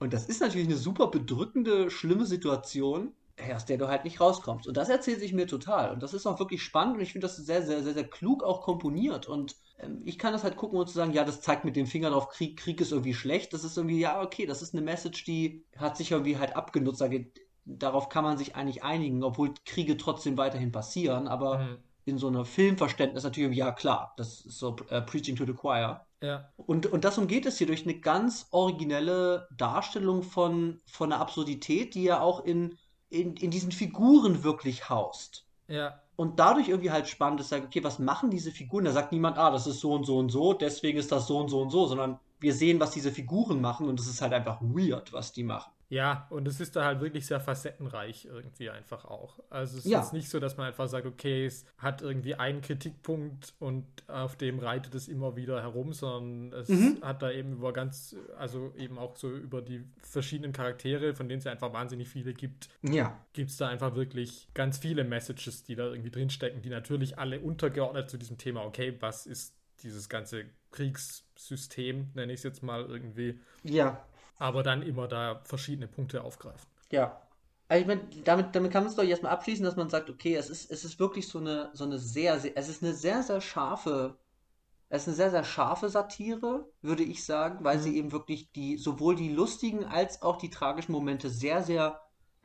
Und 0.00 0.12
das 0.12 0.26
ist 0.26 0.40
natürlich 0.40 0.66
eine 0.66 0.76
super 0.76 1.06
bedrückende, 1.06 1.88
schlimme 1.88 2.26
Situation, 2.26 3.14
aus 3.54 3.66
der 3.66 3.78
du 3.78 3.88
halt 3.88 4.04
nicht 4.04 4.20
rauskommst. 4.20 4.66
Und 4.66 4.76
das 4.76 4.88
erzählt 4.88 5.20
sich 5.20 5.32
mir 5.32 5.46
total. 5.46 5.92
Und 5.92 6.02
das 6.02 6.14
ist 6.14 6.26
auch 6.26 6.38
wirklich 6.38 6.62
spannend 6.62 6.96
und 6.96 7.02
ich 7.02 7.12
finde 7.12 7.26
das 7.26 7.36
sehr, 7.36 7.62
sehr, 7.62 7.82
sehr, 7.82 7.94
sehr 7.94 8.08
klug 8.08 8.42
auch 8.42 8.62
komponiert. 8.62 9.26
Und 9.26 9.56
ähm, 9.78 10.00
ich 10.04 10.18
kann 10.18 10.32
das 10.32 10.42
halt 10.42 10.56
gucken 10.56 10.78
und 10.78 10.88
zu 10.88 10.94
sagen, 10.94 11.12
ja, 11.12 11.24
das 11.24 11.40
zeigt 11.40 11.64
mit 11.64 11.76
dem 11.76 11.86
Finger 11.86 12.10
drauf, 12.10 12.28
Krieg, 12.28 12.58
Krieg 12.58 12.80
ist 12.80 12.92
irgendwie 12.92 13.14
schlecht. 13.14 13.52
Das 13.52 13.64
ist 13.64 13.76
irgendwie, 13.76 14.00
ja, 14.00 14.22
okay, 14.22 14.46
das 14.46 14.62
ist 14.62 14.74
eine 14.74 14.82
Message, 14.82 15.24
die 15.24 15.64
hat 15.76 15.96
sich 15.96 16.12
irgendwie 16.12 16.38
halt 16.38 16.56
abgenutzt. 16.56 17.04
Darauf 17.64 18.08
kann 18.08 18.24
man 18.24 18.38
sich 18.38 18.54
eigentlich 18.56 18.84
einigen, 18.84 19.22
obwohl 19.22 19.52
Kriege 19.64 19.96
trotzdem 19.96 20.38
weiterhin 20.38 20.72
passieren. 20.72 21.28
Aber 21.28 21.58
mhm. 21.58 21.78
in 22.04 22.18
so 22.18 22.28
einer 22.28 22.44
Filmverständnis 22.44 23.24
natürlich, 23.24 23.56
ja 23.56 23.72
klar, 23.72 24.14
das 24.16 24.46
ist 24.46 24.58
so 24.58 24.76
äh, 24.88 25.02
Preaching 25.02 25.36
to 25.36 25.44
the 25.44 25.52
Choir. 25.52 26.06
Ja. 26.22 26.50
Und, 26.56 26.86
und 26.86 27.04
das 27.04 27.18
umgeht 27.18 27.44
es 27.44 27.58
hier 27.58 27.66
durch 27.66 27.84
eine 27.84 28.00
ganz 28.00 28.46
originelle 28.50 29.48
Darstellung 29.54 30.22
von, 30.22 30.80
von 30.86 31.12
einer 31.12 31.20
Absurdität, 31.20 31.94
die 31.94 32.04
ja 32.04 32.20
auch 32.20 32.44
in, 32.44 32.78
in, 33.10 33.36
in 33.36 33.50
diesen 33.50 33.72
Figuren 33.72 34.42
wirklich 34.42 34.88
haust. 34.88 35.46
Ja. 35.68 36.00
Und 36.16 36.38
dadurch 36.38 36.68
irgendwie 36.68 36.90
halt 36.90 37.08
spannend 37.08 37.40
ist, 37.40 37.52
okay, 37.52 37.84
was 37.84 37.98
machen 37.98 38.30
diese 38.30 38.50
Figuren? 38.50 38.84
Da 38.84 38.92
sagt 38.92 39.12
niemand, 39.12 39.36
ah, 39.38 39.50
das 39.50 39.66
ist 39.66 39.80
so 39.80 39.92
und 39.92 40.04
so 40.04 40.18
und 40.18 40.30
so, 40.30 40.54
deswegen 40.54 40.98
ist 40.98 41.12
das 41.12 41.26
so 41.26 41.38
und 41.38 41.48
so 41.48 41.60
und 41.60 41.70
so, 41.70 41.86
sondern 41.86 42.18
wir 42.40 42.54
sehen, 42.54 42.80
was 42.80 42.90
diese 42.90 43.12
Figuren 43.12 43.60
machen 43.60 43.88
und 43.88 44.00
es 44.00 44.06
ist 44.06 44.22
halt 44.22 44.32
einfach 44.32 44.60
weird, 44.60 45.12
was 45.12 45.32
die 45.32 45.44
machen. 45.44 45.72
Ja, 45.88 46.26
und 46.30 46.48
es 46.48 46.58
ist 46.60 46.74
da 46.74 46.84
halt 46.84 47.00
wirklich 47.00 47.26
sehr 47.26 47.38
facettenreich 47.38 48.24
irgendwie 48.24 48.70
einfach 48.70 49.04
auch. 49.04 49.38
Also 49.50 49.78
es 49.78 49.84
Ja. 49.84 50.00
ist 50.00 50.12
nicht 50.12 50.28
so, 50.28 50.40
dass 50.40 50.56
man 50.56 50.66
einfach 50.66 50.88
sagt, 50.88 51.06
okay, 51.06 51.46
es 51.46 51.64
hat 51.78 52.02
irgendwie 52.02 52.34
einen 52.34 52.60
Kritikpunkt 52.60 53.54
und 53.60 53.86
auf 54.08 54.34
dem 54.36 54.58
reitet 54.58 54.96
es 54.96 55.06
immer 55.06 55.36
wieder 55.36 55.62
herum, 55.62 55.92
sondern 55.92 56.60
es 56.60 56.68
Mhm. 56.68 56.98
hat 57.02 57.22
da 57.22 57.30
eben 57.30 57.52
über 57.52 57.72
ganz, 57.72 58.16
also 58.36 58.72
eben 58.76 58.98
auch 58.98 59.14
so 59.16 59.30
über 59.30 59.62
die 59.62 59.84
verschiedenen 60.02 60.52
Charaktere, 60.52 61.14
von 61.14 61.28
denen 61.28 61.38
es 61.38 61.44
ja 61.44 61.52
einfach 61.52 61.72
wahnsinnig 61.72 62.08
viele 62.08 62.34
gibt, 62.34 62.68
Ja. 62.82 63.16
gibt 63.32 63.50
es 63.50 63.56
da 63.56 63.68
einfach 63.68 63.94
wirklich 63.94 64.48
ganz 64.54 64.78
viele 64.78 65.04
Messages, 65.04 65.62
die 65.62 65.76
da 65.76 65.84
irgendwie 65.86 66.10
drinstecken, 66.10 66.62
die 66.62 66.70
natürlich 66.70 67.16
alle 67.18 67.38
untergeordnet 67.38 68.10
zu 68.10 68.18
diesem 68.18 68.38
Thema, 68.38 68.64
okay, 68.64 68.96
was 68.98 69.26
ist 69.26 69.54
dieses 69.84 70.08
ganze 70.08 70.46
Kriegssystem, 70.72 72.10
nenne 72.14 72.32
ich 72.32 72.40
es 72.40 72.44
jetzt 72.44 72.62
mal 72.62 72.84
irgendwie, 72.86 73.40
Ja. 73.62 74.04
Aber 74.38 74.62
dann 74.62 74.82
immer 74.82 75.08
da 75.08 75.40
verschiedene 75.44 75.88
Punkte 75.88 76.22
aufgreifen. 76.22 76.68
Ja. 76.90 77.20
Also 77.68 77.80
ich 77.80 77.86
meine, 77.88 78.02
damit, 78.24 78.54
damit 78.54 78.70
kann 78.70 78.84
man 78.84 78.90
es 78.90 78.96
doch 78.96 79.02
erstmal 79.02 79.32
abschließen, 79.32 79.64
dass 79.64 79.76
man 79.76 79.90
sagt, 79.90 80.08
okay, 80.08 80.36
es 80.36 80.50
ist, 80.50 80.70
es 80.70 80.84
ist 80.84 81.00
wirklich 81.00 81.26
so 81.26 81.38
eine, 81.38 81.70
so 81.72 81.84
eine 81.84 81.98
sehr, 81.98 82.38
sehr, 82.38 82.56
es 82.56 82.68
ist 82.68 82.82
eine 82.82 82.94
sehr, 82.94 83.22
sehr 83.24 83.40
scharfe, 83.40 84.16
es 84.88 85.02
ist 85.02 85.08
eine 85.08 85.16
sehr, 85.16 85.30
sehr 85.32 85.44
scharfe 85.44 85.88
Satire, 85.88 86.68
würde 86.80 87.02
ich 87.02 87.24
sagen, 87.24 87.64
weil 87.64 87.80
sie 87.80 87.96
eben 87.96 88.12
wirklich 88.12 88.52
die, 88.52 88.76
sowohl 88.76 89.16
die 89.16 89.32
lustigen 89.32 89.84
als 89.84 90.22
auch 90.22 90.36
die 90.36 90.50
tragischen 90.50 90.92
Momente 90.92 91.28
sehr, 91.28 91.64
sehr, 91.64 92.00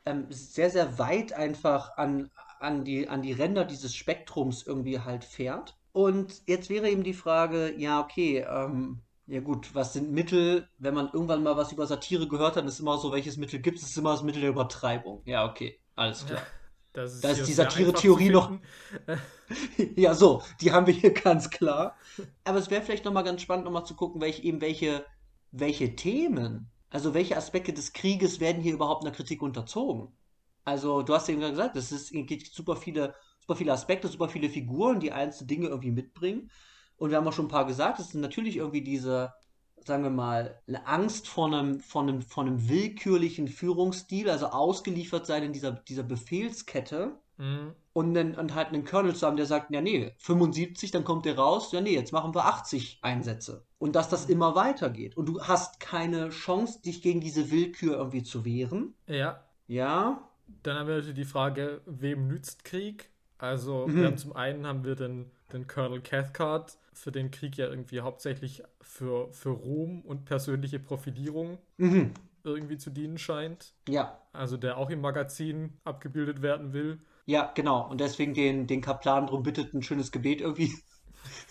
ähm, 0.06 0.26
sehr, 0.32 0.72
sehr 0.72 0.98
weit 0.98 1.34
einfach 1.34 1.98
an, 1.98 2.32
an 2.60 2.84
die, 2.84 3.08
an 3.08 3.22
die 3.22 3.34
Ränder 3.34 3.64
dieses 3.64 3.94
Spektrums 3.94 4.66
irgendwie 4.66 5.00
halt 5.00 5.24
fährt. 5.24 5.78
Und 5.94 6.42
jetzt 6.48 6.70
wäre 6.72 6.90
eben 6.90 7.04
die 7.04 7.14
Frage, 7.14 7.76
ja, 7.78 8.00
okay, 8.00 8.40
ähm, 8.40 9.02
ja 9.32 9.40
gut, 9.40 9.74
was 9.74 9.94
sind 9.94 10.12
Mittel, 10.12 10.68
wenn 10.78 10.94
man 10.94 11.10
irgendwann 11.14 11.42
mal 11.42 11.56
was 11.56 11.72
über 11.72 11.88
Satire 11.88 12.28
gehört 12.28 12.58
hat, 12.58 12.66
ist 12.66 12.82
immer 12.82 12.98
so, 12.98 13.14
welches 13.14 13.38
Mittel 13.38 13.62
gibt 13.62 13.78
es, 13.78 13.86
ist 13.86 13.98
immer 13.98 14.12
das 14.12 14.24
Mittel 14.24 14.42
der 14.42 14.50
Übertreibung. 14.50 15.22
Ja, 15.26 15.50
okay, 15.50 15.80
alles 15.96 16.26
klar. 16.26 16.42
Das 16.92 17.14
ist 17.14 17.24
Da 17.24 17.30
ist 17.30 17.48
die 17.48 17.54
Satire-Theorie 17.54 18.30
noch-. 18.30 18.52
Ja, 19.96 20.14
so, 20.14 20.44
die 20.60 20.74
haben 20.74 20.86
wir 20.86 20.94
hier 20.94 21.14
ganz 21.14 21.50
klar. 21.50 21.96
Aber 22.44 22.58
es 22.58 22.70
wäre 22.70 22.82
vielleicht 22.82 23.06
nochmal 23.06 23.24
ganz 23.24 23.42
spannend, 23.42 23.64
nochmal 23.64 23.86
zu 23.86 23.96
gucken, 23.96 24.20
welche, 24.20 24.44
eben 24.44 24.60
welche, 24.60 25.06
welche 25.52 25.96
Themen, 25.96 26.70
also 26.90 27.14
welche 27.14 27.38
Aspekte 27.38 27.72
des 27.72 27.94
Krieges 27.94 28.42
werden 28.42 28.62
hier 28.62 28.74
überhaupt 28.74 29.06
einer 29.06 29.16
Kritik 29.16 29.42
unterzogen. 29.42 30.10
Also, 30.66 31.04
du 31.04 31.14
hast 31.14 31.30
ja 31.30 31.36
eben 31.36 31.42
gesagt, 31.42 31.78
es 31.78 32.12
gibt 32.12 32.48
super 32.48 32.76
viele, 32.76 33.16
super 33.40 33.56
viele 33.56 33.72
Aspekte, 33.72 34.10
super 34.10 34.28
viele 34.28 34.50
Figuren, 34.50 35.00
die 35.00 35.14
einzelne 35.14 35.48
Dinge 35.48 35.68
irgendwie 35.68 35.92
mitbringen. 35.92 36.52
Und 37.02 37.10
wir 37.10 37.18
haben 37.18 37.28
auch 37.28 37.34
schon 37.34 37.46
ein 37.46 37.56
paar 37.58 37.66
gesagt, 37.66 38.00
es 38.00 38.10
sind 38.10 38.22
natürlich 38.22 38.58
irgendwie 38.58 38.82
diese, 38.84 39.34
sagen 39.84 40.04
wir 40.04 40.12
mal, 40.12 40.62
eine 40.68 40.86
Angst 40.86 41.28
vor 41.28 41.48
einem, 41.48 41.80
vor 41.80 42.04
einem, 42.04 42.22
vor 42.22 42.44
einem 42.44 42.70
willkürlichen 42.70 43.48
Führungsstil, 43.48 44.30
also 44.30 44.46
ausgeliefert 44.48 45.26
sein 45.26 45.42
in 45.42 45.52
dieser, 45.52 45.72
dieser 45.72 46.04
Befehlskette 46.04 47.14
Mhm. 47.38 47.74
und, 47.94 48.14
dann, 48.14 48.36
und 48.36 48.54
halt 48.54 48.68
einen 48.68 48.86
Colonel 48.86 49.16
zu 49.16 49.26
haben, 49.26 49.36
der 49.36 49.48
sagt, 49.48 49.72
ja 49.74 49.82
nee, 49.82 50.14
75, 50.20 50.92
dann 50.92 51.04
kommt 51.04 51.26
der 51.26 51.38
raus, 51.40 51.72
ja 51.72 51.82
nee, 51.82 51.96
jetzt 51.96 52.14
machen 52.14 52.36
wir 52.36 52.46
80 52.46 53.00
Einsätze. 53.02 53.66
Und 53.80 53.96
dass 53.96 54.10
das 54.10 54.26
immer 54.28 54.54
weitergeht. 54.54 55.18
Und 55.18 55.26
du 55.26 55.42
hast 55.42 55.80
keine 55.80 56.30
Chance, 56.30 56.84
dich 56.84 57.02
gegen 57.02 57.20
diese 57.20 57.50
Willkür 57.50 57.98
irgendwie 57.98 58.22
zu 58.22 58.46
wehren. 58.46 58.94
Ja, 59.08 59.44
Ja, 59.68 60.30
dann 60.62 60.78
haben 60.78 60.88
wir 60.88 60.98
natürlich 60.98 61.16
die 61.16 61.26
Frage, 61.26 61.82
wem 61.88 62.28
nützt 62.28 62.64
Krieg? 62.64 63.11
Also, 63.42 63.88
Mhm. 63.88 63.96
wir 63.98 64.06
haben 64.08 64.18
zum 64.18 64.34
einen 64.36 64.66
haben 64.68 64.84
wir 64.86 64.96
den, 64.96 65.32
den 65.52 65.68
Colonel 65.68 66.02
Cathcart, 66.02 66.78
für 66.94 67.12
den 67.12 67.32
Krieg 67.32 67.58
ja 67.58 67.68
irgendwie 67.68 68.02
hauptsächlich 68.02 68.64
für, 68.82 69.32
für 69.34 69.50
Ruhm 69.50 70.02
und 70.02 70.26
persönliche 70.26 70.80
Profilierung 70.80 71.58
mhm. 71.78 72.14
irgendwie 72.44 72.78
zu 72.78 72.90
dienen 72.92 73.18
scheint. 73.18 73.74
ja, 73.88 74.22
Also 74.34 74.58
der 74.58 74.78
auch 74.78 74.90
im 74.92 75.02
Magazin 75.02 75.80
abgebildet 75.86 76.42
werden 76.42 76.74
will. 76.74 77.00
ja, 77.26 77.52
genau. 77.56 77.90
Und 77.90 78.00
deswegen 78.02 78.34
den, 78.36 78.68
den 78.68 78.82
Kaplan 78.82 79.26
darum 79.28 79.44
bittet, 79.44 79.74
ein 79.74 79.82
schönes 79.84 80.12
Gebet 80.12 80.42
irgendwie 80.42 80.72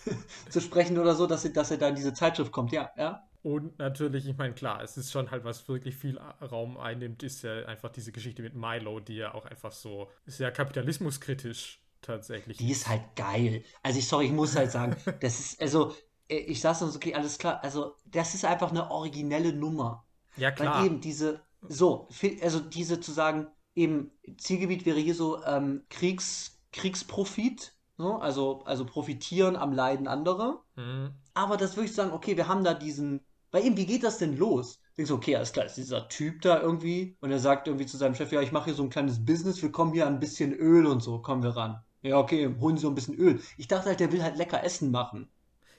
zu 0.49 0.61
sprechen 0.61 0.97
oder 0.99 1.15
so, 1.15 1.27
dass 1.27 1.45
er, 1.45 1.51
dass 1.53 1.71
er 1.71 1.77
da 1.77 1.89
in 1.89 1.95
diese 1.95 2.13
Zeitschrift 2.13 2.51
kommt. 2.51 2.71
Ja, 2.71 2.91
ja. 2.97 3.27
Und 3.43 3.79
natürlich, 3.79 4.27
ich 4.27 4.37
meine, 4.37 4.53
klar, 4.53 4.83
es 4.83 4.97
ist 4.97 5.11
schon 5.11 5.31
halt, 5.31 5.43
was 5.43 5.67
wirklich 5.67 5.95
viel 5.95 6.19
Raum 6.19 6.77
einnimmt, 6.77 7.23
ist 7.23 7.41
ja 7.41 7.65
einfach 7.65 7.89
diese 7.89 8.11
Geschichte 8.11 8.43
mit 8.43 8.53
Milo, 8.53 8.99
die 8.99 9.15
ja 9.15 9.33
auch 9.33 9.45
einfach 9.45 9.71
so 9.71 10.11
sehr 10.27 10.51
kapitalismuskritisch 10.51 11.80
tatsächlich 12.01 12.57
Die 12.57 12.71
ist 12.71 12.87
halt 12.87 13.15
geil. 13.15 13.63
Also 13.83 13.99
ich, 13.99 14.07
sorry, 14.07 14.25
ich 14.25 14.31
muss 14.31 14.55
halt 14.55 14.71
sagen, 14.71 14.95
das 15.21 15.39
ist, 15.39 15.61
also, 15.61 15.93
äh, 16.27 16.37
ich 16.37 16.61
saß 16.61 16.79
so, 16.79 16.87
okay, 16.87 17.13
alles 17.13 17.37
klar. 17.37 17.63
Also, 17.63 17.95
das 18.05 18.35
ist 18.35 18.45
einfach 18.45 18.71
eine 18.71 18.89
originelle 18.91 19.53
Nummer. 19.53 20.05
Ja, 20.37 20.49
Weil 20.49 20.55
klar. 20.55 20.85
eben 20.85 21.01
diese, 21.01 21.41
so, 21.67 22.07
also 22.41 22.59
diese 22.59 22.99
zu 22.99 23.11
sagen, 23.11 23.47
eben 23.75 24.11
Zielgebiet 24.37 24.85
wäre 24.85 24.99
hier 24.99 25.15
so 25.15 25.43
ähm, 25.43 25.83
Kriegs, 25.89 26.59
Kriegsprofit, 26.71 27.73
so, 27.97 28.15
also, 28.15 28.63
also 28.65 28.85
profitieren 28.85 29.55
am 29.55 29.73
Leiden 29.73 30.07
anderer. 30.07 30.63
Mhm. 30.75 31.13
Aber 31.33 31.57
das 31.57 31.75
würde 31.75 31.87
ich 31.87 31.95
sagen, 31.95 32.11
okay, 32.11 32.35
wir 32.35 32.47
haben 32.47 32.63
da 32.63 32.73
diesen, 32.73 33.21
weil 33.51 33.65
eben, 33.65 33.77
wie 33.77 33.85
geht 33.85 34.03
das 34.03 34.17
denn 34.17 34.37
los? 34.37 34.79
Denkst 34.97 35.09
du, 35.09 35.15
okay, 35.15 35.35
alles 35.35 35.53
klar, 35.53 35.65
ist 35.65 35.77
dieser 35.77 36.09
Typ 36.09 36.41
da 36.41 36.59
irgendwie 36.59 37.17
und 37.21 37.31
er 37.31 37.39
sagt 37.39 37.67
irgendwie 37.67 37.85
zu 37.85 37.97
seinem 37.97 38.15
Chef, 38.15 38.31
ja, 38.31 38.41
ich 38.41 38.51
mache 38.51 38.65
hier 38.65 38.73
so 38.73 38.83
ein 38.83 38.89
kleines 38.89 39.23
Business, 39.23 39.61
wir 39.61 39.71
kommen 39.71 39.93
hier 39.93 40.07
an 40.07 40.15
ein 40.15 40.19
bisschen 40.19 40.53
Öl 40.53 40.85
und 40.85 41.01
so, 41.01 41.19
kommen 41.19 41.43
wir 41.43 41.55
ran. 41.55 41.81
Ja, 42.01 42.17
okay, 42.17 42.49
holen 42.59 42.77
Sie 42.77 42.81
so 42.83 42.89
ein 42.89 42.95
bisschen 42.95 43.15
Öl. 43.15 43.39
Ich 43.57 43.67
dachte 43.67 43.89
halt, 43.89 43.99
der 43.99 44.11
will 44.11 44.23
halt 44.23 44.37
lecker 44.37 44.63
Essen 44.63 44.91
machen. 44.91 45.27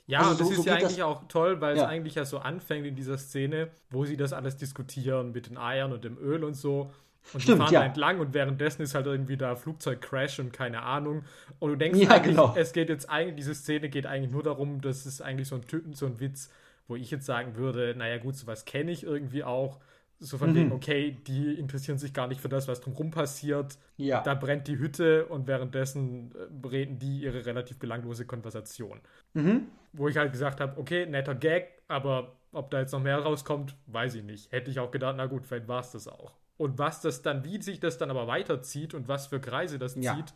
Ja, 0.06 0.18
Also 0.20 0.30
und 0.32 0.40
das 0.40 0.46
so- 0.48 0.52
ist 0.54 0.62
so 0.62 0.66
ja 0.66 0.74
geht 0.76 0.82
das- 0.84 0.90
eigentlich 0.92 1.02
auch 1.04 1.28
toll, 1.28 1.60
weil 1.60 1.76
Ja. 1.76 1.84
es 1.84 1.88
eigentlich 1.88 2.14
ja 2.16 2.24
so 2.24 2.38
anfängt 2.38 2.86
in 2.86 2.96
dieser 2.96 3.18
Szene, 3.18 3.70
wo 3.90 4.04
sie 4.04 4.16
das 4.16 4.32
alles 4.32 4.56
diskutieren 4.56 5.32
mit 5.32 5.48
den 5.48 5.56
Eiern 5.58 5.92
und 5.92 6.04
dem 6.04 6.18
Öl 6.18 6.44
und 6.44 6.54
so. 6.54 6.90
Und 7.32 7.40
Stimmt, 7.40 7.58
die 7.58 7.62
fahren 7.62 7.72
ja. 7.74 7.80
da 7.80 7.86
entlang 7.86 8.18
und 8.20 8.34
währenddessen 8.34 8.82
ist 8.82 8.96
halt 8.96 9.06
irgendwie 9.06 9.36
da 9.36 9.54
Flugzeugcrash 9.54 10.40
und 10.40 10.52
keine 10.52 10.82
Ahnung. 10.82 11.24
Und 11.60 11.70
du 11.70 11.76
denkst 11.76 12.00
Ja, 12.00 12.10
eigentlich, 12.10 12.34
genau. 12.36 12.52
es 12.56 12.72
geht 12.72 12.88
jetzt 12.88 13.08
eigentlich, 13.08 13.36
diese 13.36 13.54
Szene 13.54 13.88
geht 13.88 14.06
eigentlich 14.06 14.32
nur 14.32 14.42
darum, 14.42 14.80
das 14.80 15.06
ist 15.06 15.22
eigentlich 15.22 15.46
so 15.46 15.54
ein 15.54 15.62
Typen, 15.66 15.94
so 15.94 16.06
ein 16.06 16.18
Witz, 16.18 16.50
wo 16.88 16.96
ich 16.96 17.12
jetzt 17.12 17.24
sagen 17.24 17.54
würde, 17.54 17.94
naja 17.96 18.18
gut, 18.18 18.34
sowas 18.34 18.64
kenne 18.64 18.90
ich 18.90 19.04
irgendwie 19.04 19.44
auch. 19.44 19.78
So 20.24 20.38
von 20.38 20.50
Mhm. 20.50 20.54
wegen, 20.54 20.72
okay, 20.72 21.16
die 21.26 21.54
interessieren 21.54 21.98
sich 21.98 22.14
gar 22.14 22.28
nicht 22.28 22.40
für 22.40 22.48
das, 22.48 22.68
was 22.68 22.80
drumherum 22.80 23.10
passiert. 23.10 23.76
Ja. 23.96 24.22
Da 24.22 24.34
brennt 24.34 24.68
die 24.68 24.78
Hütte 24.78 25.26
und 25.26 25.48
währenddessen 25.48 26.32
äh, 26.36 26.66
reden 26.68 26.98
die 27.00 27.20
ihre 27.22 27.44
relativ 27.44 27.78
belanglose 27.78 28.24
Konversation 28.24 29.00
Mhm. 29.34 29.66
wo 29.94 30.08
ich 30.08 30.16
halt 30.16 30.32
gesagt 30.32 30.60
habe, 30.60 30.78
okay, 30.80 31.04
netter 31.06 31.34
Gag, 31.34 31.82
aber 31.88 32.36
ob 32.52 32.70
da 32.70 32.80
jetzt 32.80 32.92
noch 32.92 33.00
mehr 33.02 33.18
rauskommt, 33.18 33.76
weiß 33.86 34.14
ich 34.14 34.22
nicht. 34.22 34.50
Hätte 34.52 34.70
ich 34.70 34.78
auch 34.78 34.90
gedacht, 34.90 35.16
na 35.18 35.26
gut, 35.26 35.46
vielleicht 35.46 35.68
war 35.68 35.80
es 35.80 35.90
das 35.90 36.06
auch. 36.08 36.32
Und 36.56 36.78
was 36.78 37.00
das 37.00 37.20
dann, 37.22 37.44
wie 37.44 37.60
sich 37.60 37.80
das 37.80 37.98
dann 37.98 38.10
aber 38.10 38.26
weiterzieht 38.26 38.94
und 38.94 39.08
was 39.08 39.26
für 39.26 39.40
Kreise 39.40 39.78
das 39.78 39.94
Ja. 39.96 40.14
zieht 40.14 40.32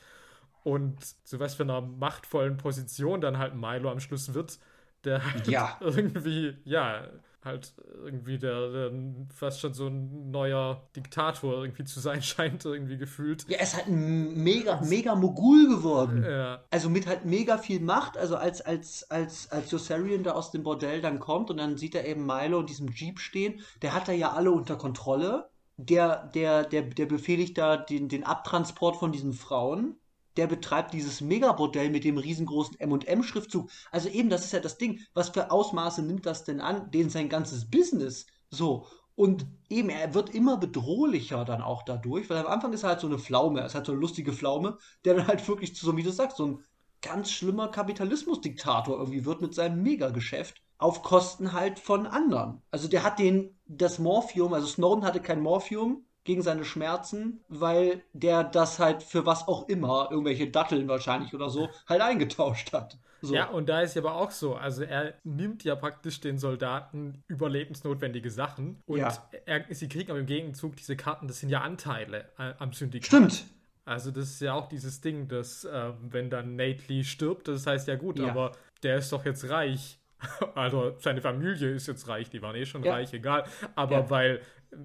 und 0.65 1.05
zu 1.27 1.39
was 1.41 1.55
für 1.55 1.63
einer 1.63 1.81
machtvollen 1.81 2.57
Position 2.57 3.21
dann 3.21 3.39
halt 3.39 3.55
Milo 3.55 3.91
am 3.91 4.01
Schluss 4.01 4.35
wird, 4.35 4.59
der 5.05 5.25
halt 5.25 5.47
Ja. 5.47 5.77
irgendwie, 5.81 6.57
ja, 6.65 7.07
halt 7.47 7.73
irgendwie 8.05 8.39
der, 8.39 8.71
der 8.71 8.93
fast 9.35 9.61
schon 9.61 9.73
so 9.73 9.87
ein 9.87 10.31
neuer 10.31 10.87
Diktator 10.95 11.55
irgendwie 11.55 11.85
zu 11.85 12.01
sein 12.01 12.23
scheint, 12.23 12.65
irgendwie 12.65 12.99
gefühlt. 12.99 13.47
Ja, 13.49 13.57
er 13.57 13.63
ist 13.63 13.77
halt 13.77 13.87
ein 13.87 14.35
mega, 14.43 14.81
mega 14.83 15.15
Mogul 15.15 15.69
geworden. 15.69 16.23
Ja, 16.23 16.63
Also 16.71 16.91
mit 16.91 17.07
halt 17.07 17.25
mega 17.25 17.57
viel 17.57 17.81
Macht, 17.81 18.19
also 18.19 18.37
als, 18.37 18.61
als, 18.61 19.11
als, 19.11 19.51
als 19.51 19.71
Yossarian 19.71 20.23
da 20.23 20.33
aus 20.33 20.51
dem 20.51 20.63
Bordell 20.63 21.01
dann 21.01 21.21
kommt 21.21 21.51
und 21.51 21.57
dann 21.57 21.79
sieht 21.79 21.95
er 21.95 22.07
eben 22.07 22.27
Milo 22.27 22.61
in 22.61 22.67
diesem 22.67 22.89
Jeep 22.89 23.19
stehen, 23.19 23.61
der 23.81 23.95
hat 23.95 24.09
da 24.09 24.13
ja 24.13 24.33
alle 24.33 24.51
unter 24.51 24.77
Kontrolle. 24.77 25.49
Der, 25.79 26.27
der, 26.35 26.65
der, 26.65 26.83
der 26.83 27.07
befehligt 27.07 27.59
da 27.59 27.77
den, 27.77 28.09
den 28.09 28.25
Abtransport 28.25 28.97
von 28.97 29.13
diesen 29.13 29.35
Frauen. 29.35 29.97
Der 30.37 30.47
betreibt 30.47 30.93
dieses 30.93 31.21
Megabordell 31.21 31.91
mit 31.91 32.05
dem 32.05 32.19
riesengroßen 32.19 32.79
M&M-Schriftzug. 32.79 33.71
Also 33.91 34.09
eben, 34.09 34.29
das 34.31 34.45
ist 34.45 34.53
ja 34.53 34.61
das 34.61 34.79
Ding. 34.79 35.01
Was 35.15 35.31
für 35.31 35.51
Ausmaße 35.51 36.03
nimmt 36.03 36.27
das 36.27 36.45
denn 36.45 36.61
an? 36.61 36.91
Den 36.91 37.11
sein 37.11 37.29
ganzes 37.29 37.71
Business. 37.71 38.27
So. 38.51 38.87
Und 39.15 39.47
eben, 39.71 39.89
er 39.89 40.13
wird 40.13 40.35
immer 40.35 40.59
bedrohlicher 40.59 41.45
dann 41.45 41.63
auch 41.63 41.83
dadurch, 41.83 42.29
weil 42.29 42.37
am 42.37 42.47
Anfang 42.47 42.73
ist 42.75 42.83
er 42.83 42.91
halt 42.91 43.01
so 43.01 43.07
eine 43.07 43.19
Pflaume, 43.19 43.61
er 43.61 43.67
ist 43.67 43.75
halt 43.75 43.87
so 43.87 43.93
eine 43.93 44.01
lustige 44.01 44.33
Pflaume, 44.33 44.77
der 45.05 45.15
dann 45.15 45.27
halt 45.27 45.47
wirklich, 45.49 45.75
zu, 45.75 45.87
so 45.87 45.97
wie 45.97 46.03
du 46.03 46.11
sagst, 46.11 46.37
so 46.37 46.47
ein 46.47 46.61
ganz 47.01 47.31
schlimmer 47.31 47.69
Kapitalismusdiktator 47.69 48.99
irgendwie 48.99 49.25
wird 49.25 49.41
mit 49.41 49.55
seinem 49.55 49.83
Megageschäft 49.83 50.61
auf 50.79 51.03
Kosten 51.03 51.53
halt 51.53 51.79
von 51.79 52.07
anderen. 52.07 52.63
Also 52.71 52.89
der 52.89 53.03
hat 53.03 53.19
den, 53.19 53.59
das 53.67 53.99
Morphium, 53.99 54.53
also 54.53 54.67
Snowden 54.67 55.05
hatte 55.05 55.21
kein 55.21 55.41
Morphium, 55.41 56.06
gegen 56.27 56.43
seine 56.43 56.65
Schmerzen, 56.65 57.41
weil 57.49 58.03
der 58.13 58.45
das 58.45 58.79
halt 58.79 59.03
für 59.03 59.25
was 59.25 59.49
auch 59.49 59.69
immer, 59.69 60.09
irgendwelche 60.11 60.51
Datteln 60.51 60.89
wahrscheinlich 60.89 61.35
oder 61.35 61.49
so, 61.49 61.71
halt 61.89 62.03
eingetauscht 62.03 62.73
hat. 62.75 62.99
So. 63.23 63.35
Ja, 63.35 63.49
und 63.49 63.69
da 63.69 63.81
ist 63.81 63.95
ja 63.97 64.03
aber 64.03 64.17
auch 64.17 64.31
so. 64.31 64.55
Also 64.57 64.83
er 64.85 65.15
nimmt 65.25 65.65
ja 65.65 65.75
praktisch 65.75 66.21
den 66.21 66.39
Soldaten 66.39 67.25
überlebensnotwendige 67.29 68.31
Sachen 68.31 68.83
und 68.87 68.99
Ja. 68.99 69.29
er, 69.47 69.65
sie 69.71 69.89
kriegen 69.89 70.11
aber 70.11 70.21
im 70.21 70.27
Gegenzug 70.27 70.77
diese 70.77 70.97
Karten, 70.97 71.27
das 71.27 71.41
sind 71.41 71.49
ja 71.49 71.63
Anteile 71.63 72.29
äh, 72.39 72.53
am 72.59 72.73
Syndikat. 72.73 73.07
Stimmt. 73.07 73.45
Also 73.85 74.11
das 74.11 74.25
ist 74.31 74.41
ja 74.41 74.53
auch 74.55 74.69
dieses 74.69 75.01
Ding, 75.01 75.29
dass 75.29 75.65
äh, 75.65 75.93
wenn 76.03 76.29
dann 76.29 76.57
Nate 76.57 76.83
Lee 76.89 77.05
stirbt, 77.05 77.49
das 77.49 77.67
heißt 77.67 77.89
ja 77.89 77.95
gut, 77.97 78.19
Ja. 78.19 78.29
aber 78.29 78.53
der 78.83 78.99
ist 78.99 79.13
doch 79.13 79.25
jetzt 79.25 79.49
reich. 79.49 79.99
Also 80.55 80.95
seine 80.99 81.21
Familie 81.21 81.71
ist 81.73 81.87
jetzt 81.87 82.09
reich, 82.09 82.31
die 82.31 82.41
waren 82.41 82.57
eh 82.57 82.65
schon 82.65 82.83
Ja. 82.83 82.95
reich, 82.95 83.13
egal. 83.13 83.45
Aber 83.75 83.97
Ja. 83.99 84.11
weil, 84.11 84.41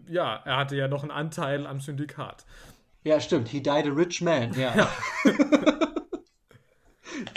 ja, 0.07 0.35
er 0.45 0.57
hatte 0.57 0.75
ja 0.75 0.87
noch 0.87 1.03
einen 1.03 1.11
Anteil 1.11 1.67
am 1.67 1.79
Syndikat. 1.79 2.45
Ja, 3.03 3.19
stimmt. 3.19 3.49
He 3.49 3.61
died 3.61 3.87
a 3.87 3.93
rich 3.93 4.21
man. 4.21 4.53
Ja. 4.53 4.89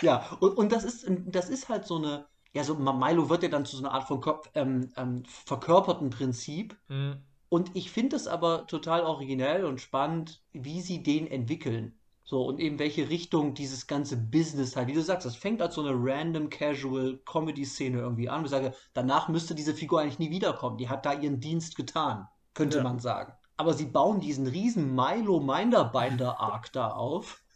ja, 0.03 0.31
und, 0.41 0.57
und 0.57 0.73
das 0.73 0.85
ist, 0.85 1.07
das 1.27 1.49
ist 1.49 1.69
halt 1.69 1.87
so 1.87 1.97
eine, 1.97 2.27
ja, 2.53 2.65
so 2.65 2.75
Milo 2.75 3.29
wird 3.29 3.43
ja 3.43 3.49
dann 3.49 3.65
zu 3.65 3.77
so 3.77 3.85
einer 3.85 3.95
Art 3.95 4.07
von 4.07 4.21
Kopf, 4.21 4.51
ähm, 4.55 4.93
ähm, 4.97 5.25
verkörperten 5.27 6.11
Prinzip. 6.11 6.77
Hm. 6.89 7.17
Und 7.49 7.71
ich 7.75 7.91
finde 7.91 8.17
es 8.17 8.27
aber 8.27 8.67
total 8.67 9.03
originell 9.03 9.65
und 9.65 9.81
spannend, 9.81 10.43
wie 10.53 10.81
sie 10.81 11.03
den 11.03 11.27
entwickeln. 11.27 11.99
So, 12.27 12.47
und 12.47 12.59
eben 12.59 12.79
welche 12.79 13.11
Richtung 13.11 13.55
dieses 13.55 13.87
ganze 13.87 14.17
Business 14.17 14.77
halt, 14.77 14.89
wie 14.89 14.95
du 14.95 15.03
sagst, 15.03 15.27
das 15.27 15.37
fängt 15.37 15.61
als 15.61 15.75
so 15.75 15.83
eine 15.83 15.93
random 15.95 16.49
casual 16.49 17.21
Comedy-Szene 17.27 17.99
irgendwie 17.99 18.31
an. 18.31 18.45
Ich 18.45 18.51
sage, 18.51 18.75
danach 18.95 19.29
müsste 19.29 19.55
diese 19.55 19.75
Figur 19.75 20.01
eigentlich 20.01 20.19
nie 20.19 20.31
wiederkommen. 20.31 20.79
Die 20.79 20.89
hat 20.89 21.05
da 21.05 21.13
ihren 21.13 21.41
Dienst 21.41 21.77
getan, 21.77 22.27
könnte 22.55 22.79
Ja. 22.79 22.83
man 22.83 22.99
sagen. 22.99 23.33
Aber 23.57 23.73
sie 23.75 23.87
bauen 23.87 24.21
diesen 24.21 24.47
riesen 24.47 24.95
Milo 24.95 25.41
Minderbinder 25.41 26.41
Arc 26.41 26.73
da 26.73 26.89
auf. 26.91 27.41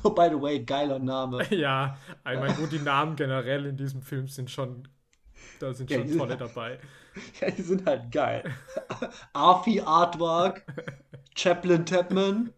So, 0.00 0.10
by 0.14 0.28
the 0.30 0.40
way, 0.40 0.60
geiler 0.64 1.00
Name. 1.00 1.44
Ja, 1.50 1.96
ich 2.18 2.38
meine, 2.38 2.54
gut, 2.54 2.70
die 2.70 2.78
Namen 2.78 3.16
generell 3.16 3.66
in 3.66 3.76
diesem 3.76 4.00
Film 4.00 4.28
sind 4.28 4.48
schon, 4.48 4.86
da 5.58 5.74
sind 5.74 5.90
Ja, 5.90 5.98
schon 5.98 6.06
sind- 6.08 6.18
tolle 6.18 6.36
dabei. 6.36 6.78
Ja, 7.40 7.50
die 7.50 7.62
sind 7.62 7.84
halt 7.84 8.10
geil. 8.12 8.44
Arfi 9.34 9.80
Artwork, 9.80 10.64
Chaplin 11.36 11.84
Tapman, 11.84 12.52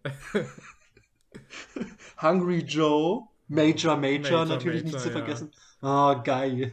Hungry 2.22 2.58
Joe, 2.60 3.26
Major 3.48 3.96
Major, 3.96 4.20
Major, 4.20 4.44
natürlich 4.44 4.84
nicht 4.84 4.92
Major, 4.92 5.00
zu 5.02 5.08
ja. 5.08 5.12
vergessen. 5.24 5.50
Ah, 5.80 6.14
geil. 6.22 6.72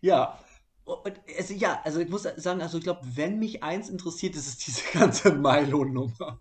ja. 0.00 0.38
Und 0.96 1.20
also, 1.36 1.54
ja, 1.54 1.80
also 1.84 2.00
ich 2.00 2.08
muss 2.08 2.22
sagen, 2.22 2.62
also 2.62 2.78
ich 2.78 2.84
glaube, 2.84 3.00
wenn 3.14 3.38
mich 3.38 3.62
eins 3.62 3.88
interessiert, 3.88 4.36
ist 4.36 4.46
es 4.46 4.56
diese 4.58 4.82
ganze 4.92 5.32
Milo-Nummer. 5.32 6.40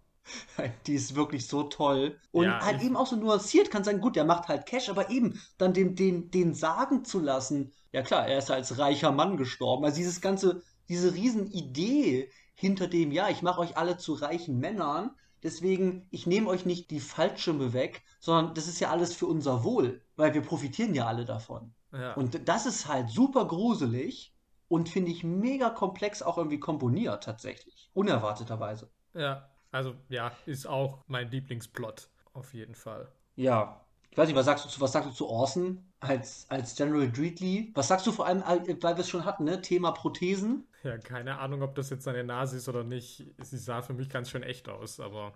Die 0.85 0.95
ist 0.95 1.15
wirklich 1.15 1.47
so 1.47 1.63
toll. 1.63 2.19
Und 2.31 2.45
Ja, 2.45 2.59
halt 2.59 2.81
eben 2.81 2.97
auch 2.97 3.07
so 3.07 3.15
nuanciert, 3.15 3.71
kann 3.71 3.83
sagen, 3.83 4.01
gut, 4.01 4.15
der 4.15 4.25
macht 4.25 4.47
halt 4.47 4.65
Cash, 4.65 4.89
aber 4.89 5.09
eben 5.09 5.41
dann 5.57 5.73
den, 5.73 5.95
den, 5.95 6.31
den 6.31 6.53
sagen 6.53 7.05
zu 7.05 7.19
lassen, 7.19 7.71
ja 7.93 8.01
klar, 8.01 8.27
er 8.27 8.37
ist 8.39 8.51
als 8.51 8.77
reicher 8.77 9.11
Mann 9.11 9.37
gestorben. 9.37 9.85
Also 9.85 9.97
dieses 9.97 10.19
ganze, 10.21 10.63
diese 10.89 11.13
Riesenidee 11.13 12.29
hinter 12.55 12.87
dem, 12.87 13.11
ja, 13.11 13.29
ich 13.29 13.41
mache 13.41 13.61
euch 13.61 13.77
alle 13.77 13.97
zu 13.97 14.13
reichen 14.13 14.59
Männern, 14.59 15.11
deswegen, 15.43 16.07
ich 16.11 16.27
nehme 16.27 16.49
euch 16.49 16.65
nicht 16.65 16.91
die 16.91 16.99
Fallschirme 16.99 17.73
weg, 17.73 18.03
sondern 18.19 18.53
das 18.55 18.67
ist 18.67 18.79
ja 18.79 18.89
alles 18.91 19.13
für 19.13 19.27
unser 19.27 19.63
Wohl, 19.63 20.01
weil 20.15 20.33
wir 20.33 20.41
profitieren 20.41 20.93
ja 20.93 21.05
alle 21.05 21.25
davon. 21.25 21.73
Ja. 21.93 22.13
Und 22.15 22.47
das 22.47 22.65
ist 22.65 22.87
halt 22.87 23.09
super 23.09 23.45
gruselig 23.47 24.33
und 24.69 24.89
finde 24.89 25.11
ich 25.11 25.23
mega 25.23 25.69
komplex 25.69 26.21
auch 26.21 26.37
irgendwie 26.37 26.59
komponiert 26.59 27.23
tatsächlich. 27.23 27.89
Unerwarteterweise. 27.93 28.89
Ja, 29.13 29.49
also 29.71 29.95
ja, 30.09 30.31
ist 30.45 30.67
auch 30.67 30.99
mein 31.07 31.31
Lieblingsplot, 31.31 32.09
auf 32.33 32.53
jeden 32.53 32.75
Fall. 32.75 33.11
Ja. 33.35 33.81
Ich 34.09 34.17
weiß 34.17 34.27
nicht, 34.27 34.35
was 34.35 34.45
sagst 34.45 34.65
du 34.65 34.69
zu, 34.69 34.81
was 34.81 34.91
sagst 34.93 35.09
du 35.09 35.13
zu 35.13 35.27
Orson 35.27 35.85
als, 35.99 36.45
als 36.49 36.75
General 36.75 37.11
Dreedley? 37.11 37.71
Was 37.75 37.87
sagst 37.87 38.07
du 38.07 38.11
vor 38.11 38.25
allem, 38.25 38.41
äh, 38.41 38.75
weil 38.81 38.95
wir 38.95 39.01
es 39.01 39.09
schon 39.09 39.25
hatten, 39.25 39.43
ne? 39.43 39.61
Thema 39.61 39.91
Prothesen? 39.91 40.67
Ja, 40.83 40.97
keine 40.97 41.39
Ahnung, 41.39 41.61
ob 41.61 41.75
das 41.75 41.89
jetzt 41.89 42.03
seine 42.03 42.23
Nase 42.23 42.57
ist 42.57 42.67
oder 42.69 42.83
nicht. 42.83 43.25
Sie 43.41 43.57
sah 43.57 43.81
für 43.81 43.93
mich 43.93 44.09
ganz 44.09 44.29
schön 44.29 44.43
echt 44.43 44.69
aus, 44.69 44.99
aber 44.99 45.33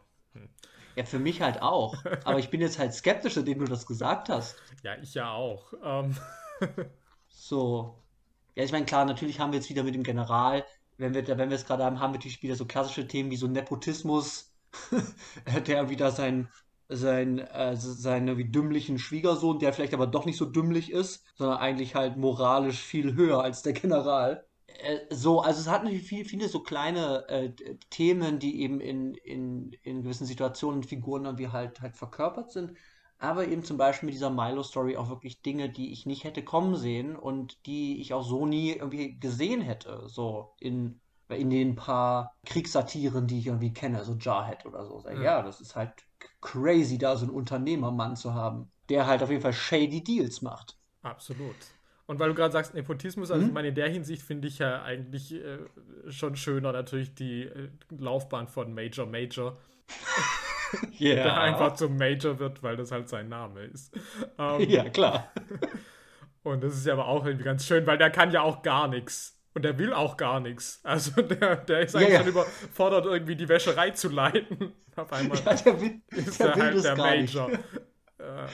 Ja, 0.95 1.05
für 1.05 1.19
mich 1.19 1.41
halt 1.41 1.61
auch. 1.61 1.95
Aber 2.23 2.39
ich 2.39 2.49
bin 2.49 2.61
jetzt 2.61 2.79
halt 2.79 2.93
skeptisch, 2.93 3.37
indem 3.37 3.59
du 3.59 3.65
das 3.65 3.85
gesagt 3.85 4.29
hast. 4.29 4.55
ja, 4.83 4.95
ich 5.01 5.13
ja 5.13 5.31
auch. 5.31 5.73
Ähm, 5.83 6.15
So. 7.29 7.95
Ja, 8.55 8.63
ich 8.63 8.71
meine, 8.71 8.85
klar, 8.85 9.05
natürlich 9.05 9.39
haben 9.39 9.51
wir 9.51 9.59
jetzt 9.59 9.69
wieder 9.69 9.83
mit 9.83 9.95
dem 9.95 10.03
General, 10.03 10.65
wenn 10.97 11.13
wir, 11.13 11.25
wenn 11.27 11.49
wir 11.49 11.55
es 11.55 11.65
gerade 11.65 11.83
haben, 11.85 11.99
haben 11.99 12.11
wir 12.13 12.17
natürlich 12.17 12.43
wieder 12.43 12.55
so 12.55 12.65
klassische 12.65 13.07
Themen 13.07 13.31
wie 13.31 13.37
so 13.37 13.47
Nepotismus, 13.47 14.53
der 15.67 15.89
wieder 15.89 16.11
sein, 16.11 16.49
sein, 16.89 17.39
äh, 17.39 17.75
seinen 17.77 18.27
irgendwie 18.27 18.51
dümmlichen 18.51 18.99
Schwiegersohn, 18.99 19.59
der 19.59 19.73
vielleicht 19.73 19.93
aber 19.93 20.07
doch 20.07 20.25
nicht 20.25 20.37
so 20.37 20.45
dümmlich 20.45 20.91
ist, 20.91 21.25
sondern 21.35 21.57
eigentlich 21.59 21.95
halt 21.95 22.17
moralisch 22.17 22.79
viel 22.81 23.15
höher 23.15 23.41
als 23.41 23.61
der 23.63 23.73
General. 23.73 24.45
Äh, 24.67 24.99
so, 25.09 25.41
also 25.41 25.61
es 25.61 25.67
hat 25.67 25.83
natürlich 25.83 26.07
viel, 26.07 26.25
viele 26.25 26.49
so 26.49 26.61
kleine 26.61 27.27
äh, 27.29 27.53
Themen, 27.89 28.39
die 28.39 28.61
eben 28.61 28.79
in, 28.81 29.13
in, 29.15 29.71
in 29.83 30.03
gewissen 30.03 30.25
Situationen 30.27 30.77
und 30.81 30.85
Figuren 30.87 31.25
irgendwie 31.25 31.47
halt, 31.49 31.81
halt 31.81 31.95
verkörpert 31.97 32.51
sind. 32.51 32.77
Aber 33.21 33.47
eben 33.47 33.63
zum 33.63 33.77
Beispiel 33.77 34.07
mit 34.07 34.15
dieser 34.15 34.31
Milo-Story 34.31 34.97
auch 34.97 35.09
wirklich 35.09 35.41
Dinge, 35.43 35.69
die 35.69 35.91
ich 35.93 36.05
nicht 36.05 36.23
hätte 36.23 36.43
kommen 36.43 36.75
sehen 36.75 37.15
und 37.15 37.65
die 37.67 38.01
ich 38.01 38.13
auch 38.13 38.23
so 38.23 38.45
nie 38.45 38.71
irgendwie 38.71 39.19
gesehen 39.19 39.61
hätte. 39.61 40.07
So 40.09 40.55
in, 40.59 40.99
in 41.29 41.49
den 41.51 41.75
paar 41.75 42.35
Kriegssatiren, 42.45 43.27
die 43.27 43.39
ich 43.39 43.47
irgendwie 43.47 43.73
kenne, 43.73 44.03
so 44.05 44.15
Jarhead 44.15 44.65
oder 44.65 44.85
so. 44.85 45.05
Ja. 45.09 45.21
ja, 45.21 45.41
das 45.43 45.61
ist 45.61 45.75
halt 45.75 45.93
crazy, 46.41 46.97
da 46.97 47.15
so 47.15 47.25
einen 47.25 47.35
Unternehmermann 47.35 48.15
zu 48.15 48.33
haben, 48.33 48.71
der 48.89 49.05
halt 49.07 49.21
auf 49.23 49.29
jeden 49.29 49.41
Fall 49.41 49.53
shady 49.53 50.03
Deals 50.03 50.41
macht. 50.41 50.77
absolut. 51.03 51.65
Und 52.07 52.19
weil 52.19 52.29
du 52.29 52.35
gerade 52.35 52.51
sagst, 52.51 52.73
Nepotismus, 52.73 53.31
also 53.31 53.41
Mhm. 53.41 53.47
ich 53.47 53.53
meine, 53.53 53.69
in 53.69 53.75
der 53.75 53.89
Hinsicht 53.89 54.23
finde 54.23 54.47
ich 54.47 54.59
ja 54.59 54.81
eigentlich 54.83 55.33
äh, 55.33 55.59
schon 56.09 56.35
schöner 56.35 56.73
natürlich 56.73 57.15
die 57.15 57.43
äh, 57.43 57.69
Laufbahn 57.89 58.47
von 58.47 58.73
Major 58.73 59.05
Major, 59.05 59.57
der 61.13 61.37
einfach 61.39 61.73
zum 61.75 61.97
Major 61.97 62.39
wird, 62.39 62.63
weil 62.63 62.75
das 62.77 62.91
halt 62.91 63.09
sein 63.09 63.29
Name 63.29 63.61
ist. 63.65 63.93
Ähm, 64.37 64.69
Ja, 64.69 64.89
klar. 64.89 65.31
Und 66.43 66.63
das 66.63 66.75
ist 66.75 66.85
ja 66.85 66.93
aber 66.93 67.07
auch 67.07 67.25
irgendwie 67.25 67.45
ganz 67.45 67.65
schön, 67.65 67.85
weil 67.87 67.97
der 67.97 68.09
kann 68.11 68.31
ja 68.31 68.41
auch 68.41 68.61
gar 68.63 68.87
nichts. 68.87 69.39
Und 69.53 69.63
der 69.63 69.77
will 69.77 69.93
auch 69.93 70.17
gar 70.17 70.39
nichts. 70.39 70.79
Also 70.83 71.21
der, 71.21 71.57
der 71.57 71.81
ist 71.81 71.95
Ja, 71.95 71.99
eigentlich 71.99 72.13
ja. 72.13 72.19
schon 72.19 72.27
überfordert, 72.27 73.05
irgendwie 73.05 73.35
die 73.35 73.49
Wäscherei 73.49 73.91
zu 73.91 74.09
leiten. 74.09 74.73
Auf 74.95 75.11
einmal 75.13 75.37
Ja, 75.45 75.53
der 75.53 75.79
will, 75.81 76.01
ist 76.09 76.39
der 76.39 76.47
er 76.47 76.57
halt 76.57 76.83
der 76.83 76.95
gar 76.95 77.15
nicht. 77.17 77.35
Major. 77.35 77.59
Äh, 78.19 78.47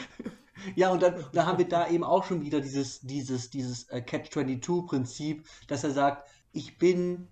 Ja, 0.75 0.89
und 0.91 1.01
dann, 1.01 1.25
da 1.33 1.45
haben 1.45 1.57
wir 1.57 1.67
da 1.67 1.87
eben 1.89 2.03
auch 2.03 2.23
schon 2.25 2.41
wieder 2.41 2.61
dieses, 2.61 3.01
dieses, 3.01 3.49
dieses 3.49 3.89
äh, 3.89 4.01
Catch-22-Prinzip, 4.01 5.45
dass 5.67 5.83
er 5.83 5.91
sagt, 5.91 6.27
ich 6.51 6.77
bin, 6.77 7.27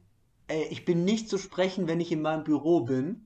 äh, 0.48 0.64
ich 0.70 0.86
bin 0.86 1.04
nicht 1.06 1.30
zu 1.30 1.38
sprechen, 1.38 1.88
wenn 1.88 2.00
ich 2.00 2.12
in 2.12 2.22
meinem 2.22 2.44
Büro 2.44 2.82
bin, 2.82 3.26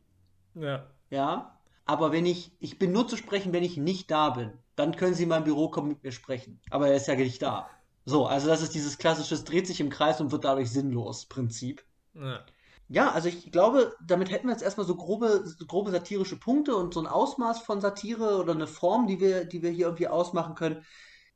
ja. 0.55 0.89
Ja, 1.09 1.59
aber 1.85 2.11
wenn 2.11 2.25
ich, 2.25 2.51
ich 2.59 2.79
bin 2.79 2.91
nur 2.91 3.07
zu 3.07 3.17
sprechen, 3.17 3.53
wenn 3.53 3.63
ich 3.63 3.77
nicht 3.77 4.11
da 4.11 4.29
bin, 4.29 4.53
dann 4.75 4.95
können 4.95 5.13
Sie 5.15 5.23
in 5.23 5.29
mein 5.29 5.43
Büro 5.43 5.69
kommen 5.69 5.89
mit 5.89 6.03
mir 6.03 6.11
sprechen. 6.11 6.61
Aber 6.69 6.87
er 6.87 6.95
ist 6.95 7.07
ja 7.07 7.15
nicht 7.15 7.41
da. 7.41 7.69
So, 8.05 8.27
also 8.27 8.47
das 8.47 8.61
ist 8.61 8.73
dieses 8.75 8.97
klassische, 8.97 9.35
es 9.35 9.43
dreht 9.43 9.67
sich 9.67 9.79
im 9.79 9.89
Kreis 9.89 10.21
und 10.21 10.31
wird 10.31 10.45
dadurch 10.45 10.71
sinnlos 10.71 11.25
Prinzip. 11.25 11.83
ja. 12.13 12.45
Ja, 12.91 13.11
also 13.11 13.29
ich 13.29 13.51
glaube, 13.51 13.95
damit 14.01 14.31
hätten 14.31 14.47
wir 14.47 14.51
jetzt 14.53 14.63
erstmal 14.63 14.87
so 14.87 14.95
grobe, 14.95 15.43
so 15.45 15.65
grobe 15.67 15.91
satirische 15.91 16.39
Punkte 16.39 16.75
und 16.75 16.91
so 16.93 16.99
ein 16.99 17.05
Ausmaß 17.07 17.59
von 17.59 17.81
Satire 17.81 18.39
oder 18.39 18.53
eine 18.53 18.65
Form, 18.65 19.05
die 19.05 19.19
wir, 19.19 19.45
die 19.45 19.61
wir 19.61 19.69
hier 19.69 19.85
irgendwie 19.85 20.07
ausmachen 20.07 20.55
können. 20.55 20.83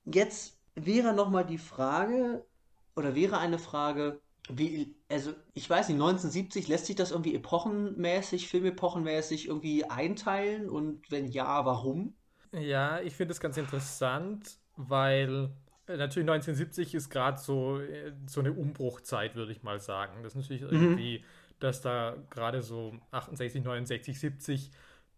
Jetzt 0.03 0.57
wäre 0.73 1.13
nochmal 1.13 1.45
die 1.45 1.59
Frage, 1.59 2.43
oder 2.95 3.13
wäre 3.15 3.37
eine 3.37 3.59
Frage, 3.59 4.21
wie, 4.49 4.95
also 5.09 5.33
ich 5.53 5.69
weiß 5.69 5.87
nicht, 5.89 5.95
1970 5.95 6.67
lässt 6.67 6.85
sich 6.85 6.95
das 6.95 7.11
irgendwie 7.11 7.35
epochenmäßig, 7.35 8.47
filmepochenmäßig 8.49 9.47
irgendwie 9.47 9.85
einteilen 9.85 10.69
und 10.69 11.09
wenn 11.11 11.27
ja, 11.27 11.65
warum? 11.65 12.15
Ja, 12.51 12.99
ich 13.01 13.15
finde 13.15 13.31
es 13.33 13.39
ganz 13.39 13.57
interessant, 13.57 14.57
weil 14.75 15.49
äh, 15.87 15.97
natürlich 15.97 16.29
1970 16.29 16.93
ist 16.95 17.09
gerade 17.09 17.39
so, 17.39 17.79
äh, 17.79 18.13
so 18.27 18.41
eine 18.41 18.53
Umbruchzeit, 18.53 19.35
würde 19.35 19.51
ich 19.51 19.63
mal 19.63 19.79
sagen. 19.79 20.23
Das 20.23 20.33
ist 20.33 20.41
natürlich 20.41 20.61
irgendwie, 20.63 21.23
dass 21.59 21.81
da 21.81 22.15
gerade 22.29 22.61
so 22.61 22.93
68, 23.11 23.63
69, 23.63 24.19
70, 24.19 24.71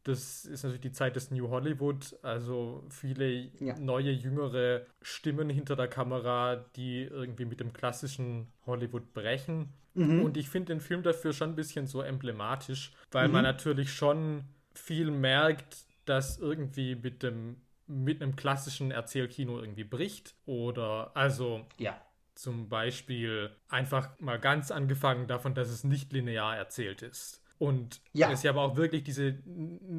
das 0.05 0.45
ist 0.45 0.63
natürlich 0.63 0.81
die 0.81 0.91
Zeit 0.91 1.15
des 1.15 1.31
New 1.31 1.49
Hollywood, 1.49 2.15
also 2.21 2.85
viele 2.89 3.49
Ja. 3.59 3.77
neue, 3.79 4.11
jüngere 4.11 4.85
Stimmen 5.01 5.49
hinter 5.49 5.75
der 5.75 5.87
Kamera, 5.87 6.57
die 6.75 7.03
irgendwie 7.03 7.45
mit 7.45 7.59
dem 7.59 7.73
klassischen 7.73 8.47
Hollywood 8.65 9.13
brechen. 9.13 9.73
Und 9.95 10.35
ich 10.35 10.49
finde 10.49 10.73
den 10.73 10.81
Film 10.81 11.03
dafür 11.03 11.31
schon 11.31 11.51
ein 11.51 11.55
bisschen 11.55 11.87
so 11.87 12.01
emblematisch, 12.01 12.91
weil 13.11 13.29
man 13.29 13.43
natürlich 13.43 13.93
schon 13.93 14.43
viel 14.73 15.09
merkt, 15.09 15.85
dass 16.05 16.37
irgendwie 16.37 16.95
mit 16.95 17.23
dem 17.23 17.61
mit 17.87 18.21
einem 18.21 18.35
klassischen 18.35 18.91
Erzählkino 18.91 19.59
irgendwie 19.59 19.83
bricht 19.83 20.35
oder 20.45 21.11
also 21.15 21.65
Ja. 21.77 22.01
Zum 22.33 22.67
Beispiel 22.67 23.51
einfach 23.69 24.19
mal 24.19 24.37
ganz 24.39 24.69
angefangen 24.69 25.27
davon, 25.27 25.53
dass 25.55 25.69
es 25.69 25.85
nicht 25.85 26.11
linear 26.11 26.57
erzählt 26.57 27.01
ist. 27.01 27.41
Und 27.57 28.01
ja. 28.13 28.31
es 28.31 28.43
ja 28.43 28.51
aber 28.51 28.63
auch 28.63 28.75
wirklich 28.75 29.03
diese, 29.03 29.37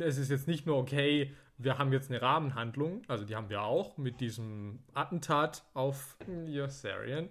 es 0.01 0.19
ist 0.19 0.31
jetzt 0.31 0.47
nicht 0.47 0.67
nur, 0.67 0.77
okay, 0.77 1.33
wir 1.59 1.79
haben 1.79 1.93
jetzt 1.93 2.11
eine 2.11 2.21
Rahmenhandlung, 2.21 3.03
also 3.09 3.25
die 3.25 3.35
haben 3.35 3.49
wir 3.49 3.63
auch 3.63 3.97
mit 3.97 4.21
diesem 4.21 4.81
Attentat 4.93 5.65
auf 5.73 6.19
Yossarian, 6.47 7.31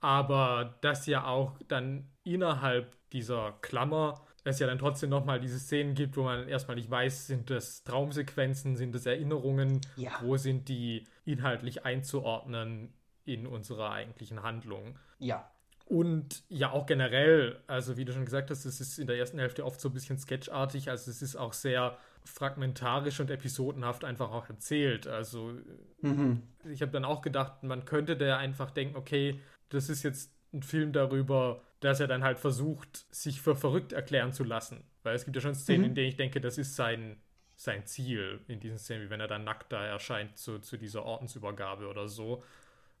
aber 0.00 0.76
dass 0.80 1.06
ja 1.06 1.26
auch 1.26 1.56
dann 1.68 2.08
innerhalb 2.24 2.96
dieser 3.12 3.52
Klammer 3.60 4.20
es 4.44 4.58
ja 4.58 4.66
dann 4.66 4.78
trotzdem 4.78 5.08
nochmal 5.08 5.40
diese 5.40 5.58
Szenen 5.58 5.94
gibt, 5.94 6.16
wo 6.16 6.24
man 6.24 6.48
erstmal 6.48 6.76
nicht 6.76 6.90
weiß, 6.90 7.26
sind 7.26 7.48
das 7.48 7.82
Traumsequenzen, 7.84 8.76
sind 8.76 8.94
das 8.94 9.06
Erinnerungen, 9.06 9.80
ja. 9.96 10.12
wo 10.20 10.36
sind 10.36 10.68
die 10.68 11.04
inhaltlich 11.24 11.84
einzuordnen 11.86 12.92
in 13.24 13.46
unserer 13.46 13.90
eigentlichen 13.90 14.42
Handlung. 14.42 14.98
Ja. 15.18 15.50
Und 15.86 16.44
ja, 16.48 16.70
auch 16.70 16.86
generell, 16.86 17.60
also 17.66 17.96
wie 17.96 18.04
du 18.04 18.12
schon 18.12 18.24
gesagt 18.24 18.50
hast, 18.50 18.64
es 18.64 18.80
ist 18.80 18.98
in 18.98 19.06
der 19.06 19.18
ersten 19.18 19.38
Hälfte 19.38 19.64
oft 19.64 19.80
so 19.80 19.90
ein 19.90 19.92
bisschen 19.92 20.18
sketchartig, 20.18 20.88
also 20.88 21.10
es 21.10 21.20
ist 21.20 21.36
auch 21.36 21.52
sehr 21.52 21.98
fragmentarisch 22.24 23.20
und 23.20 23.30
episodenhaft 23.30 24.02
einfach 24.04 24.30
auch 24.30 24.48
erzählt. 24.48 25.06
Also 25.06 25.52
mhm. 26.00 26.42
ich 26.64 26.80
habe 26.80 26.92
dann 26.92 27.04
auch 27.04 27.20
gedacht, 27.20 27.62
man 27.62 27.84
könnte 27.84 28.16
da 28.16 28.38
einfach 28.38 28.70
denken, 28.70 28.96
okay, 28.96 29.40
das 29.68 29.90
ist 29.90 30.02
jetzt 30.02 30.32
ein 30.54 30.62
Film 30.62 30.92
darüber, 30.92 31.60
dass 31.80 32.00
er 32.00 32.06
dann 32.06 32.24
halt 32.24 32.38
versucht, 32.38 33.04
sich 33.14 33.42
für 33.42 33.54
verrückt 33.54 33.92
erklären 33.92 34.32
zu 34.32 34.44
lassen. 34.44 34.84
Weil 35.02 35.14
es 35.14 35.24
gibt 35.24 35.36
ja 35.36 35.42
schon 35.42 35.54
Szenen, 35.54 35.82
mhm. 35.82 35.88
in 35.88 35.94
denen 35.94 36.08
ich 36.08 36.16
denke, 36.16 36.40
das 36.40 36.56
ist 36.56 36.76
sein, 36.76 37.20
sein 37.56 37.84
Ziel 37.84 38.40
in 38.48 38.58
diesen 38.58 38.78
Szenen, 38.78 39.04
wie 39.04 39.10
wenn 39.10 39.20
er 39.20 39.28
dann 39.28 39.44
nackt 39.44 39.70
da 39.70 39.84
erscheint 39.84 40.38
zu, 40.38 40.60
zu 40.60 40.78
dieser 40.78 41.04
Ordensübergabe 41.04 41.88
oder 41.88 42.08
so. 42.08 42.42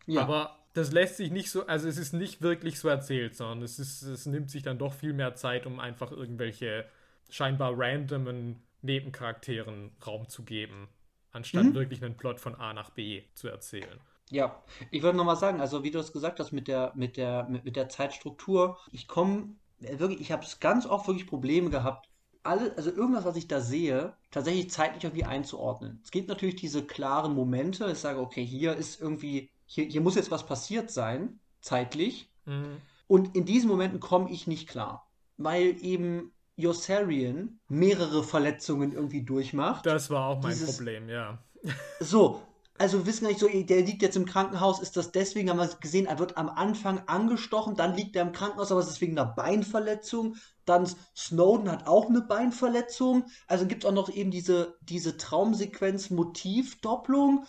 Ja. 0.06 0.22
Aber 0.22 0.58
das 0.74 0.92
lässt 0.92 1.16
sich 1.16 1.30
nicht 1.30 1.50
so, 1.50 1.66
also 1.66 1.88
es 1.88 1.96
ist 1.96 2.12
nicht 2.12 2.42
wirklich 2.42 2.78
so 2.78 2.88
erzählt, 2.88 3.36
sondern 3.36 3.62
es, 3.62 3.78
ist, 3.78 4.02
es 4.02 4.26
nimmt 4.26 4.50
sich 4.50 4.62
dann 4.62 4.78
doch 4.78 4.92
viel 4.92 5.12
mehr 5.12 5.34
Zeit, 5.34 5.66
um 5.66 5.80
einfach 5.80 6.10
irgendwelche 6.10 6.86
scheinbar 7.30 7.72
randomen 7.76 8.62
Nebencharakteren 8.82 9.92
Raum 10.06 10.28
zu 10.28 10.42
geben, 10.42 10.88
anstatt 11.32 11.64
mhm. 11.64 11.74
wirklich 11.74 12.04
einen 12.04 12.16
Plot 12.16 12.38
von 12.38 12.54
A 12.54 12.74
nach 12.74 12.90
B 12.90 13.22
zu 13.34 13.48
erzählen. 13.48 13.98
Ja, 14.30 14.62
ich 14.90 15.02
würde 15.02 15.16
nochmal 15.16 15.36
sagen, 15.36 15.60
also 15.60 15.84
wie 15.84 15.90
du 15.90 15.98
es 15.98 16.12
gesagt 16.12 16.40
hast 16.40 16.52
mit 16.52 16.68
der, 16.68 16.92
mit 16.94 17.16
der, 17.16 17.46
mit, 17.48 17.64
mit 17.64 17.76
der 17.76 17.88
Zeitstruktur, 17.88 18.78
ich 18.90 19.06
komme 19.06 19.54
wirklich, 19.78 20.20
ich 20.20 20.32
habe 20.32 20.44
ganz 20.60 20.86
oft 20.86 21.06
wirklich 21.06 21.26
Probleme 21.26 21.70
gehabt, 21.70 22.08
alle, 22.42 22.76
also 22.76 22.90
irgendwas, 22.90 23.24
was 23.24 23.36
ich 23.36 23.48
da 23.48 23.60
sehe, 23.60 24.14
tatsächlich 24.30 24.70
zeitlich 24.70 25.04
irgendwie 25.04 25.24
einzuordnen. 25.24 26.00
Es 26.04 26.10
gibt 26.10 26.28
natürlich 26.28 26.56
diese 26.56 26.84
klaren 26.84 27.34
Momente, 27.34 27.90
ich 27.90 27.98
sage, 27.98 28.20
okay, 28.20 28.44
hier 28.44 28.74
ist 28.74 29.00
irgendwie 29.00 29.50
hier, 29.66 29.84
hier 29.84 30.00
muss 30.00 30.14
jetzt 30.14 30.30
was 30.30 30.46
passiert 30.46 30.90
sein, 30.90 31.40
zeitlich. 31.60 32.30
Mhm. 32.44 32.80
Und 33.06 33.36
in 33.36 33.44
diesen 33.44 33.68
Momenten 33.68 34.00
komme 34.00 34.30
ich 34.30 34.46
nicht 34.46 34.68
klar, 34.68 35.10
weil 35.36 35.76
eben 35.84 36.32
Yossarian 36.56 37.60
mehrere 37.68 38.22
Verletzungen 38.22 38.92
irgendwie 38.92 39.24
durchmacht. 39.24 39.84
Das 39.86 40.10
war 40.10 40.28
auch 40.28 40.42
mein 40.42 40.52
Dieses, 40.52 40.76
Problem, 40.76 41.08
ja. 41.08 41.42
So, 42.00 42.42
also 42.78 42.98
wir 42.98 43.06
wissen 43.06 43.22
gar 43.22 43.30
nicht 43.30 43.40
so, 43.40 43.48
der 43.48 43.80
liegt 43.82 44.02
jetzt 44.02 44.16
im 44.16 44.26
Krankenhaus, 44.26 44.80
ist 44.80 44.96
das 44.96 45.12
deswegen, 45.12 45.48
haben 45.48 45.58
wir 45.58 45.68
gesehen, 45.80 46.06
er 46.06 46.18
wird 46.18 46.36
am 46.36 46.48
Anfang 46.48 47.04
angestochen, 47.06 47.76
dann 47.76 47.94
liegt 47.94 48.16
er 48.16 48.22
im 48.22 48.32
Krankenhaus, 48.32 48.72
aber 48.72 48.80
es 48.80 48.88
ist 48.88 49.00
wegen 49.00 49.16
einer 49.18 49.30
Beinverletzung. 49.30 50.34
Dann 50.64 50.90
Snowden 51.16 51.70
hat 51.70 51.86
auch 51.86 52.08
eine 52.08 52.22
Beinverletzung. 52.22 53.26
Also 53.46 53.66
gibt 53.66 53.84
es 53.84 53.90
auch 53.90 53.94
noch 53.94 54.10
eben 54.10 54.32
diese, 54.32 54.76
diese 54.80 55.16
Traumsequenz-Motiv-Doppelung 55.16 57.46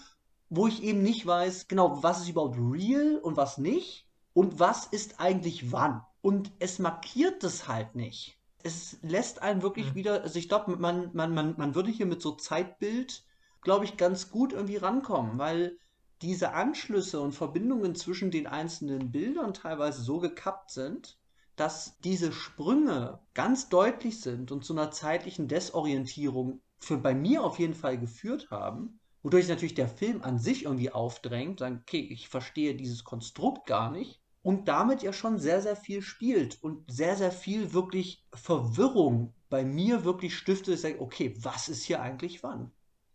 wo 0.50 0.68
ich 0.68 0.84
eben 0.84 1.02
nicht 1.02 1.26
weiß, 1.26 1.68
genau, 1.68 2.04
was 2.04 2.22
ist 2.22 2.30
überhaupt 2.30 2.58
real 2.58 3.18
und 3.18 3.38
was 3.38 3.58
nicht 3.58 4.08
und 4.34 4.60
was 4.60 4.86
ist 4.86 5.20
eigentlich 5.20 5.72
wann. 5.72 6.02
Und 6.22 6.52
es 6.60 6.80
markiert 6.80 7.44
das 7.44 7.68
halt 7.68 7.96
nicht. 7.96 8.38
Es 8.64 8.98
lässt 9.02 9.42
einen 9.42 9.62
wirklich 9.62 9.92
mhm. 9.92 9.96
wieder, 9.96 10.22
also 10.24 10.40
ich 10.40 10.50
glaube, 10.50 10.76
man, 10.78 11.12
man, 11.14 11.34
man, 11.34 11.56
man 11.58 11.76
würde 11.76 11.92
hier 11.92 12.06
mit 12.06 12.22
so 12.22 12.32
Zeitbild, 12.32 13.24
glaube 13.62 13.86
ich, 13.86 13.98
ganz 13.98 14.32
gut 14.32 14.54
irgendwie 14.54 14.78
rankommen, 14.78 15.38
weil 15.38 15.78
diese 16.22 16.54
Anschlüsse 16.54 17.22
und 17.22 17.34
Verbindungen 17.34 17.96
zwischen 17.96 18.32
den 18.32 18.48
einzelnen 18.48 19.12
Bildern 19.12 19.54
teilweise 19.54 20.02
so 20.02 20.20
gekappt 20.20 20.72
sind, 20.72 21.20
dass 21.56 22.00
diese 22.00 22.32
Sprünge 22.32 23.20
ganz 23.34 23.70
deutlich 23.70 24.22
sind 24.22 24.52
und 24.52 24.66
zu 24.66 24.74
einer 24.74 24.92
zeitlichen 24.92 25.48
Desorientierung 25.48 26.62
für 26.80 26.98
bei 26.98 27.14
mir 27.14 27.44
auf 27.44 27.60
jeden 27.60 27.74
Fall 27.74 27.98
geführt 27.98 28.50
haben 28.52 29.00
wodurch 29.26 29.48
natürlich 29.48 29.74
der 29.74 29.88
Film 29.88 30.22
an 30.22 30.38
sich 30.38 30.66
irgendwie 30.66 30.92
aufdrängt, 30.92 31.58
sagen, 31.58 31.80
okay, 31.82 32.08
ich 32.12 32.30
verstehe 32.30 32.76
dieses 32.76 33.04
Konstrukt 33.04 33.66
gar 33.66 33.90
nicht 33.90 34.22
und 34.44 34.68
damit 34.68 35.02
ja 35.02 35.14
schon 35.14 35.40
sehr, 35.40 35.64
sehr 35.64 35.76
viel 35.76 36.04
spielt 36.04 36.62
und 36.62 36.84
sehr, 36.92 37.16
sehr 37.16 37.32
viel 37.32 37.74
wirklich 37.74 38.24
Verwirrung 38.36 39.34
bei 39.50 39.66
mir 39.66 40.06
wirklich 40.06 40.38
stiftet, 40.38 40.76
ich 40.76 40.82
sage, 40.82 41.02
okay, 41.02 41.36
was 41.40 41.70
ist 41.70 41.86
hier 41.86 42.04
eigentlich 42.04 42.44
wann? 42.44 42.72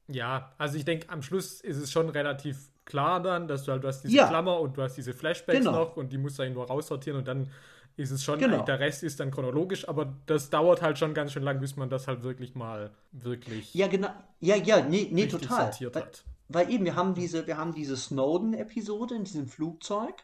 Ja, 0.08 0.52
also 0.58 0.76
ich 0.76 0.84
denke, 0.84 1.08
am 1.10 1.22
Schluss 1.22 1.60
ist 1.60 1.76
es 1.76 1.92
schon 1.92 2.08
relativ 2.08 2.72
klar 2.84 3.22
dann, 3.22 3.46
dass 3.46 3.62
du 3.62 3.70
halt, 3.70 3.84
du 3.84 3.88
hast 3.88 4.02
diese 4.02 4.16
ja. 4.16 4.26
Klammer 4.26 4.58
und 4.58 4.76
du 4.76 4.82
hast 4.82 4.96
diese 4.96 5.14
Flashbacks 5.14 5.60
genau. 5.60 5.70
noch 5.70 5.96
und 5.96 6.12
die 6.12 6.18
musst 6.18 6.40
du 6.40 6.50
nur 6.50 6.66
raussortieren 6.66 7.20
und 7.20 7.28
dann 7.28 7.52
ist 8.00 8.10
es 8.10 8.24
schon, 8.24 8.38
genau. 8.38 8.62
der 8.62 8.80
Rest 8.80 9.02
ist 9.02 9.20
dann 9.20 9.30
chronologisch, 9.30 9.88
aber 9.88 10.16
das 10.26 10.50
dauert 10.50 10.80
halt 10.80 10.98
schon 10.98 11.12
ganz 11.12 11.32
schön 11.32 11.42
lang, 11.42 11.60
bis 11.60 11.76
man 11.76 11.90
das 11.90 12.08
halt 12.08 12.22
wirklich 12.22 12.54
mal 12.54 12.90
wirklich. 13.12 13.74
Ja, 13.74 13.88
genau. 13.88 14.08
Ja, 14.40 14.56
ja, 14.56 14.80
nee, 14.80 15.08
nee 15.12 15.26
total. 15.26 15.70
Weil, 15.92 16.10
weil, 16.48 16.70
eben, 16.70 16.84
wir 16.84 16.96
haben 16.96 17.14
diese, 17.14 17.46
wir 17.46 17.58
haben 17.58 17.74
diese 17.74 17.96
Snowden-Episode 17.96 19.14
in 19.14 19.24
diesem 19.24 19.46
Flugzeug. 19.46 20.14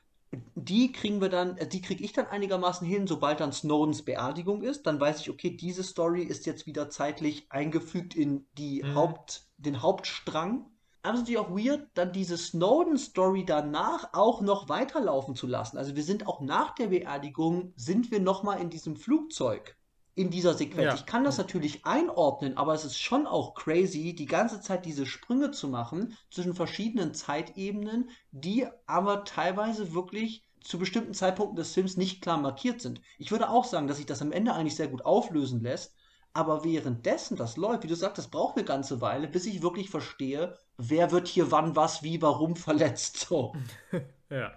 Die 0.54 0.90
kriegen 0.90 1.20
wir 1.20 1.28
dann, 1.28 1.56
äh, 1.58 1.68
die 1.68 1.80
kriege 1.80 2.02
ich 2.02 2.12
dann 2.12 2.26
einigermaßen 2.26 2.86
hin, 2.86 3.06
sobald 3.06 3.40
dann 3.40 3.52
Snowdens 3.52 4.02
Beerdigung 4.02 4.62
ist. 4.62 4.86
Dann 4.86 4.98
weiß 4.98 5.20
ich, 5.20 5.30
okay, 5.30 5.50
diese 5.50 5.84
Story 5.84 6.22
ist 6.22 6.46
jetzt 6.46 6.66
wieder 6.66 6.88
zeitlich 6.90 7.46
eingefügt 7.50 8.14
in 8.14 8.46
die 8.58 8.82
mhm. 8.82 8.94
Haupt, 8.94 9.44
den 9.58 9.82
Hauptstrang 9.82 10.66
aber 11.06 11.14
es 11.14 11.20
ist 11.20 11.28
natürlich 11.28 11.46
auch 11.46 11.56
weird, 11.56 11.88
dann 11.94 12.12
diese 12.12 12.36
Snowden-Story 12.36 13.44
danach 13.44 14.12
auch 14.12 14.40
noch 14.40 14.68
weiterlaufen 14.68 15.36
zu 15.36 15.46
lassen. 15.46 15.78
Also 15.78 15.94
wir 15.94 16.02
sind 16.02 16.26
auch 16.26 16.40
nach 16.40 16.74
der 16.74 16.88
Beerdigung, 16.88 17.72
sind 17.76 18.10
wir 18.10 18.20
nochmal 18.20 18.60
in 18.60 18.70
diesem 18.70 18.96
Flugzeug, 18.96 19.76
in 20.16 20.30
dieser 20.30 20.54
Sequenz. 20.54 20.84
Ja. 20.84 20.94
Ich 20.94 21.06
kann 21.06 21.22
das 21.22 21.38
natürlich 21.38 21.86
einordnen, 21.86 22.56
aber 22.56 22.74
es 22.74 22.84
ist 22.84 22.98
schon 22.98 23.26
auch 23.26 23.54
crazy, 23.54 24.14
die 24.14 24.26
ganze 24.26 24.60
Zeit 24.60 24.84
diese 24.84 25.06
Sprünge 25.06 25.52
zu 25.52 25.68
machen 25.68 26.16
zwischen 26.30 26.54
verschiedenen 26.54 27.14
Zeitebenen, 27.14 28.10
die 28.32 28.66
aber 28.86 29.24
teilweise 29.24 29.94
wirklich 29.94 30.42
zu 30.60 30.78
bestimmten 30.78 31.14
Zeitpunkten 31.14 31.56
des 31.56 31.72
Films 31.72 31.96
nicht 31.96 32.20
klar 32.20 32.38
markiert 32.38 32.80
sind. 32.80 33.00
Ich 33.18 33.30
würde 33.30 33.48
auch 33.48 33.64
sagen, 33.64 33.86
dass 33.86 33.98
sich 33.98 34.06
das 34.06 34.22
am 34.22 34.32
Ende 34.32 34.54
eigentlich 34.54 34.74
sehr 34.74 34.88
gut 34.88 35.04
auflösen 35.04 35.62
lässt, 35.62 35.94
aber 36.32 36.64
währenddessen 36.64 37.36
das 37.36 37.56
läuft, 37.56 37.84
wie 37.84 37.88
du 37.88 37.94
sagst, 37.94 38.18
das 38.18 38.28
braucht 38.28 38.56
eine 38.56 38.64
ganze 38.64 39.00
Weile, 39.00 39.28
bis 39.28 39.46
ich 39.46 39.62
wirklich 39.62 39.88
verstehe, 39.88 40.58
wer 40.78 41.10
wird 41.10 41.28
hier 41.28 41.50
wann 41.50 41.76
was, 41.76 42.02
wie, 42.02 42.20
warum 42.22 42.56
verletzt. 42.56 43.18
So. 43.18 43.54
ja. 44.30 44.52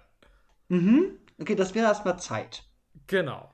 Mhm. 0.68 1.18
Okay, 1.40 1.54
das 1.54 1.74
wäre 1.74 1.86
erstmal 1.86 2.18
Zeit. 2.18 2.64
Genau. 3.06 3.50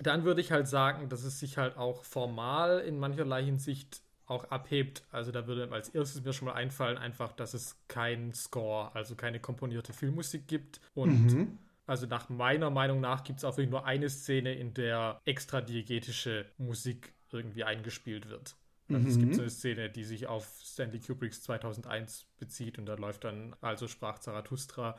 Dann 0.00 0.24
würde 0.24 0.40
ich 0.40 0.52
halt 0.52 0.68
sagen, 0.68 1.08
dass 1.08 1.24
es 1.24 1.40
sich 1.40 1.58
halt 1.58 1.76
auch 1.76 2.04
formal 2.04 2.80
in 2.80 2.98
mancherlei 2.98 3.44
Hinsicht 3.44 4.02
auch 4.26 4.44
abhebt. 4.44 5.02
Also 5.10 5.32
da 5.32 5.46
würde 5.46 5.72
als 5.72 5.88
erstes 5.88 6.22
mir 6.22 6.32
schon 6.32 6.46
mal 6.46 6.54
einfallen, 6.54 6.98
einfach, 6.98 7.32
dass 7.32 7.54
es 7.54 7.76
keinen 7.88 8.34
Score, 8.34 8.94
also 8.94 9.16
keine 9.16 9.40
komponierte 9.40 9.92
Filmmusik 9.92 10.46
gibt. 10.46 10.80
Und 10.94 11.32
mhm. 11.32 11.58
also 11.86 12.06
nach 12.06 12.28
meiner 12.28 12.70
Meinung 12.70 13.00
nach 13.00 13.24
gibt 13.24 13.38
es 13.38 13.44
auch 13.44 13.56
wirklich 13.56 13.70
nur 13.70 13.86
eine 13.86 14.10
Szene, 14.10 14.54
in 14.54 14.74
der 14.74 15.20
extra 15.24 15.60
diegetische 15.60 16.44
Musik 16.58 17.14
irgendwie 17.32 17.64
eingespielt 17.64 18.28
wird. 18.28 18.54
Also 18.88 19.00
mhm. 19.00 19.08
Es 19.08 19.18
gibt 19.18 19.34
so 19.34 19.42
eine 19.42 19.50
Szene, 19.50 19.90
die 19.90 20.04
sich 20.04 20.26
auf 20.26 20.60
Stanley 20.62 21.00
Kubricks 21.00 21.42
2001 21.42 22.26
bezieht 22.38 22.78
und 22.78 22.86
da 22.86 22.94
läuft 22.94 23.24
dann 23.24 23.54
Also 23.60 23.88
sprach 23.88 24.18
Zarathustra. 24.18 24.98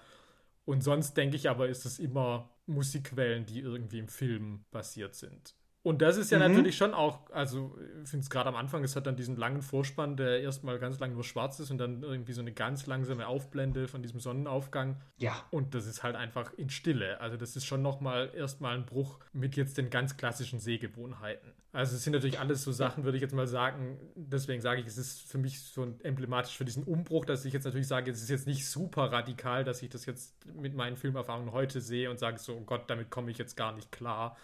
Und 0.65 0.83
sonst 0.83 1.15
denke 1.15 1.35
ich 1.35 1.49
aber, 1.49 1.67
ist 1.67 1.85
es 1.85 1.97
immer 1.97 2.49
Musikquellen, 2.67 3.45
die 3.45 3.59
irgendwie 3.59 3.99
im 3.99 4.07
Film 4.07 4.65
basiert 4.71 5.15
sind. 5.15 5.55
Und 5.89 6.03
das 6.03 6.17
ist 6.17 6.29
ja 6.29 6.37
mhm. 6.37 6.53
natürlich 6.53 6.77
schon 6.77 6.93
auch, 6.93 7.31
also 7.31 7.75
ich 8.03 8.09
finde 8.11 8.23
es 8.23 8.29
gerade 8.29 8.47
am 8.47 8.55
Anfang, 8.55 8.83
es 8.83 8.95
hat 8.95 9.07
dann 9.07 9.15
diesen 9.15 9.35
langen 9.37 9.63
Vorspann, 9.63 10.17
der 10.17 10.39
erstmal 10.39 10.77
ganz 10.77 10.99
lang 10.99 11.13
nur 11.13 11.23
schwarz 11.23 11.59
ist 11.59 11.71
und 11.71 11.79
dann 11.79 12.03
irgendwie 12.03 12.33
so 12.33 12.41
eine 12.41 12.51
ganz 12.51 12.85
langsame 12.85 13.25
Aufblende 13.25 13.87
von 13.87 14.03
diesem 14.03 14.19
Sonnenaufgang. 14.19 15.01
Ja. 15.17 15.43
Und 15.49 15.73
das 15.73 15.87
ist 15.87 16.03
halt 16.03 16.15
einfach 16.15 16.53
in 16.53 16.69
Stille. 16.69 17.19
Also 17.21 17.37
das 17.37 17.55
ist 17.55 17.65
schon 17.65 17.81
nochmal 17.81 18.29
erstmal 18.35 18.75
ein 18.75 18.85
Bruch 18.85 19.17
mit 19.33 19.55
jetzt 19.55 19.79
den 19.79 19.89
ganz 19.89 20.15
klassischen 20.15 20.59
Sehgewohnheiten. 20.59 21.53
Also 21.71 21.95
es 21.95 22.03
sind 22.03 22.13
natürlich 22.13 22.39
alles 22.39 22.61
so 22.61 22.71
Sachen, 22.71 23.03
würde 23.03 23.17
ich 23.17 23.23
jetzt 23.23 23.33
mal 23.33 23.47
sagen, 23.47 23.97
deswegen 24.13 24.61
sage 24.61 24.81
ich, 24.81 24.85
es 24.85 24.99
ist 24.99 25.23
für 25.23 25.39
mich 25.39 25.59
so 25.59 25.87
emblematisch 26.03 26.55
für 26.55 26.65
diesen 26.65 26.83
Umbruch, 26.83 27.25
dass 27.25 27.45
ich 27.45 27.53
jetzt 27.53 27.63
natürlich 27.63 27.87
sage, 27.87 28.11
es 28.11 28.21
ist 28.21 28.29
jetzt 28.29 28.45
nicht 28.45 28.67
super 28.67 29.11
radikal, 29.11 29.63
dass 29.63 29.81
ich 29.81 29.89
das 29.89 30.05
jetzt 30.05 30.35
mit 30.53 30.75
meinen 30.75 30.97
Filmerfahrungen 30.97 31.51
heute 31.51 31.81
sehe 31.81 32.11
und 32.11 32.19
sage 32.19 32.37
so, 32.37 32.57
oh 32.57 32.63
Gott, 32.63 32.83
damit 32.91 33.09
komme 33.09 33.31
ich 33.31 33.39
jetzt 33.39 33.57
gar 33.57 33.73
nicht 33.73 33.91
klar 33.91 34.37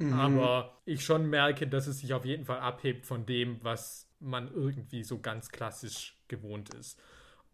Mhm. 0.00 0.12
Aber 0.14 0.80
ich 0.84 1.04
schon 1.04 1.28
merke, 1.28 1.66
dass 1.66 1.86
es 1.86 1.98
sich 1.98 2.12
auf 2.14 2.24
jeden 2.24 2.44
Fall 2.44 2.58
abhebt 2.58 3.06
von 3.06 3.26
dem, 3.26 3.62
was 3.62 4.08
man 4.18 4.52
irgendwie 4.52 5.04
so 5.04 5.18
ganz 5.18 5.50
klassisch 5.50 6.16
gewohnt 6.28 6.72
ist. 6.74 7.00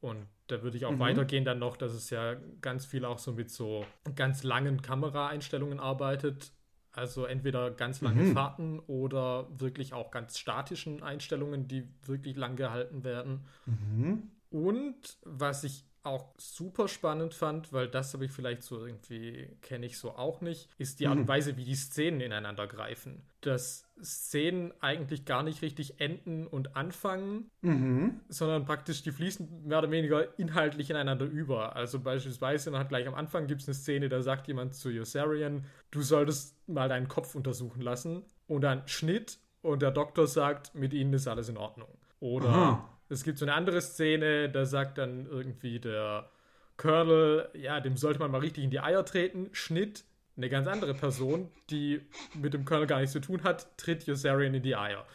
Und 0.00 0.26
da 0.46 0.62
würde 0.62 0.76
ich 0.76 0.84
auch 0.84 0.92
mhm. 0.92 1.00
weitergehen 1.00 1.44
dann 1.44 1.58
noch, 1.58 1.76
dass 1.76 1.92
es 1.92 2.10
ja 2.10 2.36
ganz 2.60 2.86
viel 2.86 3.04
auch 3.04 3.18
so 3.18 3.32
mit 3.32 3.50
so 3.50 3.84
ganz 4.14 4.42
langen 4.42 4.82
Kameraeinstellungen 4.82 5.80
arbeitet. 5.80 6.52
Also 6.92 7.26
entweder 7.26 7.70
ganz 7.70 8.00
lange 8.00 8.22
mhm. 8.22 8.32
Fahrten 8.32 8.78
oder 8.80 9.48
wirklich 9.60 9.92
auch 9.92 10.10
ganz 10.10 10.38
statischen 10.38 11.02
Einstellungen, 11.02 11.68
die 11.68 11.88
wirklich 12.04 12.36
lang 12.36 12.56
gehalten 12.56 13.04
werden. 13.04 13.44
Mhm. 13.66 14.30
Und 14.50 15.18
was 15.22 15.64
ich 15.64 15.84
auch 16.06 16.32
super 16.38 16.88
spannend 16.88 17.34
fand, 17.34 17.72
weil 17.72 17.88
das 17.88 18.14
habe 18.14 18.24
ich 18.24 18.30
vielleicht 18.30 18.62
so 18.62 18.84
irgendwie, 18.84 19.48
kenne 19.60 19.86
ich 19.86 19.98
so 19.98 20.12
auch 20.12 20.40
nicht, 20.40 20.68
ist 20.78 21.00
die 21.00 21.06
Art 21.06 21.16
und 21.16 21.24
mhm. 21.24 21.28
Weise, 21.28 21.56
wie 21.56 21.64
die 21.64 21.74
Szenen 21.74 22.20
ineinander 22.20 22.66
greifen. 22.66 23.22
Dass 23.40 23.88
Szenen 24.02 24.72
eigentlich 24.80 25.24
gar 25.24 25.42
nicht 25.42 25.62
richtig 25.62 26.00
enden 26.00 26.46
und 26.46 26.76
anfangen, 26.76 27.50
mhm. 27.60 28.20
sondern 28.28 28.64
praktisch 28.64 29.02
die 29.02 29.12
fließen 29.12 29.66
mehr 29.66 29.78
oder 29.78 29.90
weniger 29.90 30.38
inhaltlich 30.38 30.90
ineinander 30.90 31.26
über. 31.26 31.76
Also 31.76 32.00
beispielsweise, 32.00 32.70
man 32.70 32.80
hat 32.80 32.88
gleich 32.88 33.06
am 33.06 33.14
Anfang 33.14 33.46
gibt 33.46 33.62
es 33.62 33.68
eine 33.68 33.74
Szene, 33.74 34.08
da 34.08 34.22
sagt 34.22 34.48
jemand 34.48 34.74
zu 34.74 34.90
Yossarian, 34.90 35.64
du 35.90 36.02
solltest 36.02 36.56
mal 36.68 36.88
deinen 36.88 37.08
Kopf 37.08 37.34
untersuchen 37.34 37.82
lassen. 37.82 38.24
Und 38.46 38.62
dann 38.62 38.86
Schnitt 38.86 39.38
und 39.62 39.82
der 39.82 39.90
Doktor 39.90 40.28
sagt, 40.28 40.74
mit 40.74 40.94
ihnen 40.94 41.12
ist 41.12 41.26
alles 41.26 41.48
in 41.48 41.56
Ordnung. 41.56 41.88
Oder 42.20 42.48
Aha 42.48 42.95
es 43.08 43.24
gibt 43.24 43.38
so 43.38 43.44
eine 43.44 43.54
andere 43.54 43.80
Szene, 43.80 44.48
da 44.50 44.64
sagt 44.64 44.98
dann 44.98 45.26
irgendwie 45.26 45.80
der 45.80 46.30
Colonel, 46.76 47.48
ja, 47.54 47.80
dem 47.80 47.96
sollte 47.96 48.18
man 48.18 48.30
mal 48.30 48.40
richtig 48.40 48.64
in 48.64 48.70
die 48.70 48.80
Eier 48.80 49.04
treten. 49.04 49.48
Schnitt, 49.52 50.04
eine 50.36 50.48
ganz 50.48 50.66
andere 50.66 50.94
Person, 50.94 51.50
die 51.70 52.02
mit 52.34 52.54
dem 52.54 52.64
Colonel 52.64 52.86
gar 52.86 52.98
nichts 52.98 53.12
zu 53.12 53.20
tun 53.20 53.42
hat, 53.44 53.76
tritt 53.78 54.06
Yossarian 54.06 54.54
in 54.54 54.62
die 54.62 54.76
Eier. 54.76 55.06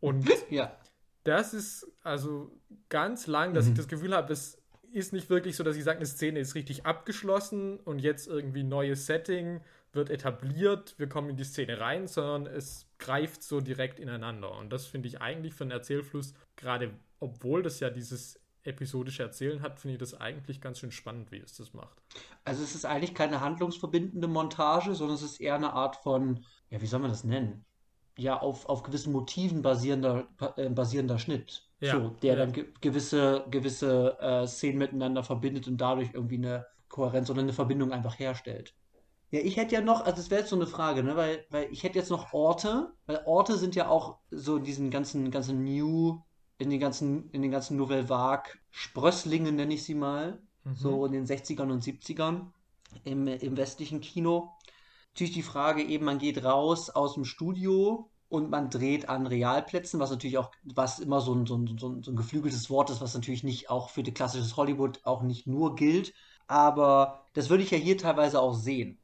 Und 0.00 0.28
ja. 0.50 0.76
das 1.24 1.54
ist 1.54 1.90
also 2.02 2.52
ganz 2.88 3.26
lang, 3.26 3.54
dass 3.54 3.64
mhm. 3.64 3.72
ich 3.72 3.76
das 3.78 3.88
Gefühl 3.88 4.14
habe, 4.14 4.32
es 4.32 4.58
ist 4.92 5.12
nicht 5.12 5.28
wirklich 5.28 5.56
so, 5.56 5.64
dass 5.64 5.76
ich 5.76 5.84
sage, 5.84 5.98
eine 5.98 6.06
Szene 6.06 6.38
ist 6.38 6.54
richtig 6.54 6.86
abgeschlossen 6.86 7.78
und 7.80 7.98
jetzt 7.98 8.26
irgendwie 8.26 8.62
neues 8.62 9.06
Setting 9.06 9.60
wird 9.92 10.10
etabliert, 10.10 10.94
wir 10.98 11.08
kommen 11.08 11.30
in 11.30 11.36
die 11.36 11.44
Szene 11.44 11.80
rein, 11.80 12.06
sondern 12.06 12.46
es 12.46 12.86
greift 12.98 13.42
so 13.42 13.60
direkt 13.60 13.98
ineinander. 13.98 14.52
Und 14.52 14.70
das 14.70 14.86
finde 14.86 15.08
ich 15.08 15.20
eigentlich 15.20 15.54
für 15.54 15.64
einen 15.64 15.70
Erzählfluss 15.70 16.34
gerade 16.56 16.92
obwohl 17.20 17.62
das 17.62 17.80
ja 17.80 17.90
dieses 17.90 18.40
episodische 18.64 19.22
Erzählen 19.22 19.62
hat, 19.62 19.78
finde 19.78 19.94
ich 19.94 20.00
das 20.00 20.14
eigentlich 20.14 20.60
ganz 20.60 20.78
schön 20.78 20.92
spannend, 20.92 21.32
wie 21.32 21.38
es 21.38 21.56
das 21.56 21.72
macht. 21.72 21.96
Also 22.44 22.62
es 22.62 22.74
ist 22.74 22.84
eigentlich 22.84 23.14
keine 23.14 23.40
handlungsverbindende 23.40 24.28
Montage, 24.28 24.94
sondern 24.94 25.16
es 25.16 25.22
ist 25.22 25.40
eher 25.40 25.54
eine 25.54 25.72
Art 25.72 25.96
von, 25.96 26.44
ja, 26.70 26.80
wie 26.80 26.86
soll 26.86 27.00
man 27.00 27.10
das 27.10 27.24
nennen? 27.24 27.64
Ja, 28.16 28.38
auf, 28.38 28.68
auf 28.68 28.82
gewissen 28.82 29.12
Motiven 29.12 29.62
basierender, 29.62 30.26
äh, 30.56 30.68
basierender 30.68 31.18
Schnitt. 31.18 31.64
Ja, 31.80 31.92
so, 31.92 32.08
der 32.22 32.34
ja. 32.34 32.38
dann 32.40 32.52
ge 32.52 32.66
gewisse, 32.80 33.44
gewisse 33.50 34.18
äh, 34.20 34.46
Szenen 34.46 34.78
miteinander 34.78 35.22
verbindet 35.22 35.68
und 35.68 35.80
dadurch 35.80 36.10
irgendwie 36.12 36.38
eine 36.38 36.66
Kohärenz 36.88 37.30
oder 37.30 37.42
eine 37.42 37.52
Verbindung 37.52 37.92
einfach 37.92 38.18
herstellt. 38.18 38.74
Ja, 39.30 39.40
ich 39.40 39.56
hätte 39.56 39.74
ja 39.74 39.80
noch, 39.82 40.00
also 40.00 40.16
das 40.16 40.30
wäre 40.30 40.40
jetzt 40.40 40.50
so 40.50 40.56
eine 40.56 40.66
Frage, 40.66 41.02
ne, 41.02 41.14
weil, 41.14 41.44
weil 41.50 41.70
ich 41.70 41.82
hätte 41.82 41.98
jetzt 41.98 42.10
noch 42.10 42.32
Orte, 42.32 42.92
weil 43.06 43.22
Orte 43.26 43.58
sind 43.58 43.74
ja 43.74 43.88
auch 43.88 44.18
so 44.30 44.56
in 44.56 44.64
diesen 44.64 44.90
ganzen, 44.90 45.30
ganzen 45.30 45.64
New 45.64 46.22
in 46.58 46.70
den 46.70 46.80
ganzen, 46.80 47.30
in 47.30 47.42
den 47.42 47.50
ganzen 47.50 47.76
Nouvelle 47.76 48.08
Vague 48.08 48.52
Sprösslingen, 48.70 49.56
nenne 49.56 49.74
ich 49.74 49.84
sie 49.84 49.94
mal, 49.94 50.40
mhm. 50.64 50.74
so 50.74 51.06
in 51.06 51.12
den 51.12 51.26
60ern 51.26 51.70
und 51.70 51.84
70ern 51.84 52.46
im, 53.04 53.26
im 53.26 53.56
westlichen 53.56 54.00
Kino. 54.00 54.50
Natürlich 55.12 55.34
die 55.34 55.42
Frage 55.42 55.82
eben, 55.82 56.04
man 56.04 56.18
geht 56.18 56.44
raus 56.44 56.90
aus 56.90 57.14
dem 57.14 57.24
Studio 57.24 58.10
und 58.28 58.50
man 58.50 58.70
dreht 58.70 59.08
an 59.08 59.26
Realplätzen, 59.26 60.00
was 60.00 60.10
natürlich 60.10 60.38
auch, 60.38 60.50
was 60.64 60.98
immer 60.98 61.20
so 61.20 61.34
ein, 61.34 61.46
so 61.46 61.56
ein, 61.56 61.78
so 61.78 61.88
ein, 61.88 62.02
so 62.02 62.10
ein 62.10 62.16
geflügeltes 62.16 62.70
Wort 62.70 62.90
ist, 62.90 63.00
was 63.00 63.14
natürlich 63.14 63.44
nicht 63.44 63.70
auch 63.70 63.90
für 63.90 64.02
die 64.02 64.12
klassisches 64.12 64.56
Hollywood 64.56 65.00
auch 65.04 65.22
nicht 65.22 65.46
nur 65.46 65.76
gilt. 65.76 66.12
Aber 66.46 67.24
das 67.34 67.50
würde 67.50 67.62
ich 67.62 67.70
ja 67.70 67.78
hier 67.78 67.98
teilweise 67.98 68.40
auch 68.40 68.54
sehen. 68.54 68.98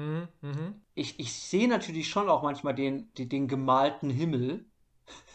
Mhm, 0.00 0.28
mh. 0.40 0.74
Ich, 0.94 1.18
ich 1.20 1.32
sehe 1.34 1.68
natürlich 1.68 2.08
schon 2.08 2.28
auch 2.30 2.42
manchmal 2.42 2.74
den, 2.74 3.12
den, 3.14 3.28
den 3.28 3.48
gemalten 3.48 4.08
Himmel, 4.10 4.64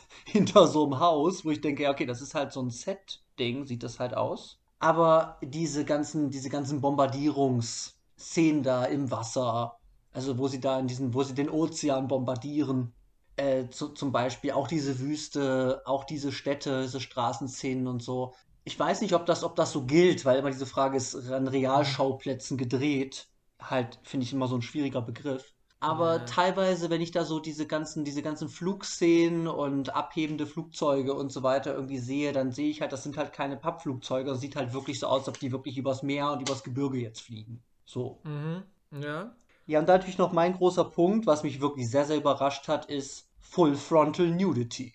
hinter 0.26 0.68
so 0.68 0.86
einem 0.86 1.00
Haus, 1.00 1.46
wo 1.46 1.52
ich 1.52 1.62
denke, 1.62 1.90
okay, 1.90 2.06
das 2.06 2.22
ist 2.22 2.36
halt 2.36 2.52
so 2.54 2.62
ein 2.62 2.70
Set-Ding, 2.72 3.66
sieht 3.66 3.84
das 3.84 4.00
halt 4.00 4.16
aus. 4.16 4.60
Aber 4.80 5.38
diese 5.44 5.86
ganzen, 5.86 6.30
diese 6.32 6.50
ganzen 6.50 6.82
Bombardierungsszenen 6.82 8.64
da 8.64 8.86
im 8.86 9.12
Wasser, 9.12 9.80
also 10.14 10.38
wo 10.38 10.48
sie 10.48 10.60
da 10.62 10.80
in 10.80 10.88
diesen, 10.88 11.14
wo 11.14 11.24
sie 11.24 11.36
den 11.36 11.50
Ozean 11.50 12.08
bombardieren, 12.08 12.94
äh, 13.38 13.70
zu, 13.70 13.90
zum 13.90 14.12
Beispiel 14.12 14.52
auch 14.52 14.68
diese 14.68 15.00
Wüste, 15.00 15.82
auch 15.86 16.06
diese 16.06 16.32
Städte, 16.32 16.84
diese 16.84 17.02
Straßenszenen 17.02 17.88
und 17.88 18.02
so. 18.04 18.34
Ich 18.64 18.80
weiß 18.80 19.02
nicht, 19.02 19.14
ob 19.14 19.26
das, 19.28 19.44
ob 19.44 19.56
das 19.56 19.72
so 19.74 19.86
gilt, 19.86 20.26
weil 20.26 20.40
immer 20.40 20.52
diese 20.52 20.66
Frage 20.66 20.98
ist, 20.98 21.16
an 21.32 21.48
Realschauplätzen 21.48 22.58
gedreht. 22.58 23.28
Halt, 23.62 24.00
finde 24.04 24.26
ich 24.26 24.34
immer 24.34 24.48
so 24.48 24.56
ein 24.56 24.62
schwieriger 24.62 25.02
Begriff. 25.02 25.54
Aber 25.80 26.18
ja. 26.18 26.26
teilweise, 26.26 26.90
wenn 26.90 27.02
ich 27.02 27.12
da 27.12 27.26
so 27.26 27.40
diese 27.40 27.68
ganzen, 27.68 28.06
diese 28.06 28.22
ganzen 28.22 28.50
Flugszenen 28.50 29.48
und 29.48 29.96
abhebende 29.96 30.48
Flugzeuge 30.48 31.14
und 31.14 31.32
so 31.32 31.44
weiter 31.44 31.76
irgendwie 31.76 32.00
sehe, 32.00 32.32
dann 32.32 32.52
sehe 32.52 32.70
ich 32.70 32.82
halt, 32.82 32.92
das 32.92 33.04
sind 33.04 33.18
halt 33.18 33.34
keine 33.34 33.58
Pappflugzeuge. 33.58 34.30
Das 34.30 34.42
sieht 34.42 34.56
halt 34.56 34.74
wirklich 34.74 35.00
so 35.00 35.08
aus, 35.08 35.20
als 35.20 35.30
ob 35.30 35.40
die 35.40 35.52
wirklich 35.52 35.78
übers 35.78 36.02
Meer 36.02 36.32
und 36.32 36.42
übers 36.42 36.64
Gebirge 36.64 36.98
jetzt 36.98 37.22
fliegen. 37.22 37.62
So. 37.86 38.20
Mhm. 38.24 38.64
Ja. 39.00 39.36
Ja, 39.68 39.80
und 39.80 39.88
natürlich 39.88 40.18
noch 40.18 40.32
mein 40.32 40.54
großer 40.54 40.86
Punkt, 40.86 41.26
was 41.26 41.44
mich 41.44 41.60
wirklich 41.60 41.90
sehr, 41.90 42.06
sehr 42.06 42.18
überrascht 42.18 42.68
hat, 42.68 42.86
ist 42.86 43.30
Full 43.40 43.76
Frontal 43.76 44.28
Nudity. 44.28 44.94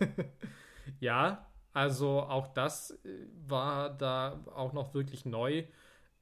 ja, 1.00 1.46
also 1.72 2.20
auch 2.22 2.48
das 2.48 2.90
äh, 3.04 3.26
war 3.46 3.90
da 3.90 4.40
auch 4.54 4.72
noch 4.72 4.94
wirklich 4.94 5.24
neu. 5.24 5.64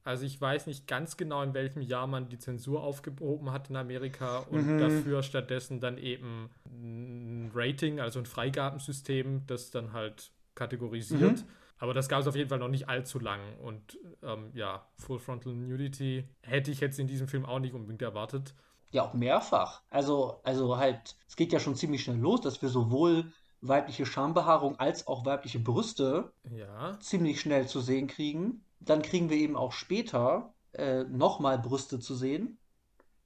Also 0.07 0.25
ich 0.25 0.39
weiß 0.39 0.67
nicht 0.67 0.87
ganz 0.87 1.17
genau, 1.17 1.43
in 1.43 1.53
welchem 1.53 1.81
Jahr 1.81 2.07
man 2.07 2.29
die 2.29 2.39
Zensur 2.39 2.81
aufgehoben 2.81 3.51
hat 3.51 3.69
in 3.69 3.75
Amerika 3.75 4.39
und 4.49 4.65
mhm. 4.65 4.79
dafür 4.79 5.21
stattdessen 5.21 5.81
dann 5.81 5.97
eben 5.97 6.49
ein 6.65 7.51
Rating, 7.53 7.99
also 7.99 8.19
ein 8.19 8.25
Freigabensystem, 8.25 9.45
das 9.47 9.69
dann 9.69 9.91
halt 9.91 10.31
kategorisiert. 10.55 11.39
Mhm. 11.39 11.49
Aber 11.79 11.93
das 11.93 12.07
gab 12.07 12.21
es 12.21 12.27
auf 12.27 12.37
jeden 12.37 12.49
Fall 12.49 12.57
noch 12.57 12.69
nicht 12.69 12.87
allzu 12.87 13.19
lang. 13.19 13.41
Und 13.61 13.99
ähm, 14.23 14.49
ja, 14.53 14.87
Full 14.95 15.19
Frontal 15.19 15.53
Nudity 15.53 16.23
hätte 16.41 16.71
ich 16.71 16.79
jetzt 16.79 16.99
in 16.99 17.07
diesem 17.07 17.27
Film 17.27 17.45
auch 17.45 17.59
nicht 17.59 17.73
unbedingt 17.73 18.01
erwartet. 18.01 18.55
Ja, 18.91 19.03
auch 19.03 19.13
mehrfach. 19.13 19.81
Also, 19.89 20.39
also 20.43 20.77
halt, 20.77 21.17
es 21.27 21.35
geht 21.35 21.51
ja 21.51 21.59
schon 21.59 21.75
ziemlich 21.75 22.03
schnell 22.03 22.17
los, 22.17 22.39
dass 22.39 22.61
wir 22.61 22.69
sowohl 22.69 23.25
weibliche 23.59 24.05
Schambehaarung 24.05 24.79
als 24.79 25.05
auch 25.05 25.25
weibliche 25.25 25.59
Brüste 25.59 26.31
ja. 26.49 26.97
ziemlich 27.01 27.41
schnell 27.41 27.67
zu 27.67 27.81
sehen 27.81 28.07
kriegen 28.07 28.63
dann 28.89 29.01
kriegen 29.01 29.29
wir 29.29 29.37
eben 29.37 29.55
auch 29.55 29.71
später 29.71 30.53
äh, 30.73 31.03
nochmal 31.03 31.59
Brüste 31.59 31.99
zu 31.99 32.15
sehen. 32.15 32.57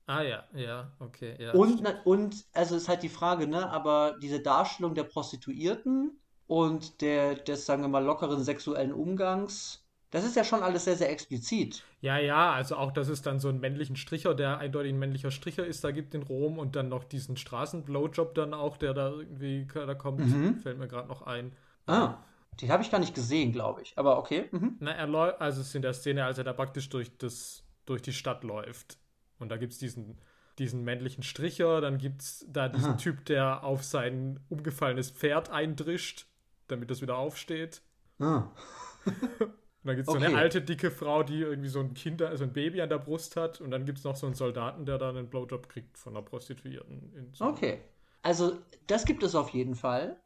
Ah 0.07 0.23
ja, 0.23 0.43
ja, 0.53 0.91
okay. 0.99 1.35
Ja, 1.39 1.53
und, 1.53 1.83
und 2.05 2.45
also 2.53 2.75
ist 2.75 2.89
halt 2.89 3.03
die 3.03 3.09
Frage, 3.09 3.47
ne, 3.47 3.69
aber 3.69 4.17
diese 4.21 4.41
Darstellung 4.41 4.93
der 4.93 5.03
Prostituierten 5.03 6.19
und 6.47 7.01
der, 7.01 7.35
des, 7.35 7.65
sagen 7.65 7.81
wir 7.81 7.87
mal, 7.87 8.03
lockeren 8.03 8.43
sexuellen 8.43 8.91
Umgangs, 8.91 9.85
das 10.09 10.25
ist 10.25 10.35
ja 10.35 10.43
schon 10.43 10.63
alles 10.63 10.83
sehr, 10.83 10.97
sehr 10.97 11.09
explizit. 11.09 11.83
Ja, 12.01 12.17
ja, 12.17 12.51
also 12.51 12.75
auch, 12.75 12.91
dass 12.91 13.07
es 13.07 13.21
dann 13.21 13.39
so 13.39 13.47
einen 13.47 13.61
männlichen 13.61 13.95
Stricher, 13.95 14.35
der 14.35 14.57
eindeutig 14.57 14.91
ein 14.91 14.99
männlicher 14.99 15.31
Stricher 15.31 15.65
ist, 15.65 15.85
da 15.85 15.91
gibt 15.91 16.13
in 16.13 16.23
Rom 16.23 16.59
und 16.59 16.75
dann 16.75 16.89
noch 16.89 17.05
diesen 17.05 17.37
Straßenblowjob 17.37 18.35
dann 18.35 18.53
auch, 18.53 18.75
der 18.75 18.93
da 18.93 19.11
irgendwie, 19.11 19.65
da 19.73 19.95
kommt, 19.95 20.19
mhm. 20.19 20.57
fällt 20.57 20.77
mir 20.77 20.89
gerade 20.89 21.07
noch 21.07 21.21
ein. 21.21 21.53
Ah. 21.87 22.15
Den 22.61 22.71
habe 22.71 22.83
ich 22.83 22.91
gar 22.91 22.99
nicht 22.99 23.15
gesehen, 23.15 23.51
glaube 23.51 23.81
ich. 23.81 23.93
Aber 23.97 24.17
okay. 24.17 24.49
Mhm. 24.51 24.77
Na, 24.79 24.91
er 24.91 25.07
läuft, 25.07 25.41
also 25.41 25.61
es 25.61 25.67
ist 25.67 25.75
in 25.75 25.81
der 25.81 25.93
Szene, 25.93 26.25
als 26.25 26.37
er 26.37 26.43
da 26.43 26.53
praktisch 26.53 26.89
durch, 26.89 27.17
das, 27.17 27.63
durch 27.85 28.01
die 28.01 28.13
Stadt 28.13 28.43
läuft. 28.43 28.97
Und 29.39 29.49
da 29.49 29.57
gibt 29.57 29.73
es 29.73 29.79
diesen, 29.79 30.19
diesen 30.59 30.83
männlichen 30.83 31.23
Stricher, 31.23 31.81
dann 31.81 31.97
gibt 31.97 32.21
es 32.21 32.45
da 32.47 32.69
diesen 32.69 32.91
Aha. 32.91 32.97
Typ, 32.97 33.25
der 33.25 33.63
auf 33.63 33.83
sein 33.83 34.39
umgefallenes 34.49 35.11
Pferd 35.11 35.49
eindrischt, 35.49 36.27
damit 36.67 36.91
das 36.91 37.01
wieder 37.01 37.17
aufsteht. 37.17 37.81
Ah. 38.19 38.43
Und 39.83 39.87
dann 39.87 39.95
gibt 39.95 40.07
es 40.07 40.13
okay. 40.13 40.23
so 40.23 40.29
eine 40.29 40.37
alte, 40.37 40.61
dicke 40.61 40.91
Frau, 40.91 41.23
die 41.23 41.41
irgendwie 41.41 41.69
so 41.69 41.79
ein 41.79 41.95
Kind, 41.95 42.21
also 42.21 42.43
ein 42.43 42.53
Baby 42.53 42.81
an 42.81 42.89
der 42.89 42.99
Brust 42.99 43.35
hat. 43.35 43.61
Und 43.61 43.71
dann 43.71 43.85
gibt 43.85 43.97
es 43.97 44.03
noch 44.03 44.15
so 44.15 44.27
einen 44.27 44.35
Soldaten, 44.35 44.85
der 44.85 44.99
dann 44.99 45.17
einen 45.17 45.27
Blowjob 45.27 45.69
kriegt 45.69 45.97
von 45.97 46.15
einer 46.15 46.23
Prostituierten. 46.23 47.31
So 47.33 47.45
okay. 47.45 47.79
Also, 48.21 48.59
das 48.85 49.05
gibt 49.05 49.23
es 49.23 49.33
auf 49.33 49.49
jeden 49.49 49.73
Fall. 49.73 50.21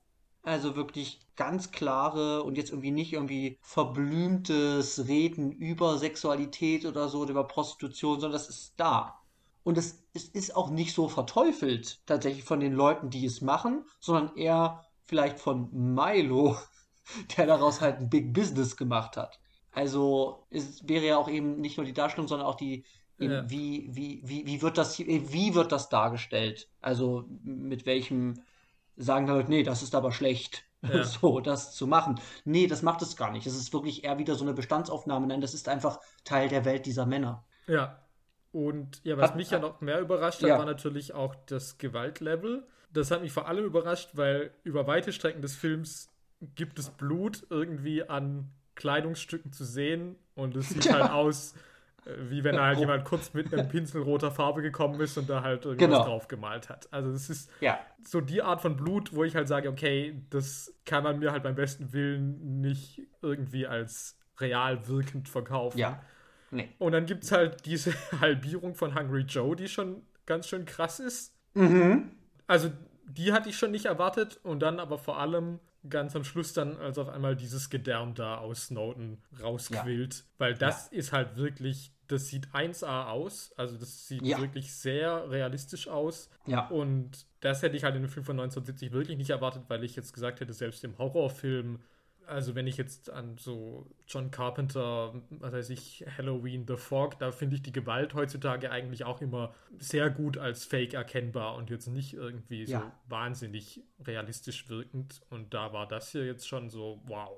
Also 0.46 0.76
wirklich 0.76 1.20
ganz 1.36 1.72
klare 1.72 2.44
und 2.44 2.56
jetzt 2.56 2.70
irgendwie 2.70 2.92
nicht 2.92 3.14
irgendwie 3.14 3.58
verblümtes 3.62 5.08
Reden 5.08 5.52
über 5.52 5.98
Sexualität 5.98 6.86
oder 6.86 7.10
so 7.10 7.22
oder 7.22 7.32
über 7.32 7.48
Prostitution, 7.48 8.20
sondern 8.20 8.40
das 8.40 8.48
ist 8.48 8.76
da. 8.78 9.20
Und 9.64 9.80
es, 9.80 10.04
es 10.14 10.26
ist 10.26 10.56
auch 10.56 10.70
nicht 10.70 10.94
so 10.94 11.10
verteufelt 11.10 12.00
tatsächlich 12.06 12.44
von 12.44 12.60
den 12.60 12.74
Leuten, 12.74 13.10
die 13.10 13.26
es 13.26 13.42
machen, 13.42 13.86
sondern 14.00 14.38
eher 14.38 14.86
vielleicht 15.06 15.40
von 15.40 15.70
Milo, 15.74 16.56
der 17.38 17.48
daraus 17.48 17.82
halt 17.82 17.98
ein 17.98 18.10
Big 18.12 18.32
Business 18.32 18.78
gemacht 18.78 19.18
hat. 19.18 19.40
Also 19.72 20.46
es 20.52 20.88
wäre 20.88 21.08
ja 21.08 21.18
auch 21.18 21.28
eben 21.28 21.60
nicht 21.60 21.78
nur 21.78 21.88
die 21.88 21.94
Darstellung, 21.94 22.28
sondern 22.28 22.48
auch 22.48 22.56
die, 22.56 22.86
ja. 23.18 23.50
wie, 23.50 23.90
wie, 23.92 24.22
wie, 24.24 24.46
wie 24.46 24.62
wird 24.62 24.78
das 24.78 25.00
wie 25.00 25.56
wird 25.56 25.72
das 25.72 25.90
dargestellt? 25.90 26.70
Also 26.82 27.26
mit 27.44 27.88
welchem 27.88 28.44
sagen 28.98 29.28
dann, 29.28 29.46
nee, 29.48 29.64
das 29.64 29.84
ist 29.84 29.96
aber 29.96 30.12
schlecht, 30.12 30.64
ja. 30.82 31.04
so 31.04 31.40
das 31.40 31.74
zu 31.74 31.88
machen. 31.88 32.20
Nee, 32.44 32.68
das 32.68 32.82
macht 32.82 33.02
es 33.02 33.16
gar 33.16 33.32
nicht. 33.32 33.48
Es 33.48 33.56
ist 33.56 33.74
wirklich 33.74 34.04
eher 34.04 34.18
wieder 34.18 34.36
so 34.36 34.44
eine 34.44 34.54
Bestandsaufnahme. 34.54 35.28
Nein, 35.28 35.42
das 35.42 35.54
ist 35.54 35.68
einfach 35.68 36.00
Teil 36.24 36.50
der 36.50 36.66
Welt 36.66 36.86
dieser 36.86 37.06
Männer. 37.06 37.46
Ja. 37.68 38.00
Und 38.52 39.02
ja, 39.04 39.18
was 39.18 39.32
hat, 39.32 39.36
mich 39.36 39.52
ja 39.52 39.60
noch 39.60 39.82
mehr 39.82 40.00
überrascht 40.00 40.42
hat, 40.42 40.50
ja. 40.50 40.58
war 40.58 40.66
natürlich 40.66 41.14
auch 41.14 41.36
das 41.48 41.78
Gewaltlevel. 41.78 42.66
Das 42.92 43.12
hat 43.12 43.22
mich 43.22 43.34
vor 43.34 43.50
allem 43.50 43.66
überrascht, 43.66 44.12
weil 44.14 44.52
über 44.64 44.88
weite 44.88 45.12
Strecken 45.12 45.42
des 45.42 45.56
Films 45.56 46.10
gibt 46.56 46.80
es 46.80 46.90
Blut 46.90 47.46
irgendwie 47.50 48.08
an 48.08 48.52
Kleidungsstücken 48.76 49.52
zu 49.52 49.66
sehen 49.66 50.16
und 50.36 50.56
es 50.56 50.70
sieht 50.70 50.86
ja. 50.86 50.94
halt 50.94 51.12
aus, 51.12 51.54
wie 52.06 52.44
wenn 52.44 52.56
da 52.56 52.66
halt 52.66 52.80
jemand 52.80 53.04
kurz 53.04 53.34
mit 53.34 53.52
einem 53.54 53.68
Pinsel 53.68 54.02
roter 54.02 54.32
Farbe 54.32 54.62
gekommen 54.62 55.00
ist 55.02 55.18
und 55.18 55.30
da 55.30 55.42
halt 55.42 55.66
irgendwas 55.66 55.88
genau. 55.88 56.06
drauf 56.06 56.28
gemalt 56.28 56.70
hat. 56.70 56.88
Also 56.92 57.10
es 57.12 57.30
ist 57.30 57.50
ja. 57.62 57.80
so 58.04 58.22
die 58.22 58.42
Art 58.42 58.62
von 58.62 58.76
Blut, 58.76 59.14
wo 59.14 59.24
ich 59.24 59.36
halt 59.36 59.48
sage, 59.48 59.70
okay, 59.70 60.22
das 60.30 60.74
kann 60.86 61.04
man 61.04 61.20
mir 61.20 61.32
halt 61.32 61.44
beim 61.44 61.56
besten 61.56 61.94
Willen 61.94 62.62
nicht 62.62 63.02
irgendwie 63.22 63.66
als 63.66 64.20
real 64.40 64.88
wirkend 64.88 65.30
verkaufen. 65.30 65.80
Ja. 65.80 66.02
Nee. 66.52 66.70
Und 66.78 66.92
dann 66.92 67.06
gibt 67.06 67.24
es 67.24 67.32
halt 67.32 67.66
diese 67.66 67.94
Halbierung 68.22 68.76
von 68.76 68.94
Hungry 68.94 69.22
Joe, 69.22 69.56
die 69.56 69.68
schon 69.68 70.04
ganz 70.26 70.48
schön 70.48 70.66
krass 70.66 71.00
ist. 71.00 71.36
Mhm. 71.56 72.12
Also 72.46 72.70
die 73.08 73.34
hatte 73.34 73.50
ich 73.50 73.58
schon 73.58 73.72
nicht 73.72 73.86
erwartet 73.86 74.40
und 74.44 74.60
dann 74.60 74.80
aber 74.80 74.98
vor 74.98 75.20
allem 75.20 75.60
ganz 75.90 76.16
am 76.16 76.24
Schluss 76.24 76.54
dann, 76.54 76.78
als 76.78 76.98
auf 76.98 77.10
einmal 77.10 77.36
dieses 77.36 77.70
Gedärm 77.70 78.16
da 78.16 78.38
aus 78.38 78.68
Snowden 78.68 79.22
rausquillt. 79.42 80.16
Ja. 80.16 80.24
Weil 80.38 80.54
das 80.56 80.90
ja. 80.92 80.98
ist 80.98 81.12
halt 81.12 81.38
wirklich, 81.38 81.92
das 82.08 82.28
sieht 82.28 82.48
1A 82.48 83.08
aus. 83.10 83.54
Also 83.58 83.78
das 83.78 84.08
sieht 84.08 84.24
ja. 84.24 84.40
wirklich 84.40 84.74
sehr 84.74 85.30
realistisch 85.30 85.88
aus. 85.88 86.30
Ja. 86.46 86.68
Und 86.68 87.28
das 87.42 87.62
hätte 87.62 87.78
ich 87.78 87.84
halt 87.84 87.96
in 87.96 88.02
dem 88.02 88.10
Film 88.10 88.26
von 88.26 88.40
1970 88.40 88.92
wirklich 88.92 89.18
nicht 89.18 89.30
erwartet, 89.30 89.64
weil 89.68 89.84
ich 89.84 89.96
jetzt 89.96 90.14
gesagt 90.14 90.40
hätte, 90.40 90.54
selbst 90.54 90.84
im 90.84 90.98
Horrorfilm 90.98 91.80
also 92.28 92.56
wenn 92.56 92.68
ich 92.68 92.78
jetzt 92.78 93.10
an 93.10 93.38
so 93.38 93.88
John 94.08 94.32
Carpenter, 94.32 95.14
was 95.30 95.54
weiß 95.54 95.70
ich, 95.70 96.06
Halloween, 96.18 96.66
The 96.68 96.78
Fog, 96.78 97.20
da 97.20 97.32
finde 97.32 97.56
ich 97.56 97.62
die 97.62 97.72
Gewalt 97.72 98.14
heutzutage 98.14 98.72
eigentlich 98.72 99.04
auch 99.04 99.22
immer 99.22 99.54
sehr 99.78 100.10
gut 100.10 100.38
als 100.38 100.66
Fake 100.66 100.94
erkennbar 100.94 101.56
und 101.56 101.70
jetzt 101.70 101.88
nicht 101.88 102.14
irgendwie 102.14 102.64
ja. 102.64 102.80
so 102.80 102.86
wahnsinnig 103.10 103.82
realistisch 104.06 104.70
wirkend. 104.70 105.22
Und 105.30 105.54
da 105.54 105.74
war 105.74 105.88
das 105.88 106.12
hier 106.12 106.26
jetzt 106.26 106.48
schon 106.48 106.70
so, 106.70 107.02
wow. 107.06 107.32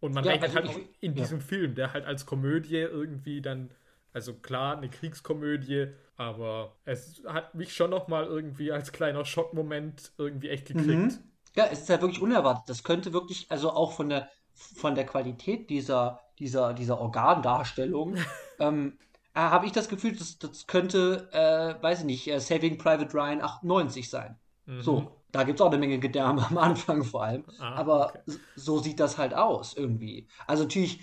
Und 0.00 0.14
man 0.14 0.24
ja, 0.24 0.32
rechnet 0.32 0.56
also 0.56 0.68
halt 0.68 0.78
auch 0.78 0.88
in 1.00 1.14
diesem 1.14 1.38
ja. 1.38 1.44
Film, 1.44 1.74
der 1.74 1.92
halt 1.92 2.04
als 2.04 2.26
Komödie 2.26 2.76
irgendwie 2.76 3.40
dann, 3.40 3.70
also 4.12 4.34
klar, 4.34 4.76
eine 4.76 4.90
Kriegskomödie, 4.90 5.88
aber 6.16 6.76
es 6.84 7.22
hat 7.26 7.54
mich 7.54 7.74
schon 7.74 7.90
nochmal 7.90 8.26
irgendwie 8.26 8.70
als 8.70 8.92
kleiner 8.92 9.24
Schockmoment 9.24 10.12
irgendwie 10.18 10.50
echt 10.50 10.66
gekriegt. 10.66 10.88
Mhm. 10.88 11.18
Ja, 11.56 11.66
es 11.66 11.82
ist 11.82 11.90
halt 11.90 12.02
wirklich 12.02 12.20
unerwartet. 12.20 12.64
Das 12.68 12.82
könnte 12.82 13.12
wirklich, 13.12 13.46
also 13.50 13.70
auch 13.70 13.92
von 13.92 14.08
der, 14.08 14.28
von 14.54 14.94
der 14.94 15.06
Qualität 15.06 15.70
dieser, 15.70 16.20
dieser, 16.38 16.74
dieser 16.74 17.00
Organdarstellung, 17.00 18.16
ähm, 18.58 18.98
äh, 19.34 19.40
habe 19.40 19.66
ich 19.66 19.72
das 19.72 19.88
Gefühl, 19.88 20.16
das, 20.16 20.38
das 20.38 20.66
könnte, 20.66 21.28
äh, 21.32 21.82
weiß 21.82 22.00
ich 22.00 22.06
nicht, 22.06 22.28
äh, 22.28 22.40
Saving 22.40 22.78
Private 22.78 23.12
Ryan 23.14 23.40
98 23.40 24.08
sein. 24.08 24.38
Mhm. 24.66 24.82
So, 24.82 25.20
da 25.32 25.42
gibt 25.42 25.60
es 25.60 25.66
auch 25.66 25.70
eine 25.70 25.78
Menge 25.78 25.98
Gedärme 25.98 26.46
am 26.46 26.58
Anfang 26.58 27.04
vor 27.04 27.24
allem. 27.24 27.44
Ah, 27.58 27.74
aber 27.74 28.10
okay. 28.10 28.38
so 28.56 28.78
sieht 28.78 29.00
das 29.00 29.18
halt 29.18 29.34
aus 29.34 29.74
irgendwie. 29.76 30.28
Also 30.46 30.62
natürlich 30.64 31.00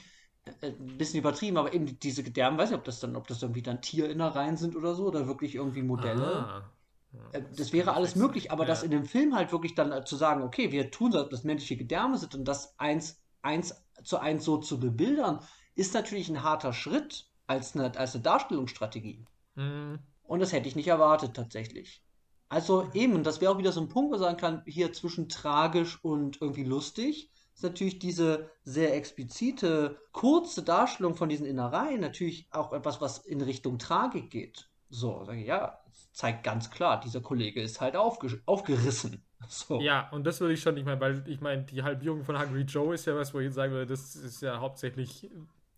äh, 0.61 0.67
ein 0.67 0.97
bisschen 0.97 1.19
übertrieben, 1.19 1.57
aber 1.57 1.73
eben 1.73 1.99
diese 1.99 2.23
Gedärme, 2.23 2.57
weiß 2.57 2.71
ich, 2.71 2.75
ob 2.75 2.83
das 2.85 2.99
dann, 2.99 3.15
ob 3.15 3.27
das 3.27 3.41
irgendwie 3.41 3.61
dann 3.61 3.81
Tierinnereien 3.81 4.57
sind 4.57 4.75
oder 4.75 4.95
so, 4.95 5.07
oder 5.07 5.27
wirklich 5.27 5.55
irgendwie 5.55 5.83
Modelle. 5.83 6.45
Ah. 6.47 6.71
Äh, 7.31 7.41
das, 7.41 7.57
das 7.57 7.73
wäre 7.73 7.93
alles 7.93 8.15
möglich, 8.15 8.51
aber 8.51 8.63
ja. 8.63 8.67
das 8.67 8.83
in 8.83 8.91
dem 8.91 9.05
Film 9.05 9.35
halt 9.35 9.51
wirklich 9.51 9.75
dann 9.75 9.91
äh, 9.91 10.03
zu 10.05 10.15
sagen, 10.15 10.43
okay, 10.43 10.71
wir 10.71 10.91
tun 10.91 11.11
so, 11.11 11.23
dass 11.23 11.43
menschliche 11.43 11.77
Gedärme 11.77 12.17
sind 12.17 12.35
und 12.35 12.45
das 12.45 12.77
eins, 12.79 13.21
eins 13.41 13.83
zu 14.03 14.17
eins 14.17 14.45
so 14.45 14.57
zu 14.57 14.79
bebildern, 14.79 15.39
ist 15.75 15.93
natürlich 15.93 16.29
ein 16.29 16.43
harter 16.43 16.73
Schritt 16.73 17.27
als 17.47 17.75
eine, 17.75 17.97
als 17.97 18.15
eine 18.15 18.23
Darstellungsstrategie. 18.23 19.25
Mhm. 19.55 19.99
Und 20.23 20.39
das 20.39 20.53
hätte 20.53 20.67
ich 20.67 20.75
nicht 20.75 20.87
erwartet 20.87 21.35
tatsächlich. 21.35 22.03
Also 22.49 22.89
eben, 22.93 23.13
und 23.13 23.25
das 23.25 23.39
wäre 23.39 23.53
auch 23.53 23.57
wieder 23.57 23.71
so 23.71 23.81
ein 23.81 23.89
Punkt, 23.89 24.09
wo 24.09 24.11
man 24.11 24.19
sagen 24.19 24.37
kann, 24.37 24.63
hier 24.65 24.91
zwischen 24.91 25.29
tragisch 25.29 26.03
und 26.03 26.41
irgendwie 26.41 26.63
lustig, 26.63 27.31
ist 27.53 27.63
natürlich 27.63 27.99
diese 27.99 28.49
sehr 28.63 28.95
explizite, 28.95 29.99
kurze 30.11 30.63
Darstellung 30.63 31.15
von 31.15 31.29
diesen 31.29 31.45
Innereien 31.45 32.01
natürlich 32.01 32.47
auch 32.51 32.73
etwas, 32.73 32.99
was 33.01 33.19
in 33.19 33.41
Richtung 33.41 33.77
Tragik 33.77 34.29
geht. 34.29 34.69
So, 34.89 35.23
sage 35.23 35.41
ich, 35.41 35.47
ja, 35.47 35.80
zeigt 36.11 36.43
ganz 36.43 36.69
klar, 36.69 36.99
dieser 36.99 37.21
Kollege 37.21 37.61
ist 37.61 37.81
halt 37.81 37.95
aufge 37.95 38.41
aufgerissen. 38.45 39.23
So. 39.47 39.81
Ja, 39.81 40.07
und 40.11 40.23
das 40.23 40.39
würde 40.39 40.53
ich 40.53 40.61
schon 40.61 40.75
nicht 40.75 40.85
mal, 40.85 40.99
weil 41.01 41.27
ich 41.27 41.41
meine, 41.41 41.63
die 41.63 41.81
Halbierung 41.81 42.23
von 42.23 42.39
Hungry 42.39 42.61
Joe 42.61 42.93
ist 42.93 43.07
ja 43.07 43.15
was, 43.15 43.33
wo 43.33 43.39
ich 43.39 43.51
sagen 43.51 43.73
würde, 43.73 43.87
das 43.87 44.15
ist 44.15 44.43
ja 44.43 44.59
hauptsächlich 44.59 45.31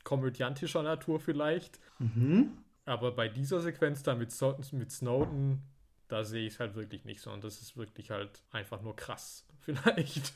komödiantischer 0.03 0.83
Natur 0.83 1.21
vielleicht. 1.21 1.79
Mhm. 1.97 2.57
Aber 2.85 3.15
bei 3.15 3.29
dieser 3.29 3.61
Sequenz 3.61 4.03
da 4.03 4.15
mit, 4.15 4.33
so 4.33 4.57
mit 4.73 4.91
Snowden, 4.91 5.63
da 6.09 6.23
sehe 6.23 6.45
ich 6.45 6.55
es 6.55 6.59
halt 6.59 6.75
wirklich 6.75 7.05
nicht 7.05 7.21
so. 7.21 7.31
Und 7.31 7.43
das 7.43 7.61
ist 7.61 7.77
wirklich 7.77 8.11
halt 8.11 8.43
einfach 8.51 8.81
nur 8.81 8.95
krass, 8.95 9.47
vielleicht. 9.61 10.33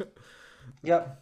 Ja. 0.81 1.21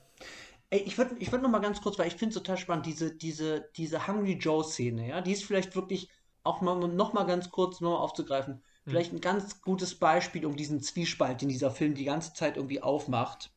Ey, 0.69 0.81
ich 0.81 0.97
würde 0.97 1.15
ich 1.19 1.31
würd 1.31 1.41
noch 1.41 1.49
mal 1.49 1.59
ganz 1.59 1.81
kurz, 1.81 1.97
weil 1.99 2.07
ich 2.07 2.15
finde 2.15 2.35
es 2.35 2.41
total 2.41 2.57
spannend, 2.57 2.85
diese, 2.85 3.15
diese, 3.15 3.69
diese 3.75 4.07
Hungry 4.07 4.33
Joe-Szene, 4.33 5.09
ja, 5.09 5.21
die 5.21 5.31
ist 5.31 5.43
vielleicht 5.43 5.75
wirklich 5.75 6.09
auch 6.45 6.61
mal, 6.61 6.75
noch 6.87 7.13
mal 7.13 7.25
ganz 7.25 7.49
kurz 7.49 7.81
nur 7.81 7.99
aufzugreifen, 7.99 8.55
hm. 8.55 8.61
vielleicht 8.85 9.13
ein 9.13 9.21
ganz 9.21 9.61
gutes 9.61 9.95
Beispiel, 9.95 10.45
um 10.45 10.55
diesen 10.55 10.81
Zwiespalt, 10.81 11.41
den 11.41 11.49
dieser 11.49 11.71
Film 11.71 11.95
die 11.95 12.05
ganze 12.05 12.33
Zeit 12.33 12.57
irgendwie 12.57 12.81
aufmacht, 12.81 13.51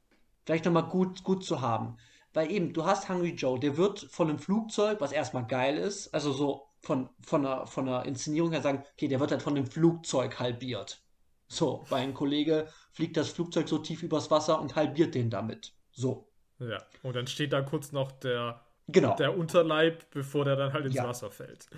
vielleicht 0.45 0.64
noch 0.64 0.72
mal 0.72 0.82
gut, 0.82 1.22
gut 1.22 1.45
zu 1.45 1.61
haben. 1.61 1.97
Weil 2.34 2.51
eben, 2.51 2.72
du 2.72 2.84
hast 2.84 3.09
Hungry 3.09 3.34
Joe, 3.34 3.59
der 3.59 3.76
wird 3.76 4.01
von 4.01 4.28
einem 4.28 4.39
Flugzeug, 4.39 5.01
was 5.01 5.12
erstmal 5.12 5.47
geil 5.47 5.76
ist, 5.78 6.12
also 6.14 6.32
so 6.32 6.68
von, 6.80 7.09
von, 7.24 7.45
einer, 7.45 7.66
von 7.66 7.89
einer 7.89 8.05
Inszenierung 8.05 8.53
her 8.53 8.62
sagen, 8.62 8.84
okay, 8.93 9.09
der 9.09 9.20
wird 9.20 9.30
halt 9.30 9.43
von 9.43 9.55
dem 9.55 9.66
Flugzeug 9.66 10.39
halbiert. 10.39 11.03
So, 11.49 11.84
weil 11.89 12.03
ein 12.03 12.14
Kollege 12.14 12.68
fliegt 12.93 13.16
das 13.16 13.30
Flugzeug 13.30 13.68
so 13.68 13.78
tief 13.78 14.03
übers 14.03 14.30
Wasser 14.30 14.61
und 14.61 14.76
halbiert 14.76 15.14
den 15.14 15.30
damit. 15.30 15.72
So. 15.93 16.28
Ja, 16.59 16.82
und 17.03 17.16
dann 17.16 17.26
steht 17.26 17.53
da 17.53 17.62
kurz 17.62 17.93
noch 17.93 18.12
der, 18.12 18.61
genau. 18.86 19.16
der 19.16 19.36
Unterleib, 19.36 20.11
bevor 20.11 20.45
der 20.45 20.57
dann 20.57 20.72
halt 20.72 20.86
ins 20.86 20.97
ja. 20.97 21.09
Wasser 21.09 21.30
fällt. 21.30 21.68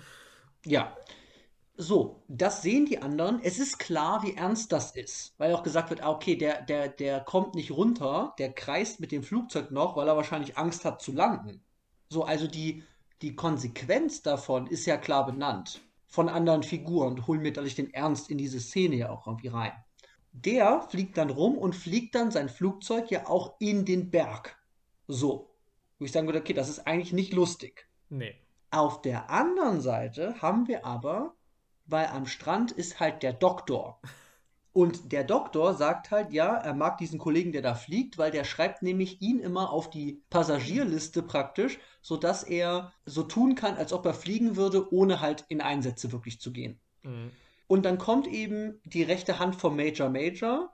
Ja. 0.65 0.95
So, 1.77 2.21
das 2.27 2.61
sehen 2.61 2.85
die 2.85 3.01
anderen. 3.01 3.39
Es 3.41 3.57
ist 3.57 3.79
klar, 3.79 4.21
wie 4.23 4.35
ernst 4.35 4.71
das 4.71 4.95
ist. 4.95 5.33
Weil 5.39 5.53
auch 5.53 5.63
gesagt 5.63 5.89
wird, 5.89 6.01
ah, 6.03 6.11
okay, 6.11 6.35
der, 6.35 6.61
der, 6.61 6.89
der 6.89 7.21
kommt 7.21 7.55
nicht 7.55 7.71
runter, 7.71 8.35
der 8.37 8.53
kreist 8.53 8.99
mit 8.99 9.11
dem 9.11 9.23
Flugzeug 9.23 9.71
noch, 9.71 9.95
weil 9.95 10.07
er 10.07 10.17
wahrscheinlich 10.17 10.57
Angst 10.57 10.85
hat 10.85 11.01
zu 11.01 11.11
landen. 11.11 11.63
So, 12.09 12.23
also 12.23 12.45
die, 12.45 12.83
die 13.21 13.35
Konsequenz 13.35 14.21
davon 14.21 14.67
ist 14.67 14.85
ja 14.85 14.97
klar 14.97 15.25
benannt. 15.25 15.81
Von 16.07 16.27
anderen 16.27 16.61
Figuren 16.61 17.25
holen 17.25 17.41
mir 17.41 17.53
dadurch 17.53 17.75
den 17.75 17.93
Ernst 17.93 18.29
in 18.29 18.37
diese 18.37 18.59
Szene 18.59 18.97
ja 18.97 19.09
auch 19.09 19.25
irgendwie 19.27 19.47
rein. 19.47 19.71
Der 20.33 20.81
fliegt 20.81 21.17
dann 21.17 21.29
rum 21.29 21.57
und 21.57 21.75
fliegt 21.75 22.15
dann 22.15 22.31
sein 22.31 22.49
Flugzeug 22.49 23.09
ja 23.09 23.27
auch 23.27 23.55
in 23.59 23.85
den 23.85 24.11
Berg. 24.11 24.57
So. 25.07 25.49
Wo 25.97 26.05
ich 26.05 26.11
sagen 26.11 26.27
würde, 26.27 26.39
okay, 26.39 26.53
das 26.53 26.69
ist 26.69 26.85
eigentlich 26.85 27.13
nicht 27.13 27.33
lustig. 27.33 27.87
Nee. 28.09 28.35
Auf 28.71 29.01
der 29.01 29.29
anderen 29.29 29.81
Seite 29.81 30.41
haben 30.41 30.67
wir 30.67 30.85
aber, 30.85 31.35
weil 31.85 32.07
am 32.07 32.25
Strand 32.25 32.71
ist 32.71 32.99
halt 32.99 33.21
der 33.21 33.33
Doktor. 33.33 33.99
Und 34.73 35.11
der 35.11 35.25
Doktor 35.25 35.73
sagt 35.73 36.11
halt, 36.11 36.31
ja, 36.31 36.55
er 36.55 36.73
mag 36.73 36.97
diesen 36.97 37.19
Kollegen, 37.19 37.51
der 37.51 37.61
da 37.61 37.75
fliegt, 37.75 38.17
weil 38.17 38.31
der 38.31 38.45
schreibt 38.45 38.81
nämlich 38.81 39.21
ihn 39.21 39.39
immer 39.39 39.71
auf 39.71 39.89
die 39.89 40.23
Passagierliste 40.29 41.21
praktisch, 41.21 41.77
sodass 42.01 42.43
er 42.43 42.93
so 43.05 43.23
tun 43.23 43.55
kann, 43.55 43.75
als 43.75 43.91
ob 43.91 44.05
er 44.05 44.13
fliegen 44.13 44.55
würde, 44.55 44.93
ohne 44.93 45.19
halt 45.19 45.43
in 45.49 45.59
Einsätze 45.59 46.13
wirklich 46.13 46.39
zu 46.39 46.53
gehen. 46.53 46.79
Mhm. 47.03 47.31
Und 47.67 47.83
dann 47.83 47.97
kommt 47.97 48.27
eben 48.27 48.79
die 48.85 49.03
rechte 49.03 49.39
Hand 49.39 49.57
vom 49.57 49.75
Major 49.75 50.09
Major 50.09 50.71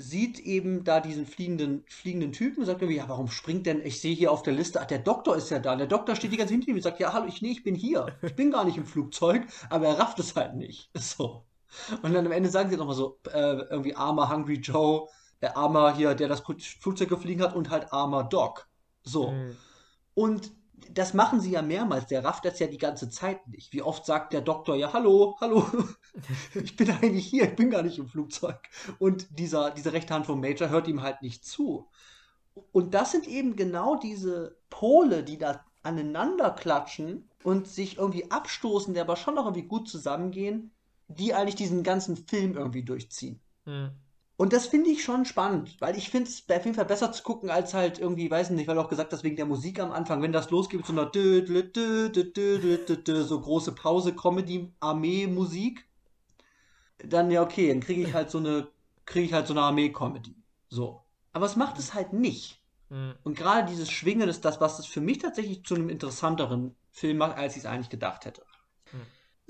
sieht 0.00 0.38
eben 0.38 0.84
da 0.84 1.00
diesen 1.00 1.26
fliegenden, 1.26 1.84
fliegenden 1.88 2.30
Typen 2.30 2.60
und 2.60 2.66
sagt 2.66 2.80
irgendwie, 2.80 2.98
ja, 2.98 3.08
warum 3.08 3.28
springt 3.28 3.66
denn, 3.66 3.84
ich 3.84 4.00
sehe 4.00 4.14
hier 4.14 4.30
auf 4.30 4.44
der 4.44 4.52
Liste, 4.52 4.80
ach, 4.80 4.86
der 4.86 5.00
Doktor 5.00 5.36
ist 5.36 5.50
ja 5.50 5.58
da. 5.58 5.74
Der 5.74 5.88
Doktor 5.88 6.14
steht 6.14 6.32
die 6.32 6.36
ganze 6.36 6.54
hinter 6.54 6.68
ihm 6.68 6.76
und 6.76 6.82
sagt, 6.82 7.00
ja, 7.00 7.12
hallo, 7.12 7.26
ich, 7.26 7.42
nee, 7.42 7.50
ich 7.50 7.64
bin 7.64 7.74
hier. 7.74 8.16
Ich 8.22 8.36
bin 8.36 8.52
gar 8.52 8.64
nicht 8.64 8.76
im 8.76 8.86
Flugzeug, 8.86 9.42
aber 9.68 9.88
er 9.88 9.98
rafft 9.98 10.20
es 10.20 10.36
halt 10.36 10.54
nicht. 10.54 10.90
So. 10.98 11.44
Und 12.02 12.14
dann 12.14 12.24
am 12.24 12.32
Ende 12.32 12.48
sagen 12.48 12.70
sie 12.70 12.76
nochmal 12.76 12.94
so, 12.94 13.18
äh, 13.30 13.56
irgendwie 13.70 13.94
armer 13.94 14.30
Hungry 14.30 14.54
Joe, 14.54 15.08
der 15.42 15.56
armer 15.56 15.94
hier, 15.94 16.14
der 16.14 16.28
das 16.28 16.40
Flugzeug 16.80 17.08
gefliegen 17.08 17.42
hat 17.42 17.54
und 17.54 17.68
halt 17.68 17.92
armer 17.92 18.24
Doc. 18.24 18.68
So. 19.02 19.32
Mhm. 19.32 19.56
Und 20.14 20.52
das 20.92 21.14
machen 21.14 21.40
sie 21.40 21.50
ja 21.50 21.62
mehrmals. 21.62 22.06
Der 22.06 22.24
rafft 22.24 22.44
das 22.44 22.58
ja 22.58 22.66
die 22.66 22.78
ganze 22.78 23.08
Zeit 23.10 23.46
nicht. 23.48 23.72
Wie 23.72 23.82
oft 23.82 24.04
sagt 24.04 24.32
der 24.32 24.40
Doktor 24.40 24.76
ja, 24.76 24.92
hallo, 24.92 25.36
hallo, 25.40 25.66
ich 26.54 26.76
bin 26.76 26.90
eigentlich 26.90 27.26
hier, 27.26 27.44
ich 27.44 27.56
bin 27.56 27.70
gar 27.70 27.82
nicht 27.82 27.98
im 27.98 28.08
Flugzeug. 28.08 28.60
Und 28.98 29.38
dieser, 29.38 29.70
diese 29.70 29.92
rechte 29.92 30.14
Hand 30.14 30.26
vom 30.26 30.40
Major 30.40 30.68
hört 30.68 30.88
ihm 30.88 31.02
halt 31.02 31.22
nicht 31.22 31.44
zu. 31.44 31.88
Und 32.72 32.94
das 32.94 33.12
sind 33.12 33.26
eben 33.26 33.56
genau 33.56 33.96
diese 33.96 34.56
Pole, 34.70 35.22
die 35.22 35.38
da 35.38 35.64
aneinander 35.82 36.50
klatschen 36.50 37.28
und 37.44 37.68
sich 37.68 37.98
irgendwie 37.98 38.30
abstoßen, 38.30 38.94
die 38.94 39.00
aber 39.00 39.16
schon 39.16 39.34
noch 39.34 39.44
irgendwie 39.44 39.68
gut 39.68 39.88
zusammengehen, 39.88 40.72
die 41.06 41.34
eigentlich 41.34 41.54
diesen 41.54 41.82
ganzen 41.82 42.16
Film 42.16 42.56
irgendwie 42.56 42.82
durchziehen. 42.82 43.40
Mhm. 43.64 43.90
Und 44.38 44.52
das 44.52 44.68
finde 44.68 44.90
ich 44.90 45.02
schon 45.02 45.24
spannend, 45.24 45.74
weil 45.80 45.98
ich 45.98 46.10
finde 46.10 46.30
es 46.30 46.44
auf 46.48 46.64
jeden 46.64 46.76
Fall 46.76 46.84
besser 46.84 47.10
zu 47.10 47.24
gucken, 47.24 47.50
als 47.50 47.74
halt 47.74 47.98
irgendwie, 47.98 48.30
weiß 48.30 48.50
nicht, 48.50 48.68
weil 48.68 48.76
du 48.76 48.80
auch 48.80 48.88
gesagt 48.88 49.12
hast, 49.12 49.24
wegen 49.24 49.34
der 49.34 49.46
Musik 49.46 49.80
am 49.80 49.90
Anfang, 49.90 50.22
wenn 50.22 50.30
das 50.30 50.50
losgeht 50.50 50.86
so 50.86 51.04
dö, 51.04 52.14
so 53.24 53.40
große 53.40 53.72
Pause, 53.72 54.14
Comedy, 54.14 54.72
Armee-Musik, 54.78 55.88
dann 56.98 57.32
ja 57.32 57.42
okay, 57.42 57.68
dann 57.68 57.80
kriege 57.80 58.02
ich 58.02 58.14
halt 58.14 58.30
so 58.30 58.38
eine, 58.38 58.68
kriege 59.06 59.26
ich 59.26 59.32
halt 59.32 59.48
so 59.48 59.54
eine 59.54 59.62
Armee-Comedy. 59.62 60.36
So. 60.68 61.02
Aber 61.32 61.46
es 61.46 61.56
macht 61.56 61.80
es 61.80 61.94
halt 61.94 62.12
nicht. 62.12 62.62
Mhm. 62.90 63.16
Und 63.24 63.36
gerade 63.36 63.68
dieses 63.68 63.90
Schwingen 63.90 64.28
ist 64.28 64.44
das, 64.44 64.60
was 64.60 64.78
es 64.78 64.86
für 64.86 65.00
mich 65.00 65.18
tatsächlich 65.18 65.64
zu 65.64 65.74
einem 65.74 65.88
interessanteren 65.88 66.76
Film 66.92 67.16
macht, 67.16 67.36
als 67.36 67.56
ich 67.56 67.64
es 67.64 67.66
eigentlich 67.66 67.90
gedacht 67.90 68.24
hätte. 68.24 68.44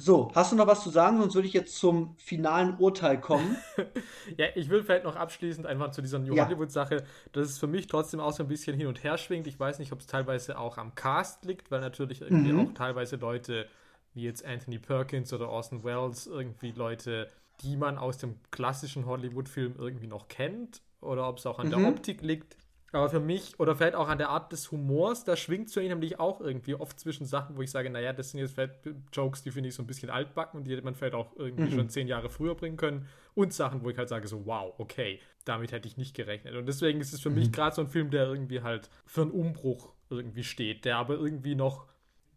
So, 0.00 0.30
hast 0.32 0.52
du 0.52 0.56
noch 0.56 0.68
was 0.68 0.84
zu 0.84 0.90
sagen? 0.90 1.18
Sonst 1.18 1.34
würde 1.34 1.48
ich 1.48 1.54
jetzt 1.54 1.76
zum 1.76 2.14
finalen 2.18 2.76
Urteil 2.78 3.20
kommen. 3.20 3.56
Ja, 4.36 4.46
ich 4.54 4.68
will 4.68 4.82
vielleicht 4.82 5.04
noch 5.04 5.16
abschließend 5.16 5.66
einfach 5.66 5.90
zu 5.90 6.02
dieser 6.02 6.18
New 6.18 6.34
Ja. 6.34 6.44
Hollywood-Sache, 6.46 7.04
dass 7.32 7.48
es 7.48 7.58
für 7.58 7.66
mich 7.66 7.86
trotzdem 7.86 8.20
auch 8.20 8.32
so 8.32 8.42
ein 8.44 8.48
bisschen 8.48 8.76
hin 8.76 8.86
und 8.86 9.02
her 9.02 9.16
schwingt. 9.18 9.46
Ich 9.46 9.58
weiß 9.58 9.78
nicht, 9.78 9.90
ob 9.92 10.00
es 10.00 10.06
teilweise 10.06 10.58
auch 10.58 10.76
am 10.78 10.94
Cast 10.94 11.44
liegt, 11.46 11.70
weil 11.70 11.80
natürlich 11.80 12.20
irgendwie 12.20 12.52
Mhm. 12.52 12.58
auch 12.60 12.72
teilweise 12.74 13.16
Leute 13.16 13.66
wie 14.14 14.22
jetzt 14.24 14.44
Anthony 14.44 14.78
Perkins 14.78 15.32
oder 15.32 15.48
Orson 15.48 15.82
Welles, 15.82 16.26
irgendwie 16.26 16.72
Leute, 16.72 17.28
die 17.62 17.76
man 17.76 17.98
aus 17.98 18.18
dem 18.18 18.36
klassischen 18.50 19.06
Hollywood-Film 19.06 19.74
irgendwie 19.78 20.06
noch 20.06 20.28
kennt, 20.28 20.82
oder 21.00 21.28
ob 21.28 21.38
es 21.38 21.46
auch 21.46 21.58
an 21.58 21.66
Mhm. 21.66 21.70
der 21.70 21.88
Optik 21.88 22.20
liegt. 22.22 22.56
Aber 22.90 23.10
für 23.10 23.20
mich, 23.20 23.60
oder 23.60 23.76
vielleicht 23.76 23.94
auch 23.94 24.08
an 24.08 24.16
der 24.16 24.30
Art 24.30 24.50
des 24.50 24.72
Humors, 24.72 25.24
da 25.24 25.36
schwingt 25.36 25.74
mich 25.76 25.88
nämlich 25.88 26.18
auch 26.18 26.40
irgendwie 26.40 26.74
oft 26.74 26.98
zwischen 26.98 27.26
Sachen, 27.26 27.56
wo 27.56 27.62
ich 27.62 27.70
sage, 27.70 27.90
naja, 27.90 28.14
das 28.14 28.30
sind 28.30 28.40
jetzt 28.40 28.54
vielleicht 28.54 28.74
Jokes, 29.12 29.42
die 29.42 29.50
finde 29.50 29.68
ich 29.68 29.74
so 29.74 29.82
ein 29.82 29.86
bisschen 29.86 30.08
altbacken 30.08 30.58
und 30.58 30.64
die 30.64 30.72
hätte 30.72 30.82
man 30.84 30.94
vielleicht 30.94 31.14
auch 31.14 31.36
irgendwie 31.36 31.70
Mhm. 31.70 31.70
schon 31.70 31.90
zehn 31.90 32.08
Jahre 32.08 32.30
früher 32.30 32.54
bringen 32.54 32.78
können. 32.78 33.06
Und 33.34 33.52
Sachen, 33.52 33.84
wo 33.84 33.90
ich 33.90 33.98
halt 33.98 34.08
sage, 34.08 34.26
so, 34.26 34.46
wow, 34.46 34.72
okay, 34.78 35.20
damit 35.44 35.70
hätte 35.72 35.86
ich 35.86 35.98
nicht 35.98 36.14
gerechnet. 36.16 36.54
Und 36.56 36.66
deswegen 36.66 37.00
ist 37.00 37.12
es 37.12 37.20
für 37.20 37.30
Mhm. 37.30 37.30
mich 37.30 37.52
gerade 37.52 37.74
so 37.76 37.82
ein 37.82 37.88
Film, 37.88 38.10
der 38.10 38.26
irgendwie 38.26 38.62
halt 38.62 38.88
für 39.06 39.22
einen 39.22 39.32
Umbruch 39.32 39.92
irgendwie 40.08 40.44
steht, 40.44 40.86
der 40.86 40.96
aber 40.96 41.14
irgendwie 41.14 41.54
noch, 41.54 41.86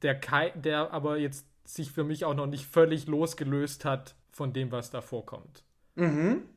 der, 0.02 0.16
der 0.56 0.92
aber 0.92 1.18
jetzt 1.18 1.48
sich 1.64 1.92
für 1.92 2.04
mich 2.04 2.26
auch 2.26 2.34
noch 2.34 2.48
nicht 2.48 2.66
völlig 2.66 3.08
losgelöst 3.08 3.86
hat 3.86 4.16
von 4.32 4.52
dem, 4.52 4.72
was 4.72 4.92
da 4.92 5.02
vorkommt. 5.02 5.64
Mhm. 5.96 6.50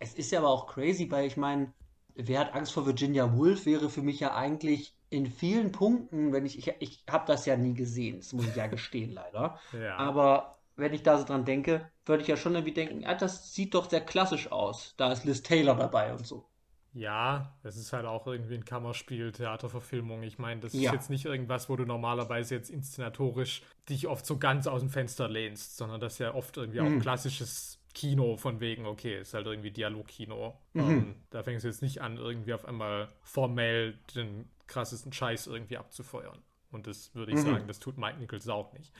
Es 0.00 0.14
ist 0.14 0.30
ja 0.32 0.40
aber 0.40 0.50
auch 0.50 0.66
crazy, 0.68 1.10
weil 1.10 1.26
ich 1.26 1.36
meine, 1.36 1.72
wer 2.16 2.40
hat 2.40 2.54
Angst 2.54 2.72
vor 2.72 2.86
Virginia 2.86 3.32
Woolf 3.36 3.66
wäre 3.66 3.90
für 3.90 4.02
mich 4.02 4.20
ja 4.20 4.34
eigentlich 4.34 4.94
in 5.10 5.26
vielen 5.26 5.72
Punkten, 5.72 6.32
wenn 6.32 6.44
ich, 6.46 6.58
ich, 6.58 6.74
ich 6.80 7.04
habe 7.10 7.26
das 7.26 7.46
ja 7.46 7.56
nie 7.56 7.74
gesehen, 7.74 8.18
das 8.18 8.32
muss 8.32 8.48
ich 8.48 8.56
ja 8.56 8.66
gestehen 8.68 9.12
leider. 9.12 9.58
Ja. 9.72 9.96
Aber 9.96 10.58
wenn 10.76 10.92
ich 10.94 11.02
da 11.02 11.18
so 11.18 11.24
dran 11.24 11.44
denke, 11.44 11.90
würde 12.04 12.22
ich 12.22 12.28
ja 12.28 12.36
schon 12.36 12.54
irgendwie 12.54 12.74
denken, 12.74 13.00
ja, 13.02 13.14
das 13.14 13.54
sieht 13.54 13.74
doch 13.74 13.88
sehr 13.90 14.00
klassisch 14.04 14.50
aus. 14.52 14.94
Da 14.96 15.12
ist 15.12 15.24
Liz 15.24 15.42
Taylor 15.42 15.76
dabei 15.76 16.12
und 16.14 16.26
so. 16.26 16.48
Ja, 16.92 17.54
es 17.62 17.76
ist 17.76 17.92
halt 17.92 18.06
auch 18.06 18.26
irgendwie 18.26 18.54
ein 18.54 18.64
Kammerspiel, 18.64 19.30
Theaterverfilmung. 19.30 20.22
Ich 20.22 20.38
meine, 20.38 20.62
das 20.62 20.72
Ja. 20.72 20.90
ist 20.90 20.92
jetzt 20.92 21.10
nicht 21.10 21.26
irgendwas, 21.26 21.68
wo 21.68 21.76
du 21.76 21.84
normalerweise 21.84 22.54
jetzt 22.54 22.70
inszenatorisch 22.70 23.62
dich 23.88 24.06
oft 24.06 24.24
so 24.24 24.38
ganz 24.38 24.66
aus 24.66 24.80
dem 24.80 24.88
Fenster 24.88 25.28
lehnst, 25.28 25.76
sondern 25.76 26.00
das 26.00 26.14
ist 26.14 26.18
ja 26.20 26.34
oft 26.34 26.56
irgendwie 26.56 26.80
Mhm. 26.80 26.86
auch 26.96 26.98
klassisches 26.98 27.78
Kino 27.96 28.38
von 28.38 28.60
wegen, 28.60 28.86
okay, 28.86 29.20
ist 29.20 29.34
halt 29.34 29.46
irgendwie 29.46 29.72
Dialogkino. 29.72 30.60
Mhm. 30.74 31.06
Ähm, 31.08 31.16
da 31.30 31.42
fängst 31.42 31.64
du 31.64 31.68
jetzt 31.70 31.82
nicht 31.82 32.02
an, 32.02 32.18
irgendwie 32.18 32.54
auf 32.54 32.66
einmal 32.66 33.08
formell 33.22 33.98
den 34.14 34.50
krassesten 34.68 35.12
Scheiß 35.12 35.48
irgendwie 35.48 35.78
abzufeuern. 35.78 36.38
Und 36.72 36.86
das 36.88 37.14
würde 37.16 37.32
ich 37.32 37.40
Mhm. 37.40 37.42
sagen, 37.42 37.68
das 37.68 37.80
tut 37.80 37.98
Mike 37.98 38.18
Nichols 38.20 38.48
auch 38.48 38.72
nicht. 38.74 38.92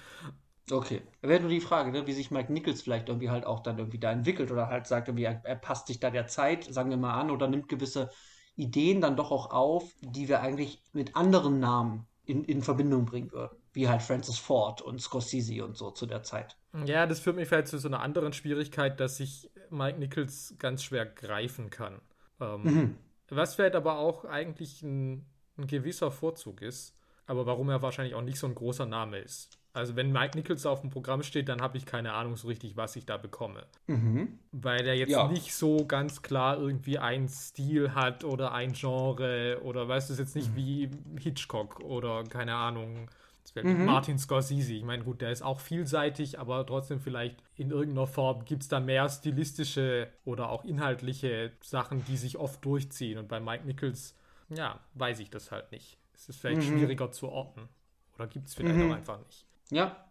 Okay. 0.71 1.03
Wäre 1.23 1.41
nur 1.41 1.51
die 1.51 1.61
Frage, 1.61 1.91
ne, 1.93 2.07
wie 2.07 2.13
sich 2.13 2.31
Mike 2.31 2.53
Nichols 2.53 2.83
vielleicht 2.83 3.09
irgendwie 3.09 3.31
halt 3.31 3.47
auch 3.47 3.61
dann 3.61 3.79
irgendwie 3.79 3.99
da 4.01 4.11
entwickelt 4.13 4.51
oder 4.51 4.69
halt 4.69 4.87
sagt, 4.87 5.09
irgendwie, 5.09 5.25
er, 5.25 5.41
er 5.45 5.57
passt 5.57 5.87
sich 5.87 6.01
da 6.01 6.11
der 6.11 6.27
Zeit, 6.27 6.65
sagen 6.65 6.91
wir 6.91 6.97
mal, 6.97 7.15
an 7.21 7.31
oder 7.31 7.47
nimmt 7.49 7.69
gewisse 7.69 8.11
Ideen 8.57 9.01
dann 9.01 9.17
doch 9.17 9.31
auch 9.31 9.51
auf, 9.51 9.85
die 10.01 10.29
wir 10.29 10.41
eigentlich 10.41 10.83
mit 10.93 11.15
anderen 11.15 11.61
Namen 11.61 12.07
in, 12.25 12.45
in 12.45 12.63
Verbindung 12.63 13.07
bringen 13.07 13.31
würden. 13.33 13.57
Wie 13.73 13.89
halt 13.89 14.03
Francis 14.03 14.39
Ford 14.39 14.83
und 14.83 15.01
Scorsese 15.01 15.65
und 15.65 15.77
so 15.77 15.91
zu 15.93 16.07
der 16.07 16.23
Zeit. 16.25 16.57
Ja, 16.85 17.07
das 17.07 17.21
führt 17.21 17.37
mich 17.37 17.49
vielleicht 17.49 17.69
zu 17.69 17.79
so 17.79 17.89
einer 17.89 18.01
anderen 18.01 18.33
Schwierigkeit, 18.33 19.01
dass 19.01 19.19
ich 19.21 19.51
Mike 19.71 19.99
Nichols 19.99 20.55
ganz 20.59 20.83
schwer 20.83 21.07
greifen 21.07 21.71
kann. 21.71 22.01
Ähm, 22.41 22.63
Mhm. 22.63 22.97
Was 23.29 23.55
vielleicht 23.57 23.75
aber 23.75 23.99
auch 23.99 24.25
eigentlich 24.25 24.83
ein, 24.83 25.25
ein 25.59 25.67
gewisser 25.67 26.11
Vorzug 26.13 26.63
ist, 26.63 26.95
aber 27.27 27.45
warum 27.47 27.69
er 27.71 27.83
wahrscheinlich 27.83 28.15
auch 28.15 28.23
nicht 28.23 28.39
so 28.39 28.47
ein 28.47 28.55
großer 28.55 28.87
Name 28.87 29.19
ist. 29.19 29.59
Also 29.73 29.95
wenn 29.97 30.13
Mike 30.13 30.39
Nichols 30.39 30.65
auf 30.65 30.81
dem 30.81 30.91
Programm 30.91 31.23
steht, 31.23 31.49
dann 31.49 31.61
habe 31.61 31.77
ich 31.77 31.85
keine 31.85 32.13
Ahnung 32.15 32.37
so 32.37 32.49
richtig, 32.49 32.77
was 32.77 32.95
ich 32.97 33.05
da 33.05 33.17
bekomme. 33.17 33.65
Mhm. 33.89 34.39
Weil 34.53 34.87
er 34.87 34.95
jetzt 34.95 35.11
Ja. 35.11 35.29
nicht 35.29 35.53
so 35.55 35.85
ganz 35.87 36.23
klar 36.23 36.57
irgendwie 36.59 36.99
einen 36.99 37.29
Stil 37.29 37.95
hat 37.95 38.23
oder 38.25 38.53
ein 38.53 38.73
Genre 38.73 39.61
oder 39.63 39.87
weißt 39.89 40.09
du, 40.09 40.13
es 40.15 40.19
jetzt 40.19 40.37
nicht 40.37 40.53
Mhm. 40.53 40.57
wie 40.57 40.91
Hitchcock 41.21 41.81
oder 41.81 42.23
keine 42.25 42.55
Ahnung, 42.55 43.11
das 43.47 43.55
wäre 43.55 43.67
Mhm. 43.69 43.85
Martin 43.85 44.19
Scorsese. 44.19 44.73
Ich 44.75 44.83
meine, 44.83 45.05
gut, 45.05 45.21
der 45.21 45.31
ist 45.31 45.43
auch 45.43 45.61
vielseitig, 45.61 46.39
aber 46.41 46.67
trotzdem 46.67 46.99
vielleicht 46.99 47.41
in 47.55 47.71
irgendeiner 47.71 48.09
Form 48.09 48.45
gibt 48.45 48.63
es 48.63 48.69
da 48.69 48.81
mehr 48.81 49.09
stilistische 49.09 50.11
oder 50.25 50.51
auch 50.51 50.65
inhaltliche 50.65 51.53
Sachen, 51.63 52.05
die 52.07 52.17
sich 52.17 52.39
oft 52.39 52.65
durchziehen. 52.65 53.19
Und 53.19 53.29
bei 53.29 53.39
Mike 53.39 53.65
Nichols, 53.65 54.17
ja, 54.49 54.81
weiß 54.95 55.21
ich 55.21 55.31
das 55.31 55.53
halt 55.53 55.71
nicht. 55.71 55.97
Es 56.15 56.29
ist 56.29 56.41
vielleicht 56.41 56.69
Mhm. 56.69 56.79
schwieriger 56.79 57.13
zu 57.13 57.29
orten. 57.29 57.69
Oder 58.17 58.27
gibt 58.27 58.49
es 58.49 58.55
vielleicht 58.55 58.77
Mhm. 58.77 58.91
auch 58.91 58.97
einfach 58.97 59.19
nicht. 59.25 59.47
Ja. 59.71 60.05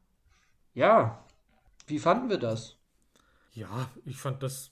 Ja. 0.73 1.23
Wie 1.87 1.99
fanden 1.99 2.29
wir 2.29 2.37
das? 2.37 2.77
Ja, 3.53 3.89
ich 4.05 4.17
fand 4.17 4.43
das 4.43 4.71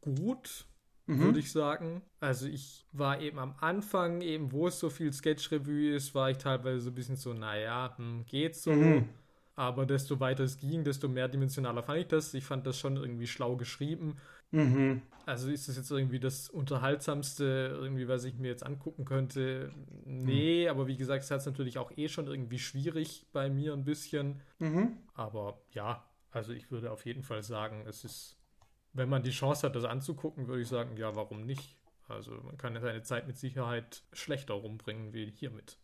gut. 0.00 0.66
Mhm. 1.06 1.20
würde 1.20 1.38
ich 1.38 1.52
sagen. 1.52 2.02
Also 2.20 2.46
ich 2.46 2.86
war 2.92 3.20
eben 3.20 3.38
am 3.38 3.54
Anfang, 3.60 4.20
eben 4.20 4.52
wo 4.52 4.68
es 4.68 4.78
so 4.78 4.90
viel 4.90 5.12
Sketch-Revue 5.12 5.94
ist, 5.94 6.14
war 6.14 6.30
ich 6.30 6.38
teilweise 6.38 6.80
so 6.80 6.90
ein 6.90 6.94
bisschen 6.94 7.16
so, 7.16 7.32
naja, 7.34 7.94
hm, 7.96 8.24
geht 8.26 8.56
so. 8.56 8.72
Mhm. 8.72 9.08
Aber 9.56 9.86
desto 9.86 10.18
weiter 10.18 10.42
es 10.42 10.58
ging, 10.58 10.82
desto 10.82 11.08
mehrdimensionaler 11.08 11.82
fand 11.82 12.00
ich 12.00 12.08
das. 12.08 12.34
Ich 12.34 12.44
fand 12.44 12.66
das 12.66 12.78
schon 12.78 12.96
irgendwie 12.96 13.26
schlau 13.26 13.56
geschrieben. 13.56 14.16
Mhm. 14.50 15.02
Also 15.26 15.48
ist 15.48 15.68
das 15.68 15.76
jetzt 15.76 15.90
irgendwie 15.90 16.20
das 16.20 16.48
Unterhaltsamste, 16.48 17.78
irgendwie, 17.80 18.08
was 18.08 18.24
ich 18.24 18.36
mir 18.36 18.48
jetzt 18.48 18.64
angucken 18.64 19.04
könnte? 19.04 19.72
Nee, 20.04 20.68
aber 20.68 20.86
wie 20.86 20.96
gesagt, 20.96 21.24
es 21.24 21.30
hat 21.30 21.40
es 21.40 21.46
natürlich 21.46 21.78
auch 21.78 21.92
eh 21.96 22.08
schon 22.08 22.26
irgendwie 22.26 22.58
schwierig 22.58 23.26
bei 23.32 23.48
mir 23.48 23.72
ein 23.72 23.84
bisschen. 23.84 24.40
Mhm. 24.58 24.98
Aber 25.14 25.60
ja, 25.70 26.04
also 26.30 26.52
ich 26.52 26.70
würde 26.70 26.90
auf 26.90 27.06
jeden 27.06 27.22
Fall 27.22 27.42
sagen, 27.42 27.84
es 27.86 28.04
ist, 28.04 28.36
wenn 28.94 29.08
man 29.10 29.22
die 29.22 29.30
Chance 29.30 29.66
hat, 29.66 29.76
das 29.76 29.84
anzugucken, 29.84 30.48
würde 30.48 30.62
ich 30.62 30.68
sagen, 30.68 30.96
ja, 30.96 31.14
warum 31.16 31.44
nicht? 31.46 31.76
Also 32.08 32.32
man 32.42 32.56
kann 32.58 32.80
seine 32.80 33.02
Zeit 33.02 33.26
mit 33.26 33.36
Sicherheit 33.38 34.02
schlechter 34.12 34.54
rumbringen 34.54 35.12
wie 35.12 35.30
hiermit. 35.30 35.78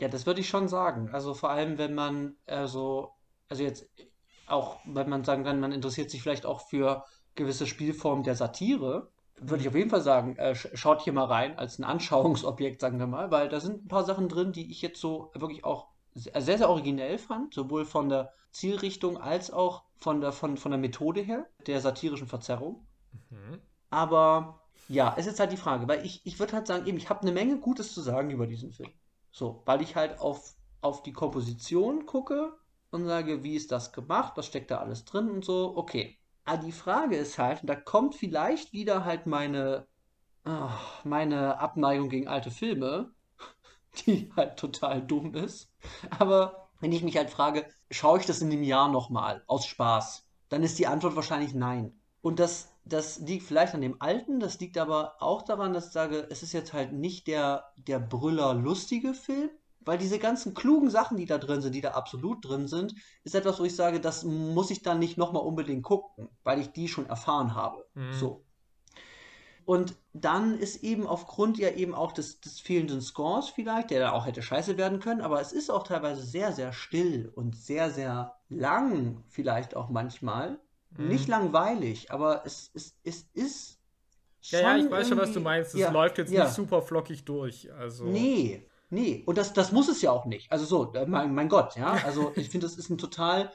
Ja, 0.00 0.08
das 0.08 0.26
würde 0.26 0.40
ich 0.40 0.48
schon 0.48 0.68
sagen. 0.68 1.10
Also 1.12 1.34
vor 1.34 1.50
allem, 1.50 1.78
wenn 1.78 1.94
man 1.94 2.36
äh, 2.46 2.66
so, 2.66 3.12
also 3.48 3.62
jetzt 3.62 3.88
auch, 4.46 4.80
wenn 4.84 5.08
man 5.08 5.24
sagen 5.24 5.44
kann, 5.44 5.60
man 5.60 5.72
interessiert 5.72 6.10
sich 6.10 6.22
vielleicht 6.22 6.46
auch 6.46 6.62
für 6.68 7.04
gewisse 7.34 7.66
Spielformen 7.66 8.24
der 8.24 8.34
Satire, 8.34 9.10
würde 9.36 9.62
ich 9.62 9.68
auf 9.68 9.74
jeden 9.74 9.90
Fall 9.90 10.00
sagen, 10.02 10.36
äh, 10.36 10.52
sch- 10.52 10.76
schaut 10.76 11.02
hier 11.02 11.12
mal 11.12 11.24
rein 11.26 11.56
als 11.58 11.78
ein 11.78 11.84
Anschauungsobjekt, 11.84 12.80
sagen 12.80 12.98
wir 12.98 13.06
mal, 13.06 13.30
weil 13.30 13.48
da 13.48 13.60
sind 13.60 13.84
ein 13.84 13.88
paar 13.88 14.04
Sachen 14.04 14.28
drin, 14.28 14.52
die 14.52 14.70
ich 14.70 14.82
jetzt 14.82 15.00
so 15.00 15.30
wirklich 15.34 15.64
auch 15.64 15.88
se- 16.14 16.30
sehr, 16.40 16.58
sehr 16.58 16.68
originell 16.70 17.18
fand, 17.18 17.54
sowohl 17.54 17.84
von 17.84 18.08
der 18.08 18.32
Zielrichtung 18.50 19.18
als 19.18 19.50
auch 19.52 19.84
von 20.00 20.20
der, 20.20 20.32
von, 20.32 20.56
von 20.56 20.70
der 20.70 20.80
Methode 20.80 21.20
her, 21.20 21.46
der 21.66 21.80
satirischen 21.80 22.26
Verzerrung. 22.26 22.86
Mhm. 23.30 23.60
Aber 23.90 24.60
ja, 24.88 25.14
es 25.16 25.26
ist 25.26 25.38
halt 25.38 25.52
die 25.52 25.56
Frage, 25.56 25.86
weil 25.88 26.04
ich, 26.04 26.24
ich 26.24 26.38
würde 26.38 26.54
halt 26.54 26.66
sagen, 26.66 26.86
eben, 26.86 26.98
ich 26.98 27.10
habe 27.10 27.20
eine 27.20 27.32
Menge 27.32 27.58
Gutes 27.58 27.92
zu 27.92 28.00
sagen 28.00 28.30
über 28.30 28.46
diesen 28.46 28.72
Film. 28.72 28.90
So, 29.30 29.62
weil 29.66 29.82
ich 29.82 29.94
halt 29.94 30.18
auf, 30.18 30.54
auf 30.80 31.02
die 31.02 31.12
Komposition 31.12 32.06
gucke 32.06 32.56
und 32.90 33.06
sage, 33.06 33.44
wie 33.44 33.54
ist 33.54 33.70
das 33.70 33.92
gemacht, 33.92 34.32
was 34.36 34.46
steckt 34.46 34.70
da 34.70 34.78
alles 34.78 35.04
drin 35.04 35.30
und 35.30 35.44
so, 35.44 35.76
okay. 35.76 36.18
Aber 36.44 36.62
die 36.64 36.72
Frage 36.72 37.16
ist 37.16 37.38
halt, 37.38 37.60
und 37.60 37.68
da 37.68 37.76
kommt 37.76 38.14
vielleicht 38.14 38.72
wieder 38.72 39.04
halt 39.04 39.26
meine, 39.26 39.86
ah, 40.44 40.76
meine 41.04 41.60
Abneigung 41.60 42.08
gegen 42.08 42.26
alte 42.26 42.50
Filme, 42.50 43.12
die 44.06 44.32
halt 44.34 44.58
total 44.58 45.02
dumm 45.02 45.34
ist. 45.34 45.70
Aber 46.18 46.69
wenn 46.80 46.92
ich 46.92 47.02
mich 47.02 47.16
halt 47.16 47.30
frage, 47.30 47.66
schaue 47.90 48.18
ich 48.18 48.26
das 48.26 48.40
in 48.40 48.50
dem 48.50 48.62
Jahr 48.62 48.88
nochmal 48.88 49.44
aus 49.46 49.66
Spaß, 49.66 50.26
dann 50.48 50.62
ist 50.62 50.78
die 50.78 50.86
Antwort 50.86 51.16
wahrscheinlich 51.16 51.54
nein. 51.54 52.00
Und 52.22 52.38
das, 52.38 52.68
das 52.84 53.20
liegt 53.20 53.44
vielleicht 53.44 53.74
an 53.74 53.80
dem 53.80 54.00
Alten, 54.00 54.40
das 54.40 54.58
liegt 54.60 54.76
aber 54.76 55.14
auch 55.20 55.42
daran, 55.42 55.72
dass 55.72 55.86
ich 55.86 55.92
sage, 55.92 56.26
es 56.30 56.42
ist 56.42 56.52
jetzt 56.52 56.72
halt 56.72 56.92
nicht 56.92 57.26
der, 57.26 57.72
der 57.76 57.98
Brüller-lustige 57.98 59.14
Film, 59.14 59.50
weil 59.80 59.96
diese 59.96 60.18
ganzen 60.18 60.52
klugen 60.52 60.90
Sachen, 60.90 61.16
die 61.16 61.24
da 61.24 61.38
drin 61.38 61.62
sind, 61.62 61.74
die 61.74 61.80
da 61.80 61.92
absolut 61.92 62.44
drin 62.44 62.68
sind, 62.68 62.94
ist 63.24 63.34
etwas, 63.34 63.58
wo 63.58 63.64
ich 63.64 63.74
sage, 63.74 64.00
das 64.00 64.24
muss 64.24 64.70
ich 64.70 64.82
dann 64.82 64.98
nicht 64.98 65.16
nochmal 65.16 65.42
unbedingt 65.42 65.82
gucken, 65.82 66.28
weil 66.42 66.60
ich 66.60 66.72
die 66.72 66.88
schon 66.88 67.06
erfahren 67.06 67.54
habe. 67.54 67.86
Mhm. 67.94 68.12
So. 68.12 68.44
Und 69.70 69.94
dann 70.12 70.58
ist 70.58 70.82
eben 70.82 71.06
aufgrund 71.06 71.56
ja 71.56 71.70
eben 71.70 71.94
auch 71.94 72.10
des, 72.10 72.40
des 72.40 72.58
fehlenden 72.58 73.00
Scores 73.00 73.50
vielleicht, 73.50 73.92
der 73.92 74.00
dann 74.00 74.10
auch 74.10 74.26
hätte 74.26 74.42
scheiße 74.42 74.76
werden 74.76 74.98
können, 74.98 75.20
aber 75.20 75.40
es 75.40 75.52
ist 75.52 75.70
auch 75.70 75.84
teilweise 75.84 76.24
sehr, 76.24 76.50
sehr 76.50 76.72
still 76.72 77.30
und 77.36 77.54
sehr, 77.54 77.92
sehr 77.92 78.34
lang, 78.48 79.22
vielleicht 79.28 79.76
auch 79.76 79.88
manchmal. 79.88 80.58
Mhm. 80.90 81.06
Nicht 81.06 81.28
langweilig, 81.28 82.10
aber 82.10 82.44
es, 82.44 82.72
es, 82.74 82.98
es 83.04 83.28
ist 83.32 83.78
Ja, 84.40 84.60
ja, 84.60 84.76
ich 84.76 84.90
weiß 84.90 85.08
schon, 85.08 85.18
was 85.18 85.30
du 85.30 85.38
meinst. 85.38 85.72
Es 85.74 85.78
ja, 85.78 85.92
läuft 85.92 86.18
jetzt 86.18 86.32
ja. 86.32 86.46
nicht 86.46 86.54
super 86.54 86.82
flockig 86.82 87.24
durch. 87.24 87.72
Also. 87.72 88.06
Nee, 88.06 88.66
nee. 88.88 89.22
Und 89.24 89.38
das, 89.38 89.52
das 89.52 89.70
muss 89.70 89.88
es 89.88 90.02
ja 90.02 90.10
auch 90.10 90.24
nicht. 90.24 90.50
Also 90.50 90.64
so, 90.64 90.92
äh, 90.94 91.06
mein, 91.06 91.32
mein 91.32 91.48
Gott, 91.48 91.76
ja. 91.76 91.92
Also 92.04 92.32
ich 92.34 92.48
finde, 92.50 92.66
das 92.66 92.76
ist 92.76 92.90
ein 92.90 92.98
total, 92.98 93.52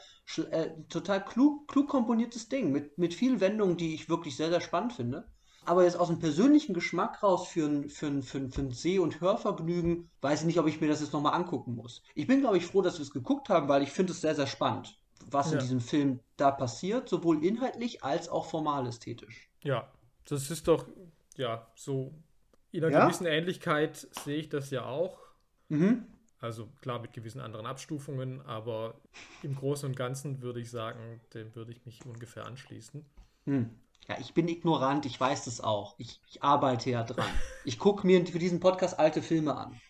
äh, 0.50 0.70
total 0.88 1.26
klug, 1.26 1.68
klug 1.68 1.90
komponiertes 1.90 2.48
Ding 2.48 2.72
mit, 2.72 2.98
mit 2.98 3.14
vielen 3.14 3.42
Wendungen, 3.42 3.76
die 3.76 3.94
ich 3.94 4.08
wirklich 4.08 4.38
sehr, 4.38 4.50
sehr 4.50 4.62
spannend 4.62 4.94
finde. 4.94 5.28
Aber 5.66 5.84
jetzt 5.84 5.98
aus 5.98 6.08
dem 6.08 6.20
persönlichen 6.20 6.74
Geschmack 6.74 7.24
raus 7.24 7.48
für 7.48 7.66
ein, 7.66 7.90
für 7.90 8.08
ein, 8.08 8.24
für 8.24 8.38
ein, 8.38 8.52
für 8.52 8.62
ein 8.62 8.72
Seh- 8.72 9.00
und 9.00 9.20
Hörvergnügen, 9.20 10.10
weiß 10.22 10.42
ich 10.42 10.46
nicht, 10.46 10.60
ob 10.60 10.68
ich 10.68 10.80
mir 10.82 10.88
das 10.88 11.02
jetzt 11.02 11.14
nochmal 11.14 11.34
angucken 11.34 11.76
muss. 11.76 12.04
Ich 12.14 12.28
bin, 12.28 12.42
glaube 12.42 12.58
ich, 12.58 12.66
froh, 12.66 12.82
dass 12.82 12.98
wir 13.00 13.04
es 13.04 13.12
geguckt 13.12 13.50
haben, 13.50 13.68
weil 13.68 13.82
ich 13.84 13.92
finde 13.92 14.14
es 14.14 14.22
sehr, 14.22 14.36
sehr 14.36 14.48
spannend, 14.48 15.00
was 15.30 15.48
in 15.48 15.54
Ja. 15.54 15.60
diesem 15.60 15.80
Film 15.80 16.20
da 16.38 16.52
passiert, 16.52 17.10
sowohl 17.10 17.44
inhaltlich 17.44 18.04
als 18.04 18.30
auch 18.30 18.46
formal 18.46 18.86
ästhetisch. 18.88 19.50
Ja, 19.64 19.92
das 20.28 20.52
ist 20.52 20.68
doch, 20.68 20.86
ja, 21.36 21.68
so 21.76 22.14
in 22.72 22.84
einer 22.84 22.94
Ja? 22.94 23.06
gewissen 23.06 23.26
Ähnlichkeit 23.26 24.08
sehe 24.24 24.38
ich 24.38 24.50
das 24.50 24.70
ja 24.70 24.86
auch. 24.86 25.18
Mhm. 25.70 26.06
Also 26.40 26.68
klar 26.82 27.00
mit 27.00 27.14
gewissen 27.14 27.42
anderen 27.42 27.66
Abstufungen, 27.66 28.42
aber 28.42 29.00
im 29.42 29.56
Großen 29.56 29.90
und 29.90 29.96
Ganzen 29.96 30.42
würde 30.42 30.60
ich 30.60 30.70
sagen, 30.70 31.22
dem 31.34 31.56
würde 31.56 31.72
ich 31.72 31.86
mich 31.86 32.06
ungefähr 32.06 32.46
anschließen. 32.46 33.06
Hm. 33.46 33.70
Ja, 34.08 34.18
ich 34.20 34.34
bin 34.34 34.48
ignorant, 34.48 35.06
ich 35.06 35.20
weiß 35.20 35.46
das 35.46 35.62
auch. 35.62 35.96
Ich, 35.98 36.22
ich 36.28 36.44
arbeite 36.44 36.90
ja 36.92 37.04
dran. 37.04 37.44
Ich 37.64 37.80
gucke 37.80 38.06
mir 38.06 38.26
für 38.28 38.40
diesen 38.40 38.60
Podcast 38.60 39.00
alte 39.00 39.22
Filme 39.22 39.56
an. 39.56 39.82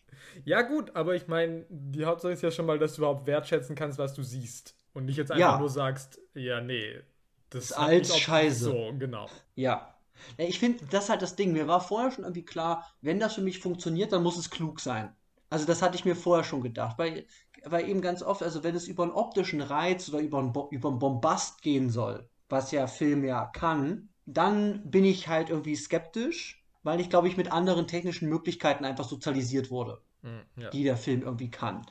Ja, 0.43 0.61
gut, 0.61 0.95
aber 0.95 1.15
ich 1.15 1.27
meine, 1.27 1.65
die 1.69 2.05
Hauptsache 2.05 2.33
ist 2.33 2.41
ja 2.41 2.51
schon 2.51 2.65
mal, 2.65 2.79
dass 2.79 2.93
du 2.95 3.01
überhaupt 3.01 3.25
wertschätzen 3.27 3.75
kannst, 3.75 3.97
was 3.99 4.13
du 4.13 4.23
siehst. 4.23 4.75
Und 4.93 5.05
nicht 5.05 5.17
jetzt 5.17 5.31
einfach 5.31 5.53
Ja. 5.53 5.59
nur 5.59 5.69
sagst, 5.69 6.19
ja, 6.33 6.61
nee, 6.61 7.01
das 7.49 7.65
Ist 7.65 7.73
alt 7.73 8.07
scheiße. 8.07 8.63
So, 8.65 8.93
genau. 8.97 9.29
Ja. 9.55 9.91
Ja, 10.37 10.45
Ich 10.45 10.59
finde, 10.59 10.85
das 10.87 11.05
ist 11.05 11.09
halt 11.09 11.21
das 11.21 11.35
Ding. 11.35 11.51
Mir 11.53 11.67
war 11.67 11.81
vorher 11.81 12.11
schon 12.11 12.23
irgendwie 12.23 12.45
klar, 12.45 12.85
wenn 13.01 13.19
das 13.19 13.33
für 13.35 13.41
mich 13.41 13.59
funktioniert, 13.59 14.11
dann 14.11 14.23
muss 14.23 14.37
es 14.37 14.49
klug 14.49 14.79
sein. 14.79 15.13
Also 15.49 15.65
das 15.65 15.81
hatte 15.81 15.95
ich 15.95 16.05
mir 16.05 16.15
vorher 16.15 16.43
schon 16.43 16.61
gedacht. 16.63 16.97
Weil, 16.97 17.27
weil 17.63 17.87
eben 17.89 18.01
ganz 18.01 18.23
oft, 18.23 18.41
also 18.43 18.63
wenn 18.63 18.75
es 18.75 18.87
über 18.87 19.03
einen 19.03 19.11
optischen 19.11 19.61
Reiz 19.61 20.07
oder 20.09 20.19
über 20.19 20.39
einen, 20.39 20.53
Bo 20.53 20.69
über 20.71 20.89
einen 20.89 20.99
Bombast 20.99 21.61
gehen 21.61 21.89
soll, 21.89 22.29
was 22.49 22.71
ja 22.71 22.87
Film 22.87 23.23
ja 23.23 23.45
kann, 23.45 24.09
dann 24.25 24.89
bin 24.89 25.05
ich 25.05 25.27
halt 25.27 25.49
irgendwie 25.49 25.75
skeptisch, 25.75 26.65
weil 26.83 26.99
ich, 26.99 27.09
glaube 27.09 27.27
ich, 27.27 27.37
mit 27.37 27.51
anderen 27.51 27.87
technischen 27.87 28.29
Möglichkeiten 28.29 28.85
einfach 28.85 29.05
sozialisiert 29.05 29.71
wurde. 29.71 30.01
Hm, 30.25 30.41
ja. 30.57 30.69
die 30.71 30.83
der 30.83 30.97
Film 30.97 31.21
irgendwie 31.21 31.51
kann. 31.51 31.85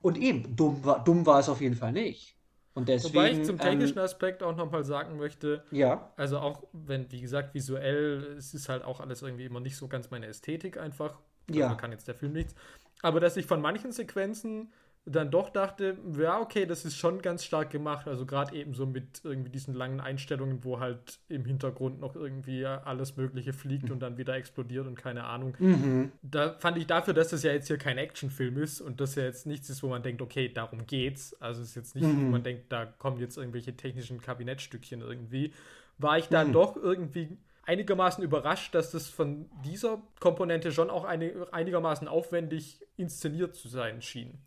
Und 0.00 0.16
eben, 0.16 0.56
dumm 0.56 0.84
war, 0.84 1.04
dumm 1.04 1.26
war 1.26 1.38
es 1.38 1.50
auf 1.50 1.60
jeden 1.60 1.76
Fall 1.76 1.92
nicht. 1.92 2.36
Und 2.72 2.88
deswegen. 2.88 3.14
Wobei 3.14 3.30
ich 3.30 3.44
zum 3.44 3.58
technischen 3.58 3.98
ähm, 3.98 4.04
Aspekt 4.04 4.42
auch 4.42 4.56
nochmal 4.56 4.84
sagen 4.84 5.18
möchte, 5.18 5.62
ja, 5.70 6.12
also 6.16 6.38
auch 6.38 6.64
wenn, 6.72 7.12
wie 7.12 7.20
gesagt, 7.20 7.54
visuell, 7.54 8.34
es 8.38 8.54
ist 8.54 8.68
halt 8.68 8.82
auch 8.82 9.00
alles 9.00 9.22
irgendwie 9.22 9.44
immer 9.44 9.60
nicht 9.60 9.76
so 9.76 9.86
ganz 9.86 10.10
meine 10.10 10.26
Ästhetik 10.26 10.78
einfach. 10.78 11.20
Ja. 11.50 11.68
Da 11.68 11.74
kann 11.74 11.92
jetzt 11.92 12.08
der 12.08 12.14
Film 12.14 12.32
nichts. 12.32 12.54
Aber 13.02 13.20
dass 13.20 13.36
ich 13.36 13.44
von 13.44 13.60
manchen 13.60 13.92
Sequenzen 13.92 14.72
dann 15.06 15.30
doch 15.30 15.50
dachte, 15.50 15.98
ja, 16.18 16.40
okay, 16.40 16.64
das 16.64 16.86
ist 16.86 16.96
schon 16.96 17.20
ganz 17.20 17.44
stark 17.44 17.68
gemacht. 17.68 18.08
Also 18.08 18.24
gerade 18.24 18.56
eben 18.56 18.72
so 18.72 18.86
mit 18.86 19.20
irgendwie 19.22 19.50
diesen 19.50 19.74
langen 19.74 20.00
Einstellungen, 20.00 20.64
wo 20.64 20.80
halt 20.80 21.18
im 21.28 21.44
Hintergrund 21.44 22.00
noch 22.00 22.16
irgendwie 22.16 22.64
alles 22.64 23.16
Mögliche 23.18 23.52
fliegt 23.52 23.90
und 23.90 24.00
dann 24.00 24.16
wieder 24.16 24.34
explodiert 24.34 24.86
und 24.86 24.94
keine 24.96 25.24
Ahnung. 25.24 25.56
mhm. 25.58 26.12
Da 26.22 26.54
fand 26.58 26.78
ich 26.78 26.86
dafür, 26.86 27.12
dass 27.12 27.28
das 27.28 27.42
ja 27.42 27.52
jetzt 27.52 27.66
hier 27.66 27.76
kein 27.76 27.98
Actionfilm 27.98 28.56
ist 28.56 28.80
und 28.80 28.98
das 29.00 29.14
ja 29.14 29.24
jetzt 29.24 29.46
nichts 29.46 29.68
ist, 29.68 29.82
wo 29.82 29.88
man 29.88 30.02
denkt, 30.02 30.22
okay, 30.22 30.48
darum 30.50 30.86
geht's. 30.86 31.34
Also 31.38 31.60
es 31.60 31.68
ist 31.70 31.74
jetzt 31.74 31.94
nicht, 31.94 32.04
wo 32.06 32.12
Mhm. 32.12 32.30
man 32.30 32.42
denkt, 32.42 32.72
da 32.72 32.86
kommen 32.86 33.18
jetzt 33.20 33.36
irgendwelche 33.36 33.76
technischen 33.76 34.22
Kabinettstückchen 34.22 35.02
irgendwie. 35.02 35.52
War 35.98 36.16
ich 36.16 36.28
dann 36.28 36.48
Mhm. 36.48 36.52
doch 36.54 36.76
irgendwie 36.76 37.36
einigermaßen 37.66 38.24
überrascht, 38.24 38.74
dass 38.74 38.90
das 38.90 39.08
von 39.08 39.50
dieser 39.64 40.00
Komponente 40.18 40.72
schon 40.72 40.88
auch 40.88 41.04
eine, 41.04 41.46
einigermaßen 41.52 42.08
aufwendig 42.08 42.80
inszeniert 42.96 43.54
zu 43.54 43.68
sein 43.68 44.00
schien. 44.00 44.38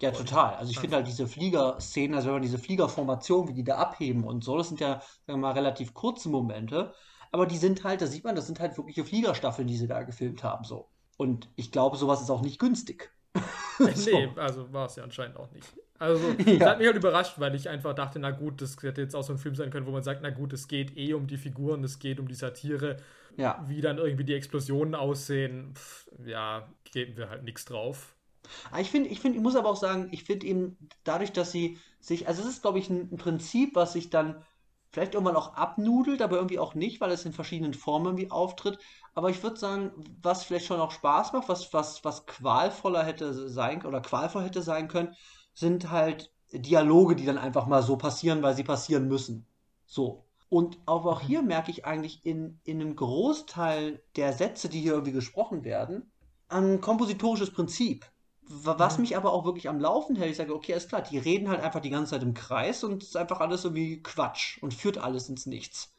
Ja, 0.00 0.10
total. 0.12 0.54
Also 0.56 0.70
ich 0.70 0.80
finde 0.80 0.96
halt 0.96 1.06
diese 1.06 1.26
Fliegerszenen, 1.26 2.14
also 2.14 2.26
wenn 2.28 2.34
man 2.34 2.42
diese 2.42 2.58
Fliegerformation, 2.58 3.48
wie 3.48 3.54
die 3.54 3.64
da 3.64 3.76
abheben 3.78 4.24
und 4.24 4.44
so, 4.44 4.56
das 4.58 4.68
sind 4.68 4.80
ja, 4.80 5.00
sagen 5.00 5.06
wir 5.26 5.36
mal, 5.38 5.52
relativ 5.52 5.94
kurze 5.94 6.28
Momente. 6.28 6.94
Aber 7.32 7.46
die 7.46 7.58
sind 7.58 7.84
halt, 7.84 8.00
da 8.02 8.06
sieht 8.06 8.24
man, 8.24 8.36
das 8.36 8.46
sind 8.46 8.60
halt 8.60 8.76
wirkliche 8.76 9.04
Fliegerstaffeln, 9.04 9.66
die 9.68 9.76
sie 9.76 9.88
da 9.88 10.02
gefilmt 10.02 10.42
haben, 10.44 10.64
so. 10.64 10.90
Und 11.16 11.50
ich 11.56 11.72
glaube, 11.72 11.96
sowas 11.96 12.20
ist 12.22 12.30
auch 12.30 12.42
nicht 12.42 12.58
günstig. 12.58 13.12
So. 13.94 14.10
Nee, 14.10 14.32
also 14.36 14.72
war 14.72 14.86
es 14.86 14.96
ja 14.96 15.04
anscheinend 15.04 15.36
auch 15.36 15.50
nicht. 15.52 15.76
Also, 15.98 16.34
das 16.58 16.60
Ja. 16.60 16.70
hat 16.70 16.78
mich 16.78 16.86
halt 16.86 16.96
überrascht, 16.96 17.38
weil 17.38 17.54
ich 17.54 17.68
einfach 17.68 17.94
dachte, 17.94 18.18
na 18.18 18.30
gut, 18.30 18.60
das 18.60 18.76
hätte 18.82 19.00
jetzt 19.00 19.14
auch 19.14 19.22
so 19.22 19.32
ein 19.32 19.38
Film 19.38 19.54
sein 19.54 19.70
können, 19.70 19.86
wo 19.86 19.90
man 19.92 20.02
sagt, 20.02 20.22
na 20.22 20.30
gut, 20.30 20.52
es 20.52 20.68
geht 20.68 20.96
eh 20.96 21.14
um 21.14 21.26
die 21.26 21.38
Figuren, 21.38 21.84
es 21.84 21.98
geht 21.98 22.20
um 22.20 22.28
die 22.28 22.34
Satire. 22.34 22.96
Ja. 23.36 23.66
Wie 23.66 23.80
dann 23.80 23.98
irgendwie 23.98 24.24
die 24.24 24.34
Explosionen 24.34 24.94
aussehen, 24.94 25.74
pff, 25.76 26.08
ja, 26.26 26.68
geben 26.84 27.16
wir 27.16 27.30
halt 27.30 27.44
nichts 27.44 27.64
drauf. 27.64 28.15
Aber 28.70 28.80
Ich 28.80 28.90
finde, 28.90 29.08
ich 29.08 29.20
finde, 29.20 29.38
ich 29.38 29.42
muss 29.42 29.56
aber 29.56 29.68
auch 29.70 29.76
sagen, 29.76 30.08
ich 30.12 30.24
finde 30.24 30.46
eben 30.46 30.76
dadurch, 31.04 31.32
dass 31.32 31.52
sie 31.52 31.78
sich, 32.00 32.28
also 32.28 32.42
es 32.42 32.48
ist, 32.48 32.62
glaube 32.62 32.78
ich, 32.78 32.90
ein, 32.90 33.10
ein 33.12 33.16
Prinzip, 33.18 33.74
was 33.74 33.92
sich 33.92 34.10
dann 34.10 34.44
vielleicht 34.92 35.14
irgendwann 35.14 35.36
auch 35.36 35.54
abnudelt, 35.54 36.22
aber 36.22 36.36
irgendwie 36.36 36.58
auch 36.58 36.74
nicht, 36.74 37.00
weil 37.00 37.10
es 37.10 37.26
in 37.26 37.32
verschiedenen 37.32 37.74
Formen 37.74 38.06
irgendwie 38.06 38.30
auftritt. 38.30 38.78
Aber 39.14 39.30
ich 39.30 39.42
würde 39.42 39.58
sagen, 39.58 39.92
was 40.22 40.44
vielleicht 40.44 40.66
schon 40.66 40.80
auch 40.80 40.90
Spaß 40.90 41.32
macht, 41.32 41.48
was, 41.48 41.72
was, 41.72 42.04
was 42.04 42.26
qualvoller 42.26 43.04
hätte 43.04 43.48
sein 43.48 43.84
oder 43.84 44.00
qualvoll 44.00 44.44
hätte 44.44 44.62
sein 44.62 44.88
können, 44.88 45.14
sind 45.54 45.90
halt 45.90 46.32
Dialoge, 46.52 47.16
die 47.16 47.26
dann 47.26 47.38
einfach 47.38 47.66
mal 47.66 47.82
so 47.82 47.96
passieren, 47.96 48.42
weil 48.42 48.54
sie 48.54 48.64
passieren 48.64 49.08
müssen. 49.08 49.46
So. 49.84 50.24
Und 50.48 50.78
aber 50.86 51.10
auch 51.12 51.20
hier 51.20 51.42
merke 51.42 51.70
ich 51.70 51.84
eigentlich 51.84 52.24
in, 52.24 52.60
in 52.64 52.80
einem 52.80 52.94
Großteil 52.96 54.02
der 54.14 54.32
Sätze, 54.32 54.68
die 54.68 54.80
hier 54.80 54.92
irgendwie 54.92 55.12
gesprochen 55.12 55.64
werden, 55.64 56.10
ein 56.48 56.80
kompositorisches 56.80 57.52
Prinzip. 57.52 58.06
Wa- 58.48 58.78
Was 58.78 58.98
mich 58.98 59.16
aber 59.16 59.32
auch 59.32 59.44
wirklich 59.44 59.68
am 59.68 59.80
Laufen 59.80 60.16
hält, 60.16 60.30
ich 60.30 60.36
sage, 60.36 60.54
okay, 60.54 60.72
alles 60.72 60.88
klar, 60.88 61.02
die 61.02 61.18
reden 61.18 61.48
halt 61.48 61.60
einfach 61.60 61.80
die 61.80 61.90
ganze 61.90 62.10
Zeit 62.12 62.22
im 62.22 62.34
Kreis 62.34 62.84
und 62.84 63.02
es 63.02 63.10
ist 63.10 63.16
einfach 63.16 63.40
alles 63.40 63.64
irgendwie 63.64 64.02
Quatsch 64.02 64.58
und 64.62 64.72
führt 64.74 64.98
alles 64.98 65.28
ins 65.28 65.46
Nichts. 65.46 65.92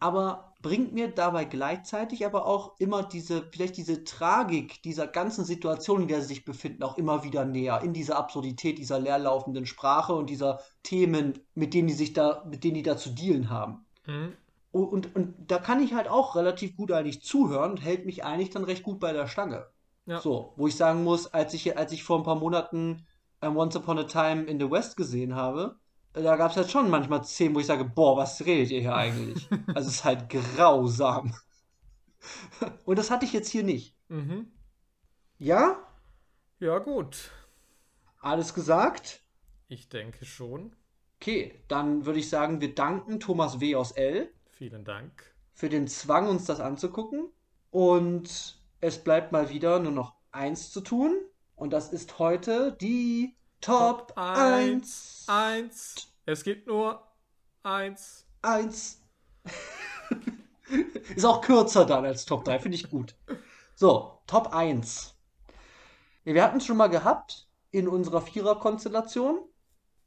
Aber 0.00 0.54
bringt 0.62 0.92
mir 0.94 1.08
dabei 1.08 1.44
gleichzeitig 1.46 2.26
aber 2.26 2.46
auch 2.46 2.78
immer 2.80 3.04
diese, 3.04 3.48
vielleicht 3.52 3.76
diese 3.78 4.04
Tragik 4.04 4.82
dieser 4.82 5.06
ganzen 5.08 5.44
Situation, 5.44 6.02
in 6.02 6.08
der 6.08 6.22
sie 6.22 6.28
sich 6.28 6.44
befinden, 6.44 6.82
auch 6.84 6.98
immer 6.98 7.24
wieder 7.24 7.44
näher, 7.46 7.82
in 7.82 7.94
dieser 7.94 8.18
Absurdität 8.18 8.78
dieser 8.78 9.00
leerlaufenden 9.00 9.66
Sprache 9.66 10.14
und 10.14 10.30
dieser 10.30 10.60
Themen, 10.82 11.40
mit 11.54 11.74
denen 11.74 11.88
die 11.88 11.94
sich 11.94 12.12
da, 12.14 12.44
mit 12.50 12.64
denen 12.64 12.74
die 12.76 12.82
da 12.84 12.96
zu 12.98 13.10
dealen 13.10 13.50
haben. 13.50 13.86
Mhm. 14.06 14.36
Und, 14.72 14.86
und, 14.88 15.16
und 15.16 15.34
da 15.50 15.58
kann 15.58 15.82
ich 15.82 15.94
halt 15.94 16.08
auch 16.08 16.36
relativ 16.36 16.76
gut 16.76 16.92
eigentlich 16.92 17.22
zuhören 17.22 17.72
und 17.72 17.78
hält 17.84 18.06
mich 18.06 18.24
eigentlich 18.24 18.50
dann 18.50 18.64
recht 18.64 18.84
gut 18.84 19.00
bei 19.00 19.12
der 19.14 19.28
Stange. 19.28 19.68
Ja. 20.06 20.20
So, 20.20 20.52
wo 20.56 20.66
ich 20.66 20.76
sagen 20.76 21.04
muss, 21.04 21.26
als 21.32 21.54
ich, 21.54 21.76
als 21.76 21.92
ich 21.92 22.02
vor 22.02 22.18
ein 22.18 22.24
paar 22.24 22.34
Monaten 22.34 23.06
ähm, 23.40 23.56
Once 23.56 23.76
Upon 23.76 23.98
a 23.98 24.04
Time 24.04 24.44
in 24.44 24.58
the 24.58 24.70
West 24.70 24.96
gesehen 24.96 25.34
habe, 25.34 25.76
äh, 26.14 26.22
da 26.22 26.36
gab 26.36 26.50
es 26.50 26.56
halt 26.56 26.70
schon 26.70 26.90
manchmal 26.90 27.24
Szenen, 27.24 27.54
wo 27.54 27.60
ich 27.60 27.66
sage, 27.66 27.84
boah, 27.84 28.16
was 28.16 28.44
redet 28.44 28.70
ihr 28.70 28.80
hier 28.80 28.94
eigentlich? 28.96 29.48
also 29.74 29.88
es 29.88 29.96
ist 29.96 30.04
halt 30.04 30.28
grausam. 30.28 31.34
Und 32.84 32.98
das 32.98 33.10
hatte 33.10 33.24
ich 33.24 33.32
jetzt 33.32 33.48
hier 33.48 33.62
nicht. 33.62 33.96
Mhm. 34.08 34.50
Ja? 35.38 35.76
Ja, 36.60 36.78
gut. 36.78 37.30
Alles 38.20 38.54
gesagt? 38.54 39.22
Ich 39.68 39.88
denke 39.88 40.24
schon. 40.24 40.76
Okay, 41.20 41.60
dann 41.68 42.06
würde 42.06 42.18
ich 42.18 42.28
sagen, 42.28 42.60
wir 42.60 42.74
danken 42.74 43.18
Thomas 43.20 43.60
W. 43.60 43.74
aus 43.76 43.92
L. 43.92 44.32
Vielen 44.50 44.84
Dank. 44.84 45.34
für 45.54 45.68
den 45.68 45.86
Zwang, 45.88 46.28
uns 46.28 46.44
das 46.44 46.60
anzugucken. 46.60 47.30
Und 47.70 48.61
es 48.82 48.98
bleibt 48.98 49.32
mal 49.32 49.48
wieder 49.48 49.78
nur 49.78 49.92
noch 49.92 50.14
eins 50.32 50.70
zu 50.70 50.82
tun. 50.82 51.16
Und 51.56 51.72
das 51.72 51.92
ist 51.92 52.18
heute 52.18 52.72
die 52.72 53.36
Top, 53.60 54.08
Top 54.08 54.18
1. 54.18 55.24
Eins. 55.28 56.12
Es 56.26 56.42
gibt 56.42 56.66
nur 56.66 57.00
eins. 57.62 58.26
1. 58.42 59.00
ist 61.14 61.24
auch 61.24 61.40
kürzer 61.40 61.86
dann 61.86 62.04
als 62.04 62.26
Top 62.26 62.44
3, 62.44 62.58
finde 62.58 62.74
ich 62.74 62.90
gut. 62.90 63.14
So, 63.76 64.18
Top 64.26 64.52
1. 64.52 65.14
Ja, 66.24 66.34
wir 66.34 66.42
hatten 66.42 66.58
es 66.58 66.66
schon 66.66 66.76
mal 66.76 66.88
gehabt 66.88 67.48
in 67.70 67.86
unserer 67.86 68.20
Vierer-Konstellation. 68.20 69.38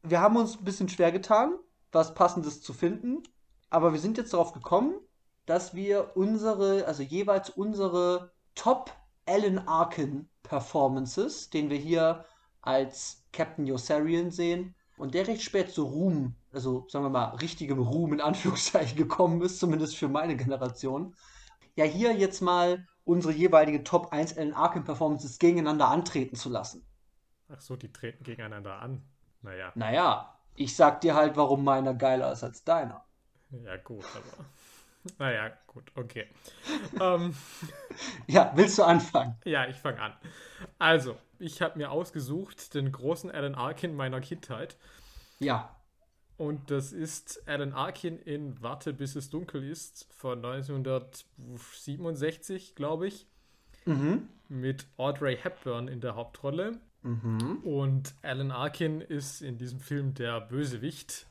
Wir 0.03 0.19
haben 0.19 0.35
uns 0.35 0.57
ein 0.57 0.65
bisschen 0.65 0.89
schwer 0.89 1.13
getan, 1.13 1.55
was 1.93 2.13
Passendes 2.13 2.61
zu 2.61 2.73
finden. 2.73 3.23
Aber 3.69 3.93
wir 3.93 4.01
sind 4.01 4.17
jetzt 4.17 4.33
darauf 4.33 4.51
gekommen, 4.51 4.99
dass 5.45 5.73
wir 5.75 6.17
unsere, 6.17 6.85
also 6.87 7.03
jeweils 7.03 7.49
unsere 7.49 8.34
Top 8.55 8.91
Alan 9.27 9.59
Arkin 9.67 10.29
Performances, 10.43 11.49
den 11.49 11.69
wir 11.69 11.77
hier 11.77 12.25
als 12.61 13.23
Captain 13.33 13.65
Yossarian 13.67 14.31
sehen 14.31 14.75
und 14.97 15.13
der 15.13 15.27
recht 15.27 15.43
spät 15.43 15.71
zu 15.71 15.83
Ruhm, 15.83 16.35
also 16.51 16.85
sagen 16.89 17.05
wir 17.05 17.09
mal 17.09 17.35
richtigem 17.35 17.79
Ruhm 17.79 18.13
in 18.13 18.21
Anführungszeichen 18.21 18.97
gekommen 19.03 19.41
ist, 19.41 19.59
zumindest 19.59 19.97
für 19.97 20.07
meine 20.07 20.35
Generation. 20.37 21.15
Ja, 21.75 21.85
hier 21.85 22.13
jetzt 22.15 22.41
mal 22.41 22.87
unsere 23.03 23.33
jeweilige 23.33 23.83
Top 23.83 24.11
1 24.13 24.37
Alan 24.37 24.53
Arkin 24.53 24.83
Performances 24.83 25.37
gegeneinander 25.39 25.87
antreten 25.89 26.35
zu 26.35 26.49
lassen. 26.49 26.85
Ach 27.49 27.59
so, 27.61 27.75
die 27.75 27.91
treten 27.91 28.23
gegeneinander 28.23 28.79
an. 28.79 29.01
Naja, 29.41 29.71
Naja, 29.75 30.39
ich 30.55 30.75
sag 30.75 31.01
dir 31.01 31.15
halt, 31.15 31.35
warum 31.37 31.63
meiner 31.63 31.93
geiler 31.95 32.31
ist 32.31 32.43
als 32.43 32.63
deiner. 32.63 33.05
ja 33.51 33.77
gut, 33.77 34.05
aber. 34.15 34.45
Naja, 35.19 35.51
gut, 35.67 35.91
okay. 35.95 36.27
ähm, 36.99 37.33
ja, 38.27 38.51
willst 38.55 38.77
du 38.77 38.83
anfangen? 38.83 39.35
Ja, 39.45 39.67
ich 39.67 39.77
fange 39.77 40.01
an. 40.01 40.13
Also, 40.79 41.17
ich 41.39 41.61
habe 41.61 41.77
mir 41.77 41.91
ausgesucht 41.91 42.73
den 42.73 42.91
großen 42.91 43.31
Alan 43.31 43.55
Arkin 43.55 43.95
meiner 43.95 44.19
Kindheit. 44.21 44.77
Ja. 45.39 45.75
Und 46.37 46.69
das 46.69 46.91
ist 46.91 47.47
Alan 47.47 47.71
Arkin 47.73 48.19
in 48.19 48.61
Warte, 48.61 48.91
bis 48.93 49.15
es 49.15 49.29
dunkel 49.29 49.63
ist 49.63 50.09
von 50.13 50.43
1967, 50.43 52.75
glaube 52.75 53.07
ich. 53.07 53.25
Mhm. 53.85 54.27
Mit 54.49 54.85
Audrey 54.97 55.37
Hepburn 55.37 55.87
in 55.87 56.01
der 56.01 56.15
Hauptrolle. 56.15 56.81
Mhm. 57.03 57.61
Und 57.63 58.15
Alan 58.21 58.51
Arkin 58.51 58.99
ist 58.99 59.41
in 59.41 59.57
diesem 59.57 59.79
Film 59.79 60.13
der 60.13 60.41
Bösewicht. 60.41 61.27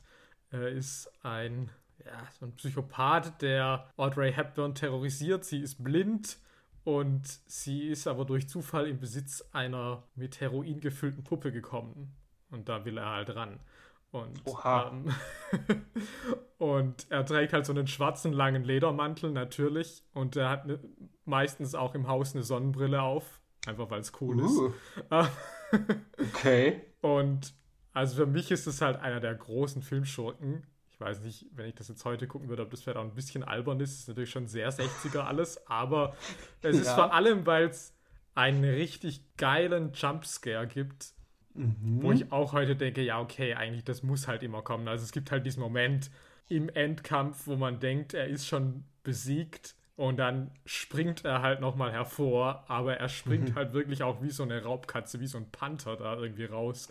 Er 0.49 0.69
ist 0.69 1.11
ein, 1.21 1.69
ja, 2.03 2.27
so 2.39 2.45
ein 2.45 2.55
Psychopath, 2.55 3.41
der 3.41 3.89
Audrey 3.97 4.33
Hepburn 4.33 4.75
terrorisiert. 4.75 5.45
Sie 5.45 5.59
ist 5.59 5.83
blind 5.83 6.37
und 6.83 7.27
sie 7.47 7.87
ist 7.87 8.07
aber 8.07 8.25
durch 8.25 8.47
Zufall 8.49 8.87
im 8.87 8.99
Besitz 8.99 9.43
einer 9.51 10.03
mit 10.15 10.39
Heroin 10.41 10.79
gefüllten 10.79 11.23
Puppe 11.23 11.51
gekommen. 11.51 12.15
Und 12.51 12.69
da 12.69 12.85
will 12.85 12.97
er 12.97 13.09
halt 13.09 13.35
ran. 13.35 13.59
Und, 14.11 14.41
ähm, 14.63 15.13
und 16.57 17.07
er 17.09 17.25
trägt 17.25 17.51
halt 17.51 17.65
so 17.65 17.73
einen 17.73 17.87
schwarzen 17.87 18.31
langen 18.31 18.63
Ledermantel 18.63 19.31
natürlich 19.31 20.03
und 20.13 20.37
er 20.37 20.49
hat 20.49 20.67
ne, 20.67 20.79
meistens 21.25 21.75
auch 21.75 21.95
im 21.95 22.07
Haus 22.07 22.33
eine 22.33 22.43
Sonnenbrille 22.43 23.01
auf, 23.01 23.41
einfach 23.65 23.89
weil 23.89 23.99
es 23.99 24.13
cool 24.21 24.39
uh. 24.39 24.67
ist. 24.67 24.73
okay. 26.17 26.81
Und 27.01 27.53
also 27.91 28.15
für 28.15 28.25
mich 28.25 28.51
ist 28.51 28.67
es 28.67 28.81
halt 28.81 28.99
einer 29.01 29.19
der 29.19 29.35
großen 29.35 29.81
Filmschurken. 29.81 30.65
Ich 30.95 31.01
weiß 31.01 31.21
nicht, 31.21 31.45
wenn 31.51 31.67
ich 31.67 31.75
das 31.75 31.89
jetzt 31.89 32.03
heute 32.05 32.25
gucken 32.25 32.49
würde, 32.49 32.63
ob 32.63 32.71
das 32.71 32.81
vielleicht 32.81 32.97
auch 32.97 33.03
ein 33.03 33.13
bisschen 33.13 33.43
albern 33.43 33.79
ist. 33.79 33.91
Das 33.91 33.99
ist 33.99 34.07
natürlich 34.07 34.31
schon 34.31 34.47
sehr 34.47 34.71
60er 34.71 35.19
alles, 35.19 35.67
aber 35.67 36.15
es 36.61 36.77
ist 36.77 36.87
ja. 36.87 36.95
vor 36.95 37.13
allem, 37.13 37.45
weil 37.45 37.65
es 37.65 37.93
einen 38.33 38.63
richtig 38.63 39.21
geilen 39.37 39.91
Jumpscare 39.93 40.67
gibt, 40.67 41.15
Mhm. 41.55 42.01
Wo 42.01 42.11
ich 42.11 42.31
auch 42.31 42.53
heute 42.53 42.75
denke, 42.75 43.01
ja, 43.01 43.19
okay, 43.19 43.53
eigentlich, 43.53 43.85
das 43.85 44.03
muss 44.03 44.27
halt 44.27 44.43
immer 44.43 44.61
kommen. 44.61 44.87
Also 44.87 45.03
es 45.03 45.11
gibt 45.11 45.31
halt 45.31 45.45
diesen 45.45 45.61
Moment 45.61 46.11
im 46.47 46.69
Endkampf, 46.69 47.47
wo 47.47 47.55
man 47.55 47.79
denkt, 47.79 48.13
er 48.13 48.27
ist 48.27 48.45
schon 48.45 48.83
besiegt 49.03 49.75
und 49.95 50.17
dann 50.17 50.51
springt 50.65 51.23
er 51.23 51.41
halt 51.41 51.61
nochmal 51.61 51.91
hervor, 51.91 52.65
aber 52.67 52.97
er 52.97 53.07
springt 53.07 53.51
mhm. 53.51 53.55
halt 53.55 53.73
wirklich 53.73 54.03
auch 54.03 54.21
wie 54.21 54.29
so 54.29 54.43
eine 54.43 54.61
Raubkatze, 54.61 55.21
wie 55.21 55.27
so 55.27 55.37
ein 55.37 55.49
Panther 55.49 55.95
da 55.95 56.17
irgendwie 56.17 56.45
raus. 56.45 56.89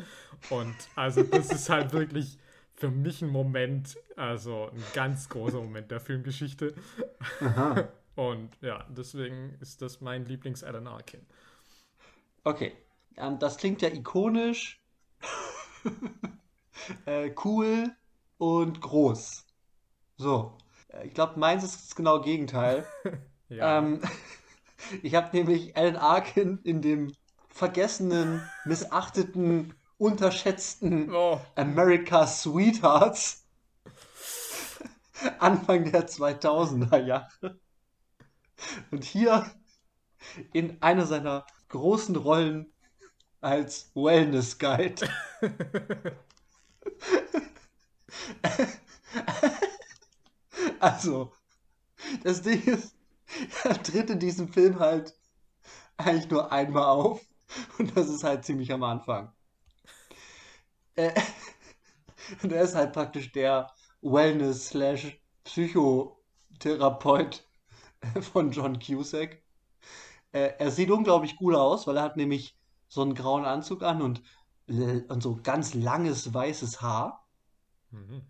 Und 0.49 0.75
also 0.97 1.23
das 1.23 1.53
ist 1.53 1.69
halt 1.69 1.93
wirklich 1.93 2.39
für 2.75 2.91
mich 2.91 3.23
ein 3.23 3.31
Moment, 3.31 3.97
also 4.17 4.71
ein 4.71 4.83
ganz 4.95 5.29
großer 5.29 5.61
Moment 5.61 5.91
der 5.91 6.01
Filmgeschichte. 6.01 6.75
Aha. 7.41 7.89
Und 8.17 8.51
ja, 8.61 8.87
deswegen 8.91 9.57
ist 9.61 9.83
das 9.83 10.01
mein 10.01 10.25
Lieblings-Alan 10.25 10.87
Arkin. 10.87 11.21
Okay, 12.45 12.73
ähm, 13.17 13.39
das 13.39 13.57
klingt 13.57 13.83
ja 13.83 13.89
ikonisch, 13.89 14.81
äh, 17.07 17.31
cool 17.45 17.91
und 18.39 18.81
groß. 18.81 19.47
So. 20.17 20.59
Äh, 20.89 21.07
ich 21.07 21.15
glaube, 21.15 21.41
meins 21.41 21.65
ist 21.65 21.75
das 21.75 21.97
genau 21.97 22.21
Gegenteil. 22.21 22.87
ja. 23.49 23.79
ähm, 23.79 24.01
ich 25.03 25.15
habe 25.15 25.37
nämlich 25.37 25.77
Alan 25.77 25.97
Arkin 25.97 26.61
in 26.63 26.83
dem 26.83 27.13
vergessenen, 27.49 28.43
missachteten, 28.65 29.75
unterschätzten 29.99 31.15
oh. 31.15 31.41
America's 31.55 32.43
Sweethearts 32.43 33.45
Anfang 35.39 35.91
der 35.91 36.09
2000er 36.09 36.99
Jahre. 36.99 37.61
Und 38.91 39.05
hier 39.05 39.51
in 40.53 40.81
einer 40.83 41.07
seiner 41.07 41.47
großen 41.69 42.17
Rollen 42.17 42.73
als 43.41 43.91
Wellness 43.95 44.59
Guide. 44.59 45.09
also, 50.81 51.33
das 52.23 52.43
Ding 52.43 52.63
ist, 52.63 52.97
er 53.65 53.83
tritt 53.83 54.11
in 54.11 54.19
diesem 54.19 54.49
Film 54.49 54.79
halt 54.79 55.15
eigentlich 55.97 56.31
nur 56.31 56.51
einmal 56.53 56.85
auf 56.85 57.21
und 57.79 57.97
das 57.97 58.09
ist 58.09 58.25
halt 58.25 58.45
ziemlich 58.45 58.73
am 58.73 58.83
Anfang. 58.83 59.33
Äh, 60.97 61.13
und 62.43 62.53
er 62.53 62.63
ist 62.63 62.75
halt 62.75 62.93
praktisch 62.93 63.33
der 63.33 63.71
Wellness 64.03 64.69
slash 64.69 65.19
Psychotherapeut 65.45 67.47
von 68.33 68.51
John 68.53 68.79
Cusack. 68.79 69.43
Äh, 70.33 70.53
er 70.59 70.71
sieht 70.71 70.91
unglaublich 70.91 71.37
cool 71.41 71.57
aus, 71.57 71.87
weil 71.87 71.97
er 71.97 72.03
hat 72.03 72.17
nämlich 72.17 72.57
so 72.89 73.03
einen 73.03 73.15
grauen 73.15 73.45
Anzug 73.45 73.83
an 73.83 74.03
und, 74.03 74.23
und 74.69 75.23
so 75.23 75.39
ganz 75.43 75.75
langes 75.75 76.33
weißes 76.35 76.83
Haar. 76.83 77.27
Mhm. 77.91 78.23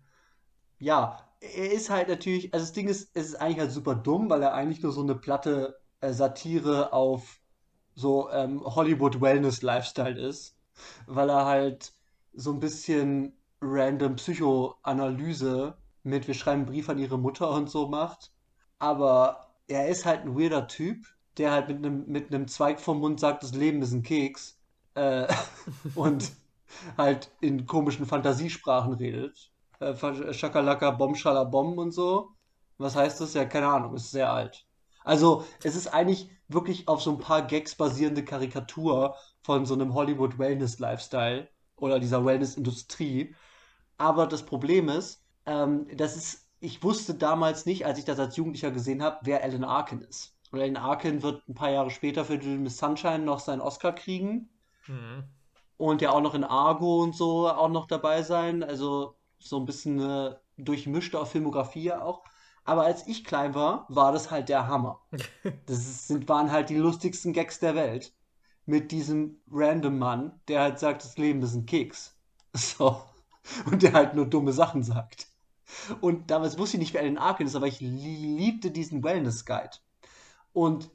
Ja, 0.79 1.19
er 1.41 1.71
ist 1.71 1.89
halt 1.89 2.09
natürlich, 2.09 2.53
also 2.53 2.65
das 2.65 2.73
Ding 2.73 2.87
ist, 2.87 3.09
es 3.13 3.27
ist 3.29 3.35
eigentlich 3.35 3.59
halt 3.59 3.71
super 3.71 3.95
dumm, 3.95 4.29
weil 4.29 4.41
er 4.43 4.53
eigentlich 4.53 4.81
nur 4.83 4.91
so 4.91 5.01
eine 5.01 5.15
platte 5.15 5.79
äh, 6.01 6.13
Satire 6.13 6.93
auf 6.93 7.39
so 7.95 8.29
ähm, 8.31 8.61
Hollywood 8.63 9.21
Wellness 9.21 9.61
Lifestyle 9.63 10.19
ist, 10.19 10.57
weil 11.07 11.29
er 11.29 11.45
halt 11.45 11.93
so 12.35 12.51
ein 12.51 12.59
bisschen 12.59 13.33
random 13.61 14.15
Psychoanalyse 14.15 15.77
mit 16.03 16.27
wir 16.27 16.35
schreiben 16.35 16.61
einen 16.61 16.65
Brief 16.67 16.89
an 16.89 16.99
ihre 16.99 17.17
Mutter 17.17 17.49
und 17.49 17.69
so 17.69 17.87
macht. 17.87 18.31
Aber 18.79 19.55
er 19.67 19.87
ist 19.89 20.05
halt 20.05 20.21
ein 20.21 20.37
weirder 20.39 20.67
Typ, 20.67 21.05
der 21.37 21.51
halt 21.51 21.67
mit 21.67 21.77
einem 21.77 22.05
mit 22.07 22.33
einem 22.33 22.47
Zweig 22.47 22.79
vom 22.79 22.99
Mund 22.99 23.19
sagt, 23.19 23.43
das 23.43 23.53
Leben 23.53 23.81
ist 23.81 23.91
ein 23.91 24.03
Keks 24.03 24.59
äh, 24.93 25.27
und 25.95 26.31
halt 26.97 27.31
in 27.41 27.65
komischen 27.65 28.05
Fantasiesprachen 28.05 28.93
redet. 28.93 29.51
Äh, 29.79 30.33
Schakalaka, 30.33 30.91
Bomb, 30.91 31.77
und 31.77 31.91
so. 31.91 32.31
Was 32.77 32.95
heißt 32.95 33.21
das? 33.21 33.33
Ja, 33.33 33.45
keine 33.45 33.67
Ahnung, 33.67 33.95
ist 33.95 34.11
sehr 34.11 34.31
alt. 34.31 34.65
Also, 35.03 35.45
es 35.63 35.75
ist 35.75 35.87
eigentlich 35.87 36.29
wirklich 36.47 36.87
auf 36.87 37.01
so 37.01 37.11
ein 37.11 37.19
paar 37.19 37.43
Gags 37.43 37.75
basierende 37.75 38.23
Karikatur 38.25 39.15
von 39.43 39.65
so 39.65 39.73
einem 39.75 39.93
Hollywood 39.93 40.37
Wellness 40.39 40.79
Lifestyle 40.79 41.47
oder 41.77 41.99
dieser 41.99 42.25
Wellness 42.25 42.55
Industrie. 42.55 43.35
Aber 43.97 44.27
das 44.27 44.45
Problem 44.45 44.89
ist, 44.89 45.23
ähm, 45.45 45.87
das 45.95 46.15
ist, 46.15 46.49
ich 46.59 46.83
wusste 46.83 47.15
damals 47.15 47.65
nicht, 47.65 47.85
als 47.85 47.99
ich 47.99 48.05
das 48.05 48.19
als 48.19 48.35
Jugendlicher 48.35 48.71
gesehen 48.71 49.03
habe, 49.03 49.19
wer 49.23 49.43
Alan 49.43 49.63
Arkin 49.63 50.01
ist. 50.01 50.35
Und 50.51 50.61
Alan 50.61 50.77
Arkin 50.77 51.23
wird 51.23 51.47
ein 51.47 51.53
paar 51.53 51.71
Jahre 51.71 51.91
später 51.91 52.25
für 52.25 52.37
Miss 52.37 52.77
Sunshine 52.77 53.19
noch 53.19 53.39
seinen 53.39 53.61
Oscar 53.61 53.93
kriegen. 53.93 54.49
Mhm. 54.87 55.23
Und 55.77 56.01
ja 56.01 56.11
auch 56.11 56.21
noch 56.21 56.33
in 56.33 56.43
Argo 56.43 57.03
und 57.03 57.15
so 57.15 57.49
auch 57.49 57.69
noch 57.69 57.87
dabei 57.87 58.23
sein. 58.23 58.63
Also 58.63 59.17
so 59.39 59.59
ein 59.59 59.65
bisschen 59.65 59.99
eine 59.99 60.39
durchmischte 60.57 61.23
Filmografie 61.25 61.91
auch. 61.93 62.23
Aber 62.63 62.83
als 62.83 63.05
ich 63.07 63.23
klein 63.23 63.53
war, 63.53 63.85
war 63.89 64.11
das 64.11 64.31
halt 64.31 64.49
der 64.49 64.67
Hammer. 64.67 65.01
Das 65.67 66.07
sind, 66.07 66.27
waren 66.29 66.51
halt 66.51 66.69
die 66.69 66.77
lustigsten 66.77 67.33
Gags 67.33 67.59
der 67.59 67.75
Welt. 67.75 68.13
Mit 68.65 68.91
diesem 68.91 69.39
random 69.51 69.99
Mann, 69.99 70.39
der 70.47 70.61
halt 70.61 70.79
sagt, 70.79 71.03
das 71.03 71.17
Leben 71.17 71.41
ist 71.41 71.55
ein 71.55 71.65
Keks. 71.65 72.13
So. 72.57 73.01
Und 73.65 73.83
der 73.83 73.93
halt 73.93 74.15
nur 74.15 74.25
dumme 74.25 74.53
Sachen 74.53 74.81
sagt. 74.81 75.27
Und 76.01 76.31
damals 76.31 76.57
wusste 76.57 76.77
ich 76.77 76.81
nicht, 76.81 76.93
wer 76.93 77.01
Alan 77.01 77.17
Arkin 77.17 77.47
ist, 77.47 77.55
aber 77.55 77.67
ich 77.67 77.79
liebte 77.79 78.71
diesen 78.71 79.03
Wellness 79.03 79.45
Guide. 79.45 79.77
Und 80.53 80.89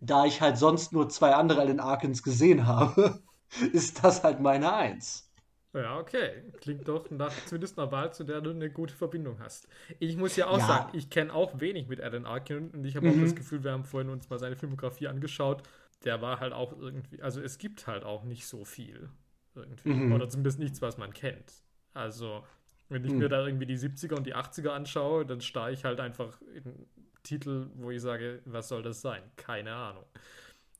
da 0.00 0.24
ich 0.24 0.40
halt 0.40 0.56
sonst 0.56 0.92
nur 0.92 1.08
zwei 1.08 1.34
andere 1.34 1.60
Alan 1.60 1.80
Arkins 1.80 2.22
gesehen 2.22 2.66
habe, 2.66 3.20
ist 3.72 4.04
das 4.04 4.22
halt 4.24 4.40
meine 4.40 4.72
Eins. 4.72 5.30
Ja, 5.72 5.98
okay. 5.98 6.42
Klingt 6.60 6.88
doch 6.88 7.10
nach 7.10 7.32
zumindest 7.46 7.78
einer 7.78 7.92
Wahl, 7.92 8.12
zu 8.12 8.24
der 8.24 8.40
du 8.40 8.50
eine 8.50 8.70
gute 8.70 8.94
Verbindung 8.94 9.38
hast. 9.38 9.68
Ich 10.00 10.16
muss 10.16 10.34
ja 10.34 10.48
auch 10.48 10.58
ja. 10.58 10.66
sagen, 10.66 10.96
ich 10.96 11.10
kenne 11.10 11.32
auch 11.32 11.60
wenig 11.60 11.86
mit 11.86 12.00
Alan 12.00 12.26
Arkin 12.26 12.70
und 12.70 12.84
ich 12.84 12.96
habe 12.96 13.06
mhm. 13.08 13.18
auch 13.18 13.24
das 13.24 13.36
Gefühl, 13.36 13.62
wir 13.62 13.70
haben 13.70 13.84
vorhin 13.84 14.10
uns 14.10 14.28
mal 14.28 14.38
seine 14.38 14.56
Filmografie 14.56 15.06
angeschaut. 15.06 15.62
Der 16.04 16.22
war 16.22 16.40
halt 16.40 16.52
auch 16.52 16.72
irgendwie, 16.72 17.20
also 17.22 17.40
es 17.40 17.58
gibt 17.58 17.86
halt 17.86 18.04
auch 18.04 18.24
nicht 18.24 18.46
so 18.46 18.64
viel 18.64 19.10
irgendwie. 19.54 19.90
Mhm. 19.90 20.12
Oder 20.12 20.28
zumindest 20.28 20.58
nichts, 20.58 20.80
was 20.80 20.96
man 20.98 21.12
kennt. 21.12 21.62
Also, 21.92 22.44
wenn 22.88 23.04
ich 23.04 23.12
mhm. 23.12 23.18
mir 23.18 23.28
da 23.28 23.44
irgendwie 23.44 23.66
die 23.66 23.78
70er 23.78 24.14
und 24.14 24.26
die 24.26 24.34
80er 24.34 24.70
anschaue, 24.70 25.26
dann 25.26 25.40
starre 25.40 25.72
ich 25.72 25.84
halt 25.84 26.00
einfach 26.00 26.40
in 26.54 26.86
Titel, 27.22 27.68
wo 27.74 27.90
ich 27.90 28.00
sage, 28.00 28.40
was 28.44 28.68
soll 28.68 28.82
das 28.82 29.00
sein? 29.00 29.22
Keine 29.36 29.74
Ahnung. 29.74 30.04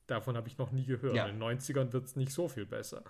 Davon 0.07 0.35
habe 0.35 0.47
ich 0.47 0.57
noch 0.57 0.71
nie 0.71 0.85
gehört. 0.85 1.15
Ja. 1.15 1.27
In 1.27 1.39
den 1.39 1.59
90ern 1.59 1.93
wird 1.93 2.05
es 2.05 2.15
nicht 2.15 2.31
so 2.31 2.47
viel 2.47 2.65
besser. 2.65 3.03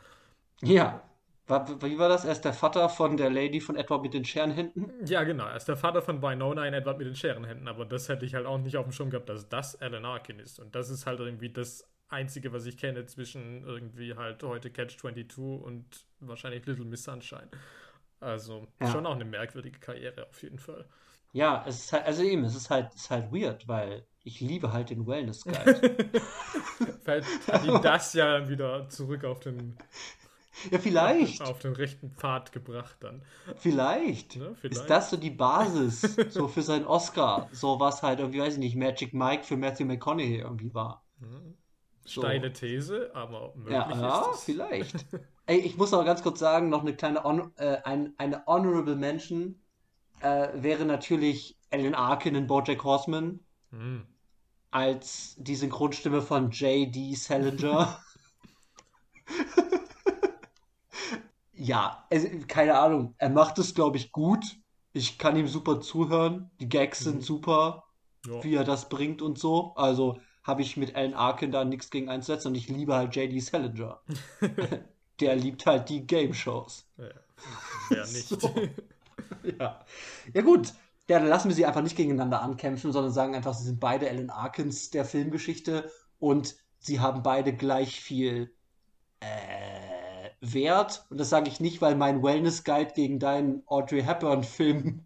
Ja. 0.62 1.02
Wie 1.48 1.98
war 1.98 2.08
das? 2.08 2.24
Er 2.24 2.32
ist 2.32 2.42
der 2.42 2.54
Vater 2.54 2.88
von 2.88 3.18
der 3.18 3.30
Lady 3.30 3.60
von 3.60 3.76
Edward 3.76 4.04
mit 4.04 4.14
den 4.14 4.24
Scherenhänden? 4.24 4.92
Ja, 5.06 5.24
genau. 5.24 5.46
Er 5.48 5.58
ist 5.58 5.68
der 5.68 5.76
Vater 5.76 6.02
von 6.02 6.22
Winona 6.22 6.66
in 6.66 6.74
Edward 6.74 6.98
mit 6.98 7.08
den 7.08 7.16
Scherenhänden. 7.16 7.68
Aber 7.68 7.86
das 7.86 8.08
hätte 8.08 8.26
ich 8.26 8.36
halt 8.36 8.46
auch 8.46 8.60
nicht 8.60 8.78
auf 8.78 8.86
dem 8.86 8.92
Schirm 8.92 9.10
gehabt, 9.10 9.28
dass 9.28 9.50
das 9.50 9.82
Alan 9.82 10.06
Arkin 10.06 10.40
ist. 10.40 10.60
Und 10.60 10.76
das 10.76 10.90
ist 10.90 11.06
halt 11.06 11.20
irgendwie 11.20 11.50
das 11.50 11.91
Einzige, 12.12 12.52
was 12.54 12.66
ich 12.66 12.78
kenne 12.78 13.06
zwischen 13.06 13.64
irgendwie 13.64 14.16
halt 14.16 14.44
heute 14.44 14.70
Catch 14.70 14.98
22 14.98 15.38
und 15.38 15.86
wahrscheinlich 16.20 16.66
Little 16.66 16.86
Miss 16.86 17.04
Sunshine. 17.04 17.50
Also 18.20 18.68
ja. 18.80 18.92
schon 18.92 19.06
auch 19.06 19.16
eine 19.16 19.26
merkwürdige 19.26 19.80
Karriere 19.80 20.28
auf 20.28 20.42
jeden 20.44 20.60
Fall. 20.60 20.86
Ja, 21.34 21.64
es 21.66 21.86
ist 21.86 21.94
halt, 21.94 22.06
also 22.06 22.24
eben, 22.24 22.44
es 22.44 22.56
ist 22.56 22.70
halt, 22.70 22.94
ist 22.94 23.10
halt 23.10 23.32
weird, 23.32 23.68
weil 23.68 24.06
ich 24.24 24.42
liebe 24.42 24.74
halt 24.74 24.90
den 24.90 25.08
Wellness 25.08 25.46
Guide. 25.46 26.10
Vielleicht 27.04 27.48
hat 27.48 27.66
ihn 27.66 27.82
das 27.82 28.14
ja 28.14 28.40
dann 28.40 28.50
wieder 28.50 28.90
zurück 28.90 29.24
auf 29.24 29.40
den, 29.40 29.78
ja, 30.70 30.78
vielleicht. 30.78 31.42
auf 31.42 31.60
den 31.60 31.74
rechten 31.74 32.12
Pfad 32.12 32.52
gebracht 32.52 32.98
dann. 33.00 33.24
Vielleicht. 33.56 34.36
Ne, 34.36 34.56
vielleicht. 34.60 34.82
Ist 34.82 34.90
das 34.90 35.10
so 35.10 35.18
die 35.18 35.32
Basis 35.32 36.02
so 36.30 36.48
für 36.48 36.62
seinen 36.62 36.86
Oscar? 36.86 37.50
So 37.52 37.80
was 37.80 38.04
halt 38.04 38.20
irgendwie, 38.20 38.42
weiß 38.42 38.54
ich 38.54 38.60
nicht, 38.60 38.76
Magic 38.76 39.14
Mike 39.14 39.44
für 39.44 39.58
Matthew 39.58 39.86
McConaughey 39.86 40.40
irgendwie 40.40 40.74
war. 40.74 41.04
So. 42.06 42.22
Steile 42.22 42.52
These, 42.54 43.12
aber 43.14 43.54
möglich 43.56 43.74
Ja, 43.74 43.90
ja 43.92 44.22
ist 44.32 44.38
es. 44.40 44.44
vielleicht. 44.44 44.96
Ey, 45.46 45.60
ich 45.60 45.78
muss 45.78 45.94
aber 45.94 46.06
ganz 46.06 46.24
kurz 46.24 46.40
sagen, 46.40 46.70
noch 46.70 46.82
eine 46.82 46.96
kleine 46.96 47.24
Hon 47.24 47.52
äh, 47.58 47.78
ein, 47.84 48.14
eine 48.18 48.46
Honorable 48.48 48.96
Mention 48.96 49.60
äh, 50.22 50.50
wäre 50.56 50.86
natürlich 50.86 51.58
Alan 51.72 51.96
Arkin 51.96 52.36
in 52.36 52.48
BoJack 52.48 52.84
Horseman 52.84 53.40
Hm. 53.72 54.06
als 54.72 55.36
die 55.38 55.56
Synchronstimme 55.56 56.22
von 56.22 56.52
J.D. 56.52 57.16
Salinger. 57.16 58.00
ja, 61.54 62.06
also, 62.10 62.28
keine 62.48 62.78
Ahnung. 62.80 63.16
Er 63.18 63.30
macht 63.30 63.58
es, 63.60 63.74
glaube 63.74 63.98
ich, 63.98 64.12
gut. 64.12 64.44
Ich 64.94 65.18
kann 65.18 65.36
ihm 65.38 65.48
super 65.48 65.80
zuhören. 65.82 66.52
Die 66.60 66.70
Gags 66.70 67.00
sind 67.00 67.18
Mhm. 67.18 67.22
super, 67.22 67.84
Ja. 68.26 68.44
wie 68.44 68.56
er 68.56 68.64
das 68.64 68.90
bringt 68.90 69.22
und 69.22 69.38
so. 69.40 69.74
Also 69.76 70.20
habe 70.44 70.62
ich 70.62 70.78
mit 70.78 70.96
Alan 70.96 71.14
Arkin 71.14 71.52
da 71.52 71.64
nichts 71.64 71.90
gegen 71.90 72.10
einzusetzen 72.10 72.50
und 72.50 72.56
ich 72.56 72.68
liebe 72.68 72.96
halt 72.96 73.16
J.D. 73.16 73.40
Salinger. 73.40 74.02
Der 75.20 75.36
liebt 75.36 75.66
halt 75.66 75.90
die 75.90 76.08
Game 76.08 76.34
Shows. 76.34 76.86
Ja. 76.98 77.10
Wer 77.90 78.08
nicht? 78.08 78.30
So. 78.42 78.54
Ja. 79.44 79.86
Ja, 80.34 80.42
gut. 80.42 80.74
Ja, 81.08 81.20
dann 81.20 81.28
lassen 81.28 81.50
wir 81.50 81.56
sie 81.56 81.66
einfach 81.66 81.82
nicht 81.82 81.96
gegeneinander 81.96 82.42
ankämpfen, 82.42 82.92
sondern 82.92 83.12
sagen 83.12 83.36
einfach, 83.36 83.54
sie 83.54 83.66
sind 83.66 83.80
beide 83.80 84.10
Alan 84.10 84.30
Arkins 84.30 84.90
der 84.90 85.06
Filmgeschichte 85.06 85.92
und 86.20 86.56
sie 86.80 87.00
haben 87.00 87.24
beide 87.24 87.54
gleich 87.54 88.00
viel 88.02 88.54
äh, 89.20 90.30
Wert. 90.42 91.06
Und 91.10 91.20
das 91.20 91.30
sage 91.30 91.50
ich 91.50 91.60
nicht, 91.60 91.82
weil 91.82 91.96
mein 91.96 92.24
Wellness 92.24 92.64
Guide 92.64 92.94
gegen 92.94 93.20
deinen 93.20 93.64
Audrey 93.68 94.04
Hepburn-Film 94.04 95.06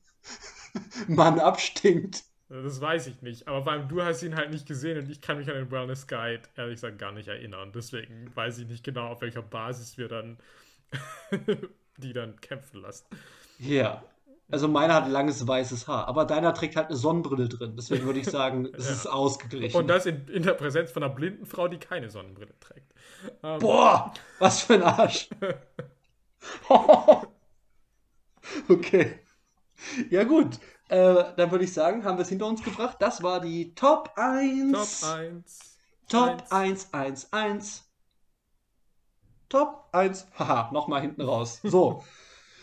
Mann 1.07 1.40
abstinkt. 1.40 2.24
Das 2.48 2.80
weiß 2.80 3.08
ich 3.08 3.22
nicht. 3.22 3.48
Aber 3.48 3.64
vor 3.64 3.72
allem, 3.72 3.88
du 3.88 4.04
hast 4.04 4.22
ihn 4.22 4.36
halt 4.36 4.52
nicht 4.52 4.68
gesehen 4.68 5.00
und 5.00 5.10
ich 5.10 5.22
kann 5.22 5.38
mich 5.38 5.50
an 5.50 5.56
den 5.56 5.72
Wellness 5.72 6.08
Guide 6.08 6.44
ehrlich 6.56 6.76
gesagt 6.76 7.00
gar 7.00 7.12
nicht 7.12 7.28
erinnern. 7.28 7.72
Deswegen 7.74 8.32
weiß 8.36 8.60
ich 8.60 8.68
nicht 8.68 8.84
genau, 8.84 9.08
auf 9.08 9.22
welcher 9.22 9.42
Basis 9.42 9.98
wir 9.98 10.08
dann 10.08 10.38
die 11.98 12.14
dann 12.14 12.40
kämpfen 12.42 12.82
lassen. 12.82 13.06
Ja. 13.58 14.04
Also 14.52 14.68
meiner 14.68 14.94
hat 14.94 15.10
langes 15.10 15.48
weißes 15.48 15.88
Haar, 15.88 16.08
aber 16.08 16.26
deiner 16.26 16.54
trägt 16.54 16.76
halt 16.76 16.90
eine 16.90 16.98
Sonnenbrille 16.98 17.50
drin. 17.50 17.74
Deswegen 17.76 18.06
würde 18.06 18.20
ich 18.20 18.28
sagen, 18.28 18.66
es 18.74 18.86
Ja. 18.88 18.94
ist 18.94 19.08
ausgeglichen. 19.08 19.76
Und 19.76 19.88
das 19.88 20.06
in, 20.06 20.28
in 20.28 20.44
der 20.44 20.54
Präsenz 20.54 20.92
von 20.92 21.02
einer 21.04 21.14
blinden 21.14 21.48
Frau, 21.48 21.68
die 21.68 21.80
keine 21.80 22.12
Sonnenbrille 22.12 22.54
trägt. 22.60 22.94
Ähm, 23.42 23.58
Boah, 23.60 24.14
was 24.38 24.62
für 24.62 24.76
ein 24.76 24.84
Arsch. 24.84 25.30
okay. 28.70 29.20
Ja, 30.10 30.24
gut. 30.24 30.60
Äh, 30.88 31.34
dann 31.36 31.52
würde 31.52 31.64
ich 31.64 31.74
sagen, 31.74 32.03
haben 32.03 32.18
wir 32.18 32.24
es 32.24 32.30
hinter 32.30 32.45
uns 32.45 32.64
gebracht. 32.64 32.98
Das 32.99 33.24
war 33.24 33.41
die 33.41 33.74
Top 33.74 34.12
1. 34.16 35.02
Top 35.02 35.10
1. 35.12 35.80
Top 36.07 36.44
1, 36.52 36.94
1, 36.94 37.34
1. 37.34 37.91
Top 39.49 39.90
1. 39.91 40.28
Haha, 40.40 40.72
nochmal 40.72 41.02
hinten 41.02 41.22
raus. 41.22 41.60
So. 41.64 42.03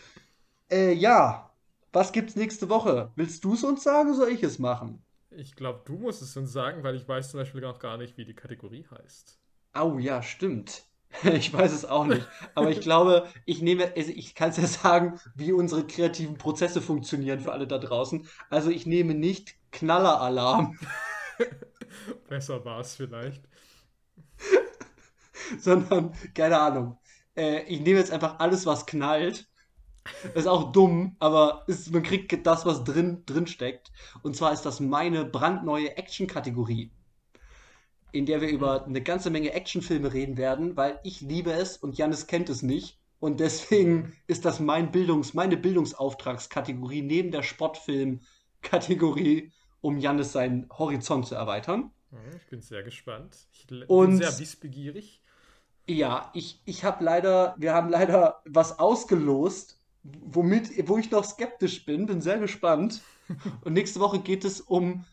äh, 0.71 0.93
ja. 0.93 1.49
Was 1.91 2.11
gibt's 2.11 2.35
nächste 2.35 2.69
Woche? 2.69 3.11
Willst 3.15 3.43
du 3.43 3.53
es 3.53 3.63
uns 3.63 3.83
sagen, 3.83 4.09
oder 4.09 4.17
soll 4.17 4.29
ich 4.29 4.41
es 4.41 4.57
machen? 4.57 5.03
Ich 5.29 5.55
glaube, 5.55 5.81
du 5.85 5.93
musst 5.93 6.21
es 6.21 6.35
uns 6.37 6.51
sagen, 6.51 6.83
weil 6.83 6.95
ich 6.95 7.07
weiß 7.07 7.31
zum 7.31 7.39
Beispiel 7.39 7.61
noch 7.61 7.79
gar 7.79 7.97
nicht, 7.97 8.17
wie 8.17 8.25
die 8.25 8.33
Kategorie 8.33 8.85
heißt. 8.89 9.39
Au, 9.73 9.99
ja, 9.99 10.23
stimmt. 10.23 10.85
Ich 11.33 11.53
weiß 11.53 11.71
es 11.71 11.85
auch 11.85 12.05
nicht. 12.05 12.27
Aber 12.55 12.69
ich 12.69 12.81
glaube, 12.81 13.27
ich 13.45 13.61
nehme, 13.61 13.93
also 13.95 14.11
ich 14.11 14.35
kann 14.35 14.49
es 14.49 14.57
ja 14.57 14.67
sagen, 14.67 15.19
wie 15.35 15.51
unsere 15.51 15.85
kreativen 15.85 16.37
Prozesse 16.37 16.81
funktionieren 16.81 17.39
für 17.39 17.51
alle 17.51 17.67
da 17.67 17.77
draußen. 17.77 18.27
Also 18.49 18.69
ich 18.69 18.85
nehme 18.85 19.13
nicht 19.13 19.55
Knalleralarm, 19.71 20.77
Besser 22.27 22.63
war 22.65 22.79
es 22.79 22.95
vielleicht. 22.95 23.43
sondern, 25.59 26.13
keine 26.33 26.59
Ahnung. 26.59 26.97
Äh, 27.35 27.63
ich 27.63 27.81
nehme 27.81 27.99
jetzt 27.99 28.11
einfach 28.11 28.39
alles, 28.39 28.65
was 28.65 28.85
knallt. 28.85 29.47
Ist 30.35 30.47
auch 30.47 30.71
dumm, 30.73 31.15
aber 31.19 31.63
ist, 31.67 31.91
man 31.93 32.03
kriegt 32.03 32.45
das, 32.45 32.65
was 32.65 32.83
drin, 32.83 33.23
drin 33.25 33.47
steckt. 33.47 33.91
Und 34.21 34.35
zwar 34.35 34.51
ist 34.53 34.63
das 34.63 34.79
meine 34.79 35.25
brandneue 35.25 35.95
Action-Kategorie, 35.97 36.91
in 38.13 38.25
der 38.25 38.39
wir 38.39 38.49
über 38.49 38.85
eine 38.85 39.01
ganze 39.01 39.29
Menge 39.29 39.51
Actionfilme 39.51 40.13
reden 40.13 40.37
werden, 40.37 40.77
weil 40.77 40.99
ich 41.03 41.19
liebe 41.19 41.51
es 41.51 41.75
und 41.77 41.97
Jannis 41.97 42.27
kennt 42.27 42.49
es 42.49 42.61
nicht. 42.61 42.97
Und 43.19 43.39
deswegen 43.39 44.13
ist 44.27 44.45
das 44.45 44.59
mein 44.59 44.91
Bildungs-, 44.91 45.33
meine 45.33 45.57
Bildungsauftragskategorie 45.57 47.01
neben 47.01 47.31
der 47.31 47.43
Sportfilm-Kategorie, 47.43 49.51
um 49.81 49.97
Jannis 49.97 50.31
seinen 50.31 50.69
Horizont 50.69 51.27
zu 51.27 51.35
erweitern. 51.35 51.91
Ich 52.35 52.47
bin 52.49 52.61
sehr 52.61 52.83
gespannt. 52.83 53.35
Ich 53.51 53.69
l- 53.71 53.83
Und- 53.87 54.07
bin 54.07 54.17
sehr 54.17 54.39
wissbegierig. 54.39 55.21
Ja, 55.87 56.31
ich, 56.33 56.61
ich 56.63 56.85
habe 56.85 57.03
leider, 57.03 57.55
wir 57.57 57.73
haben 57.73 57.89
leider 57.89 58.41
was 58.45 58.79
ausgelost, 58.79 59.81
womit, 60.03 60.87
wo 60.87 60.97
ich 60.97 61.11
noch 61.11 61.25
skeptisch 61.25 61.85
bin, 61.85 62.05
bin 62.05 62.21
sehr 62.21 62.37
gespannt. 62.39 63.01
Und 63.65 63.73
nächste 63.73 63.99
Woche 63.99 64.19
geht 64.19 64.45
es 64.45 64.61
um 64.61 65.03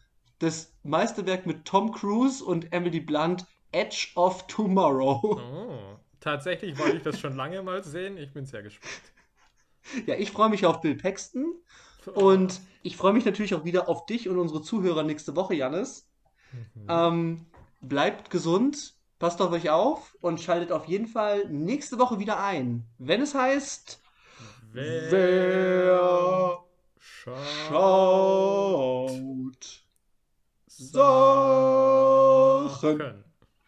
das 0.40 0.72
Meisterwerk 0.82 1.46
mit 1.46 1.64
Tom 1.64 1.92
Cruise 1.92 2.44
und 2.44 2.72
Emily 2.72 3.00
Blunt, 3.00 3.46
Edge 3.72 4.08
of 4.16 4.46
Tomorrow. 4.48 5.40
Oh, 5.40 5.98
tatsächlich 6.18 6.76
wollte 6.78 6.96
ich 6.96 7.02
das 7.02 7.20
schon 7.20 7.36
lange 7.36 7.62
mal 7.62 7.84
sehen. 7.84 8.16
Ich 8.16 8.32
bin 8.32 8.44
sehr 8.44 8.62
gespannt. 8.62 8.92
Ja, 10.06 10.14
ich 10.14 10.30
freue 10.30 10.50
mich 10.50 10.66
auf 10.66 10.82
Bill 10.82 10.94
Paxton 10.94 11.54
und 12.14 12.60
ich 12.82 12.98
freue 12.98 13.14
mich 13.14 13.24
natürlich 13.24 13.54
auch 13.54 13.64
wieder 13.64 13.88
auf 13.88 14.04
dich 14.04 14.28
und 14.28 14.38
unsere 14.38 14.62
Zuhörer 14.62 15.02
nächste 15.02 15.34
Woche, 15.34 15.54
Jannis. 15.54 16.06
Mhm. 16.52 16.86
Ähm, 16.86 17.46
bleibt 17.80 18.30
gesund, 18.30 18.94
passt 19.18 19.40
auf 19.40 19.50
euch 19.52 19.70
auf 19.70 20.16
und 20.20 20.38
schaltet 20.40 20.70
auf 20.70 20.86
jeden 20.86 21.06
Fall 21.06 21.48
nächste 21.48 21.98
Woche 21.98 22.18
wieder 22.18 22.38
ein, 22.44 22.84
wenn 22.98 23.22
es 23.22 23.34
heißt 23.34 24.02
Wer 24.72 26.58
schaut 26.98 27.40
schaut 27.68 29.10
Sachen. 29.10 29.79
Sachen. 30.80 32.10